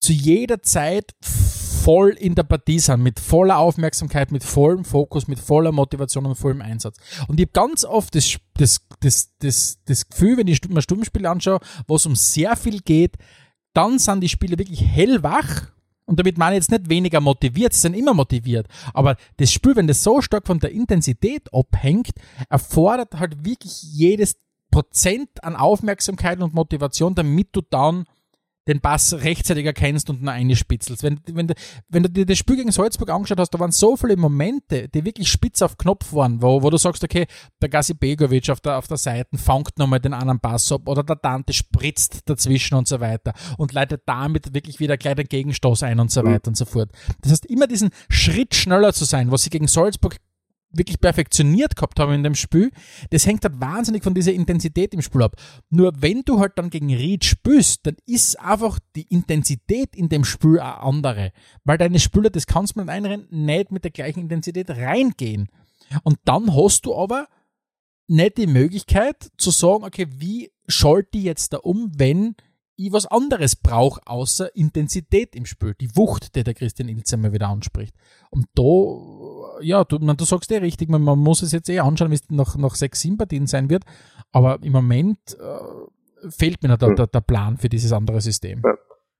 zu 0.00 0.12
jeder 0.12 0.62
Zeit 0.62 1.14
voll 1.20 2.10
in 2.10 2.34
der 2.34 2.42
Partie 2.42 2.78
sind, 2.78 3.02
mit 3.02 3.20
voller 3.20 3.58
Aufmerksamkeit, 3.58 4.32
mit 4.32 4.44
vollem 4.44 4.84
Fokus, 4.84 5.28
mit 5.28 5.38
voller 5.38 5.72
Motivation 5.72 6.26
und 6.26 6.34
vollem 6.34 6.60
Einsatz. 6.60 6.96
Und 7.28 7.40
ich 7.40 7.46
habe 7.46 7.52
ganz 7.52 7.84
oft 7.84 8.14
das, 8.14 8.36
das, 8.54 8.80
das, 9.00 9.30
das, 9.38 9.78
das 9.84 10.08
Gefühl, 10.08 10.36
wenn 10.36 10.46
ich 10.46 10.60
mir 10.68 10.82
Sturmspiele 10.82 11.28
anschaue, 11.28 11.60
wo 11.86 11.96
es 11.96 12.06
um 12.06 12.16
sehr 12.16 12.56
viel 12.56 12.80
geht, 12.80 13.16
dann 13.72 13.98
sind 13.98 14.20
die 14.20 14.28
Spieler 14.28 14.58
wirklich 14.58 14.84
hellwach 14.84 15.68
und 16.10 16.18
damit 16.18 16.38
meine 16.38 16.56
ich 16.56 16.62
jetzt 16.62 16.72
nicht 16.72 16.88
weniger 16.90 17.20
motiviert, 17.20 17.72
sie 17.72 17.82
sind 17.82 17.94
immer 17.94 18.12
motiviert. 18.14 18.66
Aber 18.92 19.16
das 19.36 19.52
Spiel, 19.52 19.76
wenn 19.76 19.86
das 19.86 20.02
so 20.02 20.20
stark 20.20 20.44
von 20.44 20.58
der 20.58 20.72
Intensität 20.72 21.48
abhängt, 21.54 22.10
erfordert 22.48 23.14
halt 23.20 23.44
wirklich 23.44 23.80
jedes 23.84 24.36
Prozent 24.72 25.42
an 25.44 25.54
Aufmerksamkeit 25.54 26.40
und 26.40 26.52
Motivation, 26.52 27.14
damit 27.14 27.50
du 27.52 27.60
dann 27.60 28.06
den 28.68 28.80
Pass 28.80 29.14
rechtzeitig 29.14 29.66
erkennst 29.66 30.10
und 30.10 30.22
nur 30.22 30.32
eine 30.32 30.54
spitzelst. 30.54 31.02
Wenn, 31.02 31.20
wenn, 31.26 31.48
du, 31.48 31.54
wenn 31.88 32.02
du 32.02 32.10
dir 32.10 32.26
das 32.26 32.38
Spiel 32.38 32.56
gegen 32.56 32.70
Salzburg 32.72 33.10
angeschaut 33.10 33.38
hast, 33.38 33.50
da 33.50 33.58
waren 33.58 33.72
so 33.72 33.96
viele 33.96 34.16
Momente, 34.16 34.88
die 34.88 35.04
wirklich 35.04 35.28
spitz 35.28 35.62
auf 35.62 35.78
Knopf 35.78 36.12
waren, 36.12 36.42
wo, 36.42 36.62
wo 36.62 36.70
du 36.70 36.76
sagst, 36.76 37.02
okay, 37.02 37.26
der 37.60 37.68
Gasi 37.68 37.94
Begovic 37.94 38.50
auf 38.50 38.60
der, 38.60 38.78
auf 38.78 38.86
der 38.86 38.96
Seite 38.96 39.38
fangt 39.38 39.78
nochmal 39.78 40.00
den 40.00 40.12
anderen 40.14 40.40
Pass 40.40 40.70
ab 40.72 40.88
oder 40.88 41.02
der 41.02 41.16
Dante 41.16 41.52
spritzt 41.52 42.28
dazwischen 42.28 42.74
und 42.74 42.86
so 42.86 43.00
weiter 43.00 43.32
und 43.58 43.72
leitet 43.72 44.02
damit 44.06 44.54
wirklich 44.54 44.78
wieder 44.78 44.96
gleich 44.96 45.16
den 45.16 45.26
Gegenstoß 45.26 45.82
ein 45.82 45.98
und 45.98 46.10
so 46.10 46.24
weiter 46.24 46.48
und 46.48 46.56
so 46.56 46.64
fort. 46.64 46.90
Das 47.22 47.32
heißt, 47.32 47.46
immer 47.46 47.66
diesen 47.66 47.90
Schritt 48.08 48.54
schneller 48.54 48.92
zu 48.92 49.04
sein, 49.04 49.30
was 49.30 49.42
sie 49.42 49.50
gegen 49.50 49.68
Salzburg 49.68 50.16
wirklich 50.72 51.00
perfektioniert 51.00 51.76
gehabt 51.76 51.98
haben 51.98 52.12
in 52.12 52.22
dem 52.22 52.34
Spiel, 52.34 52.70
das 53.10 53.26
hängt 53.26 53.44
halt 53.44 53.60
wahnsinnig 53.60 54.04
von 54.04 54.14
dieser 54.14 54.32
Intensität 54.32 54.94
im 54.94 55.02
Spiel 55.02 55.22
ab. 55.22 55.36
Nur 55.68 55.92
wenn 56.00 56.22
du 56.22 56.38
halt 56.38 56.52
dann 56.56 56.70
gegen 56.70 56.94
Reed 56.94 57.24
spielst, 57.24 57.86
dann 57.86 57.96
ist 58.06 58.38
einfach 58.38 58.78
die 58.94 59.06
Intensität 59.08 59.96
in 59.96 60.08
dem 60.08 60.24
Spiel 60.24 60.60
eine 60.60 60.80
andere. 60.80 61.32
Weil 61.64 61.78
deine 61.78 61.98
Spieler, 61.98 62.30
das 62.30 62.46
kannst 62.46 62.76
du 62.76 62.80
mit 62.80 62.88
einrennen, 62.88 63.26
nicht 63.30 63.72
mit 63.72 63.84
der 63.84 63.90
gleichen 63.90 64.20
Intensität 64.20 64.70
reingehen. 64.70 65.48
Und 66.04 66.18
dann 66.24 66.54
hast 66.54 66.86
du 66.86 66.94
aber 66.94 67.26
nicht 68.06 68.38
die 68.38 68.46
Möglichkeit 68.46 69.30
zu 69.36 69.50
sagen, 69.50 69.84
okay, 69.84 70.06
wie 70.10 70.50
schalte 70.66 71.18
ich 71.18 71.24
jetzt 71.24 71.52
da 71.52 71.58
um, 71.58 71.92
wenn 71.96 72.34
ich 72.76 72.92
was 72.92 73.06
anderes 73.06 73.56
brauche, 73.56 74.00
außer 74.06 74.54
Intensität 74.56 75.36
im 75.36 75.44
Spiel. 75.44 75.74
Die 75.78 75.94
Wucht, 75.96 76.34
die 76.34 76.42
der 76.42 76.54
Christian 76.54 76.88
Ilze 76.88 77.18
mal 77.18 77.32
wieder 77.32 77.48
anspricht. 77.48 77.94
Und 78.30 78.46
da, 78.54 78.62
ja, 79.60 79.84
du, 79.84 79.98
du 79.98 80.24
sagst 80.24 80.50
eh 80.52 80.58
richtig, 80.58 80.88
man, 80.88 81.02
man, 81.02 81.18
muss 81.18 81.42
es 81.42 81.52
jetzt 81.52 81.68
eh 81.68 81.80
anschauen, 81.80 82.10
wie 82.10 82.14
es 82.14 82.30
nach, 82.30 82.56
nach 82.56 82.74
sechs, 82.74 83.00
sieben 83.00 83.18
Partien 83.18 83.46
sein 83.46 83.70
wird. 83.70 83.84
Aber 84.32 84.58
im 84.62 84.72
Moment 84.72 85.18
äh, 85.38 86.28
fehlt 86.30 86.62
mir 86.62 86.70
noch 86.70 86.78
der, 86.78 86.94
der, 86.94 87.06
der, 87.06 87.20
Plan 87.20 87.56
für 87.56 87.68
dieses 87.68 87.92
andere 87.92 88.20
System. 88.20 88.62
Ja. 88.64 88.76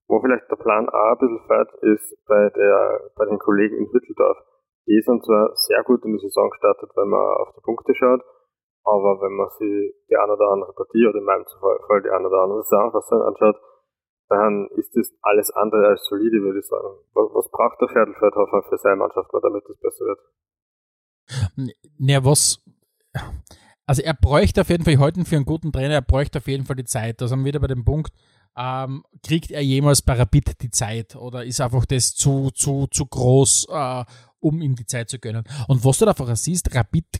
Wo 0.09 0.20
vielleicht 0.20 0.51
der 0.51 0.57
Plan 0.57 0.88
auch 0.88 1.12
ein 1.12 1.18
bisschen 1.18 1.47
fährt, 1.47 1.70
ist 1.82 2.16
bei, 2.26 2.51
der, 2.51 3.01
bei 3.16 3.24
den 3.26 3.38
Kollegen 3.38 3.76
in 3.76 3.86
Hütteldorf. 3.93 4.38
Die 4.86 5.01
sind 5.07 5.24
zwar 5.24 5.55
sehr 5.55 5.82
gut 5.84 6.05
in 6.05 6.12
die 6.12 6.18
Saison 6.18 6.51
gestartet, 6.51 6.91
wenn 6.97 7.09
man 7.09 7.36
auf 7.38 7.55
die 7.55 7.62
Punkte 7.62 7.95
schaut, 7.95 8.20
aber 8.82 9.20
wenn 9.22 9.36
man 9.36 9.49
sich 9.59 9.95
die 10.09 10.16
eine 10.16 10.32
oder 10.32 10.51
andere 10.51 10.72
Partie 10.72 11.07
oder 11.07 11.18
in 11.18 11.24
meinem 11.24 11.45
Fall 11.47 12.03
die 12.03 12.11
eine 12.11 12.26
oder 12.26 12.43
andere 12.43 12.62
Zusammenfassung 12.64 13.22
anschaut, 13.22 13.57
dann 14.30 14.68
ist 14.76 14.94
das 14.94 15.12
alles 15.22 15.50
andere 15.50 15.88
als 15.88 16.06
solide, 16.08 16.40
würde 16.40 16.60
ich 16.60 16.66
sagen. 16.66 16.86
Was, 17.14 17.28
was 17.34 17.50
braucht 17.50 17.80
der 17.80 17.88
Viertelfeldhofer 17.88 18.62
für 18.68 18.78
seine 18.78 18.96
Mannschaft 18.96 19.28
damit 19.32 19.64
es 19.68 19.78
besser 19.80 20.04
wird? 20.04 20.20
Naja, 21.98 22.24
was. 22.24 22.64
Also 23.86 24.02
er 24.02 24.14
bräuchte 24.14 24.60
auf 24.60 24.68
jeden 24.68 24.84
Fall, 24.84 24.98
heute 24.98 25.24
für 25.24 25.34
einen 25.34 25.44
guten 25.44 25.72
Trainer, 25.72 25.94
er 25.94 26.02
bräuchte 26.02 26.38
auf 26.38 26.46
jeden 26.46 26.64
Fall 26.64 26.76
die 26.76 26.84
Zeit. 26.84 27.20
Da 27.20 27.26
sind 27.26 27.40
wir 27.40 27.46
wieder 27.46 27.58
bei 27.58 27.66
dem 27.66 27.84
Punkt, 27.84 28.12
ähm, 28.56 29.04
kriegt 29.26 29.50
er 29.50 29.62
jemals 29.62 30.00
bei 30.00 30.12
Rapid 30.12 30.62
die 30.62 30.70
Zeit 30.70 31.16
oder 31.16 31.44
ist 31.44 31.60
einfach 31.60 31.84
das 31.86 32.14
zu, 32.14 32.50
zu, 32.52 32.86
zu 32.86 33.06
groß, 33.06 33.66
äh, 33.68 34.04
um 34.38 34.60
ihm 34.60 34.76
die 34.76 34.86
Zeit 34.86 35.10
zu 35.10 35.18
gönnen? 35.18 35.42
Und 35.66 35.84
was 35.84 35.98
du 35.98 36.04
da 36.04 36.12
einfach 36.12 36.36
siehst, 36.36 36.72
Rapid 36.72 37.18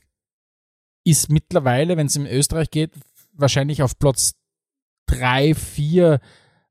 ist 1.05 1.29
mittlerweile, 1.29 1.97
wenn 1.97 2.07
es 2.07 2.15
in 2.15 2.27
Österreich 2.27 2.71
geht, 2.71 2.93
wahrscheinlich 3.33 3.83
auf 3.83 3.99
Platz 3.99 4.35
3, 5.07 5.55
4 5.55 6.21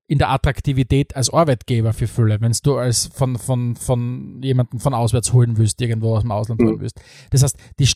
in 0.09 0.17
der 0.17 0.31
Attraktivität 0.31 1.15
als 1.15 1.29
Arbeitgeber 1.29 1.93
für 1.93 2.07
viele, 2.07 2.41
wenn 2.41 2.51
du 2.63 2.77
als 2.77 3.11
von, 3.13 3.37
von, 3.37 3.75
von 3.75 4.41
jemanden 4.41 4.79
von 4.79 4.95
auswärts 4.95 5.33
holen 5.33 5.55
willst, 5.57 5.79
irgendwo 5.81 6.15
aus 6.15 6.23
dem 6.23 6.31
Ausland 6.31 6.59
mhm. 6.59 6.65
holen 6.65 6.79
willst. 6.79 6.99
Das 7.29 7.43
heißt, 7.43 7.55
die, 7.77 7.87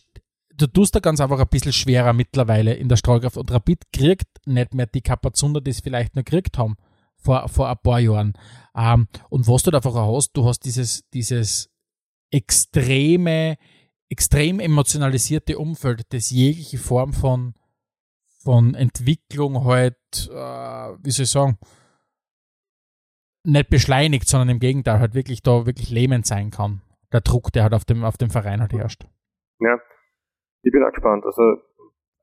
du 0.56 0.68
tust 0.68 0.94
da 0.94 1.00
ganz 1.00 1.20
einfach 1.20 1.40
ein 1.40 1.48
bisschen 1.48 1.74
schwerer 1.74 2.14
mittlerweile 2.14 2.76
in 2.76 2.88
der 2.88 2.98
Strahlkraft 2.98 3.36
und 3.36 3.52
Rapid 3.52 3.92
kriegt 3.92 4.28
nicht 4.46 4.76
mehr 4.76 4.86
die 4.86 5.02
Kapazunder, 5.02 5.60
die 5.60 5.72
es 5.72 5.80
vielleicht 5.80 6.16
noch 6.16 6.24
gekriegt 6.24 6.60
haben 6.60 6.76
vor, 7.18 7.50
vor 7.50 7.68
ein 7.68 7.78
paar 7.82 8.00
Jahren. 8.00 8.34
Ähm, 8.78 9.08
und 9.30 9.48
was 9.48 9.64
du 9.64 9.72
da 9.72 9.80
einfach 9.80 9.96
hast, 9.96 10.34
du 10.34 10.46
hast 10.46 10.60
dieses, 10.60 11.10
dieses 11.16 11.72
extreme, 12.30 13.58
extrem 14.08 14.60
emotionalisierte 14.60 15.58
Umfeld, 15.58 16.04
das 16.10 16.30
jegliche 16.30 16.78
Form 16.78 17.12
von, 17.14 17.56
von 18.44 18.76
Entwicklung 18.76 19.66
halt, 19.66 19.98
äh, 20.32 20.36
wie 21.02 21.10
soll 21.10 21.24
ich 21.24 21.32
sagen, 21.32 21.58
nicht 23.44 23.70
beschleunigt, 23.70 24.28
sondern 24.28 24.50
im 24.50 24.60
Gegenteil 24.60 25.00
halt 25.00 25.16
wirklich 25.16 25.42
da 25.42 25.66
wirklich 25.66 25.90
lähmend 25.92 26.26
sein 26.26 26.52
kann. 26.52 26.82
Der 27.12 27.22
Druck, 27.22 27.52
der 27.52 27.64
halt 27.64 27.74
auf 27.74 27.86
dem, 27.86 28.04
auf 28.04 28.18
dem 28.18 28.30
Verein 28.30 28.62
halt 28.62 28.74
herrscht. 28.74 29.06
Ja, 29.60 29.80
ich 30.64 30.72
bin 30.72 30.84
auch 30.84 30.92
gespannt. 30.92 31.26
Also 31.26 31.44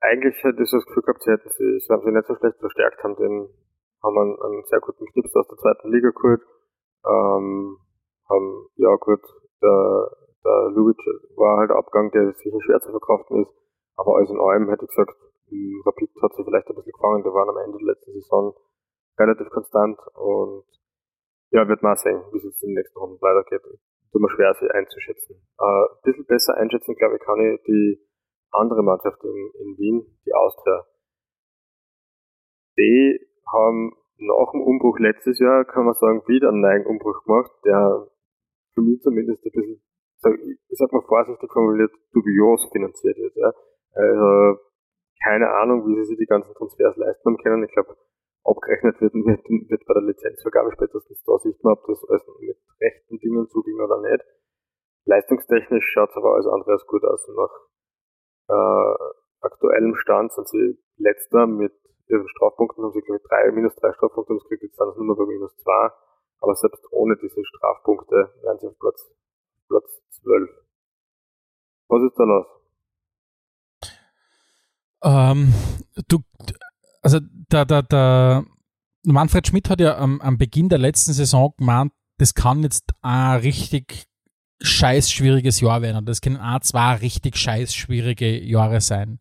eigentlich 0.00 0.34
hätte 0.42 0.62
ich 0.62 0.70
das 0.70 0.84
Gefühl 0.86 1.02
gehabt, 1.02 1.22
sie, 1.22 1.30
hätten 1.30 1.50
sie, 1.50 1.78
sie 1.78 1.92
haben 1.92 2.02
sich 2.02 2.12
nicht 2.12 2.26
so 2.26 2.34
schlecht 2.36 2.58
verstärkt, 2.58 3.04
haben 3.04 3.16
den, 3.16 3.48
haben 4.02 4.18
einen, 4.18 4.36
einen 4.40 4.64
sehr 4.68 4.80
guten 4.80 5.06
Knips 5.06 5.34
aus 5.36 5.46
der 5.48 5.58
zweiten 5.58 5.92
Liga 5.92 6.10
geholt, 6.10 6.40
ähm, 7.04 7.76
haben, 8.28 8.66
ja 8.76 8.94
gut, 8.96 9.20
der 9.62 10.10
der 10.44 10.70
Lubic 10.72 11.00
war 11.36 11.58
halt 11.58 11.70
ein 11.70 11.76
Abgang, 11.76 12.10
der 12.12 12.32
sicher 12.32 12.60
schwer 12.62 12.80
zu 12.80 12.90
verkraften 12.90 13.42
ist. 13.42 13.52
Aber 13.96 14.16
alles 14.16 14.30
in 14.30 14.40
allem 14.40 14.68
hätte 14.70 14.84
ich 14.84 14.90
gesagt, 14.90 15.16
Rapid 15.84 16.10
hat 16.22 16.34
sich 16.34 16.44
vielleicht 16.44 16.68
ein 16.68 16.76
bisschen 16.76 16.92
gefangen. 16.92 17.22
Die 17.22 17.32
waren 17.32 17.48
am 17.48 17.58
Ende 17.58 17.78
der 17.78 17.92
letzten 17.92 18.12
Saison 18.12 18.54
relativ 19.18 19.50
konstant 19.50 19.98
und 20.14 20.64
ja, 21.50 21.68
wird 21.68 21.82
man 21.82 21.96
sehen, 21.96 22.22
wie 22.32 22.38
es 22.38 22.44
jetzt 22.44 22.62
in 22.62 22.70
den 22.70 22.76
nächsten 22.76 22.98
Runden 22.98 23.20
weitergeht. 23.20 23.62
Tut 24.12 24.20
mir 24.20 24.30
schwer, 24.30 24.54
sie 24.58 24.70
einzuschätzen. 24.70 25.36
Äh, 25.58 25.64
ein 25.64 26.02
bisschen 26.02 26.26
besser 26.26 26.54
einschätzen, 26.54 26.96
glaube 26.96 27.16
ich, 27.16 27.22
kann 27.22 27.40
ich 27.40 27.62
die 27.62 28.00
andere 28.50 28.82
Mannschaft 28.82 29.22
in, 29.22 29.50
in 29.60 29.78
Wien, 29.78 30.18
die 30.26 30.34
Austria. 30.34 30.84
Die 32.76 33.20
haben 33.52 33.92
nach 34.18 34.52
dem 34.52 34.62
Umbruch 34.62 34.98
letztes 34.98 35.38
Jahr, 35.38 35.64
kann 35.64 35.84
man 35.84 35.94
sagen, 35.94 36.22
wieder 36.26 36.48
einen 36.48 36.60
neuen 36.60 36.86
Umbruch 36.86 37.24
gemacht, 37.24 37.50
der 37.64 38.08
für 38.74 38.82
mich 38.82 39.00
zumindest 39.00 39.44
ein 39.44 39.52
bisschen 39.52 39.82
ich 40.22 40.78
sag 40.78 40.92
mal 40.92 41.02
vorsichtig 41.02 41.50
formuliert, 41.50 41.90
dubios 42.12 42.68
finanziert 42.72 43.16
wird. 43.16 43.34
Ja. 43.36 43.52
Also 43.94 44.60
keine 45.22 45.50
Ahnung, 45.50 45.86
wie 45.86 45.94
sie 45.96 46.04
sich 46.04 46.18
die 46.18 46.26
ganzen 46.26 46.54
Transfers 46.54 46.96
leisten 46.96 47.24
haben 47.24 47.38
können. 47.38 47.64
Ich 47.64 47.72
glaube, 47.72 47.96
abgerechnet 48.44 49.00
wird, 49.00 49.14
wird, 49.14 49.44
wird 49.44 49.84
bei 49.86 49.94
der 49.94 50.02
Lizenzvergabe 50.02 50.72
spätestens 50.72 51.22
da 51.24 51.38
sieht 51.38 51.62
man, 51.62 51.74
ob 51.74 51.86
das 51.86 52.04
alles 52.08 52.22
mit 52.40 52.56
rechten 52.80 53.18
Dingen 53.18 53.48
zuging 53.48 53.80
oder 53.80 54.00
nicht. 54.00 54.24
Leistungstechnisch 55.04 55.84
schaut 55.92 56.10
es 56.10 56.16
aber 56.16 56.34
alles 56.34 56.46
andere 56.46 56.72
als 56.72 56.86
gut 56.86 57.04
aus. 57.04 57.26
Nach 57.28 57.54
äh, 58.48 58.94
aktuellem 59.40 59.94
Stand 59.96 60.32
sind 60.32 60.48
sie 60.48 60.78
letzter 60.96 61.46
mit 61.46 61.72
ihren 62.08 62.28
Strafpunkten 62.28 62.84
haben 62.84 62.92
sie, 62.92 63.00
glaube 63.00 63.20
ich, 63.22 63.28
drei, 63.28 63.50
minus 63.52 63.74
drei 63.76 63.92
Strafpunkte 63.92 64.34
gekriegt, 64.34 64.62
jetzt 64.64 64.76
sind 64.76 64.88
es 64.88 64.96
nur 64.96 65.06
noch 65.06 65.16
bei 65.16 65.26
minus 65.26 65.56
zwei. 65.56 65.90
Aber 66.40 66.54
selbst 66.56 66.84
ohne 66.90 67.16
diese 67.16 67.44
Strafpunkte 67.44 68.32
wären 68.42 68.58
sie 68.58 68.66
auf 68.66 68.78
Platz, 68.78 69.12
Platz 69.68 70.02
12. 70.22 70.50
Was 71.88 72.02
ist 72.02 72.18
da 72.18 72.24
los? 72.24 72.46
Ähm, 75.02 75.54
du, 76.08 76.18
also 77.02 77.20
der, 77.52 77.64
der, 77.64 77.82
der 77.82 78.44
Manfred 79.04 79.46
Schmidt 79.46 79.70
hat 79.70 79.80
ja 79.80 79.96
am, 79.98 80.20
am 80.20 80.38
Beginn 80.38 80.68
der 80.68 80.78
letzten 80.78 81.12
Saison 81.12 81.54
gemeint, 81.56 81.92
das 82.18 82.34
kann 82.34 82.62
jetzt 82.62 82.90
ein 83.00 83.40
richtig 83.40 84.04
scheiß 84.60 85.10
schwieriges 85.10 85.60
Jahr 85.60 85.80
werden. 85.80 86.04
Das 86.04 86.20
können 86.20 86.36
auch 86.36 86.60
zwei 86.60 86.96
richtig 86.96 87.36
scheiß 87.36 87.74
schwierige 87.74 88.42
Jahre 88.44 88.80
sein. 88.80 89.18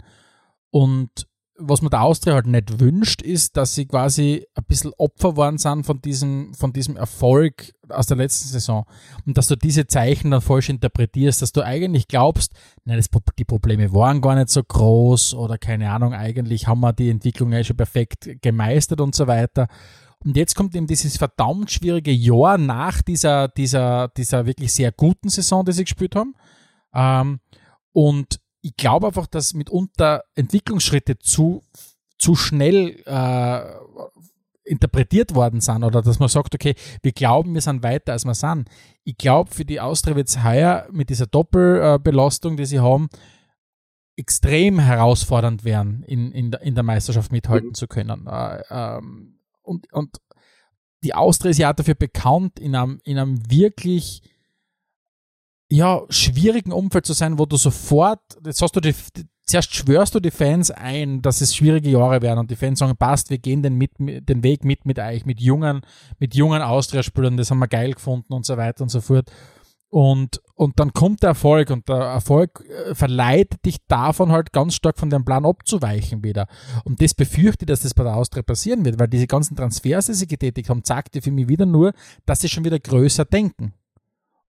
Und 0.69 1.28
was 1.59 1.81
man 1.81 1.89
der 1.89 2.01
Austria 2.01 2.35
halt 2.35 2.47
nicht 2.47 2.79
wünscht, 2.79 3.21
ist, 3.21 3.57
dass 3.57 3.75
sie 3.75 3.85
quasi 3.85 4.45
ein 4.55 4.63
bisschen 4.65 4.93
Opfer 4.97 5.35
worden 5.35 5.57
sind 5.57 5.85
von 5.85 6.01
diesem, 6.01 6.53
von 6.53 6.73
diesem 6.73 6.95
Erfolg 6.95 7.73
aus 7.89 8.07
der 8.07 8.17
letzten 8.17 8.47
Saison. 8.47 8.85
Und 9.25 9.37
dass 9.37 9.47
du 9.47 9.55
diese 9.55 9.87
Zeichen 9.87 10.31
dann 10.31 10.41
falsch 10.41 10.69
interpretierst, 10.69 11.41
dass 11.41 11.51
du 11.51 11.61
eigentlich 11.61 12.07
glaubst, 12.07 12.53
nein, 12.85 12.97
das, 12.97 13.09
die 13.37 13.45
Probleme 13.45 13.93
waren 13.93 14.21
gar 14.21 14.35
nicht 14.35 14.49
so 14.49 14.63
groß 14.63 15.33
oder 15.35 15.57
keine 15.57 15.91
Ahnung, 15.91 16.13
eigentlich 16.13 16.67
haben 16.67 16.79
wir 16.79 16.93
die 16.93 17.09
Entwicklung 17.09 17.51
ja 17.51 17.63
schon 17.63 17.77
perfekt 17.77 18.29
gemeistert 18.41 19.01
und 19.01 19.13
so 19.13 19.27
weiter. 19.27 19.67
Und 20.23 20.35
jetzt 20.35 20.55
kommt 20.55 20.75
eben 20.75 20.87
dieses 20.87 21.17
verdammt 21.17 21.71
schwierige 21.71 22.11
Jahr 22.11 22.57
nach 22.57 23.01
dieser, 23.01 23.47
dieser, 23.47 24.09
dieser 24.09 24.45
wirklich 24.45 24.73
sehr 24.73 24.91
guten 24.91 25.29
Saison, 25.29 25.63
die 25.65 25.71
sie 25.71 25.83
gespielt 25.83 26.15
haben. 26.15 26.35
Ähm, 26.93 27.39
und 27.93 28.39
ich 28.61 28.75
glaube 28.75 29.07
einfach, 29.07 29.27
dass 29.27 29.53
mitunter 29.53 30.23
Entwicklungsschritte 30.35 31.17
zu, 31.19 31.63
zu 32.17 32.35
schnell 32.35 33.01
äh, 33.05 33.61
interpretiert 34.63 35.33
worden 35.33 35.61
sind 35.61 35.83
oder 35.83 36.01
dass 36.01 36.19
man 36.19 36.29
sagt, 36.29 36.53
okay, 36.53 36.75
wir 37.01 37.11
glauben, 37.11 37.53
wir 37.53 37.61
sind 37.61 37.83
weiter, 37.83 38.13
als 38.13 38.25
wir 38.25 38.35
sind. 38.35 38.69
Ich 39.03 39.17
glaube, 39.17 39.51
für 39.51 39.65
die 39.65 39.79
Austria 39.79 40.15
wird 40.15 40.27
es 40.27 40.43
heuer 40.43 40.87
mit 40.91 41.09
dieser 41.09 41.25
Doppelbelastung, 41.25 42.57
die 42.57 42.65
sie 42.65 42.79
haben, 42.79 43.09
extrem 44.15 44.79
herausfordernd 44.79 45.63
werden, 45.63 46.03
in, 46.03 46.31
in, 46.31 46.51
der, 46.51 46.61
in 46.61 46.75
der 46.75 46.83
Meisterschaft 46.83 47.31
mithalten 47.31 47.69
mhm. 47.69 47.73
zu 47.73 47.87
können. 47.87 48.27
Äh, 48.27 48.61
ähm, 48.69 49.39
und, 49.61 49.91
und 49.93 50.17
die 51.03 51.13
Austria 51.13 51.51
ist 51.51 51.57
ja 51.57 51.71
dafür 51.71 51.95
bekannt, 51.95 52.59
in 52.59 52.75
einem, 52.75 52.99
in 53.05 53.17
einem 53.17 53.49
wirklich 53.49 54.21
ja, 55.69 56.01
schwierigen 56.09 56.71
Umfeld 56.71 57.05
zu 57.05 57.13
sein, 57.13 57.37
wo 57.37 57.45
du 57.45 57.57
sofort, 57.57 58.19
jetzt 58.43 58.61
hast 58.61 58.75
du 58.75 58.79
die, 58.79 58.95
zuerst 59.45 59.73
schwörst 59.73 60.15
du 60.15 60.19
die 60.19 60.31
Fans 60.31 60.71
ein, 60.71 61.21
dass 61.21 61.41
es 61.41 61.55
schwierige 61.55 61.91
Jahre 61.91 62.21
werden 62.21 62.39
und 62.39 62.51
die 62.51 62.55
Fans 62.55 62.79
sagen, 62.79 62.97
passt, 62.97 63.29
wir 63.29 63.37
gehen 63.37 63.61
den, 63.61 63.75
mit, 63.75 63.91
den 63.97 64.43
Weg 64.43 64.65
mit 64.65 64.85
mit 64.85 64.99
euch, 64.99 65.25
mit 65.25 65.39
jungen, 65.39 65.81
mit 66.17 66.33
jungen 66.35 66.61
Austria-Spielern, 66.61 67.37
das 67.37 67.51
haben 67.51 67.59
wir 67.59 67.67
geil 67.67 67.93
gefunden 67.93 68.33
und 68.33 68.45
so 68.45 68.57
weiter 68.57 68.81
und 68.81 68.89
so 68.89 68.99
fort. 68.99 69.31
Und, 69.91 70.39
und 70.53 70.79
dann 70.79 70.93
kommt 70.93 71.23
der 71.23 71.29
Erfolg 71.29 71.71
und 71.71 71.89
der 71.89 71.95
Erfolg 71.95 72.63
äh, 72.69 72.93
verleitet 72.93 73.65
dich 73.65 73.77
davon 73.87 74.31
halt 74.31 74.53
ganz 74.53 74.75
stark 74.75 74.99
von 74.99 75.09
deinem 75.09 75.25
Plan 75.25 75.45
abzuweichen 75.45 76.23
wieder. 76.23 76.47
Und 76.83 77.01
das 77.01 77.15
befürchte 77.15 77.65
ich, 77.65 77.67
dass 77.67 77.81
das 77.81 77.95
bei 77.95 78.03
der 78.03 78.15
Austria 78.15 78.43
passieren 78.43 78.85
wird, 78.85 78.99
weil 78.99 79.07
diese 79.07 79.25
ganzen 79.25 79.55
Transfers, 79.55 80.05
die 80.05 80.13
sie 80.13 80.27
getätigt 80.27 80.69
haben, 80.69 80.83
zeigt 80.83 81.15
dir 81.15 81.23
für 81.23 81.31
mich 81.31 81.47
wieder 81.47 81.65
nur, 81.65 81.93
dass 82.27 82.41
sie 82.41 82.49
schon 82.49 82.65
wieder 82.65 82.77
größer 82.77 83.25
denken. 83.25 83.73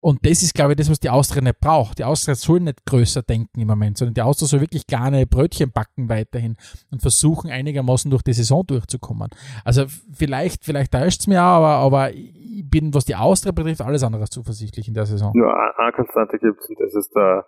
Und 0.03 0.25
das 0.25 0.43
ist, 0.43 0.55
glaube 0.55 0.73
ich, 0.73 0.77
das, 0.79 0.91
was 0.91 0.99
die 0.99 1.11
Austria 1.11 1.43
nicht 1.43 1.61
braucht. 1.61 1.99
Die 1.99 2.05
Austria 2.05 2.35
soll 2.35 2.61
nicht 2.61 2.87
größer 2.87 3.23
denken 3.23 3.61
im 3.61 3.69
Moment, 3.69 3.99
sondern 3.99 4.15
die 4.15 4.23
Austria 4.23 4.49
soll 4.49 4.61
wirklich 4.63 4.87
kleine 4.87 5.27
Brötchen 5.27 5.73
backen 5.73 6.09
weiterhin 6.09 6.57
und 6.91 7.03
versuchen, 7.03 7.51
einigermaßen 7.51 8.11
durch 8.11 8.23
die 8.23 8.33
Saison 8.33 8.65
durchzukommen. 8.67 9.29
Also 9.63 9.85
vielleicht, 10.13 10.65
vielleicht 10.65 10.93
täuscht 10.93 11.21
es 11.21 11.27
mir 11.27 11.43
auch, 11.43 11.61
aber, 11.61 11.75
aber 11.85 12.11
ich 12.15 12.65
bin, 12.69 12.95
was 12.95 13.05
die 13.05 13.15
Austria 13.15 13.53
betrifft, 13.53 13.83
alles 13.83 14.03
andere 14.03 14.25
zuversichtlich 14.25 14.89
in 14.89 14.95
der 14.95 15.05
Saison. 15.05 15.33
Nur 15.35 15.55
eine 15.55 15.93
Konstante 15.93 16.39
gibt 16.39 16.61
es 16.61 16.69
und 16.71 16.81
das 16.81 16.95
ist 16.95 17.15
der, 17.15 17.45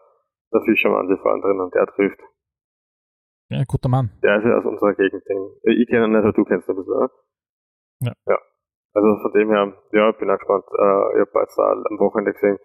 der 0.53 0.61
Fischermann, 0.63 1.09
der 1.09 1.17
vorne 1.19 1.41
drin 1.41 1.59
und 1.59 1.75
der 1.75 1.87
trifft. 1.87 2.21
Ja, 3.49 3.63
guter 3.67 3.89
Mann. 3.89 4.11
Der 4.23 4.39
ist 4.39 4.45
ja 4.45 4.59
aus 4.59 4.65
unserer 4.65 4.95
Gegend. 4.95 5.23
Ich 5.65 5.89
kenne 5.89 6.07
ihn 6.07 6.13
nicht, 6.13 6.23
aber 6.23 6.33
du 6.33 6.45
kennst 6.45 6.69
ihn 6.69 6.73
ein 6.73 6.77
bisschen, 6.77 6.95
oder? 6.95 7.11
Ja. 8.01 8.13
Ja. 8.27 8.39
Also 8.95 9.09
von 9.23 9.33
dem 9.33 9.49
her, 9.49 9.73
ja, 9.93 10.13
bin 10.13 10.31
auch 10.31 10.39
gespannt. 10.39 10.65
Äh, 10.69 11.17
ich 11.17 11.21
habe 11.25 11.41
jetzt 11.41 11.59
am 11.59 11.99
Wochenende 11.99 12.33
gesehen, 12.33 12.59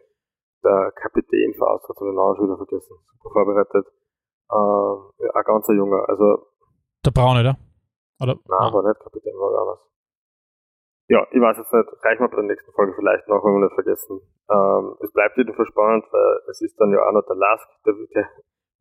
der 0.63 0.91
Kapitän 0.91 1.53
für 1.55 1.67
Austria, 1.67 1.95
habe 1.95 2.35
den 2.37 2.43
wieder 2.43 2.57
vergessen, 2.57 2.95
super 3.07 3.29
vorbereitet. 3.31 3.87
Äh, 4.51 5.23
ja, 5.23 5.29
ein 5.33 5.43
ganzer 5.43 5.73
Junge, 5.73 6.03
also. 6.07 6.47
Der 7.05 7.11
Braune, 7.11 7.39
oder? 7.41 7.55
oder? 8.19 8.35
Nein, 8.35 8.59
ah. 8.59 8.73
war 8.73 8.83
nicht 8.83 8.99
Kapitän, 8.99 9.33
war 9.39 9.51
gar 9.51 9.61
anders. 9.61 9.87
Ja, 11.07 11.23
ich 11.31 11.39
weiß 11.39 11.55
jetzt 11.55 11.71
nicht, 11.71 11.87
reichen 12.03 12.23
wir 12.23 12.27
bei 12.27 12.35
der 12.35 12.51
nächsten 12.51 12.71
Folge 12.73 12.93
vielleicht 12.95 13.27
noch, 13.29 13.39
wenn 13.39 13.55
wir 13.55 13.63
nicht 13.63 13.79
vergessen. 13.79 14.19
Ähm, 14.51 14.97
es 14.99 15.11
bleibt 15.13 15.37
wieder 15.37 15.55
spannend, 15.55 16.03
weil 16.11 16.39
es 16.51 16.59
ist 16.59 16.75
dann 16.79 16.91
ja 16.91 16.99
auch 17.07 17.13
noch 17.13 17.23
der 17.23 17.37
Lask, 17.37 17.67
der, 17.85 17.95
der 18.13 18.27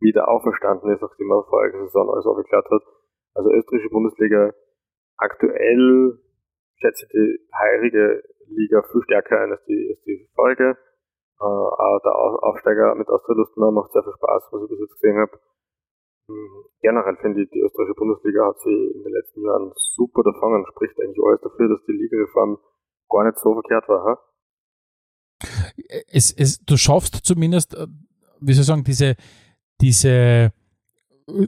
wieder 0.00 0.26
auferstanden 0.26 0.90
ist, 0.90 1.02
nachdem 1.02 1.30
er 1.30 1.44
vorige 1.44 1.78
Saison 1.86 2.10
alles 2.10 2.26
aufgeklärt 2.26 2.66
hat. 2.66 2.82
Also 3.34 3.50
österreichische 3.50 3.90
Bundesliga 3.90 4.50
aktuell 5.18 6.18
schätze 6.80 7.06
die 7.12 7.38
heurige 7.52 8.22
Liga 8.48 8.82
viel 8.90 9.02
stärker 9.02 9.40
ein 9.40 9.52
als 9.52 9.64
die, 9.66 9.88
als 9.90 10.02
die 10.04 10.28
vorige. 10.34 10.76
Äh, 11.38 11.98
der 12.04 12.14
Aufsteiger 12.42 12.94
mit 12.94 13.08
Austria 13.08 13.36
Lustenau 13.36 13.70
macht 13.70 13.92
sehr 13.92 14.02
viel 14.02 14.14
Spaß, 14.16 14.48
was 14.52 14.62
ich 14.62 14.70
bis 14.70 14.80
jetzt 14.80 15.00
gesehen 15.00 15.18
habe. 15.18 15.38
Hm, 16.28 16.64
generell 16.80 17.16
finde 17.20 17.42
ich, 17.42 17.50
die 17.50 17.60
österreichische 17.60 17.94
Bundesliga 17.94 18.46
hat 18.46 18.58
sie 18.60 18.72
in 18.94 19.02
den 19.02 19.12
letzten 19.12 19.44
Jahren 19.44 19.72
super 19.76 20.22
davon 20.24 20.64
spricht 20.70 20.98
eigentlich 21.00 21.22
alles 21.22 21.40
dafür, 21.40 21.68
dass 21.68 21.84
die 21.86 21.92
Ligareform 21.92 22.58
gar 23.08 23.24
nicht 23.24 23.38
so 23.38 23.52
verkehrt 23.52 23.88
war. 23.88 24.04
Ha? 24.04 24.18
Es, 26.08 26.32
es, 26.32 26.58
du 26.64 26.76
schaffst 26.76 27.16
zumindest, 27.24 27.74
äh, 27.74 27.86
wie 28.40 28.52
soll 28.52 28.62
ich 28.62 28.66
sagen, 28.66 28.84
diese, 28.84 29.14
diese 29.80 30.52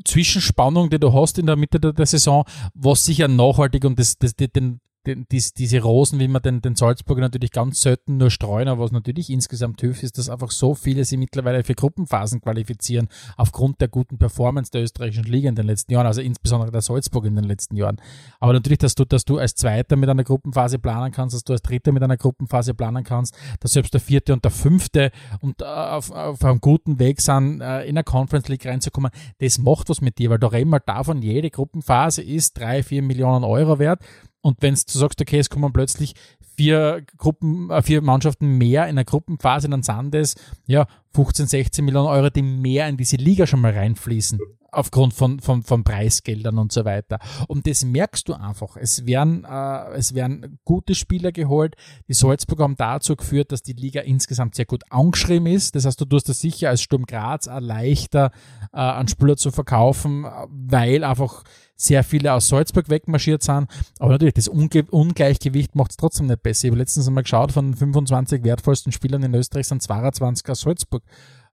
Zwischenspannung, 0.05 0.91
die 0.91 0.99
du 0.99 1.13
hast 1.13 1.39
in 1.39 1.47
der 1.47 1.57
Mitte 1.57 1.81
der, 1.81 1.93
der 1.93 2.07
Saison, 2.07 2.45
was 2.75 3.05
sicher 3.05 3.29
nachhaltig 3.29 3.85
und 3.85 3.99
das, 3.99 4.19
das, 4.19 4.35
den, 4.35 4.81
den, 5.09 5.27
dies, 5.31 5.55
diese 5.55 5.83
Rosen, 5.83 6.21
wie 6.21 6.29
man 6.29 6.43
den, 6.43 6.61
den 6.61 6.77
Salzburger 6.77 7.23
natürlich 7.23 7.51
ganz 7.51 7.81
selten 7.81 8.19
nur 8.19 8.31
streuen, 8.31 8.69
aber 8.69 8.85
was 8.85 8.93
natürlich 8.93 9.31
insgesamt 9.31 9.81
hilft, 9.81 10.03
ist, 10.03 10.19
dass 10.19 10.29
einfach 10.29 10.51
so 10.51 10.75
viele 10.75 11.05
sie 11.05 11.17
mittlerweile 11.17 11.65
für 11.65 11.75
Gruppenphasen 11.75 12.41
qualifizieren, 12.41 13.09
aufgrund 13.37 13.81
der 13.81 13.89
guten 13.89 14.19
Performance 14.19 14.71
der 14.71 14.83
österreichischen 14.83 15.25
Liga 15.25 15.49
in 15.49 15.55
den 15.55 15.67
letzten 15.67 15.93
Jahren, 15.93 16.07
also 16.07 16.21
insbesondere 16.21 16.71
der 16.71 16.83
Salzburg 16.83 17.25
in 17.25 17.35
den 17.35 17.45
letzten 17.45 17.77
Jahren. 17.77 18.01
Aber 18.39 18.53
natürlich, 18.53 18.79
dass 18.79 18.95
du, 18.95 19.05
dass 19.05 19.25
du 19.25 19.39
als 19.39 19.55
Zweiter 19.55 19.97
mit 19.97 20.09
einer 20.09 20.25
Gruppenphase 20.25 20.79
planen 20.79 21.11
kannst, 21.11 21.35
dass 21.35 21.45
du 21.45 21.53
als 21.55 21.63
Dritter 21.63 21.93
mit 21.93 22.03
einer 22.03 22.17
Gruppenphase 22.17 22.75
planen 22.75 23.03
kannst, 23.03 23.37
dass 23.61 23.73
selbst 23.73 23.95
der 23.95 24.01
Vierte 24.01 24.33
und 24.33 24.45
der 24.45 24.51
Fünfte 24.51 25.11
und 25.41 25.63
äh, 25.63 25.65
auf, 25.65 26.11
auf 26.11 26.45
einem 26.45 26.61
guten 26.61 26.99
Weg 26.99 27.21
sind, 27.21 27.61
äh, 27.63 27.85
in 27.85 27.95
der 27.95 28.05
Conference 28.05 28.49
League 28.49 28.67
reinzukommen, 28.67 29.11
das 29.39 29.59
macht 29.59 29.89
was 29.89 30.01
mit 30.01 30.19
dir, 30.19 30.31
weil 30.31 30.39
da 30.39 30.49
reden 30.49 30.71
wir 30.71 30.81
davon, 30.81 31.23
jede 31.23 31.51
Gruppenphase 31.51 32.23
ist 32.23 32.59
drei, 32.59 32.83
vier 32.83 33.03
Millionen 33.03 33.45
Euro 33.45 33.79
wert 33.79 34.03
und 34.41 34.59
wenn 34.61 34.75
du 34.75 34.99
sagst, 34.99 35.21
okay, 35.21 35.39
es 35.39 35.51
kommen 35.51 35.73
plötzlich 35.73 36.15
vier 36.57 37.05
Gruppen, 37.17 37.71
äh, 37.71 37.83
vier 37.83 38.03
Mannschaften 38.03 38.59
mehr 38.59 38.89
in 38.89 38.97
der 38.97 39.05
Gruppenphase, 39.05 39.69
dann 39.69 39.83
sind 39.83 40.15
das 40.15 40.35
ja 40.67 40.87
15, 41.15 41.47
16 41.47 41.85
Millionen 41.85 42.09
Euro, 42.09 42.31
die 42.31 42.43
mehr 42.43 42.89
in 42.89 42.97
diese 42.97 43.17
Liga 43.17 43.47
schon 43.47 43.61
mal 43.61 43.73
reinfließen. 43.73 44.41
Aufgrund 44.71 45.15
von, 45.15 45.41
von, 45.41 45.63
von 45.63 45.83
Preisgeldern 45.83 46.59
und 46.59 46.73
so 46.73 46.85
weiter. 46.85 47.21
Und 47.47 47.67
das 47.67 47.85
merkst 47.85 48.29
du 48.29 48.35
einfach. 48.35 48.77
Es 48.77 49.07
werden, 49.07 49.45
äh, 49.45 49.93
es 49.95 50.15
werden 50.15 50.59
gute 50.65 50.95
Spieler 50.95 51.33
geholt. 51.33 51.75
Die 52.07 52.13
Salzburg 52.13 52.61
haben 52.61 52.77
dazu 52.77 53.17
geführt, 53.17 53.51
dass 53.51 53.63
die 53.63 53.73
Liga 53.73 54.03
insgesamt 54.03 54.57
sehr 54.57 54.67
gut 54.67 54.83
angeschrieben 54.91 55.47
ist. 55.47 55.75
Das 55.75 55.87
heißt, 55.87 56.01
du 56.01 56.05
tust 56.05 56.29
das 56.29 56.41
sicher 56.41 56.69
als 56.69 56.83
Sturm 56.83 57.07
Graz 57.07 57.49
leichter 57.61 58.31
äh, 58.73 58.79
an 58.79 59.09
Spieler 59.09 59.39
zu 59.39 59.53
verkaufen, 59.53 60.27
weil 60.49 61.03
einfach 61.03 61.45
sehr 61.81 62.03
viele 62.03 62.33
aus 62.33 62.49
Salzburg 62.49 62.91
wegmarschiert 62.91 63.43
sind. 63.43 63.69
Aber 63.99 64.13
natürlich, 64.13 64.35
das 64.35 64.49
Unge 64.49 64.85
Ungleichgewicht 64.91 65.77
macht 65.77 65.93
es 65.93 65.97
trotzdem 65.97 66.27
nicht 66.27 66.43
besser. 66.43 66.67
Ich 66.67 66.73
habe 66.73 66.79
letztens 66.79 67.07
einmal 67.07 67.23
geschaut, 67.23 67.53
von 67.53 67.75
25 67.75 68.43
wertvollsten 68.43 68.93
Spielern 68.93 69.23
in 69.23 69.35
Österreich 69.35 69.69
sind 69.69 69.83
22 69.83 70.49
aus 70.49 70.61
Salzburg. 70.61 71.05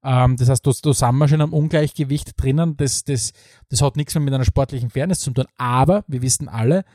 Ähm, 0.03 0.35
das 0.35 0.49
heißt, 0.49 0.65
da, 0.65 0.71
da 0.81 0.93
sind 0.93 1.17
wir 1.17 1.27
schon 1.27 1.41
am 1.41 1.53
Ungleichgewicht 1.53 2.31
drinnen. 2.41 2.75
Das, 2.75 3.03
das, 3.03 3.33
das 3.69 3.81
hat 3.81 3.95
nichts 3.95 4.15
mehr 4.15 4.23
mit 4.23 4.33
einer 4.33 4.45
sportlichen 4.45 4.89
Fairness 4.89 5.19
zu 5.19 5.31
tun. 5.31 5.45
Aber 5.57 6.03
wir 6.07 6.23
wissen 6.23 6.49
alle, 6.49 6.85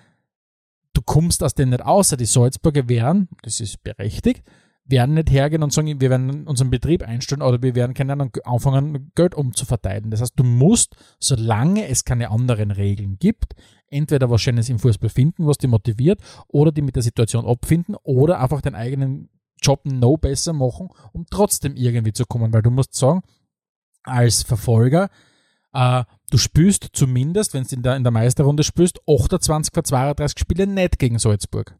du 0.93 1.01
kommst 1.01 1.45
aus 1.45 1.55
dem 1.55 1.70
nicht 1.70 1.83
außer. 1.83 2.16
Die 2.16 2.26
Salzburger 2.26 2.89
wären, 2.89 3.28
das 3.43 3.61
ist 3.61 3.83
berechtigt, 3.85 4.43
werden 4.91 5.14
nicht 5.14 5.30
hergehen 5.30 5.62
und 5.62 5.72
sagen, 5.72 6.01
wir 6.01 6.11
werden 6.11 6.47
unseren 6.47 6.70
Betrieb 6.70 7.03
einstellen 7.03 7.43
oder 7.43 7.62
wir 7.62 7.74
werden 7.74 7.95
keine 7.95 8.12
Ahnung 8.12 8.36
anfangen, 8.45 9.12
Geld 9.14 9.34
umzuverteilen. 9.34 10.11
Das 10.11 10.20
heißt, 10.20 10.34
du 10.36 10.45
musst, 10.45 10.97
solange 11.18 11.88
es 11.88 12.05
keine 12.05 12.30
anderen 12.30 12.70
Regeln 12.70 13.18
gibt, 13.18 13.55
entweder 13.88 14.30
was 14.30 14.43
Schönes 14.43 14.68
im 14.68 14.78
Fußball 14.78 15.11
finden, 15.11 15.47
was 15.47 15.59
dich 15.59 15.70
motiviert, 15.70 16.20
oder 16.49 16.72
die 16.72 16.82
mit 16.82 16.97
der 16.97 17.03
Situation 17.03 17.47
abfinden 17.47 17.97
oder 18.03 18.41
einfach 18.41 18.61
den 18.61 18.74
eigenen 18.74 19.28
Job 19.62 19.80
no 19.84 20.16
besser 20.16 20.53
machen, 20.53 20.88
um 21.12 21.26
trotzdem 21.30 21.76
irgendwie 21.76 22.12
zu 22.12 22.24
kommen. 22.24 22.53
Weil 22.53 22.62
du 22.62 22.70
musst 22.70 22.95
sagen, 22.95 23.22
als 24.05 24.43
Verfolger 24.43 25.11
äh, 25.72 26.05
du 26.30 26.38
spielst 26.38 26.88
zumindest, 26.93 27.55
wenn 27.55 27.64
du 27.64 27.74
in 27.74 27.82
der, 27.82 27.97
in 27.97 28.03
der 28.03 28.12
Meisterrunde 28.12 28.62
spielst, 28.62 29.01
28 29.09 29.72
vor 29.72 29.84
32 29.84 30.38
Spiele 30.38 30.66
nicht 30.66 30.99
gegen 30.99 31.18
Salzburg. 31.18 31.76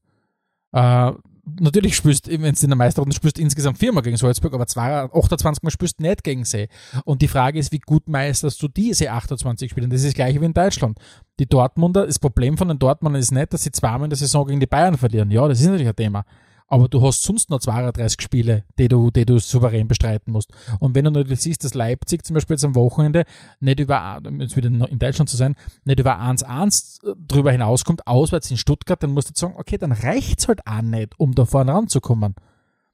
Äh, 0.73 1.13
natürlich 1.45 1.97
spielst, 1.97 2.29
wenn 2.29 2.41
du 2.43 2.63
in 2.63 2.69
der 2.69 2.77
Meisterrunde 2.77 3.15
spielst, 3.15 3.39
insgesamt 3.39 3.79
viermal 3.79 4.03
gegen 4.03 4.17
Salzburg, 4.17 4.55
aber 4.55 4.65
28 4.65 5.63
Mal 5.63 5.71
spielst 5.71 5.99
du 5.99 6.03
nicht 6.03 6.25
gegen 6.25 6.45
sie. 6.45 6.69
Und 7.05 7.23
die 7.23 7.29
Frage 7.29 7.59
ist, 7.59 7.73
wie 7.73 7.79
gut 7.79 8.09
meisterst 8.09 8.63
du 8.63 8.69
diese 8.69 9.11
28 9.11 9.71
Spiele? 9.71 9.85
Und 9.85 9.93
das 9.93 10.01
ist 10.01 10.09
das 10.09 10.15
gleiche 10.15 10.41
wie 10.41 10.47
in 10.47 10.55
Deutschland. 10.55 10.99
Die 11.39 11.47
Dortmunder, 11.47 12.07
das 12.07 12.19
Problem 12.19 12.59
von 12.59 12.69
den 12.69 12.79
Dortmundern 12.79 13.21
ist 13.21 13.33
nicht, 13.33 13.53
dass 13.53 13.63
sie 13.63 13.73
zweimal 13.73 14.05
in 14.05 14.11
der 14.11 14.19
Saison 14.19 14.47
gegen 14.47 14.61
die 14.61 14.67
Bayern 14.67 14.97
verlieren. 14.97 15.31
Ja, 15.31 15.47
das 15.49 15.61
ist 15.61 15.67
natürlich 15.67 15.89
ein 15.89 15.97
Thema 15.97 16.25
aber 16.71 16.89
du 16.89 17.03
hast 17.03 17.25
sonst 17.25 17.51
noch 17.51 17.59
32 17.59 18.23
Spiele, 18.23 18.65
die 18.79 18.87
du, 18.87 19.11
die 19.11 19.27
du 19.27 19.39
souverän 19.41 19.89
bestreiten 19.89 20.33
musst. 20.33 20.53
Und 20.79 20.95
wenn 20.95 21.05
du 21.05 21.11
natürlich 21.11 21.41
siehst, 21.41 21.65
dass 21.65 21.75
Leipzig 21.75 22.25
zum 22.25 22.35
Beispiel 22.35 22.55
jetzt 22.55 22.65
am 22.65 22.77
Wochenende 22.77 23.25
nicht 23.59 23.81
über, 23.81 24.23
jetzt 24.39 24.57
wieder 24.57 24.69
in 24.69 24.99
Deutschland 25.01 25.29
zu 25.29 25.37
sein, 25.37 25.57
nicht 25.85 25.99
über 25.99 26.21
1-1 26.21 27.05
äh, 27.05 27.15
drüber 27.27 27.51
hinauskommt, 27.51 28.07
auswärts 28.07 28.53
in 28.53 28.57
Stuttgart, 28.57 29.03
dann 29.03 29.11
musst 29.11 29.31
du 29.31 29.33
sagen, 29.35 29.55
okay, 29.57 29.79
dann 29.79 29.91
reicht's 29.91 30.47
halt 30.47 30.65
auch 30.65 30.81
nicht, 30.83 31.19
um 31.19 31.35
da 31.35 31.45
vorne 31.45 31.73
ranzukommen. 31.73 32.37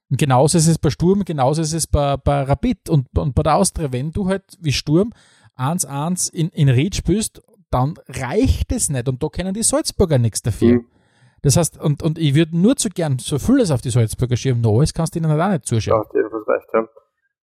Und 0.09 0.17
genauso 0.17 0.57
ist 0.57 0.69
es 0.69 0.79
bei 0.79 0.89
Sturm, 0.89 1.27
genauso 1.27 1.61
ist 1.61 1.75
es 1.75 1.87
bei, 1.87 2.17
bei 2.17 2.43
Rapid 2.45 2.89
und, 2.89 3.07
und 3.19 3.35
bei 3.35 3.43
der 3.43 3.57
Austria. 3.57 3.93
Wenn 3.93 4.11
du 4.11 4.27
halt 4.27 4.57
wie 4.59 4.73
Sturm 4.73 5.13
1-1 5.59 6.33
in, 6.33 6.49
in 6.49 6.71
Ried 6.71 6.95
spielst, 6.95 7.43
dann 7.71 7.95
reicht 8.09 8.73
es 8.73 8.89
nicht. 8.89 9.07
Und 9.07 9.23
da 9.23 9.29
können 9.29 9.53
die 9.53 9.63
Salzburger 9.63 10.17
nichts 10.17 10.41
dafür. 10.41 10.77
Mhm. 10.77 10.87
Das 11.47 11.55
heißt, 11.57 11.79
und, 11.79 12.03
und 12.03 12.19
ich 12.19 12.35
würde 12.35 12.59
nur 12.59 12.75
zu 12.75 12.91
gern 12.91 13.23
so 13.23 13.39
vieles 13.39 13.71
auf 13.71 13.79
die 13.79 13.95
Salzburger 13.95 14.35
schieben, 14.35 14.67
noch 14.67 14.83
alles 14.83 14.91
kannst 14.91 15.15
du 15.15 15.23
ihnen 15.23 15.31
halt 15.31 15.39
auch 15.39 15.55
nicht 15.55 15.63
zuschauen. 15.63 16.03
Ja, 16.03 16.19
jedenfalls 16.19 16.43
recht, 16.43 16.67
ja. 16.75 16.83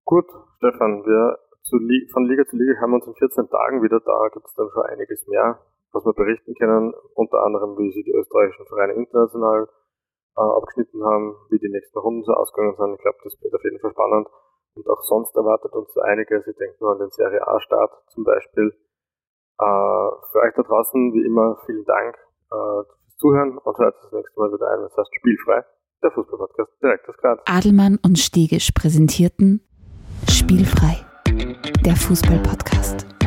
Gut, 0.10 0.26
Stefan, 0.58 1.06
wir 1.06 1.38
zu, 1.62 1.78
von 2.10 2.26
Liga 2.26 2.42
zu 2.50 2.58
Liga 2.58 2.82
haben 2.82 2.98
wir 2.98 2.98
uns 2.98 3.06
in 3.06 3.14
14 3.14 3.46
Tagen 3.46 3.86
wieder 3.86 4.02
da, 4.02 4.18
gibt 4.34 4.50
es 4.50 4.58
dann 4.58 4.74
schon 4.74 4.90
einiges 4.90 5.22
mehr, 5.30 5.62
was 5.94 6.02
wir 6.02 6.18
berichten 6.18 6.58
können, 6.58 6.98
unter 7.14 7.46
anderem, 7.46 7.78
wie 7.78 7.94
sie 7.94 8.02
die 8.02 8.18
österreichischen 8.18 8.66
Vereine 8.66 8.98
international 8.98 9.70
äh, 10.34 10.50
abgeschnitten 10.50 11.06
haben, 11.06 11.38
wie 11.54 11.62
die 11.62 11.70
nächsten 11.70 12.00
Runden 12.00 12.24
so 12.26 12.34
ausgegangen 12.34 12.74
sind. 12.74 12.98
Ich 12.98 13.06
glaube, 13.06 13.22
das 13.22 13.38
wird 13.38 13.54
auf 13.54 13.64
jeden 13.64 13.80
Fall 13.86 13.94
spannend. 13.94 14.28
Und 14.74 14.90
auch 14.90 15.02
sonst 15.06 15.38
erwartet 15.38 15.78
uns 15.78 15.94
einiges. 16.02 16.48
Ich 16.48 16.58
denke 16.58 16.74
nur 16.82 16.94
an 16.94 17.06
den 17.06 17.12
Serie 17.12 17.46
A-Start 17.46 17.92
zum 18.10 18.24
Beispiel. 18.24 18.74
Äh, 19.62 20.10
für 20.34 20.42
euch 20.42 20.58
da 20.58 20.64
draußen, 20.66 21.14
wie 21.14 21.22
immer, 21.22 21.62
vielen 21.68 21.86
Dank 21.86 22.18
äh, 22.50 22.82
Zuhören 23.22 23.58
und 23.60 23.78
hört 23.78 23.96
das 24.04 24.12
nächste 24.12 24.40
Mal 24.40 24.52
wieder 24.52 24.68
ein, 24.72 24.80
wenn 24.80 24.88
es 24.88 24.98
heißt 24.98 25.16
Spielfrei, 25.16 25.64
der 26.02 26.12
Fußballpodcast 26.12 26.72
direkt 26.82 27.08
aus 27.08 27.18
Graz. 27.18 27.40
Adelmann 27.46 28.00
und 28.04 28.18
Stegisch 28.18 28.72
präsentierten 28.72 29.62
Spielfrei, 30.28 31.06
der 31.86 31.96
Fußballpodcast. 31.96 33.21